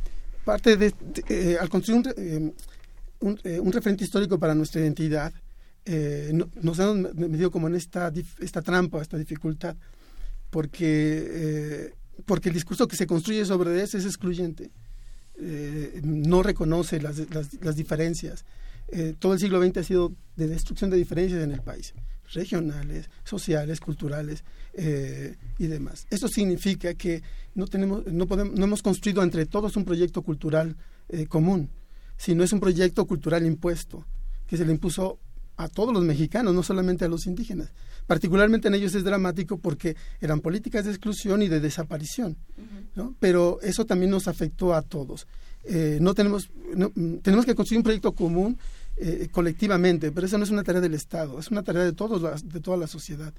parte 0.44 0.76
de, 0.76 0.90
de- 0.90 1.24
eh, 1.54 1.56
al 1.58 1.68
construir 1.68 1.98
un, 1.98 2.04
re- 2.04 2.14
eh, 2.16 2.52
un, 3.20 3.40
un 3.66 3.72
referente 3.72 4.04
histórico 4.04 4.38
para 4.38 4.54
nuestra 4.54 4.80
identidad, 4.82 5.32
eh, 5.84 6.30
no- 6.32 6.48
nos 6.60 6.78
hemos 6.78 7.14
metido 7.14 7.50
como 7.50 7.66
en 7.68 7.74
esta, 7.74 8.12
esta 8.40 8.62
trampa, 8.62 9.00
esta 9.02 9.16
dificultad, 9.16 9.74
porque, 10.50 11.92
porque 12.26 12.50
el 12.50 12.54
discurso 12.54 12.86
que 12.86 12.96
se 12.96 13.06
construye 13.06 13.44
sobre 13.44 13.82
eso 13.82 13.96
es 13.98 14.04
excluyente, 14.04 14.70
eh, 15.40 16.00
no 16.04 16.42
reconoce 16.42 17.00
las, 17.00 17.18
las, 17.34 17.54
las 17.62 17.74
diferencias. 17.76 18.44
Eh, 18.88 19.14
todo 19.18 19.32
el 19.32 19.38
siglo 19.40 19.60
XX 19.64 19.76
ha 19.78 19.82
sido 19.84 20.12
de 20.36 20.46
destrucción 20.48 20.90
de 20.90 20.98
diferencias 20.98 21.42
en 21.42 21.50
el 21.52 21.62
país, 21.62 21.94
regionales, 22.32 23.10
sociales, 23.24 23.80
culturales 23.80 24.44
eh, 24.74 25.36
y 25.58 25.66
demás. 25.66 26.06
Esto 26.10 26.28
significa 26.28 26.94
que 26.94 27.22
no, 27.54 27.66
tenemos, 27.66 28.06
no, 28.06 28.26
podemos, 28.26 28.54
no 28.54 28.64
hemos 28.64 28.82
construido 28.82 29.22
entre 29.22 29.46
todos 29.46 29.76
un 29.76 29.84
proyecto 29.84 30.22
cultural 30.22 30.76
eh, 31.08 31.26
común, 31.26 31.70
sino 32.16 32.44
es 32.44 32.52
un 32.52 32.60
proyecto 32.60 33.06
cultural 33.06 33.46
impuesto, 33.46 34.06
que 34.46 34.56
se 34.56 34.64
le 34.64 34.72
impuso 34.72 35.18
a 35.56 35.68
todos 35.68 35.92
los 35.92 36.02
mexicanos, 36.02 36.54
no 36.54 36.62
solamente 36.62 37.04
a 37.04 37.08
los 37.08 37.26
indígenas. 37.26 37.72
Particularmente 38.06 38.68
en 38.68 38.74
ellos 38.74 38.94
es 38.94 39.04
dramático 39.04 39.58
porque 39.58 39.96
eran 40.20 40.40
políticas 40.40 40.84
de 40.84 40.90
exclusión 40.90 41.42
y 41.42 41.48
de 41.48 41.60
desaparición, 41.60 42.36
¿no? 42.96 43.14
pero 43.20 43.60
eso 43.62 43.84
también 43.84 44.10
nos 44.10 44.28
afectó 44.28 44.74
a 44.74 44.82
todos. 44.82 45.26
Eh, 45.64 45.98
no 46.00 46.14
tenemos, 46.14 46.50
no, 46.74 46.90
mm, 46.94 47.18
tenemos 47.18 47.46
que 47.46 47.54
construir 47.54 47.78
un 47.78 47.84
proyecto 47.84 48.12
común 48.12 48.58
eh, 48.96 49.28
colectivamente, 49.30 50.12
pero 50.12 50.26
eso 50.26 50.38
no 50.38 50.44
es 50.44 50.50
una 50.50 50.62
tarea 50.62 50.80
del 50.80 50.94
Estado, 50.94 51.38
es 51.38 51.48
una 51.50 51.62
tarea 51.62 51.84
de 51.84 51.92
todos 51.92 52.20
las- 52.22 52.48
de 52.48 52.60
toda 52.60 52.76
la 52.76 52.86
sociedad. 52.86 53.32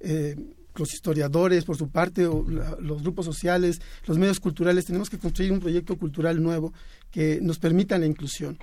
Eh, 0.00 0.36
los 0.74 0.92
historiadores, 0.92 1.64
por 1.64 1.76
su 1.76 1.88
parte, 1.88 2.28
la- 2.48 2.76
los 2.80 3.02
grupos 3.02 3.24
sociales, 3.24 3.80
los 4.06 4.18
medios 4.18 4.40
culturales, 4.40 4.84
tenemos 4.84 5.08
que 5.08 5.18
construir 5.18 5.52
un 5.52 5.60
proyecto 5.60 5.96
cultural 5.96 6.42
nuevo 6.42 6.72
que 7.10 7.38
nos 7.40 7.58
permita 7.58 7.98
la 7.98 8.06
inclusión. 8.06 8.58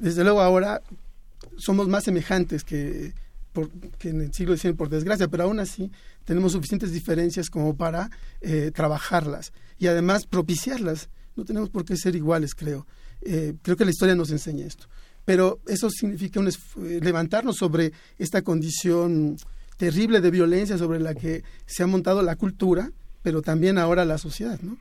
Desde 0.00 0.24
luego 0.24 0.40
ahora 0.40 0.82
somos 1.56 1.86
más 1.88 2.04
semejantes 2.04 2.64
que 2.64 3.12
en 4.04 4.20
el 4.22 4.32
siglo 4.32 4.56
XIX, 4.56 4.74
por 4.76 4.88
desgracia, 4.88 5.28
pero 5.28 5.44
aún 5.44 5.60
así 5.60 5.90
tenemos 6.24 6.52
suficientes 6.52 6.90
diferencias 6.90 7.50
como 7.50 7.76
para 7.76 8.10
eh, 8.40 8.70
trabajarlas 8.74 9.52
y 9.78 9.86
además 9.88 10.26
propiciarlas. 10.26 11.10
No 11.36 11.44
tenemos 11.44 11.68
por 11.68 11.84
qué 11.84 11.96
ser 11.96 12.16
iguales, 12.16 12.54
creo. 12.54 12.86
Eh, 13.20 13.54
creo 13.62 13.76
que 13.76 13.84
la 13.84 13.90
historia 13.90 14.14
nos 14.14 14.30
enseña 14.30 14.66
esto. 14.66 14.86
Pero 15.24 15.60
eso 15.66 15.88
significa 15.90 16.40
un 16.40 16.48
eh, 16.48 17.00
levantarnos 17.00 17.56
sobre 17.56 17.92
esta 18.18 18.42
condición 18.42 19.36
terrible 19.76 20.20
de 20.20 20.30
violencia 20.30 20.78
sobre 20.78 21.00
la 21.00 21.14
que 21.14 21.42
se 21.66 21.82
ha 21.82 21.86
montado 21.86 22.22
la 22.22 22.36
cultura, 22.36 22.90
pero 23.22 23.42
también 23.42 23.78
ahora 23.78 24.04
la 24.04 24.18
sociedad. 24.18 24.60
¿no? 24.62 24.78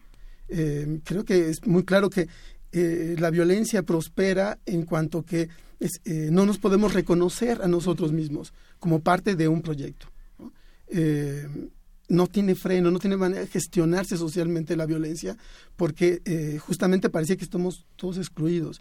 Eh, 0.49 0.99
creo 1.03 1.25
que 1.25 1.49
es 1.49 1.65
muy 1.65 1.83
claro 1.83 2.09
que 2.09 2.27
eh, 2.71 3.15
la 3.19 3.29
violencia 3.29 3.83
prospera 3.83 4.57
en 4.65 4.83
cuanto 4.83 5.23
que 5.23 5.49
no 6.05 6.45
nos 6.45 6.59
podemos 6.59 6.93
reconocer 6.93 7.63
a 7.63 7.67
nosotros 7.67 8.11
mismos 8.11 8.53
como 8.77 8.99
parte 8.99 9.35
de 9.35 9.47
un 9.47 9.63
proyecto. 9.63 10.11
¿no? 12.07 12.27
Tiene 12.27 12.53
freno, 12.53 12.91
no 12.91 12.99
tiene 12.99 13.17
manera 13.17 13.41
de 13.41 13.47
gestionarse 13.47 14.15
socialmente 14.15 14.75
la 14.75 14.85
violencia, 14.85 15.37
porque 15.75 16.59
justamente 16.59 17.09
parecía 17.09 17.35
que 17.35 17.45
estamos 17.45 17.87
todos 17.95 18.17
excluidos 18.17 18.79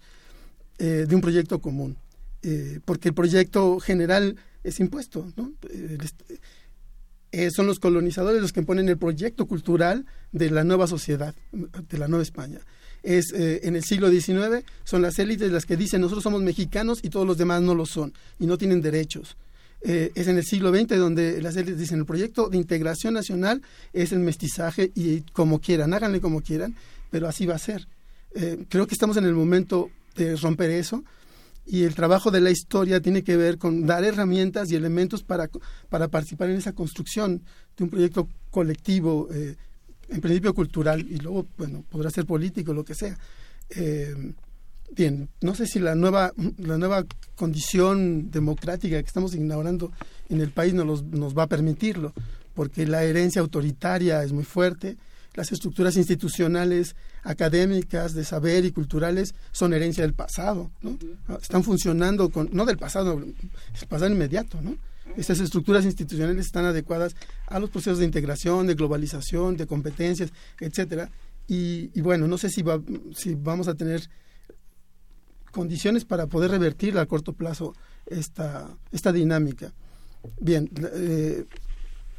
eh, 0.83 1.05
de 1.07 1.15
un 1.15 1.20
proyecto 1.20 1.59
común, 1.59 1.99
eh, 2.42 2.81
porque 2.86 3.09
el 3.09 3.15
proyecto 3.15 3.78
general 3.81 4.36
es 4.65 4.81
impuesto. 4.81 5.31
Eh, 7.33 7.50
son 7.50 7.67
los 7.67 7.78
colonizadores 7.78 8.41
los 8.41 8.55
que 8.55 8.62
ponen 8.62 8.89
el 8.89 8.97
proyecto 8.97 9.44
cultural 9.44 10.07
de 10.33 10.49
la 10.49 10.65
nueva 10.65 10.86
sociedad, 10.86 11.34
de 11.52 11.99
la 11.99 12.09
nueva 12.09 12.23
España. 12.23 12.60
Es 13.02 13.34
en 13.34 13.76
el 13.76 13.84
siglo 13.84 14.10
XIX 14.10 14.65
son 14.84 15.02
las 15.02 15.18
élites 15.18 15.52
las 15.52 15.67
que 15.67 15.76
dicen 15.76 16.00
nosotros 16.00 16.23
somos 16.23 16.41
mexicanos 16.41 17.00
y 17.02 17.10
todos 17.10 17.26
los 17.26 17.36
demás 17.36 17.60
no 17.60 17.75
lo 17.75 17.84
son 17.84 18.15
y 18.39 18.47
no 18.47 18.57
tienen 18.57 18.81
derechos. 18.81 19.36
Es 19.83 20.28
en 20.28 20.39
el 20.39 20.44
siglo 20.44 20.75
XX 20.75 20.97
donde 20.97 21.42
las 21.42 21.57
élites 21.57 21.78
dicen 21.78 21.99
el 21.99 22.07
proyecto 22.07 22.49
de 22.49 22.57
integración 22.57 23.15
nacional 23.15 23.60
es 23.92 24.12
el 24.12 24.20
mestizaje 24.20 24.92
y 24.94 25.20
como 25.33 25.60
quieran, 25.60 25.92
háganle 25.92 26.23
como 26.23 26.41
quieran, 26.41 26.75
pero 27.10 27.28
así 27.28 27.44
va 27.44 27.57
a 27.57 27.59
ser. 27.59 27.86
Creo 28.68 28.86
que 28.86 28.94
estamos 28.94 29.17
en 29.18 29.25
el 29.25 29.34
momento 29.34 29.91
de 30.24 30.36
romper 30.36 30.70
eso 30.70 31.05
y 31.66 31.84
el 31.84 31.94
trabajo 31.94 32.31
de 32.31 32.40
la 32.40 32.50
historia 32.50 33.00
tiene 33.00 33.23
que 33.23 33.36
ver 33.36 33.58
con 33.58 33.86
dar 33.86 34.02
herramientas 34.05 34.70
y 34.70 34.76
elementos 34.76 35.23
para, 35.23 35.49
para 35.89 36.08
participar 36.08 36.50
en 36.50 36.57
esa 36.57 36.73
construcción 36.73 37.42
de 37.76 37.84
un 37.84 37.90
proyecto 37.90 38.28
colectivo, 38.50 39.28
eh, 39.32 39.57
en 40.08 40.20
principio 40.20 40.55
cultural 40.55 41.00
y 41.08 41.18
luego, 41.18 41.47
bueno, 41.57 41.84
podrá 41.89 42.10
ser 42.10 42.26
político, 42.26 42.73
lo 42.73 42.84
que 42.84 42.94
sea. 42.94 43.16
Eh, 43.70 44.32
bien, 44.97 45.28
no 45.40 45.55
sé 45.55 45.66
si 45.66 45.78
la 45.78 45.94
nueva, 45.94 46.32
la 46.58 46.78
nueva 46.78 47.05
condición 47.36 48.31
democrática 48.31 49.00
que 49.00 49.07
estamos 49.07 49.34
inaugurando 49.34 49.92
en 50.28 50.40
el 50.40 50.50
país 50.50 50.74
nos, 50.74 50.86
los- 50.86 51.05
nos 51.05 51.36
va 51.39 51.44
a 51.44 51.49
permitirlo, 51.49 52.12
porque 52.55 52.86
la 52.86 53.05
herencia 53.05 53.40
autoritaria 53.40 54.23
es 54.24 54.32
muy 54.32 54.44
fuerte, 54.44 54.97
las 55.34 55.52
estructuras 55.52 55.97
institucionales, 55.97 56.97
académicas, 57.23 58.15
de 58.15 58.25
saber 58.25 58.65
y 58.65 58.73
culturales 58.73 59.34
son 59.52 59.73
herencia 59.73 60.02
del 60.02 60.15
pasado, 60.15 60.70
¿no? 60.83 60.99
Están 61.41 61.62
funcionando 61.62 62.31
con, 62.31 62.49
no 62.52 62.65
del 62.67 62.78
pasado, 62.78 63.15
el 63.15 63.86
pasado 63.89 64.10
inmediato, 64.10 64.60
¿no? 64.60 64.76
Estas 65.17 65.41
estructuras 65.41 65.84
institucionales 65.84 66.47
están 66.47 66.65
adecuadas 66.65 67.17
a 67.47 67.59
los 67.59 67.70
procesos 67.70 67.99
de 67.99 68.05
integración, 68.05 68.67
de 68.67 68.75
globalización, 68.75 69.57
de 69.57 69.67
competencias, 69.67 70.33
etcétera. 70.60 71.10
Y, 71.49 71.91
y 71.94 72.00
bueno, 72.00 72.28
no 72.28 72.39
sé 72.39 72.49
si, 72.49 72.62
va, 72.62 72.81
si 73.15 73.34
vamos 73.34 73.67
a 73.67 73.75
tener 73.75 74.09
condiciones 75.50 76.05
para 76.05 76.26
poder 76.26 76.52
revertir 76.52 76.97
a 76.99 77.07
corto 77.07 77.33
plazo 77.33 77.75
esta, 78.07 78.70
esta 78.92 79.12
dinámica. 79.12 79.73
Bien, 80.41 80.70
eh, 80.94 81.44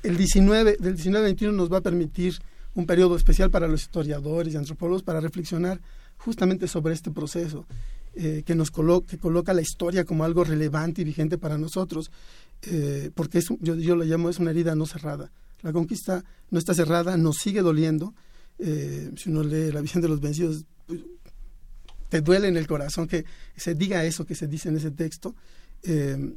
el 0.03 0.17
19, 0.17 0.77
del 0.79 0.95
19 0.95 1.25
al 1.25 1.29
21 1.31 1.57
nos 1.57 1.71
va 1.71 1.77
a 1.77 1.81
permitir 1.81 2.39
un 2.75 2.85
periodo 2.85 3.15
especial 3.15 3.51
para 3.51 3.67
los 3.67 3.81
historiadores 3.81 4.53
y 4.53 4.57
antropólogos 4.57 5.03
para 5.03 5.19
reflexionar 5.19 5.81
justamente 6.17 6.67
sobre 6.67 6.93
este 6.93 7.11
proceso 7.11 7.65
eh, 8.13 8.43
que 8.45 8.55
nos 8.55 8.71
colo- 8.71 9.05
que 9.05 9.17
coloca 9.17 9.53
la 9.53 9.61
historia 9.61 10.05
como 10.05 10.23
algo 10.23 10.43
relevante 10.43 11.01
y 11.01 11.05
vigente 11.05 11.37
para 11.37 11.57
nosotros, 11.57 12.11
eh, 12.63 13.09
porque 13.15 13.39
es, 13.39 13.47
yo, 13.59 13.75
yo 13.75 13.95
lo 13.95 14.03
llamo 14.03 14.29
es 14.29 14.39
una 14.39 14.51
herida 14.51 14.75
no 14.75 14.85
cerrada. 14.85 15.31
La 15.61 15.71
conquista 15.73 16.23
no 16.49 16.59
está 16.59 16.73
cerrada, 16.73 17.17
nos 17.17 17.37
sigue 17.37 17.61
doliendo. 17.61 18.13
Eh, 18.59 19.11
si 19.15 19.29
uno 19.29 19.43
lee 19.43 19.71
la 19.71 19.81
visión 19.81 20.01
de 20.01 20.09
los 20.09 20.19
vencidos, 20.19 20.65
pues, 20.87 21.01
te 22.09 22.21
duele 22.21 22.47
en 22.49 22.57
el 22.57 22.67
corazón 22.67 23.07
que 23.07 23.25
se 23.55 23.75
diga 23.75 24.03
eso 24.03 24.25
que 24.25 24.35
se 24.35 24.47
dice 24.47 24.69
en 24.69 24.77
ese 24.77 24.91
texto. 24.91 25.35
Eh, 25.83 26.35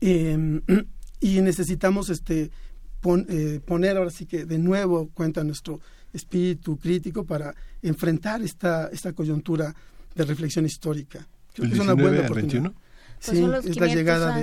y 1.20 1.40
necesitamos 1.40 2.10
este 2.10 2.50
pon- 3.04 3.26
eh, 3.28 3.60
poner 3.64 3.98
ahora 3.98 4.10
sí 4.10 4.24
que 4.24 4.46
de 4.46 4.56
nuevo 4.58 5.10
cuenta 5.12 5.44
nuestro 5.44 5.78
espíritu 6.12 6.78
crítico 6.78 7.24
para 7.24 7.54
enfrentar 7.82 8.40
esta, 8.42 8.88
esta 8.88 9.12
coyuntura 9.12 9.74
de 10.14 10.24
reflexión 10.24 10.64
histórica. 10.64 11.26
Creo 11.52 11.64
¿El 11.66 11.70
que 11.70 11.76
es 11.76 11.82
una 11.82 11.92
19 11.94 12.02
buena 12.02 12.24
oportunidad. 12.26 12.62
21? 12.62 12.74
Sí, 13.20 13.30
Pues 13.30 13.40
los 13.40 13.66
es 13.66 13.76
la 13.76 13.86
500 13.86 13.94
llegada 13.94 14.36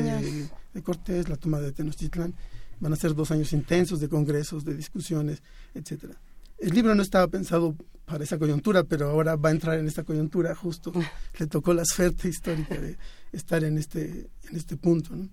de, 0.73 0.81
Cortés, 0.83 1.27
la 1.27 1.37
toma 1.37 1.59
de 1.59 1.71
Tenochtitlán. 1.71 2.33
Van 2.79 2.93
a 2.93 2.95
ser 2.95 3.13
dos 3.15 3.31
años 3.31 3.51
intensos 3.53 3.99
de 3.99 4.07
congresos, 4.09 4.63
de 4.63 4.75
discusiones, 4.75 5.41
etcétera. 5.73 6.13
El 6.59 6.69
libro 6.75 6.93
no 6.93 7.01
estaba 7.01 7.27
pensado 7.27 7.75
para 8.05 8.23
esa 8.23 8.37
coyuntura, 8.37 8.83
pero 8.83 9.09
ahora 9.09 9.35
va 9.35 9.49
a 9.49 9.51
entrar 9.51 9.79
en 9.79 9.87
esta 9.87 10.03
coyuntura 10.03 10.53
justo. 10.55 10.91
Le 11.39 11.47
tocó 11.47 11.73
la 11.73 11.85
suerte 11.85 12.27
histórica 12.29 12.75
de 12.79 12.97
estar 13.31 13.63
en 13.63 13.77
este, 13.77 14.29
en 14.49 14.55
este 14.55 14.77
punto. 14.77 15.15
¿no? 15.15 15.29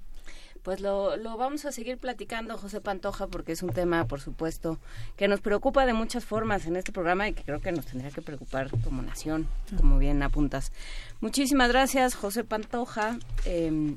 Pues 0.69 0.83
lo, 0.83 1.17
lo 1.17 1.39
vamos 1.39 1.65
a 1.65 1.73
seguir 1.73 1.97
platicando, 1.97 2.59
José 2.59 2.83
Pantoja, 2.83 3.27
porque 3.27 3.53
es 3.53 3.63
un 3.63 3.71
tema, 3.71 4.05
por 4.05 4.21
supuesto, 4.21 4.79
que 5.17 5.27
nos 5.27 5.41
preocupa 5.41 5.87
de 5.87 5.95
muchas 5.95 6.27
formas 6.27 6.67
en 6.67 6.77
este 6.77 6.93
programa 6.93 7.27
y 7.27 7.33
que 7.33 7.43
creo 7.43 7.63
que 7.63 7.73
nos 7.73 7.87
tendría 7.87 8.11
que 8.11 8.21
preocupar 8.21 8.71
como 8.85 9.01
nación, 9.01 9.49
como 9.79 9.97
bien 9.97 10.23
apuntas. 10.23 10.71
Muchísimas 11.23 11.71
gracias, 11.71 12.15
José 12.15 12.45
Pantoja. 12.45 13.19
eh, 13.47 13.97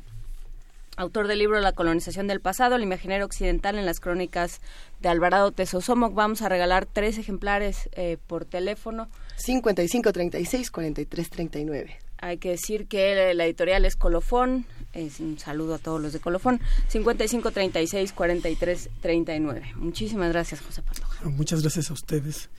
autor 0.96 1.28
del 1.28 1.40
libro 1.40 1.60
La 1.60 1.74
colonización 1.74 2.28
del 2.28 2.40
pasado, 2.40 2.78
el 2.78 2.84
imaginario 2.84 3.26
occidental 3.26 3.78
en 3.78 3.86
las 3.86 4.00
crónicas 4.00 4.62
de 5.02 5.10
Alvarado 5.10 5.52
Tesosomoc. 5.52 6.14
Vamos 6.14 6.42
a 6.42 6.48
regalar 6.48 6.86
tres 6.86 7.18
ejemplares 7.18 7.90
eh, 7.92 8.18
por 8.28 8.46
teléfono. 8.46 9.10
55 9.36 10.14
36 10.14 10.72
43 10.72 11.30
39. 11.30 12.00
Hay 12.22 12.38
que 12.38 12.50
decir 12.52 12.88
que 12.88 13.34
la 13.34 13.46
editorial 13.46 13.84
es 13.86 13.96
Colofón. 13.96 14.66
Es 14.94 15.20
un 15.20 15.40
saludo 15.40 15.76
a 15.76 15.78
todos 15.80 16.02
los 16.02 16.14
de 16.14 16.20
Colofón. 16.20 16.62
55 16.88 17.52
36 17.52 18.14
43 18.14 18.90
39. 19.02 19.74
Muchísimas 19.76 20.32
gracias, 20.32 20.62
José 20.62 20.82
Pantoja. 20.84 21.30
Muchas 21.30 21.62
gracias 21.62 21.90
a 21.90 21.94
ustedes 21.94 22.50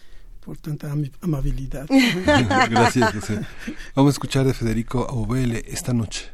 por 0.45 0.59
tanta 0.59 0.93
amabilidad. 1.21 1.87
Gracias, 2.71 3.15
José. 3.15 3.41
Vamos 3.95 4.11
a 4.11 4.15
escuchar 4.15 4.45
de 4.45 4.53
Federico 4.53 5.07
Aubele 5.09 5.65
esta 5.69 5.93
noche. 5.93 6.31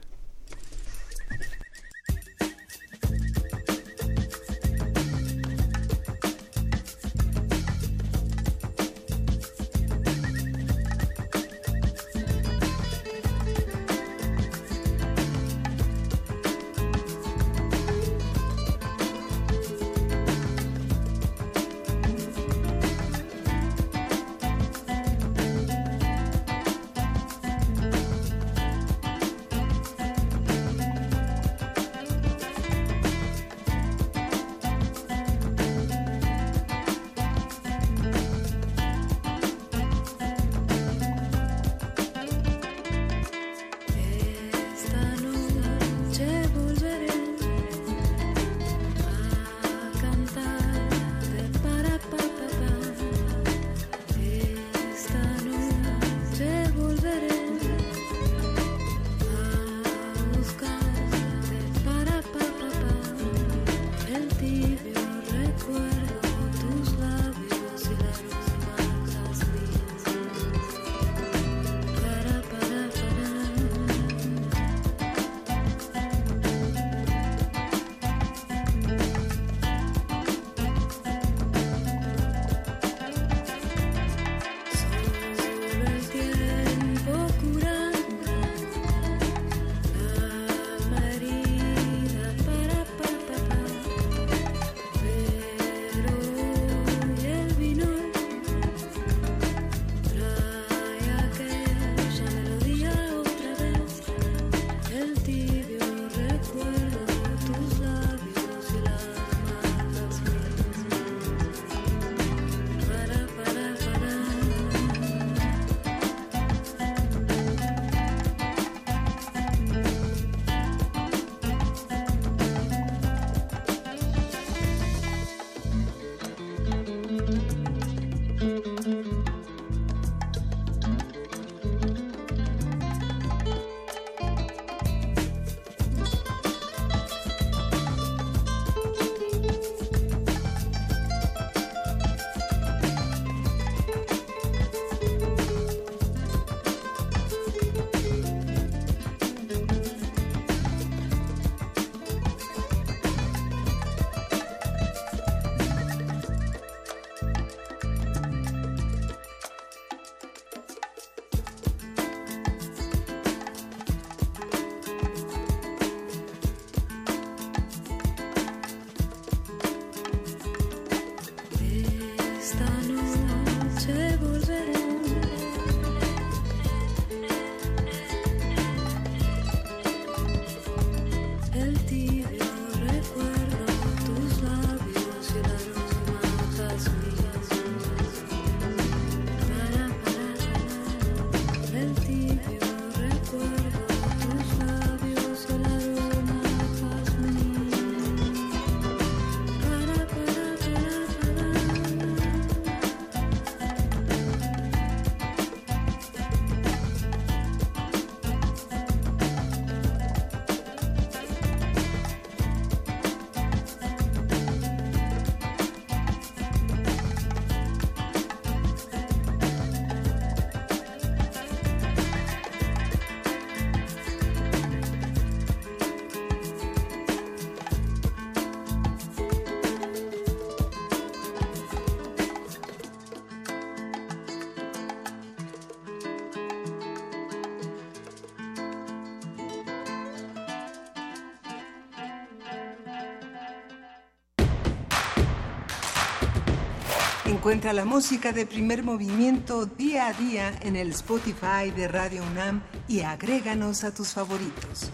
Encuentra 247.58 247.84
la 247.84 247.90
música 247.90 248.30
de 248.32 248.46
primer 248.46 248.84
movimiento 248.84 249.66
día 249.66 250.06
a 250.06 250.12
día 250.12 250.56
en 250.62 250.76
el 250.76 250.90
Spotify 250.90 251.72
de 251.74 251.88
Radio 251.88 252.22
UNAM 252.30 252.62
y 252.86 253.00
agréganos 253.00 253.82
a 253.82 253.92
tus 253.92 254.10
favoritos. 254.10 254.92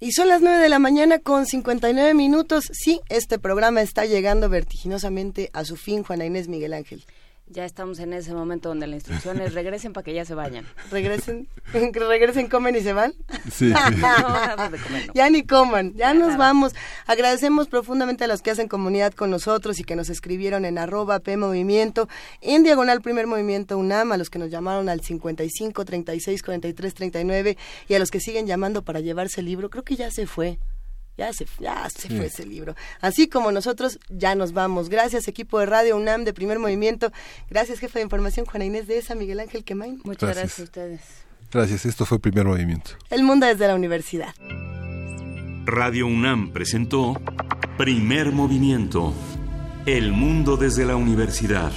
Y 0.00 0.10
son 0.10 0.26
las 0.28 0.42
9 0.42 0.58
de 0.58 0.68
la 0.68 0.80
mañana 0.80 1.20
con 1.20 1.46
59 1.46 2.14
minutos. 2.14 2.64
Sí, 2.72 3.00
este 3.08 3.38
programa 3.38 3.80
está 3.80 4.06
llegando 4.06 4.48
vertiginosamente 4.48 5.50
a 5.52 5.64
su 5.64 5.76
fin, 5.76 6.02
Juana 6.02 6.24
Inés 6.24 6.48
Miguel 6.48 6.72
Ángel. 6.72 7.04
Ya 7.48 7.64
estamos 7.64 8.00
en 8.00 8.12
ese 8.12 8.34
momento 8.34 8.70
donde 8.70 8.88
la 8.88 8.96
instrucción 8.96 9.40
es 9.40 9.54
regresen 9.54 9.92
para 9.92 10.04
que 10.04 10.12
ya 10.12 10.24
se 10.24 10.34
vayan. 10.34 10.66
Regresen, 10.90 11.46
regresen, 11.72 12.48
comen 12.48 12.74
y 12.74 12.80
se 12.80 12.92
van. 12.92 13.14
Sí. 13.52 13.72
No, 13.96 14.00
nada 14.00 14.68
de 14.70 14.78
comer, 14.78 15.06
no. 15.08 15.12
Ya 15.14 15.30
ni 15.30 15.42
coman, 15.44 15.94
ya 15.94 16.14
nos 16.14 16.28
nada. 16.32 16.38
vamos. 16.38 16.74
Agradecemos 17.06 17.68
profundamente 17.68 18.24
a 18.24 18.26
los 18.26 18.42
que 18.42 18.50
hacen 18.50 18.68
comunidad 18.68 19.12
con 19.14 19.30
nosotros 19.30 19.78
y 19.80 19.84
que 19.84 19.96
nos 19.96 20.08
escribieron 20.10 20.64
en 20.64 20.78
arroba 20.78 21.20
P 21.20 21.36
Movimiento, 21.36 22.08
en 22.40 22.62
diagonal 22.62 23.00
Primer 23.02 23.26
Movimiento 23.26 23.78
UNAM, 23.78 24.12
a 24.12 24.16
los 24.16 24.30
que 24.30 24.38
nos 24.38 24.50
llamaron 24.50 24.88
al 24.88 25.00
55 25.00 25.84
36 25.84 26.42
43 26.42 26.94
39 26.94 27.56
y 27.88 27.94
a 27.94 27.98
los 27.98 28.10
que 28.10 28.20
siguen 28.20 28.46
llamando 28.46 28.82
para 28.82 29.00
llevarse 29.00 29.40
el 29.40 29.46
libro. 29.46 29.70
Creo 29.70 29.84
que 29.84 29.96
ya 29.96 30.10
se 30.10 30.26
fue. 30.26 30.58
Ya 31.18 31.32
se, 31.32 31.46
ya 31.60 31.88
se 31.88 32.08
Sí. 32.08 32.16
fue 32.16 32.26
ese 32.26 32.44
libro. 32.44 32.74
Así 33.00 33.26
como 33.26 33.50
nosotros 33.50 33.98
ya 34.10 34.34
nos 34.34 34.52
vamos. 34.52 34.90
Gracias, 34.90 35.28
equipo 35.28 35.58
de 35.58 35.64
Radio 35.64 35.96
UNAM 35.96 36.24
de 36.24 36.34
Primer 36.34 36.58
Movimiento. 36.58 37.10
Gracias, 37.48 37.78
jefe 37.78 38.00
de 38.00 38.02
información, 38.04 38.44
Juana 38.44 38.66
Inés 38.66 38.86
de 38.86 38.98
esa, 38.98 39.14
Miguel 39.14 39.40
Ángel 39.40 39.64
Quemain. 39.64 40.00
Muchas 40.04 40.28
Gracias. 40.34 40.34
gracias 40.34 40.58
a 40.58 40.62
ustedes. 40.64 41.25
Gracias, 41.52 41.86
esto 41.86 42.04
fue 42.04 42.18
primer 42.18 42.44
movimiento. 42.44 42.92
El 43.10 43.22
mundo 43.22 43.46
desde 43.46 43.66
la 43.66 43.74
universidad. 43.74 44.34
Radio 45.64 46.06
UNAM 46.06 46.52
presentó 46.52 47.20
Primer 47.76 48.32
Movimiento. 48.32 49.12
El 49.84 50.12
mundo 50.12 50.56
desde 50.56 50.84
la 50.84 50.96
universidad. 50.96 51.72